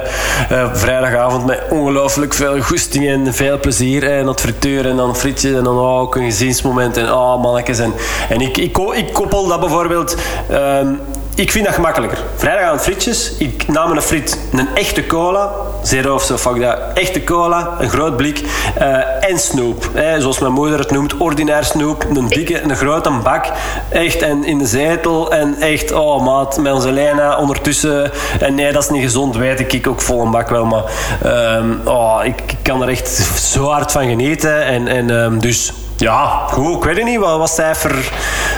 vrijdagavond 0.72 1.46
met 1.46 1.60
ongelooflijk 1.70 2.34
veel 2.34 2.60
goesting 2.60 3.08
en 3.08 3.34
veel 3.34 3.60
plezier 3.60 4.18
aan 4.20 4.26
het 4.26 4.40
frituren 4.40 4.90
en 4.90 4.96
dan 4.96 5.16
frietjes 5.16 5.52
en 5.52 5.64
dan 5.64 5.78
oh, 5.78 6.00
ook 6.00 6.16
een 6.16 6.24
gezinsmoment 6.24 6.96
en 6.96 7.12
oh, 7.12 7.42
mannetjes. 7.42 7.78
En, 7.78 7.92
en 8.28 8.40
ik, 8.40 8.56
ik, 8.56 8.78
ik 8.78 9.12
koppel 9.12 9.46
dat 9.46 9.60
bijvoorbeeld... 9.60 10.16
ehm, 10.48 10.94
ik 11.38 11.50
vind 11.50 11.64
dat 11.64 11.74
gemakkelijker. 11.74 12.18
Vrijdagavond 12.36 12.80
frietjes. 12.80 13.32
Ik 13.38 13.68
nam 13.68 13.90
een 13.90 14.02
friet, 14.02 14.38
een 14.52 14.68
echte 14.74 15.06
cola. 15.06 15.50
Zero 15.82 16.14
of 16.14 16.22
zo, 16.22 16.36
fuck 16.36 16.60
dat. 16.60 16.78
Echte 16.94 17.24
cola, 17.24 17.76
een 17.78 17.88
groot 17.90 18.16
blik. 18.16 18.42
eh, 18.74 19.30
en 19.30 19.38
snoep. 19.38 19.88
Hè, 19.94 20.20
zoals 20.20 20.38
mijn 20.38 20.52
moeder 20.52 20.78
het 20.78 20.90
noemt, 20.90 21.16
ordinair 21.16 21.64
snoep. 21.64 22.06
Een 22.14 22.28
dikke, 22.28 22.62
een 22.62 22.76
grote 22.76 23.10
bak. 23.22 23.46
Echt, 23.88 24.22
en 24.22 24.44
in 24.44 24.58
de 24.58 24.66
zetel. 24.66 25.32
En 25.32 25.56
echt, 25.60 25.92
oh 25.92 26.24
maat, 26.24 26.58
met 26.58 26.72
onze 26.72 26.92
Lena 26.92 27.36
ondertussen. 27.38 28.10
En 28.40 28.54
nee, 28.54 28.72
dat 28.72 28.82
is 28.82 28.88
niet 28.90 29.02
gezond, 29.02 29.36
weet 29.36 29.60
ik. 29.60 29.72
Ik 29.72 29.86
ook 29.86 30.00
vol 30.00 30.22
een 30.22 30.30
bak 30.30 30.48
wel. 30.48 30.64
Maar 30.64 30.84
ehm, 31.22 31.74
oh, 31.84 32.20
ik, 32.24 32.40
ik 32.46 32.58
kan 32.62 32.82
er 32.82 32.88
echt 32.88 33.08
zo 33.52 33.64
hard 33.70 33.92
van 33.92 34.08
genieten. 34.08 34.64
En, 34.64 34.88
en 34.88 35.10
ehm, 35.10 35.38
dus... 35.38 35.72
Ja, 35.96 36.42
goed, 36.50 36.76
ik 36.76 36.82
weet 36.84 36.96
het 36.96 37.04
niet. 37.04 37.18
Wat 37.18 37.38
was 37.38 37.54
cijfer... 37.54 38.12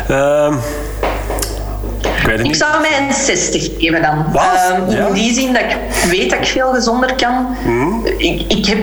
ehm, 0.09 0.55
ik 2.21 2.27
weet 2.27 2.37
het 2.37 2.41
Ik 2.41 2.47
niet. 2.47 2.57
zou 2.57 2.81
mij 2.81 2.91
een 3.09 3.13
60 3.15 3.69
geven 3.79 4.03
dan. 4.03 4.25
In 4.27 4.33
Ja. 4.97 5.05
Hmm. 5.05 5.15
die 5.15 5.33
zin 5.35 5.53
dat 5.53 5.63
ik 5.63 5.77
weet 6.11 6.31
dat 6.31 6.39
ik 6.39 6.47
veel 6.47 6.73
gezonder 6.73 7.15
kan. 7.15 7.57
Ik, 8.19 8.43
ik 8.53 8.67
heb, 8.67 8.79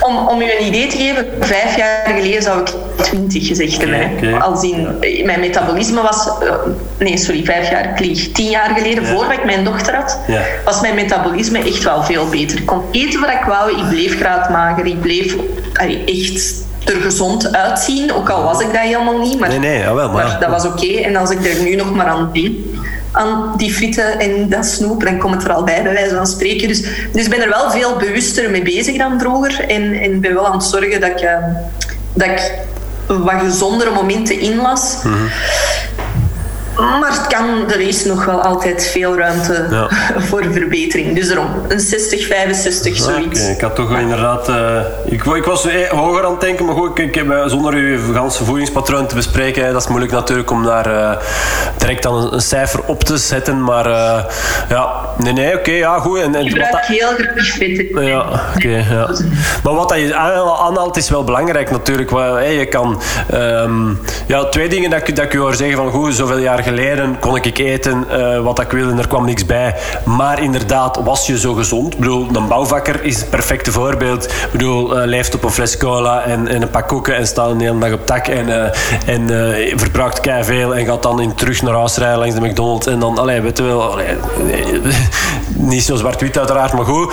om, 0.00 0.16
om 0.28 0.40
u 0.40 0.44
een 0.44 0.66
idee 0.66 0.86
te 0.86 0.96
geven, 0.96 1.26
vijf 1.40 1.76
jaar 1.76 2.06
geleden 2.16 2.42
zou 2.42 2.60
ik 2.60 2.68
20 3.02 3.46
gezegd 3.46 3.78
hebben. 3.84 4.42
Als 4.42 4.62
in, 4.62 4.98
mijn 5.24 5.40
metabolisme 5.40 6.02
was... 6.02 6.26
eh, 6.40 6.54
nee, 6.98 7.16
sorry, 7.18 7.44
vijf 7.44 7.70
jaar, 7.70 7.90
ik 7.90 7.98
lieg. 8.00 8.32
Tien 8.32 8.50
jaar 8.50 8.70
geleden, 8.76 9.06
voordat 9.06 9.32
ik 9.32 9.44
mijn 9.44 9.64
dochter 9.64 9.94
had, 9.94 10.18
was 10.64 10.80
mijn 10.80 10.94
metabolisme 10.94 11.58
echt 11.58 11.82
wel 11.84 12.02
veel 12.02 12.28
beter. 12.28 12.58
Ik 12.58 12.66
kon 12.66 12.82
eten 12.92 13.20
wat 13.20 13.30
ik 13.30 13.44
wou, 13.46 13.70
ik 13.70 13.88
bleef 13.88 14.16
graadmager, 14.16 14.86
ik 14.86 15.00
bleef 15.00 15.34
allee, 15.74 16.04
echt 16.04 16.66
er 16.90 17.00
gezond 17.00 17.52
uitzien. 17.52 18.12
Ook 18.12 18.30
al 18.30 18.42
was 18.42 18.60
ik 18.60 18.66
dat 18.72 18.80
helemaal 18.80 19.18
niet. 19.18 19.38
Maar 19.38 19.48
Nee, 19.48 19.58
nee, 19.58 19.78
jawel, 19.78 20.10
maar- 20.10 20.26
maar 20.26 20.40
dat 20.40 20.50
was 20.50 20.64
oké. 20.64 20.86
En 20.86 21.16
als 21.16 21.30
ik 21.30 21.46
er 21.46 21.62
nu 21.62 21.74
nog 21.74 21.94
maar 21.94 22.06
aan 22.06 22.30
denk, 22.32 22.56
aan 23.12 23.52
die 23.56 23.72
frieten 23.74 24.18
en 24.18 24.48
dat 24.48 24.66
snoep, 24.66 25.04
dan 25.04 25.18
komt 25.18 25.34
het 25.34 25.44
er 25.44 25.52
al 25.52 25.64
bij, 25.64 25.82
bij 25.82 25.92
wijze 25.92 26.14
van 26.14 26.26
spreken. 26.26 26.68
Dus, 26.68 26.82
dus 27.12 27.24
ik 27.24 27.30
ben 27.30 27.42
er 27.42 27.48
wel 27.48 27.70
veel 27.70 27.96
bewuster 27.96 28.50
mee 28.50 28.62
bezig 28.62 28.96
dan 28.96 29.20
vroeger. 29.20 29.60
En, 29.68 29.92
en 30.00 30.20
ben 30.20 30.34
wel 30.34 30.46
aan 30.46 30.52
het 30.52 30.64
zorgen 30.64 31.00
dat 31.00 31.10
ik, 31.10 31.20
eh, 31.20 31.34
dat 32.12 32.26
ik 32.26 32.52
wat 33.06 33.34
gezondere 33.40 33.90
momenten 33.90 34.40
inlas. 34.40 34.96
Maar 36.78 37.10
het 37.12 37.26
kan, 37.26 37.70
er 37.70 37.80
is 37.80 38.04
nog 38.04 38.24
wel 38.24 38.42
altijd 38.42 38.86
veel 38.86 39.16
ruimte 39.16 39.66
Ja. 39.70 39.88
voor 40.28 40.44
verbetering. 40.52 41.14
Dus 41.14 41.28
daarom, 41.28 41.46
een 41.68 41.80
60, 41.80 42.26
65, 42.26 42.96
Ja, 42.96 43.02
zoiets. 43.02 43.40
oké. 43.42 43.50
Ik 43.50 43.60
had 43.60 43.74
toch 43.74 43.98
inderdaad... 43.98 44.48
eh, 44.48 44.80
ik, 45.04 45.24
ik 45.24 45.44
was 45.44 45.66
eh, 45.66 45.88
hoger 45.90 46.24
aan 46.24 46.30
het 46.30 46.40
denken, 46.40 46.64
maar 46.64 46.74
goed, 46.74 46.98
ik, 46.98 47.14
heb, 47.14 47.30
eh, 47.30 47.46
zonder 47.46 47.74
uw 47.74 48.12
ganse 48.12 48.44
voedingspatroon 48.44 49.06
te 49.06 49.14
bespreken, 49.14 49.64
hè, 49.64 49.72
dat 49.72 49.82
is 49.82 49.88
moeilijk 49.88 50.12
natuurlijk 50.12 50.50
om 50.50 50.64
daar 50.64 51.18
direct 51.78 52.02
dan 52.02 52.14
een, 52.16 52.32
een 52.34 52.40
cijfer 52.40 52.80
op 52.86 53.04
te 53.04 53.16
zetten. 53.16 53.64
Maar 53.64 53.88
ja, 54.68 54.92
nee, 55.18 55.32
nee, 55.32 55.54
oké, 55.58 55.70
ja, 55.70 55.98
goed. 55.98 56.18
En, 56.20 56.34
en 56.34 56.44
Ik 56.44 56.48
gebruik 56.50 56.72
dat- 56.72 56.80
heel 56.86 57.08
graag 57.08 57.46
vetten. 57.46 58.04
Ja, 58.06 58.20
oké. 58.56 58.68
ja. 58.90 59.10
Maar 59.62 59.74
wat 59.74 59.88
dat 59.88 59.98
je 59.98 60.14
aan- 60.14 60.48
aanhaalt 60.66 60.96
is 60.96 61.10
wel 61.10 61.24
belangrijk 61.24 61.70
natuurlijk. 61.70 62.10
Je 62.10 62.66
kan... 62.70 63.00
ehm, 63.30 63.88
ja, 64.26 64.44
twee 64.44 64.68
dingen 64.68 64.90
dat 64.90 65.08
ik, 65.08 65.16
dat 65.16 65.24
ik 65.24 65.34
u 65.34 65.38
hoor 65.38 65.54
zeggen 65.54 65.76
van... 65.76 65.90
Goed, 65.90 66.14
zoveel 66.14 66.38
jaar 66.38 66.62
geleden 66.68 67.18
kon 67.18 67.36
ik 67.36 67.58
eten 67.58 68.04
uh, 68.10 68.40
wat 68.40 68.60
ik 68.60 68.70
wilde 68.70 68.92
en 68.92 68.98
er 68.98 69.08
kwam 69.08 69.24
niks 69.24 69.46
bij. 69.46 69.74
Maar 70.04 70.42
inderdaad, 70.42 71.00
was 71.04 71.26
je 71.26 71.38
zo 71.38 71.54
gezond? 71.54 71.92
Ik 71.92 71.98
bedoel, 71.98 72.28
een 72.32 72.48
bouwvakker 72.48 73.04
is 73.04 73.20
het 73.20 73.30
perfecte 73.30 73.72
voorbeeld. 73.72 74.24
Ik 74.24 74.48
bedoel, 74.52 74.98
uh, 74.98 75.06
leeft 75.06 75.34
op 75.34 75.44
een 75.44 75.50
fles 75.50 75.76
cola 75.76 76.22
en, 76.22 76.48
en, 76.48 76.62
een 76.62 76.70
pak 76.70 76.88
koeken 76.88 77.16
en 77.16 77.26
staat 77.26 77.50
een 77.50 77.60
hele 77.60 77.78
dag 77.78 77.92
op 77.92 78.06
tak 78.06 78.26
en, 78.26 78.48
uh, 78.48 79.14
en 79.14 79.28
verbruikt 79.78 80.20
kei 80.20 80.44
veel 80.44 80.76
en 80.76 80.86
gaat 80.86 81.02
dan 81.02 81.20
in, 81.20 81.34
terug 81.34 81.62
naar 81.62 81.74
huis 81.74 81.96
rijden 81.96 82.18
langs 82.18 82.34
de 82.34 82.40
McDonald's 82.40 82.86
en 82.86 82.98
dan, 82.98 83.18
allee, 83.18 83.40
weet 83.40 83.58
je 83.58 83.64
wel, 83.64 83.98
niet 85.72 85.82
zo 85.82 85.96
zwart-wit 85.96 86.38
uiteraard, 86.38 86.72
maar 86.72 86.84
goed. 86.84 87.12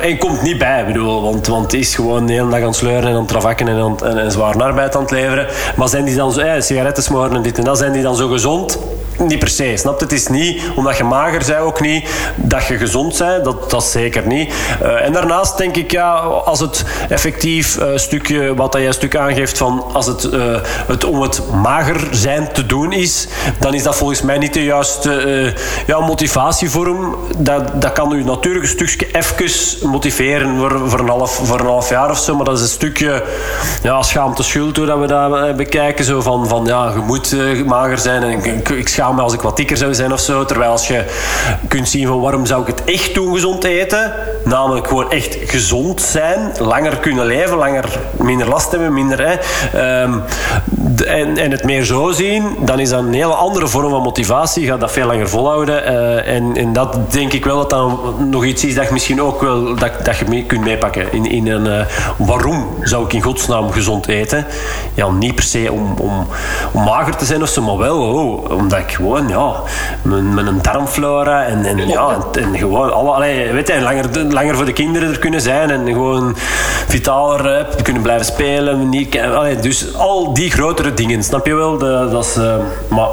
En 0.00 0.18
komt 0.18 0.42
niet 0.42 0.58
bij, 0.58 0.86
bedoel, 0.86 1.22
want, 1.22 1.46
want 1.46 1.72
is 1.72 1.94
gewoon 1.94 2.26
de 2.26 2.32
hele 2.32 2.48
dag 2.48 2.60
aan 2.60 2.66
het 2.66 2.76
sleuren 2.76 3.02
en 3.02 3.12
aan 3.14 3.18
het 3.18 3.28
travakken 3.28 3.68
en, 3.68 3.96
en, 4.02 4.18
en 4.18 4.30
zware 4.30 4.62
arbeid 4.62 4.96
aan 4.96 5.02
het 5.02 5.10
leveren. 5.10 5.46
Maar 5.76 5.88
zijn 5.88 6.04
die 6.04 6.16
dan 6.16 6.32
zo, 6.32 6.40
eh, 6.40 6.60
sigaretten 6.60 7.02
smoren 7.02 7.36
en 7.36 7.42
dit 7.42 7.58
en 7.58 7.64
dat, 7.64 7.78
zijn 7.78 7.92
die 7.92 8.02
dan 8.02 8.16
zo 8.16 8.28
gezond? 8.28 8.78
Niet 9.18 9.38
per 9.38 9.48
se, 9.48 9.76
snap 9.76 10.00
Het 10.00 10.12
is 10.12 10.26
niet 10.26 10.62
omdat 10.74 10.96
je 10.96 11.04
mager 11.04 11.44
bent 11.46 11.58
ook 11.58 11.80
niet 11.80 12.08
dat 12.36 12.66
je 12.66 12.76
gezond 12.76 13.18
bent. 13.18 13.44
Dat, 13.44 13.70
dat 13.70 13.84
zeker 13.84 14.26
niet. 14.26 14.54
Uh, 14.82 15.04
en 15.04 15.12
daarnaast 15.12 15.58
denk 15.58 15.76
ik, 15.76 15.90
ja, 15.90 16.12
als 16.44 16.60
het 16.60 16.84
effectief 17.08 17.78
uh, 17.78 17.86
stukje, 17.94 18.54
wat 18.54 18.72
dat 18.72 18.80
jij 18.80 18.92
stuk 18.92 19.16
aangeeft 19.16 19.58
van 19.58 19.84
als 19.92 20.06
het, 20.06 20.24
uh, 20.24 20.56
het 20.86 21.04
om 21.04 21.22
het 21.22 21.42
mager 21.62 22.08
zijn 22.10 22.52
te 22.52 22.66
doen 22.66 22.92
is, 22.92 23.28
dan 23.58 23.74
is 23.74 23.82
dat 23.82 23.96
volgens 23.96 24.22
mij 24.22 24.38
niet 24.38 24.54
de 24.54 24.64
juiste 24.64 25.54
ja, 25.86 26.00
motivatievorm. 26.00 27.16
Dat, 27.38 27.82
dat 27.82 27.92
kan 27.92 28.12
u 28.12 28.24
natuurlijk 28.24 28.64
een 28.64 28.70
stukje 28.70 29.06
even 29.12 29.88
motiveren 29.90 30.56
voor, 30.58 30.90
voor, 30.90 31.00
een 31.00 31.08
half, 31.08 31.40
voor 31.44 31.60
een 31.60 31.66
half 31.66 31.88
jaar 31.88 32.10
of 32.10 32.18
zo, 32.18 32.36
maar 32.36 32.44
dat 32.44 32.56
is 32.56 32.62
een 32.62 32.68
stukje 32.68 33.22
ja, 33.82 34.02
schaamte 34.02 34.42
schuld 34.42 34.76
hoe 34.76 34.86
dat 34.86 34.98
we 34.98 35.06
dat 35.06 35.56
bekijken. 35.56 36.04
Zo 36.04 36.20
van, 36.20 36.48
van 36.48 36.64
ja, 36.64 36.92
je 36.94 37.00
moet 37.00 37.36
mager 37.66 37.98
zijn 37.98 38.22
en 38.22 38.44
ik, 38.44 38.68
ik 38.68 38.88
schaam 38.88 39.07
als 39.16 39.32
ik 39.32 39.40
wat 39.40 39.56
dikker 39.56 39.76
zou 39.76 39.94
zijn 39.94 40.12
of 40.12 40.20
zo. 40.20 40.44
Terwijl 40.44 40.70
als 40.70 40.88
je 40.88 41.04
kunt 41.68 41.88
zien 41.88 42.06
van 42.06 42.20
waarom 42.20 42.46
zou 42.46 42.60
ik 42.60 42.66
het 42.66 42.84
echt 42.84 43.14
doen 43.14 43.34
gezond 43.34 43.64
eten, 43.64 44.12
namelijk 44.44 44.86
gewoon 44.86 45.10
echt 45.10 45.36
gezond 45.44 46.02
zijn, 46.02 46.52
langer 46.58 46.96
kunnen 46.96 47.26
leven, 47.26 47.56
langer 47.56 47.98
minder 48.16 48.48
last 48.48 48.70
hebben, 48.70 48.92
minder. 48.92 49.26
Hè, 49.26 50.02
um, 50.02 50.22
en, 51.06 51.36
en 51.36 51.50
het 51.50 51.64
meer 51.64 51.84
zo 51.84 52.10
zien, 52.10 52.56
dan 52.60 52.80
is 52.80 52.88
dat 52.88 53.00
een 53.00 53.12
hele 53.12 53.34
andere 53.34 53.68
vorm 53.68 53.90
van 53.90 54.02
motivatie. 54.02 54.66
Gaat 54.66 54.80
dat 54.80 54.92
veel 54.92 55.06
langer 55.06 55.28
volhouden. 55.28 55.82
Uh, 55.82 56.34
en, 56.34 56.56
en 56.56 56.72
dat 56.72 57.12
denk 57.12 57.32
ik 57.32 57.44
wel 57.44 57.56
dat 57.56 57.70
dan 57.70 58.14
nog 58.30 58.44
iets 58.44 58.64
is 58.64 58.74
dat 58.74 58.86
je 58.86 58.92
misschien 58.92 59.22
ook 59.22 59.40
wel 59.40 59.74
dat, 59.74 59.92
dat 60.04 60.16
je 60.16 60.24
mee 60.28 60.44
kunt 60.44 60.64
meepakken. 60.64 61.12
In, 61.12 61.30
in 61.30 61.48
een, 61.48 61.66
uh, 61.66 61.86
waarom 62.16 62.68
zou 62.82 63.04
ik 63.04 63.12
in 63.12 63.22
godsnaam 63.22 63.70
gezond 63.70 64.08
eten? 64.08 64.46
Ja, 64.94 65.10
niet 65.10 65.34
per 65.34 65.44
se 65.44 65.72
om, 65.72 65.94
om, 66.00 66.26
om 66.72 66.82
mager 66.82 67.16
te 67.16 67.24
zijn 67.24 67.42
of 67.42 67.48
zo, 67.48 67.62
maar 67.62 67.76
wel 67.76 67.98
oh, 67.98 68.50
omdat 68.50 68.78
ik 68.78 68.97
gewoon 68.98 69.28
ja, 69.28 69.52
mijn, 70.02 70.34
mijn 70.34 70.62
darmflora 70.62 71.44
en, 71.44 71.64
en, 71.64 71.88
ja, 71.88 72.16
en, 72.32 72.42
en 72.42 72.58
gewoon 72.58 72.92
alle, 72.92 73.10
allee, 73.10 73.52
weet 73.52 73.68
je, 73.68 73.80
langer, 73.80 74.32
langer 74.32 74.56
voor 74.56 74.64
de 74.64 74.72
kinderen 74.72 75.10
er 75.10 75.18
kunnen 75.18 75.40
zijn 75.40 75.70
en 75.70 75.86
gewoon 75.86 76.36
vitaler 76.88 77.66
kunnen 77.82 78.02
blijven 78.02 78.26
spelen. 78.26 78.88
Niet, 78.88 79.20
allee, 79.20 79.56
dus 79.56 79.94
al 79.94 80.34
die 80.34 80.50
grotere 80.50 80.94
dingen, 80.94 81.22
snap 81.22 81.46
je 81.46 81.54
wel? 81.54 81.78
De, 81.78 82.08
dat 82.10 82.24
is, 82.24 82.36
uh, 82.36 82.54
maar, 82.88 83.08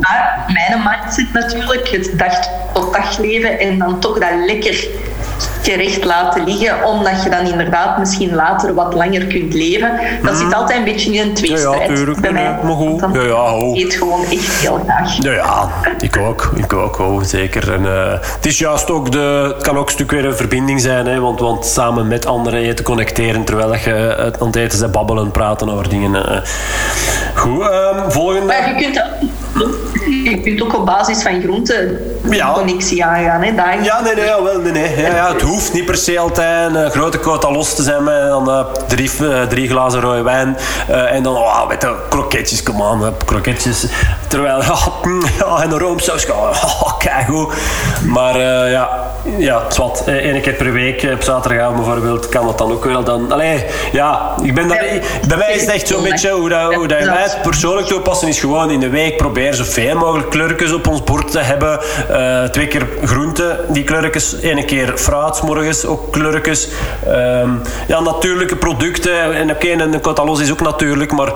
maar 0.00 0.44
mijn 0.46 0.82
mindset 0.84 1.32
natuurlijk, 1.32 1.88
het 1.88 2.18
dag 2.18 2.48
tot 2.72 2.92
dag 2.92 3.18
leven 3.18 3.58
en 3.58 3.78
dan 3.78 4.00
toch 4.00 4.18
dat 4.18 4.30
lekker 4.46 4.86
gerecht 5.62 6.04
laten 6.04 6.44
liggen, 6.44 6.84
omdat 6.84 7.22
je 7.22 7.30
dan 7.30 7.46
inderdaad 7.46 7.98
misschien 7.98 8.34
later 8.34 8.74
wat 8.74 8.94
langer 8.94 9.26
kunt 9.26 9.54
leven. 9.54 10.00
Dat 10.22 10.36
zit 10.36 10.46
mhm. 10.46 10.54
altijd 10.54 10.78
een 10.78 10.84
beetje 10.84 11.12
in 11.12 11.28
een 11.28 11.34
tweestrijd 11.34 11.98
ja, 11.98 12.04
ja, 12.06 12.20
bij 12.20 12.32
mij. 12.32 12.58
Maar 12.62 12.74
goed. 12.74 13.00
Ja, 13.12 13.22
ja, 13.22 13.54
oh. 13.54 13.78
eet 13.78 13.94
gewoon 13.94 14.24
echt 14.24 14.52
heel 14.60 14.80
graag. 14.84 15.16
Ja, 15.22 15.32
ja 15.32 15.68
ik 16.00 16.16
ook. 16.16 16.50
Ik 16.56 16.72
ook, 16.72 16.98
oh, 16.98 17.22
zeker. 17.22 17.72
En, 17.72 17.82
uh, 17.82 18.12
het 18.12 18.46
is 18.46 18.58
juist 18.58 18.90
ook 18.90 19.12
de... 19.12 19.52
Het 19.54 19.62
kan 19.62 19.76
ook 19.76 19.86
een 19.86 19.92
stuk 19.92 20.10
weer 20.10 20.24
een 20.24 20.36
verbinding 20.36 20.80
zijn, 20.80 21.06
hè, 21.06 21.20
want, 21.20 21.40
want 21.40 21.66
samen 21.66 22.08
met 22.08 22.26
anderen 22.26 22.60
eten 22.60 22.84
connecteren, 22.84 23.44
terwijl 23.44 23.74
je 23.74 24.16
aan 24.38 24.46
het 24.46 24.56
eten 24.56 24.80
bent, 24.80 24.92
babbelen, 24.92 25.30
praten 25.30 25.68
over 25.68 25.88
dingen. 25.88 26.14
Uh. 26.14 26.40
Goed, 27.34 27.62
um, 27.62 28.10
volgende... 28.10 28.46
Maar 28.46 28.68
je 28.68 28.74
kunt 28.74 29.02
je 30.24 30.40
kunt 30.40 30.62
ook 30.62 30.78
op 30.78 30.86
basis 30.86 31.22
van 31.22 31.40
groenten 31.40 31.98
ja. 32.30 32.52
connectie 32.52 33.04
aangaan. 33.04 33.42
Hè, 33.42 33.72
Ja, 33.82 34.00
nee, 34.00 34.14
nee, 34.14 34.24
ja, 34.24 34.42
wel, 34.42 34.58
nee, 34.60 34.72
nee. 34.72 35.00
Ja, 35.00 35.14
ja, 35.14 35.32
het 35.32 35.42
hoeft 35.42 35.72
niet 35.72 35.84
per 35.84 35.96
se 35.96 36.18
altijd 36.18 36.74
een 36.74 36.90
grote 36.90 37.18
quota 37.18 37.50
los 37.50 37.74
te 37.74 37.82
zijn 37.82 38.04
met 38.04 38.26
dan, 38.26 38.48
uh, 38.48 38.64
drie, 38.86 39.10
uh, 39.20 39.42
drie 39.42 39.68
glazen 39.68 40.00
rode 40.00 40.22
wijn. 40.22 40.56
Uh, 40.90 41.12
en 41.12 41.22
dan, 41.22 41.36
oh, 41.36 41.68
weet 41.68 41.82
je, 41.82 41.94
kroketjes, 42.08 42.62
kom 42.62 42.82
aan, 42.82 43.14
kroketjes. 43.24 43.86
Terwijl, 44.28 44.62
ja, 45.38 45.62
en 45.62 45.70
een 45.70 45.78
roomsaus, 45.78 46.26
oh, 46.30 46.98
kijk 46.98 47.26
goed. 47.26 47.54
Maar 48.06 48.38
ja, 48.70 49.10
ja, 49.38 49.62
het 49.64 49.76
wat. 49.76 50.02
Eén 50.06 50.40
keer 50.40 50.52
per 50.52 50.72
week, 50.72 51.08
op 51.12 51.22
zaterdagavond 51.22 51.76
bijvoorbeeld, 51.76 52.28
kan 52.28 52.46
dat 52.46 52.58
dan 52.58 52.72
ook 52.72 52.84
wel. 52.84 53.04
Dan, 53.04 53.32
allee, 53.32 53.64
ja, 53.92 54.34
ik 54.42 54.54
ben 54.54 54.68
dat, 54.68 54.78
bij 55.28 55.36
mij 55.36 55.52
is 55.52 55.60
het 55.60 55.70
echt 55.70 55.88
zo'n 55.88 56.02
beetje 56.02 56.30
hoe, 56.30 56.48
dat, 56.48 56.74
hoe 56.74 56.86
dat 56.86 57.04
wij 57.04 57.22
het 57.22 57.38
persoonlijk 57.42 57.86
toepassen, 57.86 58.28
is 58.28 58.40
gewoon 58.40 58.70
in 58.70 58.80
de 58.80 58.88
week 58.88 59.16
proberen 59.16 59.54
zoveel 59.54 59.96
mogelijk 59.96 60.30
kleurtjes 60.30 60.72
op 60.72 60.86
ons 60.86 61.04
bord 61.04 61.30
te 61.30 61.38
hebben. 61.38 61.80
Uh, 62.12 62.44
twee 62.44 62.66
keer 62.66 62.86
groente, 63.04 63.64
die 63.68 63.84
kleurtjes. 63.84 64.36
Eén 64.42 64.64
keer 64.66 64.92
fruit, 64.96 65.42
morgens 65.42 65.84
ook 65.84 66.12
kleurtjes. 66.12 66.68
Um, 67.06 67.60
ja, 67.88 68.00
natuurlijke 68.00 68.56
producten. 68.56 69.34
En 69.34 69.50
oké, 69.50 69.66
okay, 69.66 69.86
een 69.86 70.00
catalos 70.00 70.40
is 70.40 70.50
ook 70.50 70.60
natuurlijk, 70.60 71.12
maar, 71.12 71.32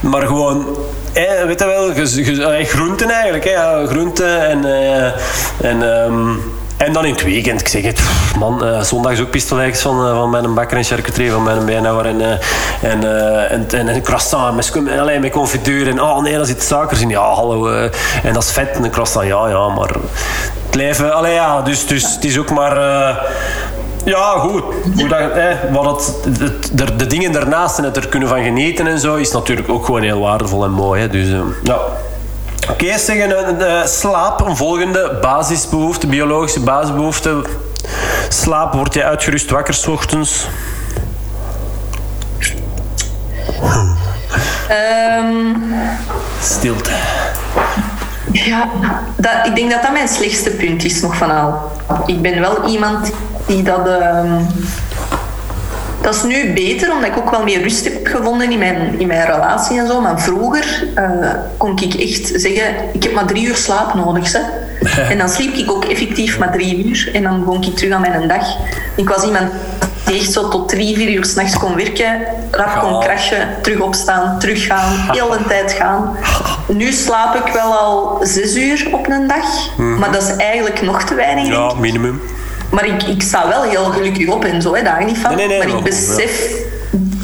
maar 0.00 0.26
gewoon... 0.26 0.76
Eh, 1.12 1.44
weet 1.44 1.60
je 1.60 1.66
wel, 1.66 2.64
groenten 2.64 3.10
eigenlijk. 3.10 3.44
Hè, 3.44 3.86
groenten 3.86 4.46
en... 4.48 4.66
Uh, 4.66 5.06
en 5.70 5.82
um, 5.82 6.57
en 6.78 6.92
dan 6.92 7.04
in 7.04 7.12
het 7.12 7.22
weekend, 7.22 7.60
ik 7.60 7.68
zeg 7.68 7.82
het, 7.82 8.00
man, 8.38 8.66
uh, 8.66 8.80
zondag 8.80 9.12
is 9.12 9.20
ook 9.20 9.30
pistoletjes 9.30 9.80
van, 9.80 10.06
uh, 10.06 10.16
van 10.16 10.30
mijn 10.30 10.54
bakker 10.54 10.76
en 10.76 10.84
charcuterie, 10.84 11.30
van 11.30 11.42
mijn 11.42 11.64
bijnauwer 11.64 12.06
en, 12.06 12.20
uh, 12.20 12.30
en, 12.90 13.02
en, 13.50 13.66
en, 13.70 13.88
en, 13.88 14.02
croissant 14.02 14.54
met, 14.54 14.98
alleen 14.98 15.20
met 15.20 15.30
confituur. 15.30 15.88
En 15.88 16.02
oh 16.02 16.22
nee, 16.22 16.36
daar 16.36 16.46
zit 16.46 16.62
suikers 16.62 17.00
in. 17.00 17.08
Ja, 17.08 17.32
hallo. 17.32 17.68
en 18.22 18.32
dat 18.32 18.42
is 18.42 18.50
vet, 18.50 18.68
een 18.82 18.90
croissant, 18.90 19.26
ja, 19.26 19.48
ja, 19.48 19.68
maar 19.68 19.88
het 20.66 20.74
leven, 20.74 21.14
allee, 21.14 21.34
ja, 21.34 21.62
dus, 21.62 21.86
dus 21.86 22.14
het 22.14 22.24
is 22.24 22.38
ook 22.38 22.50
maar... 22.50 22.76
ja, 24.04 24.38
goed. 24.38 24.62
Hoe 24.94 25.08
dat, 25.08 25.30
eh, 25.30 25.46
wat 25.72 26.14
het, 26.24 26.98
de, 26.98 27.06
dingen 27.06 27.32
daarnaast 27.32 27.78
en 27.78 27.84
het 27.84 27.96
er 27.96 28.08
kunnen 28.08 28.28
van 28.28 28.42
genieten 28.42 28.86
en 28.86 28.98
zo 28.98 29.14
is 29.14 29.32
natuurlijk 29.32 29.68
ook 29.68 29.84
gewoon 29.84 30.02
heel 30.02 30.20
waardevol 30.20 30.64
en 30.64 30.70
mooi. 30.70 31.00
Hè. 31.00 31.08
Dus 31.08 31.28
ja. 31.62 31.78
Oké, 32.70 32.84
okay, 32.84 32.98
zeggen 32.98 33.48
een, 33.48 33.60
uh, 33.60 33.86
slaap, 33.86 34.40
een 34.40 34.56
volgende 34.56 35.18
basisbehoefte, 35.20 36.06
biologische 36.06 36.60
basisbehoefte. 36.60 37.44
Slaap, 38.28 38.74
word 38.74 38.94
je 38.94 39.04
uitgerust 39.04 39.50
wakker 39.50 39.74
s 39.74 39.86
ochtends? 39.86 40.46
Um, 44.70 45.74
Stilte. 46.42 46.90
Ja, 48.32 48.68
dat, 49.16 49.32
ik 49.44 49.54
denk 49.54 49.70
dat 49.70 49.82
dat 49.82 49.92
mijn 49.92 50.08
slechtste 50.08 50.50
punt 50.50 50.84
is 50.84 51.00
nog 51.00 51.16
van 51.16 51.30
al. 51.30 51.72
Ik 52.06 52.22
ben 52.22 52.40
wel 52.40 52.64
iemand 52.66 53.12
die 53.46 53.62
dat... 53.62 53.86
Um, 53.86 54.46
dat 56.08 56.16
is 56.16 56.22
nu 56.22 56.52
beter, 56.52 56.92
omdat 56.92 57.10
ik 57.10 57.16
ook 57.16 57.30
wel 57.30 57.42
meer 57.42 57.62
rust 57.62 57.84
heb 57.84 58.06
gevonden 58.06 58.50
in 58.50 58.58
mijn, 58.58 58.98
in 58.98 59.06
mijn 59.06 59.26
relatie 59.26 59.78
en 59.78 59.86
zo. 59.86 60.00
Maar 60.00 60.20
vroeger 60.20 60.84
uh, 60.98 61.30
kon 61.56 61.78
ik 61.78 61.94
echt 61.94 62.32
zeggen, 62.34 62.74
ik 62.92 63.02
heb 63.02 63.12
maar 63.12 63.26
drie 63.26 63.46
uur 63.46 63.56
slaap 63.56 63.94
nodig. 63.94 64.32
Hè. 64.32 64.40
En 65.12 65.18
dan 65.18 65.28
sliep 65.28 65.54
ik 65.54 65.70
ook 65.70 65.84
effectief 65.84 66.38
maar 66.38 66.52
drie 66.52 66.86
uur. 66.86 67.10
En 67.12 67.22
dan 67.22 67.44
begon 67.44 67.62
ik 67.62 67.76
terug 67.76 67.92
aan 67.92 68.00
mijn 68.00 68.28
dag. 68.28 68.56
Ik 68.96 69.08
was 69.08 69.24
iemand 69.24 69.50
die 70.04 70.18
echt 70.18 70.32
zo 70.32 70.48
tot 70.48 70.68
drie, 70.68 70.96
vier 70.96 71.12
uur 71.12 71.24
s'nachts 71.24 71.58
kon 71.58 71.74
werken. 71.74 72.20
Rap 72.50 72.80
kon 72.80 73.00
crashen, 73.00 73.48
terug 73.62 73.80
opstaan, 73.80 74.38
teruggaan, 74.38 74.92
heel 75.16 75.30
de 75.30 75.44
tijd 75.48 75.72
gaan. 75.72 76.16
Nu 76.66 76.92
slaap 76.92 77.46
ik 77.46 77.52
wel 77.52 77.72
al 77.72 78.18
zes 78.22 78.56
uur 78.56 78.88
op 78.92 79.08
een 79.08 79.26
dag. 79.26 79.76
Mhm. 79.76 79.98
Maar 79.98 80.12
dat 80.12 80.22
is 80.22 80.36
eigenlijk 80.36 80.82
nog 80.82 81.02
te 81.02 81.14
weinig. 81.14 81.46
Ja, 81.46 81.74
minimum. 81.74 82.20
Maar 82.70 82.86
ik, 82.86 83.02
ik 83.02 83.22
sta 83.22 83.48
wel 83.48 83.62
heel 83.62 83.84
gelukkig 83.84 84.28
op 84.28 84.44
en 84.44 84.62
zo, 84.62 84.74
hè, 84.74 84.82
daar 84.82 85.04
niet 85.04 85.18
van. 85.18 85.36
Nee, 85.36 85.46
nee, 85.46 85.58
maar 85.58 85.68
ik 85.68 85.84
besef 85.84 86.66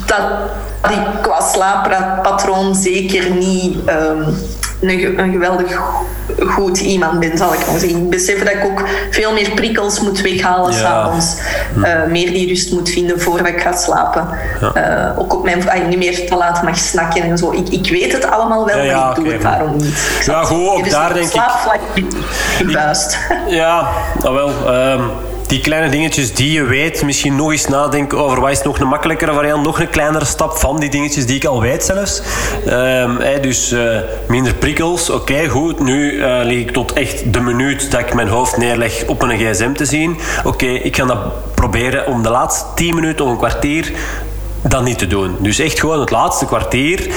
dat 0.06 0.90
ik 0.90 1.22
qua 1.22 1.40
slaappatroon 1.40 2.74
zeker 2.74 3.30
niet 3.30 3.76
um, 3.88 4.36
een, 4.80 5.18
een, 5.18 5.32
geweldig 5.32 5.80
goed 6.46 6.80
iemand 6.80 7.20
ben, 7.20 7.38
zal 7.38 7.52
ik 7.54 7.66
maar 7.66 7.78
zeggen. 7.78 7.98
Ik 7.98 8.10
besef 8.10 8.38
dat 8.38 8.52
ik 8.52 8.64
ook 8.64 8.84
veel 9.10 9.32
meer 9.32 9.50
prikkels 9.50 10.00
moet 10.00 10.20
weghalen 10.20 10.72
ja. 10.72 10.78
s'avonds. 10.78 11.36
Hm. 11.74 11.84
Uh, 11.84 12.04
meer 12.04 12.32
die 12.32 12.48
rust 12.48 12.72
moet 12.72 12.88
vinden 12.88 13.20
voordat 13.20 13.46
ik 13.46 13.60
ga 13.60 13.72
slapen. 13.72 14.28
Ja. 14.60 15.10
Uh, 15.12 15.18
ook 15.18 15.34
op 15.34 15.44
mijn, 15.44 15.88
niet 15.88 15.98
meer 15.98 16.26
te 16.26 16.36
laat 16.36 16.62
mag 16.62 16.78
snakken 16.78 17.22
en 17.22 17.38
zo. 17.38 17.52
Ik, 17.52 17.68
ik 17.68 17.90
weet 17.90 18.12
het 18.12 18.30
allemaal 18.30 18.66
wel, 18.66 18.78
ja, 18.78 19.00
maar 19.00 19.18
ik 19.18 19.24
doe 19.24 19.32
het 19.32 19.42
daarom 19.42 19.76
niet. 19.76 20.22
Ja, 20.24 20.42
goed, 20.42 20.68
ook 20.68 20.90
daar 20.90 21.14
denk 21.14 21.26
ik... 21.26 21.32
Slaapvlak 21.32 21.80
gebuist. 22.56 23.18
Ja, 23.46 23.88
nou 24.22 24.34
wel... 24.34 24.74
Um 24.74 25.10
die 25.46 25.60
kleine 25.60 25.88
dingetjes 25.88 26.34
die 26.34 26.52
je 26.52 26.64
weet, 26.64 27.02
misschien 27.02 27.36
nog 27.36 27.50
eens 27.50 27.66
nadenken 27.66 28.18
over 28.18 28.40
wat 28.40 28.50
is 28.50 28.62
nog 28.62 28.78
een 28.78 28.88
makkelijkere 28.88 29.32
variant, 29.32 29.64
nog 29.64 29.80
een 29.80 29.90
kleinere 29.90 30.24
stap 30.24 30.56
van 30.56 30.80
die 30.80 30.90
dingetjes 30.90 31.26
die 31.26 31.36
ik 31.36 31.44
al 31.44 31.60
weet 31.60 31.84
zelfs. 31.84 32.22
Ehm, 32.66 33.40
dus 33.42 33.72
uh, 33.72 33.98
minder 34.28 34.54
prikkels, 34.54 35.10
oké, 35.10 35.48
goed. 35.48 35.80
Nu 35.80 36.12
uh, 36.12 36.40
lig 36.42 36.58
ik 36.58 36.70
tot 36.70 36.92
echt 36.92 37.32
de 37.32 37.40
minuut 37.40 37.90
dat 37.90 38.00
ik 38.00 38.14
mijn 38.14 38.28
hoofd 38.28 38.56
neerleg 38.56 39.04
op 39.06 39.22
een 39.22 39.38
gsm 39.38 39.72
te 39.72 39.84
zien. 39.84 40.18
Oké, 40.44 40.66
ik 40.66 40.96
ga 40.96 41.04
dat 41.04 41.54
proberen 41.54 42.06
om 42.06 42.22
de 42.22 42.30
laatste 42.30 42.64
10 42.74 42.94
minuten 42.94 43.24
of 43.24 43.30
een 43.30 43.36
kwartier 43.36 43.92
dat 44.62 44.82
niet 44.82 44.98
te 44.98 45.06
doen. 45.06 45.36
Dus 45.38 45.58
echt 45.58 45.80
gewoon 45.80 46.00
het 46.00 46.10
laatste 46.10 46.46
kwartier 46.46 47.10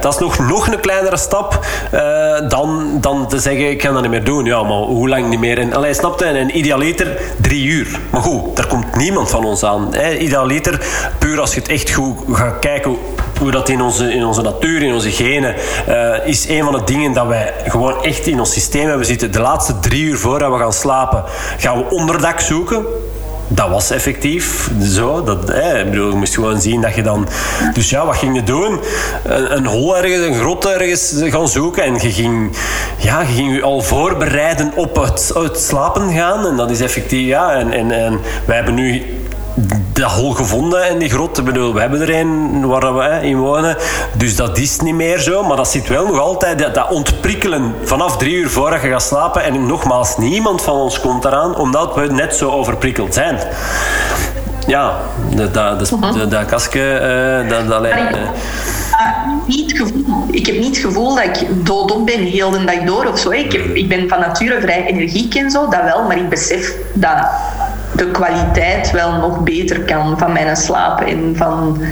Dat 0.00 0.14
is 0.14 0.20
nog, 0.20 0.38
nog 0.38 0.66
een 0.66 0.80
kleinere 0.80 1.16
stap 1.16 1.66
uh, 1.94 2.48
dan, 2.48 2.98
dan 3.00 3.28
te 3.28 3.38
zeggen, 3.38 3.70
ik 3.70 3.78
kan 3.78 3.92
dat 3.92 4.02
niet 4.02 4.10
meer 4.10 4.24
doen. 4.24 4.44
Ja, 4.44 4.62
maar 4.62 4.76
hoe 4.76 5.08
lang 5.08 5.28
niet 5.28 5.40
meer? 5.40 5.58
En, 5.58 5.72
allee, 5.72 5.94
snapte, 5.94 6.24
en 6.24 6.58
idealiter 6.58 7.20
drie 7.40 7.66
uur. 7.66 8.00
Maar 8.10 8.20
goed, 8.20 8.56
daar 8.56 8.66
komt 8.66 8.96
niemand 8.96 9.30
van 9.30 9.44
ons 9.44 9.64
aan. 9.64 9.94
Hè. 9.94 10.14
Idealiter, 10.14 10.86
puur 11.18 11.40
als 11.40 11.54
je 11.54 11.60
het 11.60 11.68
echt 11.68 11.90
goed 11.90 12.18
gaat 12.32 12.58
kijken 12.58 12.96
hoe 13.38 13.50
dat 13.50 13.68
in 13.68 13.82
onze, 13.82 14.12
in 14.12 14.24
onze 14.24 14.42
natuur, 14.42 14.82
in 14.82 14.94
onze 14.94 15.10
genen, 15.10 15.54
uh, 15.88 16.26
is 16.26 16.48
een 16.48 16.64
van 16.64 16.72
de 16.72 16.84
dingen 16.84 17.12
dat 17.12 17.26
wij 17.26 17.54
gewoon 17.66 18.02
echt 18.02 18.26
in 18.26 18.38
ons 18.38 18.52
systeem 18.52 18.88
hebben 18.88 19.06
zitten. 19.06 19.32
De 19.32 19.40
laatste 19.40 19.78
drie 19.78 20.02
uur 20.02 20.18
voordat 20.18 20.52
we 20.52 20.58
gaan 20.58 20.72
slapen, 20.72 21.24
gaan 21.58 21.78
we 21.78 21.90
onderdak 21.90 22.40
zoeken 22.40 22.84
dat 23.48 23.68
was 23.68 23.90
effectief 23.90 24.70
zo. 24.82 25.22
Dat, 25.24 25.50
ik 25.50 25.90
bedoel, 25.90 26.10
je 26.10 26.16
moest 26.16 26.34
gewoon 26.34 26.60
zien 26.60 26.80
dat 26.80 26.94
je 26.94 27.02
dan... 27.02 27.28
Dus 27.74 27.90
ja, 27.90 28.06
wat 28.06 28.16
ging 28.16 28.34
je 28.34 28.42
doen? 28.42 28.80
Een, 29.24 29.56
een 29.56 29.66
hol 29.66 29.96
ergens, 29.96 30.26
een 30.26 30.34
grot 30.34 30.66
ergens 30.66 31.14
gaan 31.16 31.48
zoeken. 31.48 31.82
En 31.84 31.94
je 31.94 32.12
ging, 32.12 32.56
ja, 32.98 33.20
je 33.20 33.26
ging 33.26 33.54
je 33.54 33.62
al 33.62 33.80
voorbereiden 33.82 34.72
op 34.74 34.96
het, 34.96 35.30
het 35.34 35.60
slapen 35.60 36.12
gaan. 36.12 36.46
En 36.46 36.56
dat 36.56 36.70
is 36.70 36.80
effectief... 36.80 37.26
Ja, 37.26 37.54
en, 37.54 37.72
en, 37.72 37.90
en 37.90 38.20
wij 38.44 38.56
hebben 38.56 38.74
nu 38.74 39.02
dat 39.96 40.10
hol 40.10 40.32
gevonden 40.32 40.90
in 40.90 40.98
die 40.98 41.10
grot. 41.10 41.38
Ik 41.38 41.44
bedoel, 41.44 41.74
we 41.74 41.80
hebben 41.80 42.00
er 42.00 42.14
een 42.14 42.66
waar 42.66 42.94
we 42.94 43.26
in 43.26 43.38
wonen. 43.38 43.76
Dus 44.12 44.36
dat 44.36 44.58
is 44.58 44.80
niet 44.80 44.94
meer 44.94 45.18
zo. 45.18 45.42
Maar 45.42 45.56
dat 45.56 45.68
zit 45.68 45.88
wel 45.88 46.06
nog 46.06 46.18
altijd, 46.18 46.58
dat, 46.58 46.74
dat 46.74 46.90
ontprikkelen 46.90 47.74
vanaf 47.82 48.16
drie 48.16 48.34
uur 48.34 48.50
voordat 48.50 48.82
je 48.82 48.88
gaat 48.88 49.02
slapen. 49.02 49.42
En 49.42 49.66
nogmaals, 49.66 50.16
niemand 50.16 50.62
van 50.62 50.74
ons 50.74 51.00
komt 51.00 51.24
eraan, 51.24 51.56
omdat 51.56 51.94
we 51.94 52.06
net 52.06 52.34
zo 52.34 52.50
overprikkeld 52.50 53.14
zijn. 53.14 53.38
Ja, 54.66 54.96
dat, 55.34 55.54
dat, 55.54 55.78
dat, 55.78 55.90
mhm. 55.90 56.28
dat 56.28 56.44
kastje, 56.44 57.00
uh, 57.42 57.50
dat, 57.50 57.68
dat 57.68 57.80
lijkt... 57.80 58.16
Uh, 58.16 58.22
niet 59.46 59.72
gevoel, 59.76 60.26
ik 60.30 60.46
heb 60.46 60.56
niet 60.56 60.76
het 60.76 60.84
gevoel 60.84 61.14
dat 61.14 61.24
ik 61.24 61.66
doodop 61.66 62.06
ben 62.06 62.20
heel 62.20 62.50
de 62.50 62.64
dag 62.64 62.82
door 62.84 63.06
of 63.06 63.18
zo. 63.18 63.30
Ik, 63.30 63.52
heb, 63.52 63.74
ik 63.74 63.88
ben 63.88 64.08
van 64.08 64.20
nature 64.20 64.60
vrij 64.60 64.86
energiek 64.86 65.34
en 65.34 65.50
zo, 65.50 65.68
dat 65.68 65.82
wel. 65.82 66.02
Maar 66.02 66.16
ik 66.16 66.28
besef 66.28 66.74
dat 66.92 67.16
de 67.96 68.10
kwaliteit 68.10 68.90
wel 68.90 69.12
nog 69.12 69.42
beter 69.42 69.80
kan 69.80 70.18
van 70.18 70.32
mijn 70.32 70.56
slaap 70.56 71.00
en 71.00 71.36
van 71.36 71.82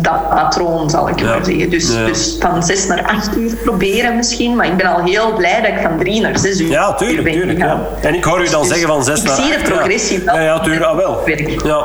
dat 0.00 0.28
patroon, 0.28 0.90
zal 0.90 1.08
ik 1.08 1.22
maar 1.22 1.44
zeggen. 1.44 1.70
Dus, 1.70 1.86
dus 1.86 2.36
van 2.40 2.62
zes 2.62 2.86
naar 2.86 3.02
acht 3.06 3.36
uur 3.36 3.54
proberen 3.56 4.16
misschien. 4.16 4.56
Maar 4.56 4.66
ik 4.66 4.76
ben 4.76 4.86
al 4.86 5.04
heel 5.04 5.34
blij 5.34 5.60
dat 5.60 5.70
ik 5.70 5.78
van 5.82 5.98
drie 5.98 6.20
naar 6.20 6.38
zes 6.38 6.60
uur 6.60 6.70
Ja, 6.70 6.94
tuurlijk. 6.94 7.32
tuurlijk 7.32 7.58
ja. 7.58 7.80
En 8.00 8.14
ik 8.14 8.24
hoor 8.24 8.40
u 8.40 8.48
dan 8.48 8.60
dus 8.60 8.70
zeggen 8.70 8.88
van 8.88 9.04
zes 9.04 9.22
naar 9.22 9.32
acht. 9.32 9.38
Ik 9.38 9.44
zie 9.44 9.64
de 9.64 9.70
progressie 9.70 10.24
ja. 10.24 10.40
Ja, 10.40 10.60
tuurlijk. 10.60 10.84
Ah, 10.84 10.96
wel. 10.96 11.22
Ja. 11.64 11.84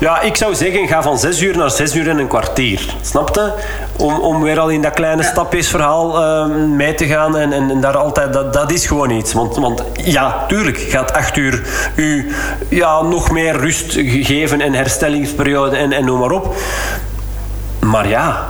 ja, 0.00 0.20
ik 0.20 0.36
zou 0.36 0.54
zeggen, 0.54 0.88
ga 0.88 1.02
van 1.02 1.18
zes 1.18 1.42
uur 1.42 1.56
naar 1.56 1.70
zes 1.70 1.94
uur 1.94 2.08
en 2.08 2.18
een 2.18 2.28
kwartier. 2.28 2.94
Snapte? 3.02 3.52
Om, 3.96 4.14
om 4.14 4.42
weer 4.42 4.58
al 4.58 4.68
in 4.68 4.82
dat 4.82 4.94
kleine 4.94 5.22
stapjesverhaal 5.22 6.22
uh, 6.22 6.56
mee 6.56 6.94
te 6.94 7.06
gaan. 7.06 7.36
En, 7.36 7.52
en, 7.52 7.70
en, 7.70 7.80
daar 7.80 7.96
altijd, 7.96 8.32
dat, 8.32 8.52
dat 8.52 8.72
is 8.72 8.86
gewoon 8.86 9.10
iets. 9.10 9.32
Want, 9.32 9.56
want 9.56 9.82
ja, 10.04 10.44
tuurlijk 10.48 10.78
gaat 10.78 11.12
acht 11.12 11.36
uur 11.36 11.62
u 11.94 12.32
ja, 12.68 13.02
nog 13.02 13.30
meer 13.30 13.56
rust 13.56 13.92
geven 14.02 14.60
en 14.60 14.74
herstellingsperiode 14.74 15.76
en, 15.76 15.92
en 15.92 16.04
noem 16.04 16.18
maar 16.18 16.30
op. 16.30 16.56
Maar 17.80 18.08
ja, 18.08 18.46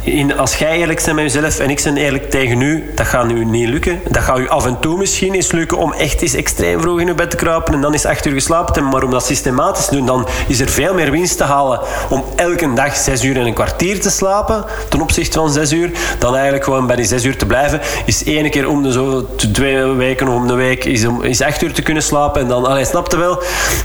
in, 0.00 0.38
als 0.38 0.54
jij 0.54 0.78
eerlijk 0.78 1.02
bent 1.04 1.16
met 1.16 1.32
jezelf 1.32 1.58
en 1.58 1.70
ik 1.70 1.80
ben 1.84 1.96
eerlijk 1.96 2.30
tegen 2.30 2.60
u, 2.60 2.90
dat 2.94 3.06
gaat 3.06 3.26
nu 3.26 3.44
niet 3.44 3.68
lukken. 3.68 4.00
Dat 4.08 4.22
gaat 4.22 4.38
u 4.38 4.48
af 4.48 4.66
en 4.66 4.80
toe 4.80 4.98
misschien 4.98 5.34
eens 5.34 5.52
lukken 5.52 5.78
om 5.78 5.92
echt 5.92 6.22
eens 6.22 6.34
extreem 6.34 6.80
vroeg 6.80 7.00
in 7.00 7.06
je 7.06 7.14
bed 7.14 7.30
te 7.30 7.36
kruipen 7.36 7.74
en 7.74 7.80
dan 7.80 7.94
is 7.94 8.04
acht 8.04 8.26
uur 8.26 8.32
geslapen. 8.32 8.88
Maar 8.88 9.02
om 9.02 9.10
dat 9.10 9.24
systematisch 9.26 9.84
te 9.84 9.96
doen, 9.96 10.06
dan 10.06 10.26
is 10.46 10.60
er 10.60 10.68
veel 10.68 10.94
meer 10.94 11.10
winst 11.10 11.36
te 11.36 11.44
halen 11.44 11.80
om 12.08 12.24
elke 12.36 12.72
dag 12.72 12.96
zes 12.96 13.24
uur 13.24 13.36
en 13.36 13.46
een 13.46 13.54
kwartier 13.54 14.00
te 14.00 14.10
slapen 14.10 14.64
ten 14.88 15.00
opzichte 15.00 15.38
van 15.38 15.50
zes 15.50 15.72
uur, 15.72 15.90
dan 16.18 16.34
eigenlijk 16.34 16.64
gewoon 16.64 16.86
bij 16.86 16.96
die 16.96 17.04
zes 17.04 17.24
uur 17.24 17.36
te 17.36 17.46
blijven. 17.46 17.80
Is 18.04 18.24
één 18.24 18.50
keer 18.50 18.68
om 18.68 18.82
de 18.82 18.92
zo 18.92 19.28
twee 19.36 19.84
weken 19.84 20.28
of 20.28 20.34
om 20.34 20.46
de 20.46 20.54
week 20.54 20.84
is, 20.84 21.06
is 21.20 21.42
acht 21.42 21.62
uur 21.62 21.72
te 21.72 21.82
kunnen 21.82 22.02
slapen 22.02 22.40
en 22.40 22.48
dan, 22.48 22.66
allee, 22.66 22.84
snapte 22.84 23.16
wel. 23.16 23.42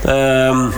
Um, 0.07 0.73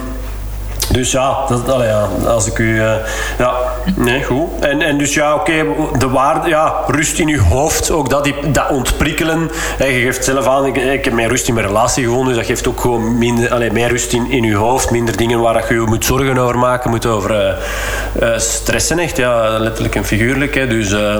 dus 0.95 1.11
ja, 1.11 1.45
dat, 1.47 1.69
allee, 1.69 1.87
ja, 1.87 2.07
als 2.27 2.47
ik 2.47 2.57
u... 2.57 2.75
Uh, 2.75 2.93
ja, 3.37 3.53
nee, 3.95 4.23
goed. 4.23 4.47
En, 4.59 4.81
en 4.81 4.97
dus 4.97 5.13
ja, 5.13 5.33
oké, 5.33 5.51
okay, 5.51 5.97
de 5.97 6.09
waarde... 6.09 6.49
Ja, 6.49 6.73
rust 6.87 7.19
in 7.19 7.27
uw 7.27 7.41
hoofd, 7.41 7.91
ook 7.91 8.09
dat, 8.09 8.23
die, 8.23 8.51
dat 8.51 8.69
ontprikkelen. 8.69 9.51
Hey, 9.77 9.93
je 9.93 10.05
geeft 10.05 10.25
zelf 10.25 10.47
aan, 10.47 10.65
ik, 10.65 10.77
ik, 10.77 11.05
heb 11.05 11.13
meer 11.13 11.27
rust 11.27 11.47
in 11.47 11.53
mijn 11.53 11.67
relatie 11.67 12.03
gewonnen, 12.03 12.27
dus 12.27 12.37
dat 12.37 12.45
geeft 12.45 12.67
ook 12.67 12.79
gewoon 12.79 13.17
minder, 13.17 13.53
allee, 13.53 13.71
meer 13.71 13.89
rust 13.89 14.13
in, 14.13 14.31
in 14.31 14.43
uw 14.43 14.57
hoofd. 14.57 14.91
Minder 14.91 15.17
dingen 15.17 15.39
waar 15.39 15.65
je 15.67 15.73
je 15.73 15.79
moet 15.79 16.05
zorgen 16.05 16.37
over 16.37 16.57
maken, 16.57 16.89
moet 16.89 17.05
over 17.05 17.31
uh, 17.31 18.29
uh, 18.29 18.37
stressen 18.37 18.99
echt. 18.99 19.17
Ja, 19.17 19.59
letterlijk 19.59 19.95
en 19.95 20.05
figuurlijk. 20.05 20.55
Hè. 20.55 20.67
Dus 20.67 20.91
uh, 20.91 21.17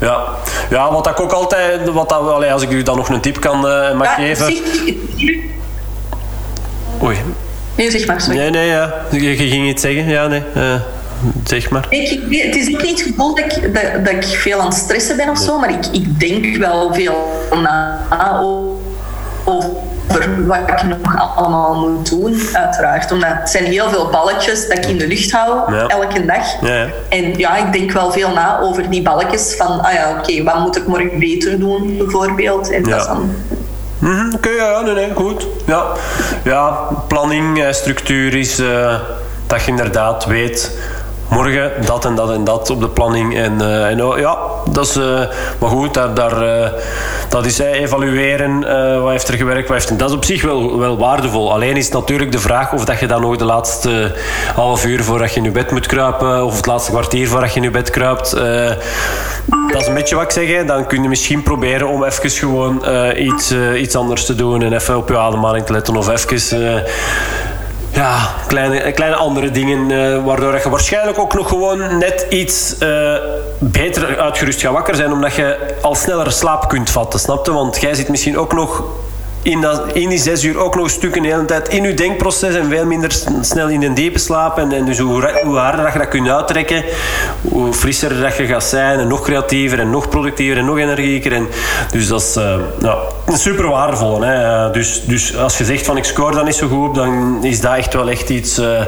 ja. 0.00 0.24
ja, 0.70 0.92
wat 0.92 1.06
ik 1.06 1.20
ook 1.20 1.32
altijd... 1.32 1.90
Wat 1.90 2.08
dat, 2.08 2.30
allee, 2.30 2.52
als 2.52 2.62
ik 2.62 2.70
u 2.70 2.82
dan 2.82 2.96
nog 2.96 3.08
een 3.08 3.20
tip 3.20 3.40
kan 3.40 3.60
mag 3.96 4.06
ja, 4.06 4.14
geven... 4.14 4.54
Oei. 7.02 7.16
Nee, 7.76 7.90
zeg 7.90 8.06
maar. 8.06 8.24
Nee, 8.28 8.50
nee, 8.50 8.66
ja. 8.66 8.94
Je, 9.10 9.36
ging 9.36 9.68
iets 9.68 9.82
zeggen. 9.82 10.08
Ja, 10.08 10.26
nee. 10.26 10.42
Uh, 10.56 10.74
zeg 11.44 11.70
maar. 11.70 11.86
Ik, 11.88 12.20
het 12.30 12.56
is 12.56 12.74
ook 12.74 12.82
niet 12.82 12.98
het 12.98 13.08
gevoel 13.08 13.34
dat 13.34 13.44
ik, 13.44 13.74
dat, 13.74 14.04
dat 14.04 14.14
ik 14.14 14.24
veel 14.24 14.60
aan 14.60 14.66
het 14.66 14.74
stressen 14.74 15.16
ben 15.16 15.28
of 15.28 15.38
zo, 15.38 15.58
maar 15.58 15.70
ik, 15.70 15.86
ik 15.92 16.20
denk 16.20 16.56
wel 16.56 16.94
veel 16.94 17.16
na 17.50 18.00
over 19.44 19.78
wat 20.46 20.58
ik 20.66 20.82
nog 20.82 21.36
allemaal 21.36 21.88
moet 21.88 22.10
doen, 22.10 22.40
uiteraard. 22.52 23.12
Omdat 23.12 23.30
het 23.32 23.50
zijn 23.50 23.64
heel 23.64 23.88
veel 23.88 24.08
balletjes 24.10 24.68
dat 24.68 24.78
ik 24.78 24.86
in 24.86 24.98
de 24.98 25.06
lucht 25.06 25.30
hou, 25.30 25.74
elke 25.88 26.24
dag. 26.24 26.60
Ja. 26.60 26.86
En 27.08 27.38
ja, 27.38 27.56
ik 27.56 27.72
denk 27.72 27.92
wel 27.92 28.12
veel 28.12 28.32
na 28.32 28.60
over 28.60 28.90
die 28.90 29.02
balletjes 29.02 29.54
van, 29.56 29.80
ah 29.80 29.92
ja, 29.92 30.16
oké, 30.18 30.42
wat 30.42 30.58
moet 30.58 30.76
ik 30.76 30.86
morgen 30.86 31.18
beter 31.18 31.58
doen, 31.58 31.96
bijvoorbeeld. 31.96 32.70
En 32.70 32.82
dat 32.82 33.00
is 33.00 33.06
dan 33.06 33.34
Mm 34.04 34.34
Oké, 34.34 34.48
ja, 34.48 34.80
nee, 34.80 34.94
nee, 34.94 35.14
goed. 35.14 35.46
Ja, 35.66 35.86
ja 36.44 36.88
planning, 37.08 37.62
eh, 37.62 37.72
structuur 37.72 38.34
is 38.34 38.60
uh, 38.60 38.94
dat 39.46 39.62
je 39.62 39.70
inderdaad 39.70 40.24
weet 40.24 40.78
morgen 41.28 41.72
dat 41.86 42.04
en 42.04 42.14
dat 42.14 42.30
en 42.30 42.44
dat 42.44 42.70
op 42.70 42.80
de 42.80 42.88
planning. 42.88 43.36
En, 43.36 43.86
en 43.88 44.04
oh, 44.04 44.18
ja, 44.18 44.38
dat 44.70 44.86
is, 44.86 44.96
uh, 44.96 45.20
maar 45.60 45.70
goed, 45.70 45.94
daar, 45.94 46.14
daar, 46.14 46.42
uh, 46.42 46.66
dat 47.28 47.46
is 47.46 47.58
evalueren. 47.58 48.60
wat 49.02 49.10
heeft 49.10 49.28
er 49.28 49.34
gewerkt, 49.34 49.68
wat 49.68 49.76
heeft 49.76 49.98
Dat 49.98 50.08
is 50.08 50.16
op 50.16 50.24
zich 50.24 50.42
wel, 50.42 50.78
wel 50.78 50.98
waardevol. 50.98 51.52
Alleen 51.52 51.76
is 51.76 51.88
natuurlijk 51.88 52.32
de 52.32 52.38
vraag 52.38 52.72
of 52.72 52.84
dat 52.84 53.00
je 53.00 53.06
dan 53.06 53.20
nog 53.20 53.36
de 53.36 53.44
laatste 53.44 54.14
half 54.54 54.86
uur 54.86 55.04
voordat 55.04 55.30
je 55.30 55.36
in 55.36 55.44
je 55.44 55.50
bed 55.50 55.70
moet 55.70 55.86
kruipen, 55.86 56.44
of 56.44 56.56
het 56.56 56.66
laatste 56.66 56.90
kwartier 56.90 57.28
voordat 57.28 57.50
je 57.50 57.56
in 57.56 57.62
je 57.62 57.70
bed 57.70 57.90
kruipt. 57.90 58.30
dat 59.70 59.80
is 59.80 59.86
een 59.86 59.94
beetje 59.94 60.14
wat 60.14 60.24
ik 60.24 60.30
zeg. 60.30 60.64
Dan 60.64 60.86
kun 60.86 61.02
je 61.02 61.08
misschien 61.08 61.42
proberen 61.42 61.88
om 61.88 62.04
even 62.04 62.30
gewoon 62.30 62.84
iets, 63.16 63.54
iets 63.76 63.96
anders 63.96 64.26
te 64.26 64.34
doen 64.34 64.62
en 64.62 64.72
even 64.72 64.96
op 64.96 65.08
je 65.08 65.18
ademhaling 65.18 65.66
te 65.66 65.72
letten 65.72 65.96
of 65.96 66.08
even 66.08 66.82
ja, 67.94 68.34
kleine, 68.46 68.92
kleine 68.92 69.16
andere 69.16 69.50
dingen. 69.50 69.90
Uh, 69.90 70.24
waardoor 70.24 70.54
je 70.54 70.70
waarschijnlijk 70.70 71.18
ook 71.18 71.34
nog 71.34 71.48
gewoon 71.48 71.98
net 71.98 72.26
iets 72.28 72.74
uh, 72.80 73.14
beter 73.58 74.18
uitgerust 74.18 74.60
gaat 74.60 74.72
wakker 74.72 74.94
zijn. 74.94 75.12
Omdat 75.12 75.34
je 75.34 75.76
al 75.82 75.94
sneller 75.94 76.32
slaap 76.32 76.68
kunt 76.68 76.90
vatten, 76.90 77.20
snapte? 77.20 77.52
Want 77.52 77.80
jij 77.80 77.94
zit 77.94 78.08
misschien 78.08 78.38
ook 78.38 78.52
nog 78.52 78.82
in, 79.44 79.60
dat, 79.60 79.92
in 79.92 80.08
die 80.08 80.18
zes 80.18 80.44
uur 80.44 80.58
ook 80.58 80.74
nog 80.74 80.90
stukken 80.90 81.22
de 81.22 81.28
hele 81.28 81.44
tijd 81.44 81.68
in 81.68 81.82
je 81.82 81.94
denkproces 81.94 82.54
en 82.54 82.68
veel 82.68 82.86
minder 82.86 83.12
snel 83.40 83.68
in 83.68 83.82
een 83.82 83.94
diepe 83.94 84.18
slaap. 84.18 84.58
En, 84.58 84.72
en 84.72 84.84
dus 84.84 84.98
hoe, 84.98 85.40
hoe, 85.44 85.56
harder 85.56 85.84
dat 85.84 85.92
je 85.92 85.98
dat 85.98 86.08
kunt 86.08 86.28
uittrekken, 86.28 86.84
hoe 87.40 87.72
frisser 87.72 88.20
dat 88.20 88.36
je 88.36 88.46
gaat 88.46 88.64
zijn 88.64 88.98
en 88.98 89.08
nog 89.08 89.20
creatiever 89.20 89.80
en 89.80 89.90
nog 89.90 90.08
productiever 90.08 90.58
en 90.58 90.64
nog 90.64 90.78
energieker. 90.78 91.32
En, 91.32 91.48
dus 91.90 92.08
dat 92.08 92.20
is 92.20 92.36
uh, 92.36 92.54
ja, 92.80 92.96
super 93.32 93.68
waardevol. 93.68 94.20
Hè? 94.20 94.70
Dus, 94.70 95.02
dus 95.06 95.36
als 95.36 95.58
je 95.58 95.64
zegt 95.64 95.86
van 95.86 95.96
ik 95.96 96.04
score 96.04 96.34
dan 96.34 96.44
niet 96.44 96.54
zo 96.54 96.68
goed, 96.68 96.94
dan 96.94 97.38
is 97.44 97.60
dat 97.60 97.76
echt 97.76 97.94
wel 97.94 98.10
echt 98.10 98.28
iets 98.28 98.58
uh, 98.58 98.80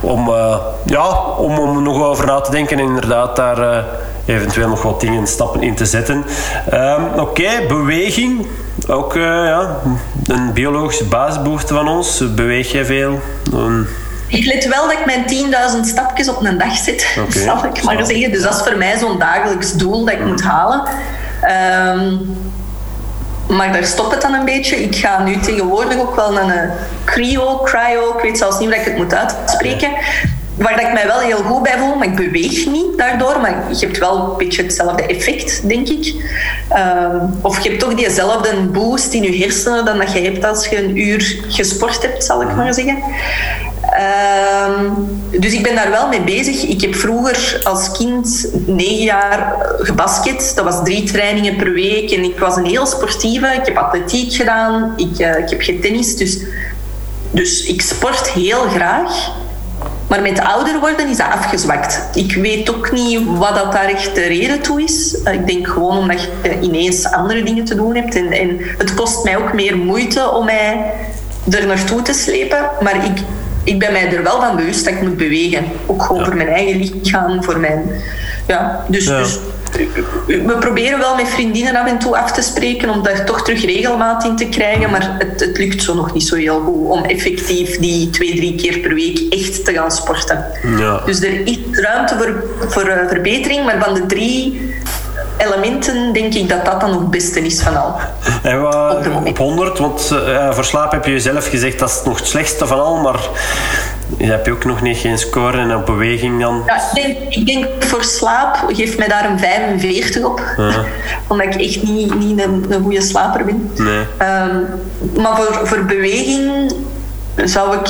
om, 0.00 0.28
uh, 0.28 0.56
ja, 0.86 1.24
om, 1.38 1.58
om 1.58 1.82
nog 1.82 2.02
over 2.02 2.26
na 2.26 2.40
te 2.40 2.50
denken 2.50 2.78
en 2.78 2.84
inderdaad 2.84 3.36
daar 3.36 3.84
eventueel 4.26 4.68
nog 4.68 4.82
wat 4.82 5.00
dingen, 5.00 5.26
stappen 5.26 5.62
in 5.62 5.74
te 5.74 5.84
zetten. 5.84 6.24
Um, 6.72 7.04
Oké, 7.16 7.66
beweging. 7.68 8.46
Ook 8.88 9.14
uh, 9.14 9.22
ja, 9.22 9.76
een 10.26 10.52
biologische 10.52 11.04
basisbehoefte 11.04 11.74
van 11.74 11.88
ons. 11.88 12.34
Beweeg 12.34 12.72
jij 12.72 12.84
veel? 12.84 13.20
Um, 13.54 13.88
ik 14.26 14.44
let 14.44 14.68
wel 14.68 14.82
dat 14.82 14.92
ik 14.92 15.06
mijn 15.06 15.24
10.000 15.76 15.80
stapjes 15.80 16.28
op 16.28 16.44
een 16.44 16.58
dag 16.58 16.76
zit, 16.76 17.06
okay. 17.28 17.42
zal 17.42 17.64
ik 17.64 17.82
maar 17.82 18.06
zeggen. 18.06 18.32
Dus 18.32 18.42
dat 18.42 18.54
is 18.54 18.62
voor 18.62 18.76
mij 18.76 18.98
zo'n 18.98 19.18
dagelijks 19.18 19.72
doel 19.72 20.04
dat 20.04 20.14
ik 20.14 20.24
moet 20.24 20.42
halen. 20.42 20.82
Um, 21.98 22.36
maar 23.48 23.72
daar 23.72 23.84
stopt 23.84 24.12
het 24.12 24.22
dan 24.22 24.34
een 24.34 24.44
beetje. 24.44 24.82
Ik 24.82 24.96
ga 24.96 25.22
nu 25.22 25.38
tegenwoordig 25.38 25.98
ook 25.98 26.16
wel 26.16 26.32
naar 26.32 26.62
een 26.62 26.70
cryo, 27.04 27.60
cryo, 27.64 28.14
ik 28.16 28.22
weet 28.22 28.38
zelfs 28.38 28.58
niet 28.58 28.68
hoe 28.68 28.78
ik 28.78 28.84
het 28.84 28.96
moet 28.96 29.14
uitspreken. 29.14 29.90
Waar 30.60 30.80
ik 30.80 30.92
mij 30.92 31.06
wel 31.06 31.18
heel 31.18 31.42
goed 31.42 31.62
bij 31.62 31.78
voel, 31.78 31.94
maar 31.94 32.06
ik 32.06 32.16
beweeg 32.16 32.66
niet 32.66 32.98
daardoor. 32.98 33.40
Maar 33.40 33.64
je 33.70 33.86
hebt 33.86 33.98
wel 33.98 34.30
een 34.30 34.36
beetje 34.36 34.62
hetzelfde 34.62 35.06
effect, 35.06 35.68
denk 35.68 35.88
ik. 35.88 36.14
Ehm, 36.68 37.26
of 37.40 37.60
je 37.60 37.68
hebt 37.68 37.80
toch 37.80 37.94
diezelfde 37.94 38.56
boost 38.72 39.12
in 39.12 39.22
je 39.22 39.42
hersenen 39.42 39.84
dan 39.84 39.98
dat 39.98 40.12
je 40.12 40.20
hebt 40.20 40.44
als 40.44 40.66
je 40.66 40.84
een 40.84 40.96
uur 40.96 41.44
gesport 41.48 42.02
hebt, 42.02 42.24
zal 42.24 42.42
ik 42.42 42.56
maar 42.56 42.74
zeggen. 42.74 42.98
Ehm, 43.90 44.84
dus 45.40 45.52
ik 45.52 45.62
ben 45.62 45.74
daar 45.74 45.90
wel 45.90 46.08
mee 46.08 46.22
bezig. 46.22 46.62
Ik 46.62 46.80
heb 46.80 46.94
vroeger 46.94 47.60
als 47.64 47.92
kind 47.92 48.48
negen 48.66 49.04
jaar 49.04 49.66
gebasket. 49.78 50.52
Dat 50.54 50.64
was 50.64 50.84
drie 50.84 51.02
trainingen 51.02 51.56
per 51.56 51.72
week. 51.72 52.10
En 52.10 52.24
ik 52.24 52.38
was 52.38 52.56
een 52.56 52.66
heel 52.66 52.86
sportieve. 52.86 53.46
Ik 53.46 53.66
heb 53.66 53.76
atletiek 53.76 54.32
gedaan. 54.32 54.92
Ik, 54.96 55.18
uh, 55.18 55.38
ik 55.38 55.50
heb 55.50 55.60
getennis. 55.60 56.16
Dus, 56.16 56.38
dus 57.30 57.64
ik 57.64 57.82
sport 57.82 58.30
heel 58.30 58.60
graag. 58.60 59.30
Maar 60.08 60.22
met 60.22 60.40
ouder 60.40 60.80
worden 60.80 61.08
is 61.08 61.16
dat 61.16 61.26
afgezwakt. 61.26 62.08
Ik 62.14 62.34
weet 62.34 62.74
ook 62.74 62.92
niet 62.92 63.20
wat 63.26 63.54
dat 63.54 63.72
daar 63.72 63.88
echt 63.88 64.14
de 64.14 64.26
reden 64.26 64.60
toe 64.60 64.82
is. 64.82 65.22
Eh, 65.22 65.34
ik 65.34 65.46
denk 65.46 65.68
gewoon 65.68 65.98
omdat 65.98 66.22
je 66.42 66.60
ineens 66.60 67.04
andere 67.04 67.42
dingen 67.42 67.64
te 67.64 67.74
doen 67.74 67.94
hebt. 67.94 68.14
En, 68.14 68.32
en 68.32 68.60
het 68.78 68.94
kost 68.94 69.24
mij 69.24 69.36
ook 69.36 69.52
meer 69.52 69.76
moeite 69.76 70.30
om 70.30 70.44
mij 70.44 70.92
er 71.50 71.66
naartoe 71.66 72.02
te 72.02 72.12
slepen. 72.12 72.70
Maar 72.80 73.04
ik 73.04 73.24
ik 73.64 73.78
ben 73.78 73.92
mij 73.92 74.12
er 74.12 74.22
wel 74.22 74.40
van 74.40 74.56
bewust 74.56 74.84
dat 74.84 74.94
ik 74.94 75.02
moet 75.02 75.16
bewegen. 75.16 75.64
Ook 75.86 76.02
gewoon 76.02 76.24
voor 76.24 76.36
mijn 76.36 76.48
eigen 76.48 76.76
lichaam, 76.76 77.44
voor 77.44 77.58
mijn... 77.58 77.82
Ja, 78.46 78.84
dus, 78.88 79.06
dus 79.06 79.38
we 80.26 80.56
proberen 80.60 80.98
wel 80.98 81.14
met 81.14 81.28
vriendinnen 81.28 81.76
af 81.76 81.86
en 81.86 81.98
toe 81.98 82.16
af 82.16 82.32
te 82.32 82.42
spreken 82.42 82.90
om 82.90 83.02
daar 83.02 83.24
toch 83.24 83.42
terug 83.42 83.64
regelmaat 83.64 84.24
in 84.24 84.36
te 84.36 84.48
krijgen, 84.48 84.90
maar 84.90 85.16
het, 85.18 85.40
het, 85.40 85.58
lukt 85.58 85.82
zo 85.82 85.94
nog 85.94 86.14
niet 86.14 86.22
zo 86.22 86.36
heel 86.36 86.60
goed 86.60 86.88
om 86.88 87.04
effectief 87.04 87.78
die 87.78 88.10
twee, 88.10 88.36
drie 88.36 88.54
keer 88.54 88.78
per 88.78 88.94
week 88.94 89.20
echt 89.28 89.64
te 89.64 89.72
gaan 89.72 89.90
sporten. 89.90 90.44
Ja. 90.78 91.02
Dus 91.04 91.22
er 91.22 91.46
is 91.46 91.58
ruimte 91.70 92.16
voor, 92.16 92.44
voor 92.68 92.88
uh, 92.88 93.08
verbetering, 93.08 93.64
maar 93.64 93.84
van 93.84 93.94
de 93.94 94.06
drie 94.06 94.72
elementen 95.40 96.12
denk 96.12 96.34
ik 96.34 96.48
dat 96.48 96.64
dat 96.64 96.80
dan 96.80 96.90
nog 96.90 97.00
het 97.00 97.10
beste 97.10 97.40
is 97.40 97.62
van 97.62 97.76
al. 97.76 97.96
En 98.42 98.60
wat, 98.60 99.06
op, 99.06 99.26
op 99.26 99.38
100, 99.38 99.78
want 99.78 100.10
uh, 100.12 100.52
voor 100.52 100.64
slaap 100.64 100.92
heb 100.92 101.04
je 101.04 101.20
zelf 101.20 101.48
gezegd 101.48 101.78
dat 101.78 101.88
is 101.88 102.00
nog 102.04 102.18
het 102.18 102.26
slechtste 102.26 102.66
van 102.66 102.80
al, 102.80 102.96
maar 102.96 103.20
je 104.16 104.26
hebt 104.26 104.48
ook 104.48 104.64
nog 104.64 104.82
niet 104.82 104.96
geen 104.96 105.18
score 105.18 105.58
en 105.58 105.76
op 105.76 105.86
beweging 105.86 106.40
dan? 106.40 106.62
Ja, 106.66 106.76
ik 106.76 106.94
denk, 106.94 107.34
ik 107.34 107.46
denk 107.46 107.66
voor 107.78 108.04
slaap 108.04 108.64
geeft 108.68 108.98
mij 108.98 109.08
daar 109.08 109.30
een 109.30 109.38
45 109.38 110.22
op. 110.24 110.42
Omdat 111.28 111.46
ik 111.46 111.60
echt 111.60 111.82
niet, 111.82 112.14
niet 112.14 112.42
een, 112.42 112.66
een 112.68 112.82
goede 112.82 113.00
slaper 113.00 113.44
ben. 113.44 113.70
Nee. 113.76 113.98
Um, 113.98 114.66
maar 115.22 115.36
voor, 115.36 115.66
voor 115.66 115.84
beweging 115.84 116.72
zou 117.36 117.76
ik 117.76 117.88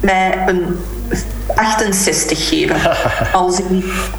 mij 0.00 0.44
een 0.46 0.78
68 1.54 2.48
geven. 2.48 2.76
Als 3.32 3.58
ik, 3.58 3.66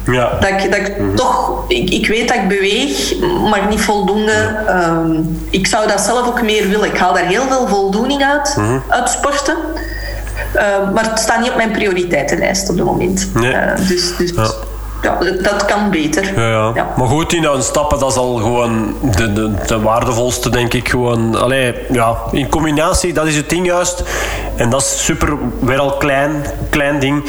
ja. 0.06 0.30
Dat 0.40 0.48
ik, 0.48 0.70
dat 0.70 0.80
ik 0.80 0.98
mhm. 0.98 1.14
toch, 1.14 1.64
ik, 1.68 1.90
ik 1.90 2.06
weet 2.06 2.28
dat 2.28 2.36
ik 2.36 2.48
beweeg, 2.48 3.14
maar 3.50 3.66
niet 3.68 3.80
voldoende. 3.80 4.56
Um, 4.68 5.38
ik 5.50 5.66
zou 5.66 5.88
dat 5.88 6.00
zelf 6.00 6.26
ook 6.26 6.42
meer 6.42 6.68
willen. 6.68 6.88
Ik 6.88 6.96
haal 6.98 7.12
daar 7.12 7.26
heel 7.26 7.46
veel 7.48 7.68
voldoening 7.68 8.24
uit, 8.24 8.56
mm 8.56 8.82
uit 8.88 9.08
sporten. 9.08 9.56
Uh, 10.56 10.92
maar 10.92 11.10
het 11.10 11.18
staat 11.18 11.40
niet 11.40 11.50
op 11.50 11.56
mijn 11.56 11.70
prioriteitenlijst 11.70 12.70
op 12.70 12.76
het 12.76 12.84
moment. 12.84 13.28
Nee. 13.34 13.52
Uh, 13.52 13.76
dus, 13.88 14.16
dus 14.16 14.32
ja 14.36 14.50
ja, 15.04 15.18
dat 15.42 15.64
kan 15.64 15.90
beter. 15.90 16.40
Ja, 16.40 16.72
ja. 16.74 16.92
Maar 16.96 17.08
goed, 17.08 17.34
10.000 17.34 17.40
stappen, 17.58 17.98
dat 17.98 18.10
is 18.10 18.16
al 18.16 18.34
gewoon 18.34 18.96
de, 19.16 19.32
de, 19.32 19.54
de, 19.66 19.80
waardevolste, 19.80 20.50
denk 20.50 20.72
ik. 20.74 20.88
Gewoon, 20.88 21.40
allee, 21.40 21.74
ja, 21.92 22.16
in 22.30 22.48
combinatie, 22.48 23.12
dat 23.12 23.26
is 23.26 23.36
het 23.36 23.50
ding 23.50 23.66
juist. 23.66 24.02
En 24.56 24.70
dat 24.70 24.80
is 24.80 25.04
super, 25.04 25.32
weer 25.60 25.78
al 25.78 25.96
klein, 25.96 26.44
klein 26.70 26.98
ding. 26.98 27.24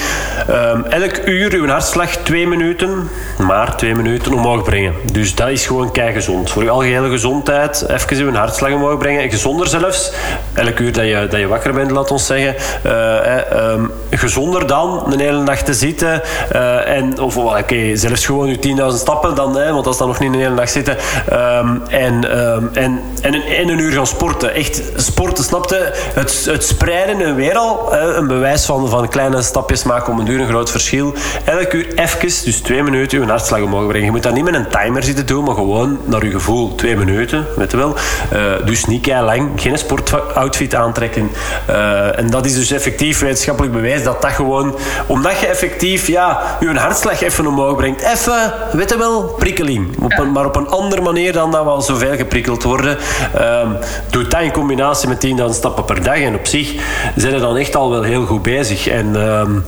Um, 0.49 0.85
elk 0.85 1.17
uur 1.25 1.53
uw 1.53 1.67
hartslag 1.67 2.09
twee 2.09 2.47
minuten, 2.47 3.09
maar 3.47 3.77
twee 3.77 3.95
minuten 3.95 4.33
omhoog 4.33 4.63
brengen. 4.63 4.93
Dus 5.11 5.35
dat 5.35 5.49
is 5.49 5.65
gewoon 5.65 5.91
kei 5.91 6.13
gezond. 6.13 6.51
Voor 6.51 6.63
je 6.63 6.69
algehele 6.69 7.09
gezondheid, 7.09 7.85
even 7.87 8.17
uw 8.17 8.33
hartslag 8.33 8.73
omhoog 8.73 8.97
brengen. 8.97 9.29
Gezonder 9.29 9.67
zelfs. 9.67 10.11
Elk 10.53 10.79
uur 10.79 10.93
dat 10.93 11.05
je, 11.05 11.27
dat 11.29 11.39
je 11.39 11.47
wakker 11.47 11.73
bent, 11.73 11.91
laat 11.91 12.11
ons 12.11 12.25
zeggen. 12.25 12.55
Uh, 12.85 13.71
um, 13.71 13.91
gezonder 14.09 14.67
dan 14.67 15.03
een 15.13 15.19
hele 15.19 15.43
nacht 15.43 15.65
te 15.65 15.73
zitten. 15.73 16.21
Uh, 16.55 16.87
en, 16.87 17.19
of 17.19 17.35
oké, 17.65 17.95
zelfs 17.95 18.25
gewoon 18.25 18.47
je 18.47 18.75
10.000 18.91 18.97
stappen 18.97 19.35
dan, 19.35 19.57
hè, 19.57 19.71
want 19.71 19.83
dat 19.83 19.93
is 19.93 19.99
dan 19.99 20.07
nog 20.07 20.19
niet 20.19 20.33
een 20.33 20.39
hele 20.39 20.55
dag 20.55 20.69
zitten. 20.69 20.97
Um, 21.33 21.81
en, 21.89 22.39
um, 22.39 22.69
en, 22.73 23.01
en, 23.21 23.33
een, 23.33 23.41
en 23.41 23.69
een 23.69 23.79
uur 23.79 23.91
gaan 23.91 24.07
sporten. 24.07 24.53
Echt 24.53 24.81
sporten, 24.95 25.43
snapte? 25.43 25.91
Het, 25.93 26.45
het 26.45 26.63
spreiden 26.65 27.21
en 27.21 27.35
weer 27.35 27.55
al 27.55 27.93
een 27.93 28.27
bewijs 28.27 28.65
van, 28.65 28.89
van 28.89 29.07
kleine 29.07 29.41
stapjes 29.41 29.83
maken 29.83 30.13
om 30.13 30.19
een 30.19 30.27
uur 30.27 30.39
een 30.39 30.47
groot 30.47 30.71
verschil. 30.71 31.13
Elk 31.45 31.73
uur 31.73 31.87
even, 31.95 32.19
dus 32.19 32.57
twee 32.57 32.83
minuten, 32.83 33.19
je 33.19 33.25
hartslag 33.25 33.61
omhoog 33.61 33.87
brengen. 33.87 34.05
Je 34.05 34.11
moet 34.11 34.23
dat 34.23 34.33
niet 34.33 34.43
met 34.43 34.53
een 34.53 34.67
timer 34.67 35.03
zitten 35.03 35.25
doen, 35.25 35.43
maar 35.43 35.55
gewoon 35.55 35.99
naar 36.05 36.25
je 36.25 36.31
gevoel. 36.31 36.75
Twee 36.75 36.95
minuten, 36.95 37.45
weet 37.55 37.73
wel. 37.73 37.95
Uh, 38.33 38.65
dus 38.65 38.85
niet 38.85 39.01
kei 39.01 39.25
lang, 39.25 39.51
geen 39.55 39.77
sportoutfit 39.77 40.75
aantrekken. 40.75 41.31
Uh, 41.69 42.19
en 42.19 42.29
dat 42.29 42.45
is 42.45 42.53
dus 42.53 42.71
effectief 42.71 43.19
wetenschappelijk 43.19 43.73
bewijs 43.73 44.03
dat 44.03 44.21
dat 44.21 44.31
gewoon, 44.31 44.75
omdat 45.05 45.39
je 45.39 45.47
effectief 45.47 46.07
ja, 46.07 46.57
je 46.59 46.73
hartslag 46.79 47.21
even 47.21 47.45
brengt. 47.75 48.01
Even, 48.01 48.53
weet 48.71 48.89
je 48.89 48.97
wel, 48.97 49.23
prikkeling. 49.23 50.03
Op 50.03 50.17
een, 50.17 50.31
maar 50.31 50.45
op 50.45 50.55
een 50.55 50.67
andere 50.67 51.01
manier 51.01 51.33
dan 51.33 51.51
dat 51.51 51.63
we 51.63 51.69
al 51.69 51.81
zoveel 51.81 52.15
geprikkeld 52.15 52.63
worden. 52.63 52.97
Um, 53.41 53.77
doe 54.09 54.27
dat 54.27 54.41
in 54.41 54.51
combinatie 54.51 55.07
met 55.07 55.25
10.000 55.25 55.45
stappen 55.49 55.85
per 55.85 56.03
dag. 56.03 56.17
En 56.17 56.35
op 56.35 56.47
zich 56.47 56.73
zijn 57.15 57.33
we 57.33 57.39
dan 57.39 57.57
echt 57.57 57.75
al 57.75 57.89
wel 57.89 58.01
heel 58.01 58.25
goed 58.25 58.41
bezig. 58.41 58.87
En, 58.87 59.15
um, 59.15 59.65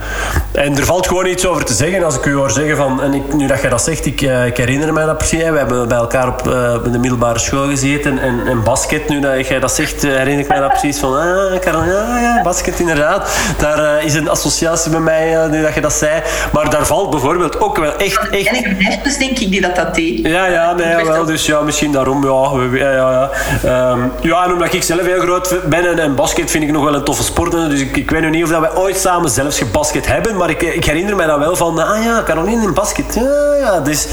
en 0.51 0.77
er 0.77 0.85
valt 0.85 1.07
gewoon 1.07 1.26
iets 1.26 1.45
over 1.45 1.65
te 1.65 1.73
zeggen. 1.73 2.03
Als 2.03 2.15
ik 2.15 2.26
u 2.26 2.34
hoor 2.34 2.51
zeggen 2.51 2.77
van... 2.77 3.01
En 3.01 3.14
ik, 3.14 3.34
nu 3.34 3.47
dat 3.47 3.61
je 3.61 3.69
dat 3.69 3.81
zegt, 3.81 4.05
ik, 4.05 4.22
uh, 4.22 4.45
ik 4.45 4.57
herinner 4.57 4.93
mij 4.93 5.05
dat 5.05 5.18
precies. 5.18 5.49
We 5.49 5.57
hebben 5.57 5.88
bij 5.88 5.97
elkaar 5.97 6.27
op 6.27 6.47
uh, 6.47 6.53
de 6.91 6.99
middelbare 6.99 7.39
school 7.39 7.68
gezeten. 7.68 8.19
En, 8.19 8.47
en 8.47 8.64
basket, 8.64 9.09
nu 9.09 9.19
dat 9.19 9.47
jij 9.47 9.59
dat 9.59 9.72
zegt, 9.72 10.03
uh, 10.03 10.15
herinner 10.15 10.39
ik 10.43 10.47
mij 10.47 10.59
dat 10.59 10.69
precies 10.69 10.99
van... 10.99 11.15
Ah, 11.18 11.59
Karel, 11.59 11.84
ja, 11.84 12.19
ja, 12.19 12.41
basket 12.43 12.80
inderdaad. 12.80 13.30
Daar 13.57 14.03
is 14.03 14.14
een 14.14 14.30
associatie 14.30 14.91
bij 14.91 14.99
mij, 14.99 15.47
nu 15.47 15.61
dat 15.61 15.73
je 15.73 15.81
dat 15.81 15.93
zei. 15.93 16.22
Maar 16.53 16.69
daar 16.69 16.85
valt 16.85 17.09
bijvoorbeeld 17.09 17.59
ook 17.59 17.66
wel 17.76 17.95
echt... 17.95 18.30
echt... 18.30 18.64
En 18.64 18.80
ik 18.80 19.19
denk 19.19 19.39
ik 19.39 19.52
die 19.52 19.61
dat 19.61 19.76
dat 19.76 19.95
deed. 19.95 20.19
Ja, 20.27 20.45
ja, 20.45 20.73
nee, 20.73 21.06
wel. 21.06 21.26
Dus 21.26 21.45
ja, 21.45 21.61
misschien 21.61 21.91
daarom, 21.91 22.23
ja. 22.23 22.77
Ja, 22.77 22.91
ja, 22.91 23.30
ja. 23.64 23.91
Um, 23.91 24.11
ja 24.22 24.45
en 24.45 24.52
omdat 24.52 24.73
ik 24.73 24.84
zelf 24.84 25.02
heel 25.02 25.19
groot 25.19 25.56
ben 25.69 25.99
en, 25.99 26.15
basket 26.15 26.52
vind 26.52 26.64
ik 26.64 26.72
nog 26.72 26.84
wel 26.84 26.94
een 26.94 27.03
toffe 27.03 27.23
sport. 27.23 27.52
Dus 27.52 27.80
ik, 27.81 27.98
ik 27.98 28.11
weet 28.11 28.22
nog 28.22 28.31
niet 28.31 28.44
of 28.44 28.49
dat 28.49 28.60
wij 28.60 28.76
ooit 28.76 28.98
samen 28.98 29.30
zelfs 29.30 29.57
gebasket 29.57 30.07
hebben. 30.07 30.38
Maar 30.38 30.49
ik, 30.49 30.61
ik 30.61 30.85
herinner 30.85 31.15
mij 31.15 31.26
dat 31.26 31.39
wel 31.39 31.56
van... 31.56 31.80
Ah 31.80 32.03
ja, 32.03 32.23
Caroline 32.26 32.64
in 32.64 32.73
basket. 32.73 33.15
Ja, 33.15 33.56
ja. 33.60 33.80
Dus, 33.80 34.07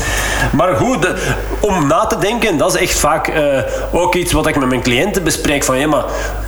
maar 0.52 0.76
goed, 0.76 1.08
om 1.60 1.86
na 1.86 2.06
te 2.06 2.18
denken, 2.18 2.56
dat 2.56 2.74
is 2.74 2.80
echt 2.80 2.98
vaak 2.98 3.28
uh, 3.28 3.58
ook 3.92 4.14
iets 4.14 4.32
wat 4.32 4.46
ik 4.46 4.58
met 4.58 4.68
mijn 4.68 4.82
cliënten 4.82 5.22
bespreek. 5.22 5.64
Van, 5.64 5.78
ja, 5.78 5.86
maar 5.86 6.04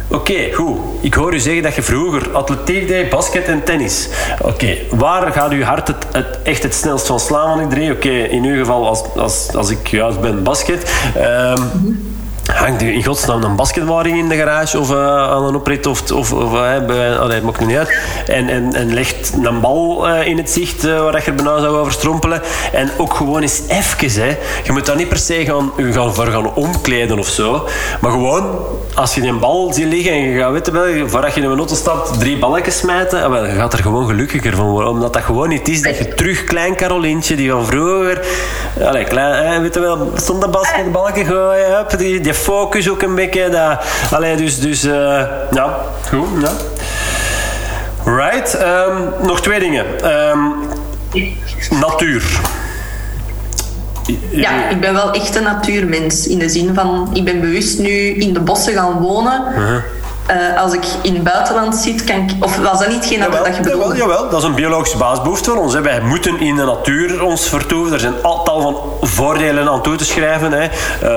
Oké, 0.08 0.52
goed. 0.52 0.78
Ik 1.00 1.14
hoor 1.14 1.34
u 1.34 1.38
zeggen 1.38 1.62
dat 1.62 1.74
je 1.74 1.82
vroeger 1.82 2.30
atletiek 2.32 2.88
deed, 2.88 3.10
basket 3.10 3.44
en 3.44 3.64
tennis. 3.64 4.08
Oké, 4.42 4.76
waar 4.90 5.32
gaat 5.32 5.52
uw 5.52 5.62
hart 5.62 5.88
het, 5.88 6.06
het, 6.12 6.38
echt 6.42 6.62
het 6.62 6.74
snelst 6.74 7.06
van 7.06 7.20
slaan 7.20 7.48
van 7.48 7.68
die 7.68 7.78
drie? 7.78 7.92
Oké, 7.92 8.08
in 8.08 8.44
uw 8.44 8.58
geval 8.58 8.86
als, 8.86 9.02
als, 9.16 9.54
als 9.54 9.70
ik 9.70 9.86
juist 9.86 10.20
ben 10.20 10.42
basket. 10.42 10.92
Um, 11.16 12.15
hangt 12.54 12.82
in 12.82 13.04
godsnaam 13.04 13.42
een 13.42 13.56
basketbalring 13.56 14.18
in 14.18 14.28
de 14.28 14.36
garage 14.36 14.78
of 14.78 14.90
uh, 14.90 15.30
aan 15.30 15.44
een 15.44 15.54
oprit 15.54 15.86
of, 15.86 16.10
of, 16.10 16.32
of 16.32 16.52
uh, 16.52 17.66
niet 17.66 17.76
uit. 17.76 17.98
En, 18.26 18.48
en, 18.48 18.74
en 18.74 18.94
legt 18.94 19.32
een 19.42 19.60
bal 19.60 20.08
uh, 20.08 20.26
in 20.26 20.36
het 20.36 20.50
zicht 20.50 20.82
waar 20.82 21.12
je 21.12 21.22
er 21.26 21.34
bijna 21.34 21.60
zou 21.60 21.76
over 21.76 21.92
strompelen. 21.92 22.42
En 22.72 22.90
ook 22.96 23.14
gewoon 23.14 23.42
eens 23.42 23.62
even. 23.68 24.22
Hè. 24.22 24.36
Je 24.64 24.72
moet 24.72 24.86
daar 24.86 24.96
niet 24.96 25.08
per 25.08 25.18
se 25.18 25.44
gaan, 25.44 25.72
u 25.76 25.92
gaan 25.92 26.14
voor 26.14 26.26
gaan 26.26 26.54
omkleden 26.54 27.18
of 27.18 27.28
zo. 27.28 27.68
Maar 28.00 28.10
gewoon, 28.10 28.58
als 28.94 29.14
je 29.14 29.22
een 29.22 29.38
bal 29.38 29.72
ziet 29.72 29.86
liggen 29.86 30.12
en 30.12 30.20
je 30.20 30.38
gaat 30.38 30.52
weten 30.52 30.72
wel, 30.72 31.08
voordat 31.08 31.34
je 31.34 31.40
in 31.40 31.50
een 31.50 31.58
auto 31.58 31.74
stapt, 31.74 32.18
drie 32.18 32.38
balletjes 32.38 32.78
smijten, 32.78 33.30
wel, 33.30 33.44
je 33.44 33.52
gaat 33.54 33.72
er 33.72 33.78
gewoon 33.78 34.06
gelukkiger 34.06 34.56
van 34.56 34.66
worden. 34.66 34.90
Omdat 34.90 35.12
dat 35.12 35.22
gewoon 35.22 35.48
niet 35.48 35.68
is 35.68 35.82
dat 35.82 35.98
je 35.98 36.14
terug 36.14 36.44
klein 36.44 36.76
Carolientje, 36.76 37.36
die 37.36 37.50
van 37.50 37.66
vroeger, 37.66 38.26
allee, 38.84 39.04
klein, 39.04 39.62
weet 39.62 39.74
je 39.74 39.80
wel, 39.80 40.10
stond 40.14 40.40
dat 40.40 40.50
basketballetje 40.50 41.24
gooien, 41.24 41.86
die, 41.96 42.20
die 42.20 42.34
focus 42.36 42.90
ook 42.90 43.02
een 43.02 43.14
beetje. 43.14 43.48
Dat, 43.48 43.84
allee, 44.10 44.36
dus, 44.36 44.60
dus 44.60 44.84
uh, 44.84 44.92
ja, 45.50 45.78
goed. 46.08 46.28
Ja. 46.40 46.52
Right. 48.04 48.60
Um, 48.62 49.26
nog 49.26 49.40
twee 49.40 49.60
dingen. 49.60 49.84
Um, 50.30 50.54
natuur. 51.70 52.40
Ja, 54.30 54.68
ik 54.68 54.80
ben 54.80 54.92
wel 54.92 55.12
echt 55.12 55.36
een 55.36 55.42
natuurmens. 55.42 56.26
In 56.26 56.38
de 56.38 56.48
zin 56.48 56.74
van, 56.74 57.10
ik 57.12 57.24
ben 57.24 57.40
bewust 57.40 57.78
nu 57.78 57.90
in 57.90 58.32
de 58.32 58.40
bossen 58.40 58.72
gaan 58.72 58.92
wonen. 58.92 59.44
Uh 59.48 59.54
-huh. 59.56 59.82
Uh, 60.30 60.62
als 60.62 60.72
ik 60.72 60.84
in 61.02 61.14
het 61.14 61.22
buitenland 61.22 61.74
zit, 61.74 62.04
kan 62.04 62.16
ik... 62.16 62.44
Of 62.44 62.56
was 62.56 62.78
dat 62.78 62.88
niet 62.88 63.04
geen 63.04 63.18
jawel, 63.18 63.44
dat 63.44 63.56
je 63.56 63.62
bedoelde? 63.62 63.96
Jawel, 63.96 64.16
jawel, 64.16 64.30
dat 64.30 64.40
is 64.40 64.48
een 64.48 64.54
biologische 64.54 64.96
basisbehoefte 64.96 65.50
van 65.50 65.58
ons. 65.58 65.72
Hè. 65.72 65.80
Wij 65.80 66.00
moeten 66.00 66.40
in 66.40 66.56
de 66.56 66.64
natuur 66.64 67.22
ons 67.22 67.48
vertoeven. 67.48 67.92
Er 67.92 68.00
zijn 68.00 68.14
tal 68.22 68.60
van 68.60 68.76
voordelen 69.00 69.68
aan 69.68 69.82
toe 69.82 69.96
te 69.96 70.04
schrijven. 70.04 70.52
Hè. 70.52 70.68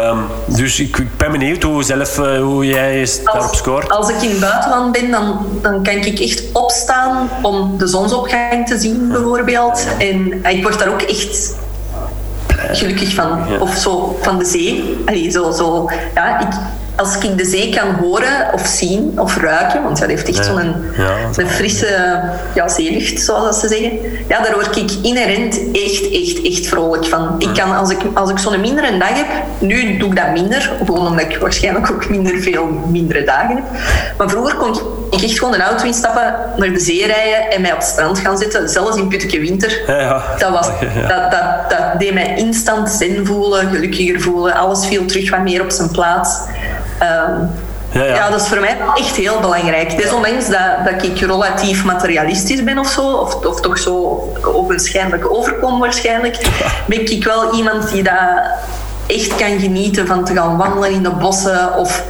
Um, 0.10 0.26
dus 0.46 0.80
ik, 0.80 0.98
ik, 0.98 1.18
ben 1.18 1.32
benieuwd 1.32 1.64
hoe, 1.64 1.84
zelf, 1.84 2.18
uh, 2.18 2.42
hoe 2.42 2.66
jij 2.66 3.10
daarop 3.24 3.56
scoort. 3.56 3.90
Als 3.90 4.10
ik 4.10 4.22
in 4.22 4.30
het 4.30 4.40
buitenland 4.40 4.92
ben, 4.92 5.12
dan, 5.12 5.46
dan 5.62 5.84
kan 5.84 5.94
ik 5.94 6.20
echt 6.20 6.44
opstaan 6.54 7.30
om 7.42 7.78
de 7.78 7.88
zonsopgang 7.88 8.68
te 8.68 8.78
zien, 8.78 9.10
bijvoorbeeld. 9.12 9.88
En 9.98 10.44
ik 10.44 10.64
word 10.64 10.80
daar 10.80 10.90
ook 10.90 11.02
echt 11.02 11.56
gelukkig 12.72 13.14
van. 13.14 13.46
Ja. 13.50 13.58
Of 13.60 13.76
zo 13.76 14.18
van 14.22 14.38
de 14.38 14.46
zee. 14.46 14.98
Allee, 15.06 15.32
zo, 15.32 15.52
zo, 15.52 15.90
ja, 16.16 16.40
ik, 16.40 16.48
als 17.00 17.18
ik 17.18 17.38
de 17.38 17.46
zee 17.46 17.76
kan 17.76 17.96
horen 17.96 18.54
of 18.54 18.66
zien 18.66 19.20
of 19.20 19.38
ruiken, 19.38 19.84
want 19.84 19.98
ja, 19.98 20.08
dat 20.08 20.16
heeft 20.16 20.38
echt 20.38 20.46
zo'n 20.46 20.76
ja, 20.98 21.16
een 21.36 21.50
frisse 21.50 22.22
ja, 22.56 22.68
zeelucht, 22.68 23.22
zoals 23.22 23.60
ze 23.60 23.68
zeggen. 23.68 23.92
Ja, 24.28 24.42
daar 24.42 24.54
word 24.54 24.76
ik 24.76 24.92
inherent 25.02 25.56
echt, 25.72 26.12
echt, 26.12 26.42
echt 26.42 26.68
vrolijk 26.68 27.06
van. 27.06 27.36
Ik 27.38 27.54
kan, 27.54 27.76
als 27.76 27.90
ik, 27.90 28.00
als 28.14 28.30
ik 28.30 28.38
zo'n 28.38 28.60
mindere 28.60 28.98
dag 28.98 29.14
heb, 29.14 29.28
nu 29.60 29.98
doe 29.98 30.10
ik 30.10 30.16
dat 30.16 30.32
minder, 30.32 30.72
gewoon 30.86 31.08
omdat 31.08 31.26
ik 31.26 31.38
waarschijnlijk 31.38 31.92
ook 31.92 32.10
minder 32.10 32.40
veel 32.40 32.66
mindere 32.66 33.24
dagen 33.24 33.56
heb. 33.56 33.66
Maar 34.18 34.30
vroeger 34.30 34.56
kon 34.56 34.76
ik 35.12 35.22
echt 35.22 35.40
gewoon 35.40 35.54
een 35.54 35.62
auto 35.62 35.86
instappen, 35.86 36.36
naar 36.58 36.74
de 36.74 36.80
zee 36.80 37.06
rijden 37.06 37.52
en 37.52 37.62
mij 37.62 37.72
op 37.72 37.78
het 37.78 37.88
strand 37.88 38.20
gaan 38.20 38.38
zitten, 38.38 38.70
zelfs 38.70 38.98
in 38.98 39.08
Putteke 39.08 39.40
Winter. 39.40 39.82
Ja, 39.88 40.24
dat, 40.38 40.50
was, 40.50 40.68
dat, 41.08 41.32
dat, 41.32 41.70
dat 41.70 42.00
deed 42.00 42.14
mij 42.14 42.36
instant 42.36 42.90
zin 42.90 43.26
voelen, 43.26 43.70
gelukkiger 43.70 44.22
voelen. 44.22 44.54
Alles 44.54 44.86
viel 44.86 45.06
terug 45.06 45.30
wat 45.30 45.42
meer 45.42 45.62
op 45.62 45.72
zijn 45.72 45.92
plaats. 45.92 46.38
Um, 47.02 47.52
ja, 47.92 48.04
ja. 48.04 48.14
ja, 48.14 48.30
dat 48.30 48.42
is 48.42 48.48
voor 48.48 48.60
mij 48.60 48.78
echt 48.96 49.16
heel 49.16 49.40
belangrijk. 49.40 49.98
Desondanks 49.98 50.50
dat, 50.50 50.86
dat 50.86 51.04
ik 51.04 51.20
relatief 51.20 51.84
materialistisch 51.84 52.64
ben 52.64 52.78
of 52.78 52.88
zo, 52.88 53.12
of, 53.12 53.46
of 53.46 53.62
toch 53.62 53.78
zo 53.78 54.28
ogenschijnlijk 54.44 55.34
overkom 55.34 55.80
waarschijnlijk, 55.80 56.38
ben 56.88 57.12
ik 57.12 57.24
wel 57.24 57.54
iemand 57.54 57.92
die 57.92 58.04
dat 58.04 58.42
echt 59.08 59.36
kan 59.36 59.60
genieten 59.60 60.08
van 60.08 60.26
te 60.26 60.34
gaan 60.34 60.58
wandelen 60.58 60.92
in 60.92 61.04
de 61.04 61.10
bossen 61.12 61.78
of 61.78 62.04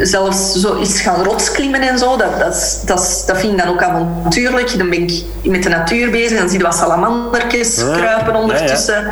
zelfs 0.00 0.52
zo 0.52 0.74
is 0.74 1.00
gaan 1.00 1.22
rotsklimmen 1.22 1.80
en 1.80 1.98
zo. 1.98 2.16
Dat, 2.16 2.38
dat, 2.38 2.82
dat, 2.86 3.24
dat 3.26 3.38
vind 3.38 3.52
ik 3.52 3.58
dan 3.58 3.68
ook 3.68 3.82
avontuurlijk. 3.82 4.78
Dan 4.78 4.90
ben 4.90 5.02
ik 5.02 5.24
met 5.42 5.62
de 5.62 5.68
natuur 5.68 6.10
bezig, 6.10 6.38
dan 6.38 6.48
zie 6.48 6.58
je 6.58 6.64
wat 6.64 6.74
salamandertjes 6.74 7.74
kruipen 7.74 8.34
ondertussen. 8.34 9.06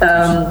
Um, 0.00 0.46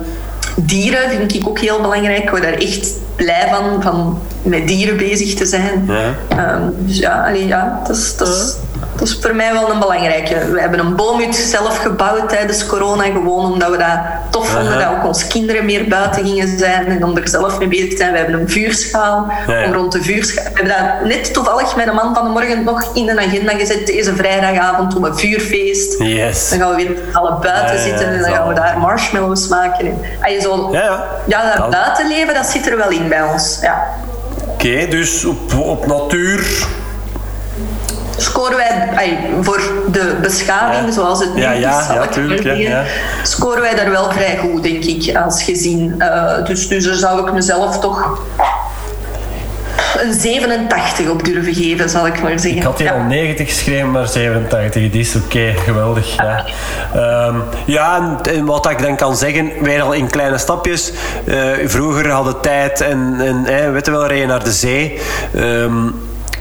dieren 0.56 1.10
vind 1.10 1.36
ik 1.36 1.48
ook 1.48 1.60
heel 1.60 1.82
belangrijk. 1.82 2.24
Ik 2.24 2.30
word 2.30 2.42
daar 2.42 2.54
echt 2.54 2.94
blij 3.16 3.48
van, 3.50 3.82
van 3.82 4.20
met 4.42 4.68
dieren 4.68 4.98
bezig 4.98 5.34
te 5.34 5.46
zijn. 5.46 5.88
Ja. 5.88 6.56
Um, 6.56 6.76
dus 6.80 6.98
ja, 6.98 7.28
allee, 7.28 7.48
ja 7.48 7.82
dat 7.88 7.96
is, 7.96 8.18
dat 8.18 8.28
is, 8.28 8.56
dat 8.96 9.08
is 9.08 9.18
voor 9.22 9.36
mij 9.36 9.54
wel 9.54 9.72
een 9.72 9.80
belangrijke. 9.80 10.52
We 10.52 10.60
hebben 10.60 10.80
een 10.80 10.96
boomhut 10.96 11.36
zelf 11.36 11.78
gebouwd 11.78 12.30
tijdens 12.30 12.66
corona, 12.66 13.04
gewoon 13.04 13.52
omdat 13.52 13.70
we 13.70 13.78
dat 13.78 14.00
tof 14.30 14.50
vonden, 14.50 14.80
dat 14.80 14.88
ook 14.88 15.06
onze 15.06 15.28
kinderen 15.28 15.66
meer 15.66 15.88
buiten 15.88 16.26
gingen 16.26 16.58
zijn 16.58 16.86
en 16.86 17.04
om 17.04 17.18
er 17.18 17.28
zelf 17.28 17.60
mee 17.60 17.68
bezig 17.68 17.90
te 17.90 17.98
zijn. 17.98 18.12
We 18.12 18.18
hebben 18.18 18.40
een 18.40 18.50
vuurschaal, 18.50 19.32
om 19.66 19.74
rond 19.74 19.92
de 19.92 20.04
vuurschaal... 20.04 20.44
We 20.44 20.50
hebben 20.54 20.68
dat 20.68 21.08
net 21.08 21.34
toevallig 21.34 21.76
met 21.76 21.86
de 21.86 21.92
man 21.92 22.14
van 22.14 22.24
de 22.24 22.30
morgen 22.30 22.64
nog 22.64 22.90
in 22.94 23.06
de 23.06 23.20
agenda 23.20 23.54
gezet, 23.54 23.88
deze 23.88 24.16
vrijdagavond 24.16 24.96
om 24.96 25.04
een 25.04 25.18
vuurfeest. 25.18 26.00
Yes. 26.00 26.50
Dan 26.50 26.60
gaan 26.60 26.70
we 26.70 26.76
weer 26.76 26.98
alle 27.14 27.38
buiten 27.42 27.80
zitten 27.80 28.08
en 28.08 28.22
dan 28.22 28.32
gaan 28.32 28.48
we 28.48 28.54
daar 28.54 28.80
marshmallows 28.80 29.48
maken. 29.48 29.86
En, 29.86 29.98
ah, 30.22 30.42
zo, 30.42 30.70
ja, 30.72 31.04
ja. 31.28 31.56
dat 31.56 31.70
buitenleven, 31.70 32.34
dat 32.34 32.46
zit 32.46 32.68
er 32.68 32.78
wel 32.78 32.90
in 32.90 33.10
bij 33.10 33.24
ons. 33.24 33.60
Ja. 33.62 33.84
Oké, 34.48 34.88
dus 34.88 35.26
op, 35.26 35.54
op 35.54 35.86
natuur 35.86 36.68
scoren 38.18 38.58
wij 38.58 38.90
ay, 38.96 39.20
voor 39.42 39.62
de 39.92 40.16
beschaving 40.22 40.94
zoals 40.94 41.20
het 41.20 41.34
nu 41.34 41.42
ja, 41.42 41.52
ja, 41.52 41.80
is, 41.80 41.88
ja, 41.88 42.08
tuurlijk, 42.08 42.44
ja, 42.44 42.84
scoren 43.24 43.62
wij 43.62 43.76
daar 43.76 43.90
wel 43.90 44.12
vrij 44.12 44.38
goed, 44.38 44.64
denk 44.64 44.84
ik, 44.84 45.16
als 45.16 45.44
gezien. 45.44 45.96
Uh, 45.98 46.46
dus, 46.46 46.68
dus 46.68 46.86
daar 46.86 46.94
zou 46.94 47.28
ik 47.28 47.34
mezelf 47.34 47.80
toch 47.80 48.20
een 50.02 50.14
87 50.14 51.10
op 51.10 51.26
durven 51.26 51.54
geven, 51.54 51.90
zal 51.90 52.08
ik 52.08 52.22
maar 52.22 52.40
zeggen. 52.40 52.60
Ik 52.60 52.64
had 52.64 52.80
hier 52.80 52.92
al 52.92 53.00
90 53.00 53.48
geschreven, 53.48 53.92
maar 53.92 54.08
87, 54.08 54.92
die 54.92 55.02
is 55.02 55.16
oké, 55.16 55.54
geweldig. 55.66 56.16
Ja, 56.16 56.46
um, 57.28 57.44
ja 57.66 58.18
en, 58.24 58.46
wat 58.46 58.70
ik 58.70 58.82
dan 58.82 58.96
kan 58.96 59.16
zeggen, 59.16 59.52
weer 59.62 59.82
al 59.82 59.94
in 59.94 60.10
kleine 60.10 60.38
stapjes. 60.38 60.92
Uh, 61.26 61.52
vroeger 61.66 62.10
hadden 62.10 62.40
tijd 62.42 62.82
en, 62.82 63.16
en 63.20 63.46
eh, 63.46 63.72
weet 63.72 63.86
je 63.86 63.92
wel, 63.92 64.08
rijden 64.08 64.28
naar 64.28 64.44
de 64.44 64.52
zee. 64.52 65.02
Um, 65.36 65.96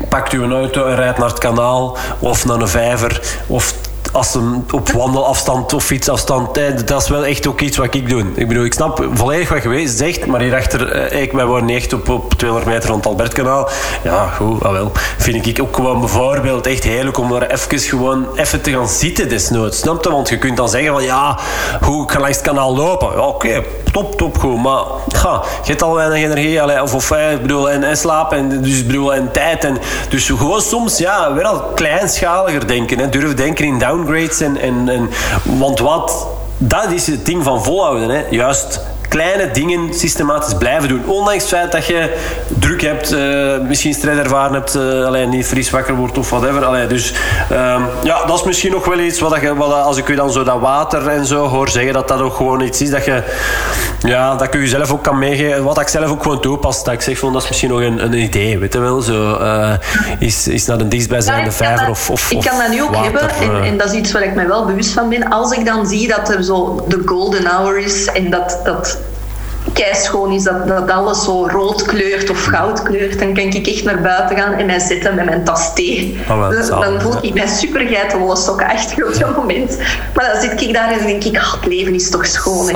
pakt 0.08 0.32
u 0.32 0.42
een 0.42 0.52
auto 0.52 0.86
en 0.86 0.96
rijdt 0.96 1.18
naar 1.18 1.28
het 1.28 1.38
kanaal 1.38 1.96
of 2.18 2.44
naar 2.44 2.60
een 2.60 2.68
vijver 2.68 3.40
of 3.46 3.74
als 4.14 4.32
ze 4.32 4.58
op 4.72 4.90
wandelafstand 4.90 5.72
of 5.72 5.84
fietsafstand, 5.84 6.54
dat 6.86 7.02
is 7.02 7.08
wel 7.08 7.24
echt 7.24 7.46
ook 7.46 7.60
iets 7.60 7.76
wat 7.76 7.94
ik 7.94 8.08
doe. 8.08 8.24
Ik 8.34 8.48
bedoel, 8.48 8.64
ik 8.64 8.72
snap 8.72 9.08
volledig 9.12 9.48
wat 9.48 9.62
je 9.62 9.88
zegt, 9.88 10.26
maar 10.26 10.40
hierachter, 10.40 10.90
eh, 10.90 11.22
ik, 11.22 11.32
wij 11.32 11.46
wonen 11.46 11.74
echt 11.74 11.92
op, 11.92 12.08
op 12.08 12.34
200 12.34 12.72
meter 12.72 12.90
rond 12.90 13.06
Albertkanaal. 13.06 13.68
Ja, 14.02 14.26
goed, 14.26 14.62
wel. 14.62 14.92
Vind 15.18 15.46
ik 15.46 15.62
ook 15.62 15.76
gewoon 15.76 16.00
bijvoorbeeld 16.00 16.66
echt 16.66 16.84
heerlijk 16.84 17.18
om 17.18 17.30
daar 17.30 17.46
even 17.46 17.78
gewoon 17.78 18.26
even 18.34 18.60
te 18.60 18.70
gaan 18.70 18.88
zitten 18.88 19.28
desnoods. 19.28 19.78
Snap 19.78 20.04
je? 20.04 20.10
Want 20.10 20.28
je 20.28 20.38
kunt 20.38 20.56
dan 20.56 20.68
zeggen 20.68 20.92
van 20.92 21.02
ja, 21.02 21.38
hoe 21.80 22.04
ik 22.04 22.10
ga 22.10 22.20
langs 22.20 22.36
het 22.36 22.46
kanaal 22.46 22.76
lopen. 22.76 23.08
Ja, 23.12 23.26
oké, 23.26 23.62
top, 23.92 24.16
top, 24.16 24.38
goed. 24.38 24.62
Maar 24.62 24.82
ja, 25.06 25.42
je 25.62 25.70
hebt 25.70 25.82
al 25.82 25.94
weinig 25.94 26.22
energie, 26.22 26.82
of, 26.82 26.94
of 26.94 27.10
eh, 27.10 27.32
ik 27.32 27.42
bedoel, 27.42 27.70
en, 27.70 27.84
en 27.84 27.96
slapen, 27.96 28.38
en, 28.38 28.62
dus, 28.62 28.86
bedoel, 28.86 29.14
en 29.14 29.32
tijd. 29.32 29.64
En, 29.64 29.78
dus 30.08 30.26
gewoon 30.26 30.60
soms, 30.60 30.98
ja, 30.98 31.34
wel 31.34 31.60
kleinschaliger 31.74 32.66
denken. 32.66 32.98
Hè. 32.98 33.08
Durf 33.08 33.34
denken 33.34 33.64
in 33.64 33.78
down 33.78 34.03
downgrades. 34.04 34.40
En, 34.40 34.56
en, 34.56 34.88
en, 34.88 35.10
want 35.58 35.78
wat, 35.78 36.26
dat 36.58 36.90
is 36.90 37.06
het 37.06 37.26
ding 37.26 37.44
van 37.44 37.64
volhouden. 37.64 38.08
Hè. 38.08 38.24
Juist 38.30 38.80
kleine 39.14 39.50
dingen 39.50 39.94
systematisch 39.94 40.54
blijven 40.54 40.88
doen. 40.88 41.06
Ondanks 41.06 41.42
het 41.42 41.52
feit 41.52 41.72
dat 41.72 41.86
je 41.86 42.16
druk 42.48 42.80
hebt, 42.80 43.12
uh, 43.12 43.58
misschien 43.58 43.94
stress 43.94 44.18
ervaren 44.18 44.52
hebt, 44.52 44.76
uh, 44.76 45.06
alleen 45.06 45.28
niet 45.28 45.46
fris 45.46 45.70
wakker 45.70 45.94
wordt 45.94 46.18
of 46.18 46.30
whatever. 46.30 46.64
Allee, 46.64 46.86
dus 46.86 47.14
uh, 47.52 47.82
ja, 48.02 48.24
dat 48.24 48.38
is 48.38 48.44
misschien 48.44 48.70
nog 48.72 48.84
wel 48.84 48.98
iets 48.98 49.20
wat, 49.20 49.40
je, 49.40 49.54
wat 49.54 49.72
als 49.72 49.96
ik 49.96 50.08
u 50.08 50.14
dan 50.14 50.32
zo 50.32 50.42
dat 50.42 50.60
water 50.60 51.08
en 51.08 51.26
zo 51.26 51.46
hoor 51.46 51.68
zeggen, 51.68 51.92
dat 51.92 52.08
dat 52.08 52.20
ook 52.20 52.34
gewoon 52.34 52.60
iets 52.60 52.80
is 52.80 52.90
dat 52.90 53.04
je, 53.04 53.22
ja, 54.00 54.34
dat 54.34 54.52
je 54.52 54.58
jezelf 54.58 54.92
ook 54.92 55.02
kan 55.02 55.18
meegeven. 55.18 55.64
Wat 55.64 55.80
ik 55.80 55.88
zelf 55.88 56.10
ook 56.10 56.22
gewoon 56.22 56.40
toepas. 56.40 56.84
Dat 56.84 56.94
ik 56.94 57.00
zeg 57.00 57.18
van 57.18 57.32
dat 57.32 57.42
is 57.42 57.48
misschien 57.48 57.70
nog 57.70 57.80
een, 57.80 58.04
een 58.04 58.12
idee, 58.12 58.58
weet 58.58 58.72
je 58.72 58.78
wel. 58.78 59.00
Zo, 59.00 59.38
uh, 59.40 59.72
is, 60.18 60.48
is 60.48 60.66
naar 60.66 60.80
een 60.80 60.88
dichtstbijzijnde 60.88 61.50
vijver 61.50 61.88
of, 61.88 62.10
of, 62.10 62.30
Ik 62.30 62.40
kan 62.40 62.58
dat 62.58 62.68
nu 62.68 62.82
ook 62.82 62.96
hebben 62.96 63.30
en, 63.30 63.62
en, 63.62 63.78
dat 63.78 63.92
is 63.92 63.98
iets 63.98 64.12
waar 64.12 64.22
ik 64.22 64.34
me 64.34 64.46
wel 64.46 64.66
bewust 64.66 64.90
van 64.90 65.08
ben. 65.08 65.30
Als 65.30 65.52
ik 65.52 65.64
dan 65.64 65.86
zie 65.86 66.08
dat 66.08 66.28
er 66.28 66.44
zo 66.44 66.84
de 66.88 67.02
golden 67.06 67.46
hour 67.46 67.78
is 67.78 68.06
en 68.06 68.30
dat, 68.30 68.60
dat 68.64 68.98
schoon 69.92 70.32
is, 70.32 70.42
dat, 70.42 70.68
dat 70.68 70.90
alles 70.90 71.24
zo 71.24 71.46
rood 71.46 71.82
kleurt 71.82 72.30
of 72.30 72.44
goud 72.44 72.82
kleurt, 72.82 73.18
dan 73.18 73.34
kan 73.34 73.44
ik 73.44 73.66
echt 73.66 73.84
naar 73.84 74.00
buiten 74.00 74.36
gaan 74.36 74.52
en 74.52 74.66
mij 74.66 74.78
zitten 74.78 75.14
met 75.14 75.24
mijn 75.24 75.44
tas 75.44 75.74
thee. 75.74 76.18
Oh, 76.28 76.50
dan, 76.50 76.80
dan 76.80 77.00
voel 77.00 77.14
ik 77.20 77.34
mij 77.34 77.46
super 77.46 77.80
geitenwolle 77.80 78.36
stokken 78.36 78.68
echt 78.68 78.92
op 79.04 79.18
dat 79.18 79.36
moment. 79.36 79.78
Maar 80.14 80.30
dan 80.32 80.40
zit 80.42 80.60
ik 80.60 80.72
daar 80.74 80.92
en 80.92 81.06
denk 81.06 81.24
ik, 81.24 81.36
oh, 81.36 81.52
het 81.52 81.66
leven 81.66 81.94
is 81.94 82.10
toch 82.10 82.26
schoon. 82.26 82.68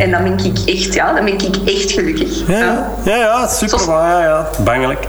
en 0.00 0.10
dan 0.10 0.22
ben 0.22 0.44
ik 0.44 0.58
echt, 0.76 0.94
ja, 0.94 1.12
dan 1.12 1.24
ben 1.24 1.34
ik 1.34 1.56
echt 1.64 1.90
gelukkig. 1.90 2.46
Ja, 2.46 2.88
ja, 3.02 3.16
ja, 3.16 3.46
super. 3.46 3.80
Ja, 3.86 4.22
ja, 4.22 4.48
bangelijk. 4.64 5.06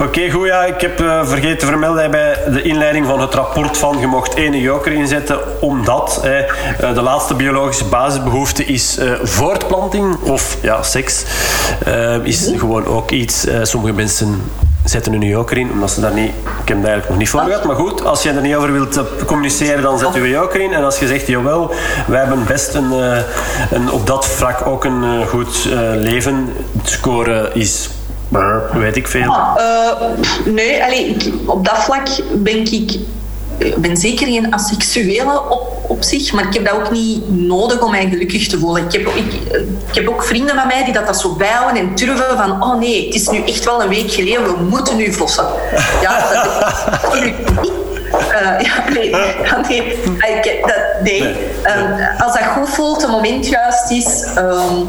Oké, 0.00 0.30
goed. 0.30 0.46
Ja, 0.46 0.64
ik 0.64 0.80
heb 0.80 1.00
uh, 1.00 1.26
vergeten 1.26 1.58
te 1.58 1.66
vermelden 1.66 2.10
bij 2.10 2.38
de 2.52 2.62
inleiding 2.62 3.06
van 3.06 3.20
het 3.20 3.34
rapport 3.34 3.76
van 3.78 3.98
je 3.98 4.06
mocht 4.06 4.34
één 4.34 4.60
joker 4.60 4.92
inzetten, 4.92 5.38
omdat 5.60 6.22
uh, 6.24 6.94
de 6.94 7.02
laatste 7.02 7.34
biologische 7.34 7.84
basisbehoefte 7.84 8.64
is 8.64 8.98
uh, 8.98 9.12
voortplanting 9.22 10.16
of 10.22 10.56
ja, 10.62 10.82
seks. 10.86 11.24
Uh, 11.88 12.24
is 12.24 12.48
mhm. 12.48 12.58
gewoon 12.58 12.86
ook 12.86 13.10
iets. 13.10 13.46
Uh, 13.46 13.58
sommige 13.62 13.92
mensen 13.92 14.42
zetten 14.84 15.12
hun 15.12 15.22
joker 15.22 15.58
in, 15.58 15.70
omdat 15.70 15.90
ze 15.90 16.00
daar 16.00 16.14
niet... 16.14 16.30
Ik 16.62 16.68
heb 16.68 16.82
daar 16.82 16.90
eigenlijk 16.90 17.08
nog 17.08 17.18
niet 17.18 17.28
voor 17.28 17.40
gehad. 17.40 17.64
Maar 17.64 17.76
goed, 17.76 18.04
als 18.04 18.22
je 18.22 18.30
er 18.30 18.40
niet 18.40 18.54
over 18.54 18.72
wilt 18.72 18.96
eh, 18.96 19.04
communiceren, 19.26 19.82
dan 19.82 19.98
zet 19.98 20.14
je 20.14 20.20
je 20.20 20.28
joker 20.28 20.60
in. 20.60 20.72
En 20.72 20.84
als 20.84 20.98
je 20.98 21.06
zegt, 21.06 21.26
jawel, 21.26 21.70
wij 22.06 22.18
hebben 22.18 22.44
best 22.46 22.74
een, 22.74 22.92
een 23.70 23.90
op 23.90 24.06
dat 24.06 24.26
vlak 24.26 24.66
ook 24.66 24.84
een 24.84 25.26
goed 25.26 25.68
leven. 25.94 26.52
Het 26.78 26.90
score 26.90 27.50
is 27.54 27.88
weet 28.72 28.96
ik 28.96 29.06
veel. 29.08 29.36
Uh, 29.58 29.92
nee, 30.44 30.84
allee, 30.84 31.16
op 31.46 31.64
dat 31.64 31.78
vlak 31.84 32.08
ben 32.34 32.72
ik 32.72 32.98
ik 33.58 33.76
ben 33.76 33.96
zeker 33.96 34.26
geen 34.26 34.54
asexuele 34.54 35.42
op, 35.48 35.75
op 35.88 36.02
zich, 36.02 36.32
maar 36.32 36.46
ik 36.46 36.54
heb 36.54 36.64
dat 36.64 36.74
ook 36.74 36.90
niet 36.90 37.30
nodig 37.30 37.80
om 37.80 37.90
mij 37.90 38.08
gelukkig 38.08 38.48
te 38.48 38.58
voelen. 38.58 38.84
Ik 38.84 38.92
heb, 38.92 39.06
ik, 39.06 39.94
heb 39.94 40.08
ook 40.08 40.24
vrienden 40.24 40.54
van 40.54 40.66
mij 40.66 40.84
die 40.84 40.92
dat, 40.92 41.06
dat 41.06 41.20
zo 41.20 41.34
bijhouden 41.34 41.82
en 41.82 41.94
turven 41.94 42.36
van 42.36 42.62
oh 42.62 42.78
nee, 42.78 43.06
het 43.06 43.14
is 43.14 43.28
nu 43.28 43.42
echt 43.42 43.64
wel 43.64 43.82
een 43.82 43.88
week 43.88 44.10
geleden, 44.10 44.44
we 44.44 44.62
moeten 44.62 44.96
nu 44.96 45.12
vossen. 45.12 45.46
Ja, 46.02 46.28
Uh, 48.12 48.60
ja, 48.60 48.84
nee, 48.92 49.10
nee, 49.10 50.40
ik, 50.42 50.60
dat, 50.60 51.02
nee. 51.02 51.22
Um, 51.22 52.08
als 52.18 52.32
dat 52.32 52.42
goed 52.42 52.68
voelt, 52.68 53.02
het 53.02 53.10
moment 53.10 53.46
juist 53.46 53.90
is, 53.90 54.26
um, 54.38 54.88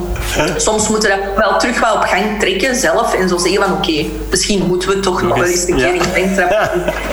soms 0.58 0.88
moeten 0.88 1.10
we 1.10 1.16
dat 1.16 1.46
wel 1.46 1.60
terug 1.60 1.80
wel 1.80 1.96
op 1.96 2.02
gang 2.02 2.40
trekken 2.40 2.76
zelf 2.76 3.14
en 3.14 3.30
zo 3.30 3.38
zeggen 3.38 3.64
van 3.64 3.72
oké, 3.72 3.90
okay, 3.90 4.12
misschien 4.30 4.66
moeten 4.68 4.90
we 4.90 5.00
toch 5.00 5.22
nog 5.22 5.38
wel 5.38 5.48
eens 5.48 5.68
een 5.68 5.76
keer 5.76 5.94
in 5.94 6.40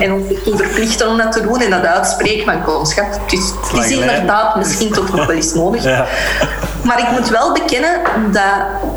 en 0.01 0.13
ons 0.13 0.25
verplichten 0.45 1.09
om 1.09 1.17
dat 1.17 1.33
te 1.33 1.43
doen 1.43 1.61
en 1.61 1.71
dat 1.71 1.85
uitspreken 1.85 2.45
van 2.45 2.63
kom 2.63 2.85
schat, 2.85 3.21
het 3.23 3.33
is, 3.33 3.53
het 3.71 3.85
is 3.85 3.91
inderdaad 3.91 4.57
misschien 4.57 4.93
toch 4.93 5.11
nog 5.13 5.27
wel 5.27 5.37
eens 5.37 5.55
nodig. 5.55 5.85
Maar 6.83 6.99
ik 6.99 7.11
moet 7.11 7.29
wel 7.29 7.53
bekennen 7.53 8.01
dat, 8.33 8.43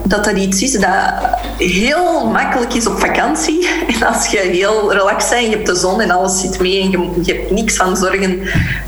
dat 0.03 0.23
dat 0.23 0.35
iets 0.35 0.61
is 0.61 0.71
dat 0.71 1.13
heel 1.57 2.27
makkelijk 2.27 2.73
is 2.73 2.87
op 2.87 2.99
vakantie. 2.99 3.67
En 3.99 4.07
als 4.07 4.27
je 4.27 4.37
heel 4.37 4.93
relaxed 4.93 5.29
bent, 5.29 5.45
je 5.45 5.55
hebt 5.55 5.65
de 5.65 5.75
zon 5.75 6.01
en 6.01 6.11
alles 6.11 6.41
zit 6.41 6.59
mee 6.59 6.81
en 6.81 6.89
je, 6.89 7.09
je 7.23 7.33
hebt 7.33 7.51
niks 7.51 7.75
van 7.75 7.97
zorgen, 7.97 8.39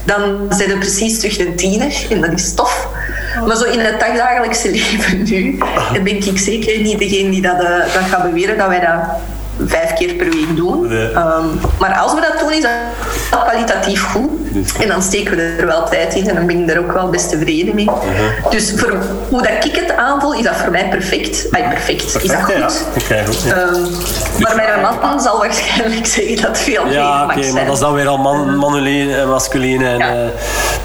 dan 0.04 0.46
zijn 0.50 0.70
je 0.70 0.78
precies 0.78 1.20
terug 1.20 1.40
een 1.40 1.56
tiener 1.56 2.06
en 2.10 2.22
dat 2.22 2.32
is 2.32 2.54
tof. 2.54 2.88
Maar 3.48 3.56
zo 3.56 3.64
in 3.64 3.80
het 3.80 4.00
dagdagelijkse 4.00 4.72
leven 4.78 5.24
nu, 5.24 5.58
ben 6.04 6.26
ik 6.26 6.38
zeker 6.38 6.82
niet 6.82 7.00
degene 7.00 7.30
die 7.30 7.41
dat, 7.41 7.62
uh, 7.62 7.80
dat 7.80 8.04
gaat 8.10 8.24
beweren 8.24 8.58
dat 8.58 8.68
wij 8.68 8.80
dat 8.80 9.04
vijf 9.65 9.94
keer 9.94 10.14
per 10.14 10.30
week 10.30 10.56
doen. 10.56 10.91
Um, 10.91 11.60
maar 11.80 11.98
als 11.98 12.14
we 12.14 12.22
dat 12.22 12.40
doen, 12.40 12.52
is 12.52 12.61
dat 12.61 13.44
kwalitatief 13.44 14.03
goed. 14.03 14.30
En 14.80 14.88
dan 14.88 15.02
steken 15.02 15.36
we 15.36 15.56
er 15.60 15.65
wel 15.65 15.86
tijd 15.90 16.15
in 16.15 16.30
en 16.30 16.36
dan 16.36 16.45
ben 16.45 16.64
ik 16.64 16.69
er 16.69 16.80
ook 16.80 16.91
wel 16.91 17.10
best 17.10 17.30
tevreden 17.30 17.76
mee. 17.76 17.90
Dus 18.49 18.73
voor 18.76 18.98
hoe 19.30 19.41
dat 19.41 19.65
ik 19.65 19.76
het 19.76 19.95
aanvoel, 19.95 20.34
is 20.34 20.44
dat 20.44 20.56
voor 20.56 20.72
mij 20.72 20.90
perfect. 20.90 21.48
Ay, 21.52 21.64
perfect. 21.69 22.03
perfect. 22.03 22.23
Is 22.23 22.30
dat 22.30 22.44
goed? 22.44 22.56
Ja. 22.56 22.69
Okay, 23.03 23.26
goed 23.26 23.44
ja. 23.44 23.61
um, 23.61 23.88
maar 24.40 24.56
mijn 24.56 24.98
man 25.02 25.22
zal 25.22 25.38
waarschijnlijk 25.38 26.06
zeggen 26.15 26.41
dat 26.41 26.60
veel 26.60 26.88
ja, 26.88 27.23
oké, 27.23 27.38
okay, 27.38 27.52
maar 27.52 27.65
dat 27.65 27.73
is 27.73 27.80
dan 27.80 27.94
weer 27.94 28.07
al 28.07 28.18
man, 28.18 28.86
en 28.86 29.27
masculine 29.27 29.88
en 29.88 29.98
ja. 29.98 30.14
uh, 30.14 30.30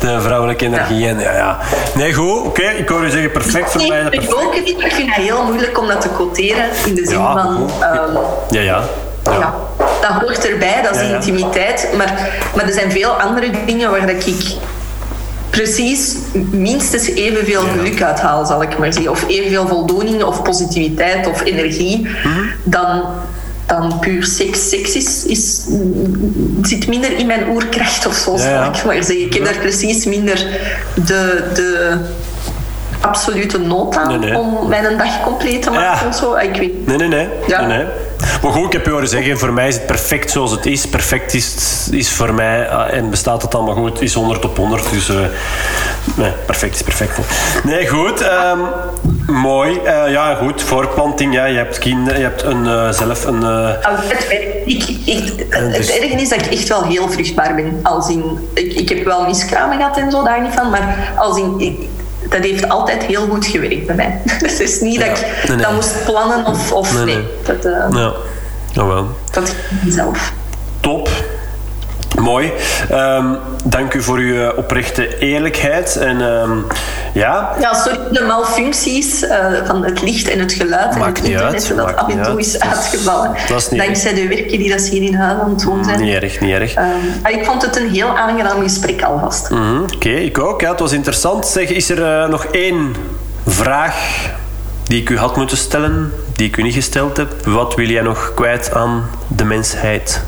de 0.00 0.20
vrouwelijke 0.20 0.64
energie. 0.64 1.08
En, 1.08 1.18
ja, 1.18 1.32
ja. 1.32 1.58
Nee, 1.94 2.14
goed. 2.14 2.38
Oké, 2.38 2.46
okay, 2.46 2.74
ik 2.74 2.88
hoor 2.88 3.04
u 3.04 3.10
zeggen 3.10 3.30
perfect 3.30 3.70
voor 3.70 3.80
nee, 3.80 3.90
mij. 3.90 4.06
Ik, 4.10 4.34
ook 4.34 4.54
ik 4.54 4.92
vind 4.92 5.14
het 5.14 5.24
heel 5.24 5.44
moeilijk 5.44 5.78
om 5.78 5.86
dat 5.86 6.00
te 6.00 6.08
quoteren 6.08 6.64
in 6.86 6.94
de 6.94 7.06
zin 7.06 7.16
van... 7.16 7.70
Um, 7.80 8.63
ja, 8.64 8.82
ja. 9.24 9.54
Dat 10.00 10.10
hoort 10.10 10.48
erbij, 10.48 10.82
dat 10.82 10.94
is 10.94 11.00
ja, 11.00 11.08
ja. 11.08 11.14
intimiteit. 11.14 11.88
Maar, 11.96 12.30
maar 12.54 12.66
er 12.66 12.72
zijn 12.72 12.90
veel 12.90 13.10
andere 13.10 13.50
dingen 13.66 13.90
waar 13.90 14.06
dat 14.06 14.26
ik 14.26 14.56
precies 15.50 16.14
minstens 16.50 17.08
evenveel 17.08 17.60
geluk 17.60 18.02
uit 18.02 18.20
haal, 18.20 18.46
zal 18.46 18.62
ik 18.62 18.78
maar 18.78 18.92
zeggen. 18.92 19.10
Of 19.10 19.28
evenveel 19.28 19.66
voldoening 19.66 20.22
of 20.22 20.42
positiviteit 20.42 21.26
of 21.26 21.44
energie 21.44 21.98
mm-hmm. 21.98 22.50
dan, 22.64 23.02
dan 23.66 23.98
puur 24.00 24.24
seks. 24.24 24.68
Seks 24.68 24.94
is, 24.94 25.24
is, 25.24 25.64
zit 26.62 26.86
minder 26.86 27.18
in 27.18 27.26
mijn 27.26 27.48
oerkracht 27.48 28.06
of 28.06 28.14
zo, 28.14 28.36
zal 28.36 28.64
ik 28.64 28.84
maar 28.84 29.02
zeggen. 29.02 29.26
Ik 29.26 29.34
heb 29.34 29.44
daar 29.44 29.58
precies 29.58 30.04
minder 30.04 30.46
de... 30.94 31.50
de 31.54 31.98
absolute 33.04 33.58
nood 33.58 33.96
aan 33.96 34.08
nee, 34.08 34.18
nee. 34.18 34.38
om 34.38 34.68
mijn 34.68 34.98
dag 34.98 35.22
compleet 35.22 35.62
te 35.62 35.70
maken. 35.70 36.06
Ja. 36.06 36.12
Zo. 36.12 36.34
Ik 36.34 36.56
weet. 36.56 36.86
Nee, 36.86 36.96
nee, 36.96 37.08
nee. 37.08 37.28
Ja. 37.46 37.66
nee, 37.66 37.76
nee. 37.76 37.86
Maar 38.42 38.52
goed, 38.52 38.66
ik 38.66 38.72
heb 38.72 38.84
je 38.84 38.90
horen 38.90 39.08
zeggen, 39.08 39.38
voor 39.38 39.52
mij 39.52 39.68
is 39.68 39.74
het 39.74 39.86
perfect 39.86 40.30
zoals 40.30 40.50
het 40.50 40.66
is. 40.66 40.86
Perfect 40.86 41.34
is, 41.34 41.88
is 41.90 42.12
voor 42.12 42.34
mij, 42.34 42.60
uh, 42.60 42.92
en 42.92 43.10
bestaat 43.10 43.42
het 43.42 43.54
allemaal 43.54 43.74
goed, 43.74 44.02
is 44.02 44.14
100 44.14 44.44
op 44.44 44.56
100. 44.56 44.90
Dus 44.90 45.08
uh, 45.08 45.16
nee, 46.14 46.32
perfect 46.46 46.74
is 46.74 46.82
perfect. 46.82 47.18
Nee, 47.64 47.88
goed. 47.88 48.22
Um, 48.22 48.66
mooi. 49.34 49.80
Uh, 49.84 50.10
ja, 50.10 50.34
goed. 50.34 50.62
Voorplanting, 50.62 51.34
ja, 51.34 51.44
je 51.44 51.56
hebt 51.56 51.78
kinderen, 51.78 52.18
je 52.18 52.24
hebt 52.24 52.42
een, 52.42 52.94
zelf 52.94 53.24
een... 53.24 53.42
het, 53.42 54.26
ik, 54.64 54.88
ik, 55.04 55.46
het 55.48 55.74
dus... 55.74 55.88
is 55.96 56.28
dat 56.28 56.40
ik 56.40 56.52
echt 56.52 56.68
wel 56.68 56.82
heel 56.82 57.08
vruchtbaar 57.08 57.54
ben. 57.54 57.80
Als 57.82 58.08
in, 58.08 58.48
ik, 58.54 58.72
ik 58.72 58.88
heb 58.88 59.04
wel 59.04 59.26
miskramen 59.26 59.76
gehad 59.76 59.96
en 59.96 60.10
zo, 60.10 60.22
daar 60.22 60.42
niet 60.42 60.54
van, 60.54 60.70
maar 60.70 61.12
als 61.16 61.38
in... 61.38 61.54
Ik, 61.58 61.88
dat 62.28 62.42
heeft 62.42 62.68
altijd 62.68 63.02
heel 63.02 63.26
goed 63.26 63.46
gewerkt 63.46 63.86
bij 63.86 63.96
mij. 63.96 64.20
Dus 64.38 64.52
het 64.58 64.60
is 64.60 64.80
niet 64.80 65.00
dat 65.00 65.08
ik 65.08 65.26
nee, 65.48 65.56
nee. 65.56 65.66
dat 65.66 65.74
moest 65.74 66.04
plannen 66.04 66.46
of, 66.46 66.72
of 66.72 66.94
nee. 66.94 67.04
nee. 67.04 67.24
Dat, 67.44 67.66
uh, 67.66 67.86
ja. 67.90 68.12
Oh, 68.82 68.86
wel. 68.86 69.08
dat 69.32 69.54
zelf. 69.88 70.32
Top. 70.80 71.08
Mooi. 72.20 72.52
Um, 72.92 73.36
dank 73.64 73.94
u 73.94 74.02
voor 74.02 74.18
uw 74.18 74.50
oprechte 74.50 75.18
eerlijkheid. 75.18 75.96
En 75.96 76.20
um, 76.20 76.66
ja... 77.14 77.56
Ja, 77.60 77.74
sorry 77.74 77.98
de 78.10 78.24
malfuncties 78.26 79.22
uh, 79.22 79.46
van 79.64 79.84
het 79.84 80.02
licht 80.02 80.28
en 80.28 80.38
het 80.38 80.52
geluid 80.52 80.98
Maakt 80.98 81.18
en 81.18 81.32
het 81.32 81.52
internet 81.52 81.68
uit. 81.68 81.76
dat 81.76 81.96
af 81.96 82.12
en 82.12 82.22
toe 82.22 82.38
is 82.38 82.60
uitgevallen. 82.60 83.30
Dat 83.48 83.58
is 83.58 83.68
niet 83.68 83.80
Dankzij 83.80 84.10
erg. 84.10 84.20
de 84.20 84.28
werken 84.28 84.58
die 84.58 84.70
dat 84.70 84.80
ze 84.80 84.90
hier 84.90 85.02
in 85.02 85.14
huis 85.14 85.40
aan 85.40 85.50
het 85.50 85.60
doen 85.60 85.84
zijn. 85.84 86.00
Niet 86.00 86.22
erg, 86.22 86.40
niet 86.40 86.52
erg. 86.52 86.76
Um, 86.76 86.84
maar 87.22 87.32
ik 87.32 87.44
vond 87.44 87.62
het 87.62 87.76
een 87.76 87.90
heel 87.90 88.18
aangenaam 88.18 88.62
gesprek 88.62 89.02
alvast. 89.02 89.50
Mm 89.50 89.56
-hmm. 89.56 89.82
Oké, 89.82 89.94
okay, 89.94 90.12
ik 90.12 90.38
ook. 90.38 90.60
Ja, 90.60 90.70
het 90.70 90.80
was 90.80 90.92
interessant. 90.92 91.46
Zeg, 91.46 91.68
is 91.68 91.90
er 91.90 91.98
uh, 91.98 92.28
nog 92.28 92.44
één 92.44 92.94
vraag 93.46 93.94
die 94.84 95.00
ik 95.00 95.10
u 95.10 95.18
had 95.18 95.36
moeten 95.36 95.56
stellen, 95.56 96.12
die 96.36 96.46
ik 96.46 96.56
u 96.56 96.62
niet 96.62 96.74
gesteld 96.74 97.16
heb? 97.16 97.46
Wat 97.46 97.74
wil 97.74 97.88
jij 97.88 98.02
nog 98.02 98.32
kwijt 98.34 98.74
aan 98.74 99.10
de 99.28 99.44
mensheid? 99.44 100.22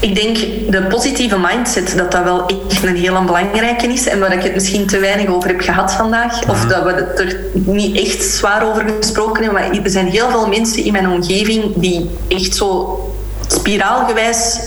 Ik 0.00 0.14
denk 0.14 0.36
de 0.70 0.82
positieve 0.88 1.38
mindset, 1.38 1.96
dat 1.96 2.12
dat 2.12 2.24
wel 2.24 2.46
echt 2.46 2.84
een 2.84 2.96
heel 2.96 3.24
belangrijke 3.24 3.86
is. 3.86 4.06
En 4.06 4.20
waar 4.20 4.32
ik 4.32 4.42
het 4.42 4.54
misschien 4.54 4.86
te 4.86 4.98
weinig 4.98 5.28
over 5.28 5.48
heb 5.48 5.60
gehad 5.60 5.92
vandaag. 5.92 6.48
Of 6.48 6.64
dat 6.64 6.82
we 6.82 6.92
het 6.92 7.18
er 7.18 7.40
niet 7.52 7.96
echt 7.96 8.22
zwaar 8.22 8.68
over 8.68 8.84
gesproken 9.00 9.44
hebben. 9.44 9.62
Maar 9.62 9.84
er 9.84 9.90
zijn 9.90 10.06
heel 10.06 10.30
veel 10.30 10.48
mensen 10.48 10.84
in 10.84 10.92
mijn 10.92 11.08
omgeving 11.08 11.72
die 11.74 12.10
echt 12.28 12.56
zo 12.56 12.98
spiraalgewijs 13.46 14.60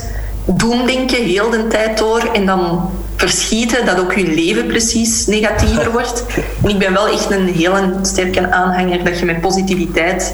doen 0.46 0.86
denken, 0.86 1.24
heel 1.24 1.50
de 1.50 1.68
tijd 1.68 1.98
door. 1.98 2.30
En 2.34 2.46
dan 2.46 2.90
verschieten 3.16 3.86
dat 3.86 4.00
ook 4.00 4.14
je 4.14 4.28
leven 4.28 4.68
precies 4.68 5.26
negatiever 5.26 5.92
wordt. 5.98 6.26
En 6.64 6.70
ik 6.70 6.80
ben 6.80 6.94
wel 6.94 7.08
echt 7.08 7.32
een 7.32 7.48
heel 7.48 7.76
sterke 8.02 8.52
aanhanger 8.52 9.04
dat 9.04 9.20
je 9.20 9.26
met 9.26 9.42
positiviteit 9.42 10.34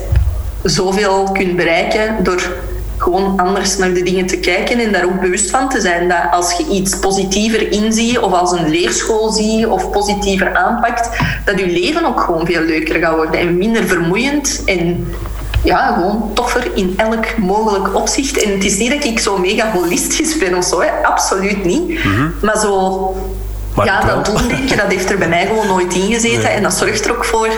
zoveel 0.63 1.29
kunt 1.33 1.55
bereiken 1.55 2.23
door 2.23 2.41
gewoon 2.97 3.39
anders 3.39 3.77
naar 3.77 3.93
de 3.93 4.03
dingen 4.03 4.25
te 4.25 4.37
kijken 4.37 4.79
en 4.79 4.91
daar 4.91 5.05
ook 5.05 5.21
bewust 5.21 5.49
van 5.49 5.69
te 5.69 5.81
zijn 5.81 6.07
dat 6.07 6.31
als 6.31 6.53
je 6.53 6.65
iets 6.71 6.99
positiever 6.99 7.71
inziet 7.71 8.19
of 8.19 8.33
als 8.33 8.51
een 8.51 8.69
leerschool 8.69 9.31
ziet 9.31 9.65
of 9.65 9.89
positiever 9.89 10.55
aanpakt, 10.55 11.09
dat 11.45 11.59
je 11.59 11.67
leven 11.67 12.05
ook 12.05 12.19
gewoon 12.19 12.45
veel 12.45 12.61
leuker 12.61 12.99
gaat 12.99 13.15
worden 13.15 13.39
en 13.39 13.57
minder 13.57 13.87
vermoeiend 13.87 14.61
en 14.65 15.07
ja, 15.63 15.93
gewoon 15.93 16.31
toffer 16.33 16.71
in 16.73 16.93
elk 16.97 17.37
mogelijk 17.37 17.95
opzicht. 17.95 18.43
En 18.43 18.51
het 18.51 18.63
is 18.63 18.77
niet 18.77 18.91
dat 18.91 19.03
ik 19.03 19.19
zo 19.19 19.37
mega 19.37 19.71
holistisch 19.71 20.37
ben 20.37 20.55
of 20.55 20.63
zo, 20.65 20.81
hè. 20.81 20.89
absoluut 21.03 21.65
niet. 21.65 22.03
Mhm. 22.03 22.29
Maar 22.41 22.57
zo 22.57 23.15
Maar 23.75 23.85
ja, 23.85 24.01
dat 24.01 24.25
doeldenken, 24.25 24.77
dat 24.77 24.87
heeft 24.87 25.09
er 25.09 25.17
bij 25.17 25.29
mij 25.29 25.45
gewoon 25.45 25.67
nooit 25.67 25.93
in 25.93 26.13
gezeten. 26.13 26.43
Nee. 26.43 26.51
En 26.51 26.63
dat 26.63 26.73
zorgt 26.73 27.05
er 27.05 27.11
ook 27.11 27.25
voor 27.25 27.49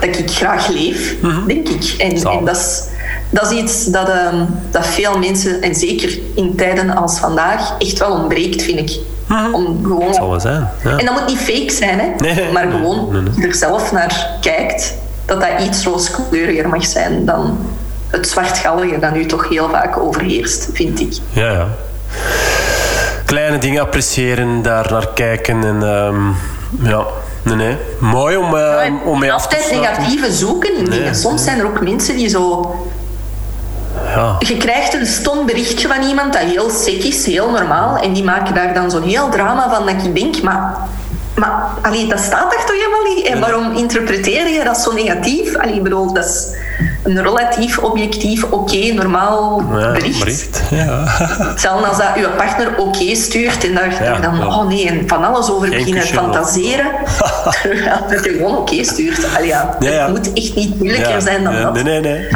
dat 0.00 0.18
ik 0.18 0.30
graag 0.30 0.68
leef, 0.68 1.16
denk 1.46 1.68
ik. 1.68 1.94
En, 1.98 2.22
en 2.22 2.44
dat, 2.44 2.56
is, 2.56 2.82
dat 3.30 3.52
is 3.52 3.58
iets 3.58 3.84
dat, 3.84 4.08
ehm, 4.08 4.44
dat 4.70 4.86
veel 4.86 5.18
mensen, 5.18 5.62
en 5.62 5.74
zeker 5.74 6.18
in 6.34 6.56
tijden 6.56 6.96
als 6.96 7.18
vandaag, 7.18 7.74
echt 7.78 7.98
wel 7.98 8.12
ontbreekt, 8.12 8.62
vind 8.62 8.78
ik. 8.78 9.00
Om 9.52 9.78
gewoon... 9.82 10.06
Dat 10.06 10.14
zal 10.14 10.30
wel 10.30 10.40
zijn. 10.40 10.68
Ja. 10.84 10.96
En 10.96 11.04
dat 11.04 11.14
moet 11.14 11.26
niet 11.26 11.38
fake 11.38 11.72
zijn, 11.72 11.98
hè? 11.98 12.06
Nee, 12.18 12.52
maar 12.52 12.70
gewoon 12.70 13.08
nee, 13.12 13.22
nee. 13.22 13.46
er 13.46 13.54
zelf 13.54 13.92
naar 13.92 14.30
kijkt, 14.40 14.94
dat 15.24 15.40
dat 15.40 15.66
iets 15.66 15.84
rooskleuriger 15.84 16.68
mag 16.68 16.86
zijn 16.86 17.24
dan 17.24 17.58
het 18.06 18.28
zwartgallige 18.28 18.98
dat 18.98 19.12
nu 19.12 19.26
toch 19.26 19.48
heel 19.48 19.68
vaak 19.68 19.98
overheerst, 19.98 20.68
vind 20.72 21.00
ik. 21.00 21.12
Ja, 21.32 21.50
ja. 21.50 21.68
Kleine 23.24 23.58
dingen 23.58 23.82
appreciëren, 23.82 24.62
daar 24.62 24.86
naar 24.90 25.08
kijken 25.14 25.64
en 25.64 25.82
ehm, 25.82 26.28
ja, 26.88 27.04
nee, 27.42 27.56
nee. 27.56 27.76
Mooi 27.98 28.36
om, 28.36 28.56
eh, 28.56 28.92
om 29.04 29.18
mee 29.18 29.32
af 29.32 29.46
te 29.46 29.56
Altijd 29.56 29.80
negatieve 29.80 30.32
zoeken 30.32 30.76
in 30.76 30.88
Nee, 30.88 30.98
dingen. 30.98 31.14
Soms 31.14 31.44
zijn 31.44 31.58
er 31.58 31.66
ook 31.66 31.80
mensen 31.80 32.16
die 32.16 32.28
zo 32.28 32.74
Ja. 34.04 34.36
Je 34.38 34.56
krijgt 34.56 34.94
een 34.94 35.06
stom 35.06 35.46
berichtje 35.46 35.88
van 35.88 36.02
iemand 36.02 36.32
dat 36.32 36.42
heel 36.42 36.70
sec 36.70 37.02
is, 37.02 37.26
heel 37.26 37.50
normaal. 37.50 37.96
En 37.96 38.12
die 38.12 38.24
maken 38.24 38.54
daar 38.54 38.74
dan 38.74 38.90
zo'n 38.90 39.02
heel 39.02 39.28
drama 39.28 39.70
van 39.70 39.86
dat 39.86 40.04
ik 40.04 40.14
denk, 40.14 40.42
maar, 40.42 40.76
maar 41.34 41.62
allee, 41.82 42.06
dat 42.06 42.18
staat 42.20 42.52
er 42.52 42.64
toch 42.66 42.76
helemaal 42.76 43.14
niet? 43.14 43.26
En 43.26 43.40
waarom 43.40 43.76
interpreteer 43.76 44.48
je 44.48 44.64
dat 44.64 44.78
zo 44.78 44.92
negatief? 44.92 45.56
Allee, 45.56 45.74
ik 45.74 45.82
bedoel, 45.82 46.12
dat 46.12 46.24
is 46.24 46.46
een 47.02 47.22
relatief 47.22 47.78
objectief, 47.78 48.44
oké, 48.44 48.92
normaal 48.92 49.62
Ja, 49.74 49.92
bericht. 49.92 50.18
bericht. 50.18 50.62
Ja. 50.70 51.04
Hetzelfde 51.50 51.86
als 51.86 51.96
dat 51.96 52.08
je 52.16 52.28
partner 52.36 52.78
oké 52.78 53.14
stuurt 53.14 53.64
en 53.64 53.74
daar 53.74 54.02
Ja, 54.04 54.18
dan, 54.18 54.36
ja. 54.36 54.46
oh 54.46 54.66
nee, 54.66 54.88
en 54.88 55.08
van 55.08 55.24
alles 55.24 55.50
over 55.50 55.68
beginnen 55.68 56.02
fantaseren. 56.02 56.86
Terwijl 57.62 58.00
dat 58.08 58.24
je 58.24 58.30
gewoon 58.30 58.56
oké 58.56 58.84
stuurt. 58.84 59.26
Allee, 59.36 59.46
ja. 59.46 59.76
Het 59.78 60.08
moet 60.08 60.32
echt 60.32 60.54
niet 60.54 60.78
moeilijker 60.78 61.22
zijn 61.22 61.44
dan 61.44 61.62
dat. 61.62 61.72
Nee, 61.72 61.82
nee, 61.82 62.00
nee. 62.00 62.28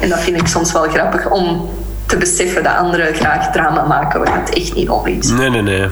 En 0.00 0.08
dat 0.08 0.20
vind 0.20 0.40
ik 0.40 0.46
soms 0.46 0.72
wel 0.72 0.82
grappig 0.82 1.30
om 1.30 1.70
te 2.06 2.16
beseffen 2.16 2.62
dat 2.62 2.76
anderen 2.76 3.14
graag 3.14 3.52
drama 3.52 3.82
maken 3.82 4.20
waar 4.20 4.40
het 4.40 4.54
echt 4.54 4.74
niet 4.74 4.88
om 4.88 5.06
is. 5.06 5.28
Nee, 5.28 5.50
nee, 5.50 5.62
nee. 5.62 5.88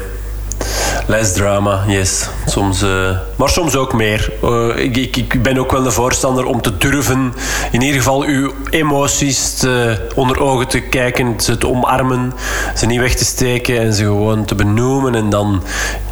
Less 1.06 1.32
drama, 1.32 1.84
yes. 1.86 2.28
Soms, 2.46 2.82
uh, 2.82 3.10
maar 3.36 3.48
soms 3.48 3.76
ook 3.76 3.92
meer. 3.92 4.32
Uh, 4.44 4.76
ik, 4.76 4.96
ik, 4.96 5.16
ik, 5.16 5.42
ben 5.42 5.58
ook 5.58 5.72
wel 5.72 5.84
een 5.84 5.92
voorstander 5.92 6.44
om 6.44 6.62
te 6.62 6.76
durven, 6.76 7.34
in 7.70 7.80
ieder 7.80 7.96
geval 7.96 8.22
uw 8.22 8.52
emoties 8.70 9.54
te, 9.54 9.98
onder 10.14 10.40
ogen 10.40 10.68
te 10.68 10.80
kijken, 10.80 11.40
ze 11.40 11.58
te 11.58 11.68
omarmen, 11.68 12.32
ze 12.76 12.86
niet 12.86 13.00
weg 13.00 13.14
te 13.14 13.24
steken 13.24 13.80
en 13.80 13.94
ze 13.94 14.02
gewoon 14.04 14.44
te 14.44 14.54
benoemen. 14.54 15.14
En 15.14 15.30
dan 15.30 15.62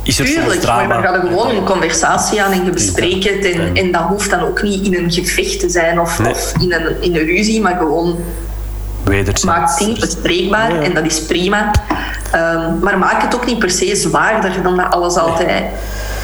is 0.02 0.18
er 0.18 0.24
Tuurlijk, 0.24 0.50
soms 0.50 0.64
drama. 0.64 0.86
maar 0.86 1.02
we 1.02 1.06
gaan 1.08 1.28
gewoon 1.28 1.56
een 1.56 1.64
conversatie 1.64 2.42
aan 2.42 2.52
en 2.52 2.64
je 2.64 2.70
bespreekt 2.70 3.28
het. 3.28 3.44
En, 3.44 3.76
en 3.76 3.92
dat 3.92 4.02
hoeft 4.02 4.30
dan 4.30 4.40
ook 4.40 4.62
niet 4.62 4.86
in 4.86 4.94
een 4.94 5.12
gevecht 5.12 5.60
te 5.60 5.68
zijn 5.68 6.00
of, 6.00 6.18
Nee. 6.18 6.32
of 6.32 6.52
in, 6.60 6.72
een, 6.72 7.02
in 7.02 7.16
een 7.16 7.26
ruzie, 7.26 7.60
maar 7.60 7.76
gewoon 7.76 8.16
Wederzijds. 9.04 9.44
maak 9.44 9.98
bespreekbaar 10.00 10.80
en 10.80 10.94
dat 10.94 11.04
is 11.04 11.22
prima. 11.22 11.70
Ehm, 12.32 12.78
maar 12.80 12.98
maak 12.98 13.22
het 13.22 13.34
ook 13.34 13.46
niet 13.46 13.58
per 13.58 13.70
se 13.70 13.96
zwaarder 13.96 14.62
dan 14.62 14.76
dat 14.76 14.90
alles 14.90 15.16
altijd 15.16 15.64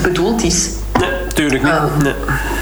bedoeld 0.02 0.42
is. 0.42 0.70
Nee, 1.00 1.10
tuurlijk 1.34 1.62
niet. 1.62 1.72
Ah. 1.72 1.96
Nee. 2.02 2.14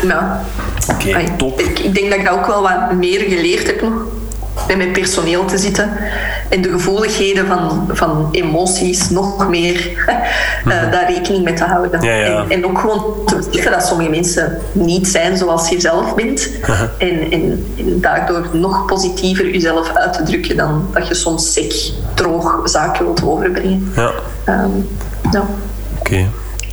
Ja. 0.03 0.45
Oké, 0.93 1.25
top. 1.37 1.61
Ik, 1.61 1.79
ik 1.79 1.95
denk 1.95 2.11
dat 2.11 2.19
ik 2.19 2.25
dat 2.25 2.35
ook 2.35 2.47
wel 2.47 2.63
wat 2.63 2.93
meer 2.93 3.21
geleerd 3.21 3.67
heb 3.67 3.83
nog. 3.83 3.93
Met 4.67 4.77
mijn 4.77 4.93
personeel 4.93 5.45
te 5.45 5.59
zitten. 5.59 5.91
En 6.49 6.63
de 6.63 6.71
gevoeligheden 6.71 7.47
van, 7.47 7.89
van 7.93 8.29
emoties 8.33 9.11
nog 9.11 9.49
meer 9.49 9.91
eh, 10.65 10.91
daar 10.91 11.13
rekening 11.13 11.45
mee 11.45 11.55
te 11.55 11.65
houden. 11.65 11.99
Mhm. 12.01 12.07
Ja, 12.09 12.15
ja. 12.15 12.25
En, 12.43 12.51
en 12.51 12.67
ook 12.67 12.79
gewoon 12.79 13.05
te 13.27 13.37
beseffen 13.37 13.73
dat 13.73 13.87
sommige 13.87 14.11
mensen 14.11 14.59
niet 14.73 15.09
zijn 15.09 15.37
zoals 15.37 15.69
je 15.69 15.81
zelf 15.81 16.15
bent. 16.15 16.51
en, 16.99 17.31
en, 17.31 17.67
en 17.79 18.01
daardoor 18.01 18.47
nog 18.53 18.85
positiever 18.85 19.51
jezelf 19.51 19.91
uit 19.95 20.13
te 20.13 20.23
drukken 20.23 20.57
dan 20.57 20.89
dat 20.93 21.09
je 21.09 21.15
soms 21.15 21.53
sec, 21.53 21.75
droog 22.15 22.61
zaken 22.65 23.05
wilt 23.05 23.23
overbrengen. 23.25 23.93
Ja, 23.97 24.11
Ehm, 24.45 24.71
ja. 25.33 25.45
oké. 25.99 26.27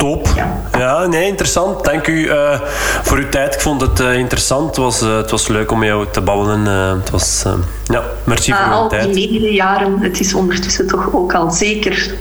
Top. 0.03 0.27
Ja. 0.35 0.61
Ja, 0.77 1.05
nee, 1.07 1.27
interessant. 1.27 1.83
Dank 1.83 2.07
u 2.07 2.27
eh, 2.27 2.59
voor 3.01 3.17
uw 3.17 3.29
tijd. 3.29 3.53
Ik 3.53 3.61
vond 3.61 3.81
het 3.81 3.99
eh, 3.99 4.17
interessant. 4.17 4.67
Het 4.67 4.77
was, 4.77 5.01
eh, 5.01 5.17
het 5.17 5.31
was 5.31 5.47
leuk 5.47 5.71
om 5.71 5.79
met 5.79 5.87
jou 5.87 6.05
te 6.11 6.21
babbelen. 6.21 6.65
Het 6.99 7.09
was, 7.09 7.45
ja, 7.83 8.03
merci 8.23 8.51
Na 8.51 8.57
voor 8.57 8.67
uw 8.67 8.73
al 8.73 8.89
die 8.89 8.99
tijd. 8.99 9.13
negen 9.13 9.53
jaren, 9.53 9.99
het 9.99 10.19
is 10.19 10.33
ondertussen 10.33 10.87
toch 10.87 11.13
ook 11.13 11.33
al 11.33 11.51
zeker 11.51 12.13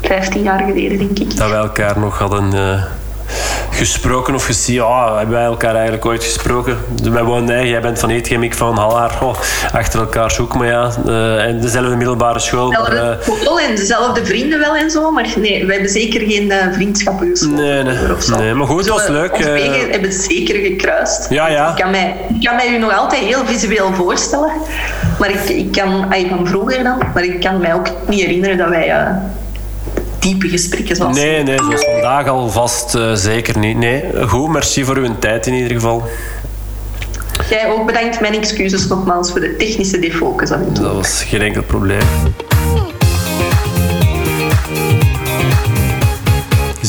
15 0.00 0.42
jaar 0.42 0.58
geleden, 0.58 0.98
denk 0.98 1.18
ik. 1.18 1.36
Dat 1.36 1.50
wij 1.50 1.58
elkaar 1.58 1.98
nog 1.98 2.18
hadden 2.18 2.52
gesproken 3.70 4.34
of 4.34 4.44
gezien. 4.44 4.74
Ja, 4.74 5.16
hebben 5.16 5.34
wij 5.34 5.44
elkaar 5.44 5.74
eigenlijk 5.74 6.06
ooit 6.06 6.24
gesproken? 6.24 6.78
Wij 7.10 7.22
woonden, 7.22 7.56
nee, 7.56 7.68
jij 7.68 7.80
bent 7.80 7.98
van 7.98 8.10
Eetgem, 8.10 8.42
ik 8.42 8.54
van 8.54 8.76
Hallaar. 8.78 9.18
Oh, 9.22 9.34
achter 9.72 10.00
elkaar 10.00 10.30
zoeken, 10.30 10.58
maar 10.58 10.68
ja. 10.68 10.90
eh, 11.06 11.44
en 11.44 11.60
dezelfde 11.60 11.96
middelbare 11.96 12.38
school. 12.38 12.70
Maar, 12.70 12.80
eh, 12.80 12.90
Dezelfde 12.92 13.40
school 13.42 13.60
en 13.60 13.76
dezelfde 13.76 14.24
vrienden 14.24 14.58
wel 14.58 14.76
en 14.76 14.90
zo, 14.90 15.10
maar 15.10 15.28
nee, 15.36 15.66
we 15.66 15.72
hebben 15.72 15.90
zeker 15.90 16.20
geen 16.20 16.50
eh, 16.50 16.72
vriendschappen 16.72 17.28
gesloten. 17.28 17.56
Nee, 17.56 17.82
nee. 17.82 17.96
Nee, 18.38 18.54
maar 18.54 18.66
goed, 18.66 18.84
Zo, 18.84 18.92
was 18.92 19.08
leuk, 19.08 19.32
Onze 19.32 19.50
eh. 19.50 19.52
wegen 19.52 19.90
hebben 19.90 20.12
zeker 20.12 20.54
gekruist. 20.54 21.26
Ja, 21.30 21.48
ja. 21.48 21.68
Ik 21.70 21.76
kan 21.82 21.90
mij, 21.90 22.16
ik 22.34 22.46
kan 22.46 22.56
mij 22.56 22.68
u 22.74 22.78
nog 22.78 22.98
altijd 22.98 23.20
heel 23.20 23.46
visueel 23.46 23.92
voorstellen, 23.92 24.52
maar 25.18 25.30
ik, 25.30 25.48
ik 25.48 25.72
kan, 25.72 26.06
ay, 26.10 26.26
van 26.28 26.46
vroeger 26.46 26.82
dan, 26.84 27.02
maar 27.14 27.24
ik 27.24 27.40
kan 27.40 27.60
mij 27.60 27.74
ook 27.74 27.86
niet 28.06 28.20
herinneren 28.20 28.56
dat 28.56 28.68
wij 28.68 28.90
eh, 28.90 29.06
diepe 30.22 30.48
gesprekken 30.48 30.96
zoals 30.96 31.16
nee, 31.16 31.42
nee, 31.42 31.58
zoals 31.58 31.84
vandaag 31.84 32.28
alvast 32.28 32.94
eh, 32.94 33.14
zeker 33.14 33.58
niet. 33.58 33.76
Nee, 33.76 34.04
goed, 34.26 34.48
merci 34.48 34.84
voor 34.84 34.96
uw 34.96 35.18
tijd 35.18 35.46
in 35.46 35.54
ieder 35.54 35.72
geval. 35.72 36.02
Jij 37.48 37.70
ook 37.70 37.86
bedankt. 37.86 38.20
Mijn 38.20 38.34
excuses 38.34 38.86
nogmaals 38.86 39.30
voor 39.30 39.40
de 39.40 39.56
technische 39.56 39.98
defocus. 39.98 40.48
Dat 40.48 40.78
was 40.78 41.22
geen 41.22 41.40
enkel 41.40 41.62
probleem. 41.62 42.00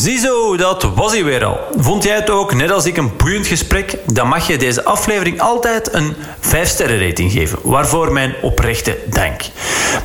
Ziezo, 0.03 0.57
dat 0.57 0.83
was 0.95 1.11
hij 1.11 1.23
weer 1.23 1.45
al. 1.45 1.59
Vond 1.77 2.03
jij 2.03 2.15
het 2.15 2.29
ook, 2.29 2.53
net 2.53 2.71
als 2.71 2.85
ik, 2.85 2.97
een 2.97 3.11
boeiend 3.17 3.47
gesprek? 3.47 3.97
Dan 4.05 4.27
mag 4.27 4.47
je 4.47 4.57
deze 4.57 4.83
aflevering 4.83 5.41
altijd 5.41 5.93
een 5.93 6.15
5-sterren 6.39 7.07
rating 7.07 7.31
geven. 7.31 7.59
Waarvoor 7.61 8.11
mijn 8.11 8.35
oprechte 8.41 8.97
dank. 9.09 9.41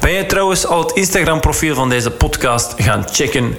Ben 0.00 0.12
je 0.12 0.26
trouwens 0.26 0.66
al 0.66 0.82
het 0.82 0.92
Instagram-profiel 0.92 1.74
van 1.74 1.88
deze 1.88 2.10
podcast 2.10 2.74
gaan 2.76 3.04
checken? 3.10 3.56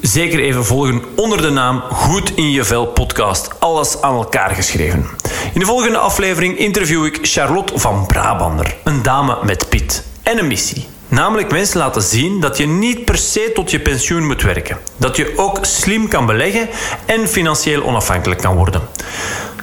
Zeker 0.00 0.40
even 0.40 0.64
volgen 0.64 1.02
onder 1.14 1.42
de 1.42 1.50
naam 1.50 1.80
Goed 1.80 2.32
in 2.34 2.50
je 2.50 2.64
Vel 2.64 2.86
Podcast. 2.86 3.50
Alles 3.58 4.00
aan 4.00 4.14
elkaar 4.14 4.50
geschreven. 4.50 5.06
In 5.54 5.60
de 5.60 5.66
volgende 5.66 5.98
aflevering 5.98 6.58
interview 6.58 7.04
ik 7.04 7.18
Charlotte 7.22 7.78
van 7.78 8.06
Brabander. 8.06 8.76
Een 8.84 9.02
dame 9.02 9.38
met 9.42 9.68
Piet. 9.68 10.04
En 10.22 10.38
een 10.38 10.46
missie. 10.46 10.93
Namelijk 11.08 11.50
mensen 11.50 11.78
laten 11.78 12.02
zien 12.02 12.40
dat 12.40 12.56
je 12.56 12.66
niet 12.66 13.04
per 13.04 13.16
se 13.18 13.50
tot 13.54 13.70
je 13.70 13.80
pensioen 13.80 14.26
moet 14.26 14.42
werken. 14.42 14.78
Dat 14.96 15.16
je 15.16 15.32
ook 15.36 15.58
slim 15.64 16.08
kan 16.08 16.26
beleggen 16.26 16.68
en 17.04 17.28
financieel 17.28 17.82
onafhankelijk 17.82 18.40
kan 18.40 18.56
worden. 18.56 18.82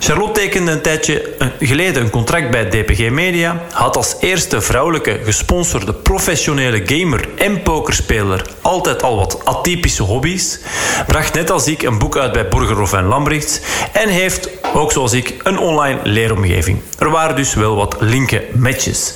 Charlotte 0.03 0.39
tekende 0.39 0.71
een 0.71 0.81
tijdje 0.81 1.35
geleden 1.59 2.03
een 2.03 2.09
contract 2.09 2.51
bij 2.51 2.65
DPG 2.65 3.09
Media, 3.09 3.61
had 3.71 3.95
als 3.95 4.15
eerste 4.19 4.61
vrouwelijke 4.61 5.19
gesponsorde 5.23 5.93
professionele 5.93 6.81
gamer 6.85 7.29
en 7.37 7.61
pokerspeler 7.61 8.45
altijd 8.61 9.03
al 9.03 9.15
wat 9.15 9.45
atypische 9.45 10.03
hobby's, 10.03 10.59
bracht 11.07 11.33
net 11.33 11.51
als 11.51 11.67
ik 11.67 11.81
een 11.81 11.97
boek 11.99 12.17
uit 12.17 12.31
bij 12.31 12.47
Borgerhoff 12.47 12.93
en 12.93 13.05
Lambrechts 13.05 13.59
en 13.93 14.09
heeft, 14.09 14.49
ook 14.73 14.91
zoals 14.91 15.13
ik, 15.13 15.35
een 15.43 15.57
online 15.57 15.99
leeromgeving. 16.03 16.81
Er 16.99 17.09
waren 17.09 17.35
dus 17.35 17.53
wel 17.53 17.75
wat 17.75 17.95
linken 17.99 18.41
matches. 18.55 19.13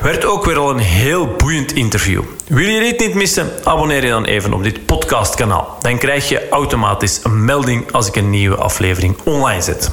Werd 0.00 0.24
ook 0.24 0.44
weer 0.44 0.56
al 0.56 0.70
een 0.70 0.78
heel 0.78 1.26
boeiend 1.26 1.72
interview. 1.72 2.22
Wil 2.46 2.68
je 2.68 2.80
dit 2.80 2.98
niet 3.00 3.14
missen? 3.14 3.50
Abonneer 3.64 4.04
je 4.04 4.10
dan 4.10 4.24
even 4.24 4.52
op 4.52 4.62
dit 4.62 4.86
podcastkanaal. 4.86 5.76
Dan 5.80 5.98
krijg 5.98 6.28
je 6.28 6.48
automatisch 6.48 7.20
een 7.22 7.44
melding 7.44 7.92
als 7.92 8.06
ik 8.06 8.16
een 8.16 8.30
nieuwe 8.30 8.56
aflevering 8.56 9.16
online 9.24 9.62
zet. 9.62 9.90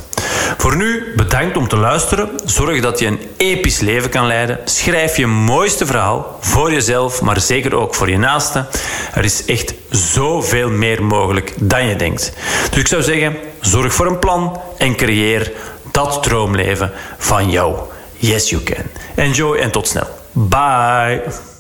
Voor 0.57 0.76
nu, 0.76 1.14
bedankt 1.15 1.57
om 1.57 1.68
te 1.68 1.76
luisteren. 1.77 2.30
Zorg 2.45 2.81
dat 2.81 2.99
je 2.99 3.06
een 3.06 3.19
episch 3.38 3.80
leven 3.80 4.10
kan 4.10 4.27
leiden. 4.27 4.60
Schrijf 4.65 5.18
je 5.18 5.27
mooiste 5.27 5.85
verhaal 5.85 6.38
voor 6.39 6.72
jezelf, 6.72 7.22
maar 7.22 7.39
zeker 7.39 7.76
ook 7.76 7.95
voor 7.95 8.10
je 8.10 8.18
naasten. 8.18 8.68
Er 9.14 9.23
is 9.23 9.45
echt 9.45 9.73
zoveel 9.89 10.69
meer 10.69 11.03
mogelijk 11.03 11.53
dan 11.60 11.85
je 11.85 11.95
denkt. 11.95 12.34
Dus 12.69 12.80
ik 12.80 12.88
zou 12.88 13.02
zeggen, 13.02 13.35
zorg 13.61 13.94
voor 13.94 14.06
een 14.06 14.19
plan 14.19 14.61
en 14.77 14.95
creëer 14.95 15.52
dat 15.91 16.23
droomleven 16.23 16.91
van 17.18 17.49
jou. 17.49 17.76
Yes, 18.18 18.49
you 18.49 18.64
can. 18.64 18.84
Enjoy 19.15 19.57
en 19.57 19.72
tot 19.72 19.88
snel. 19.88 20.07
Bye. 20.31 21.57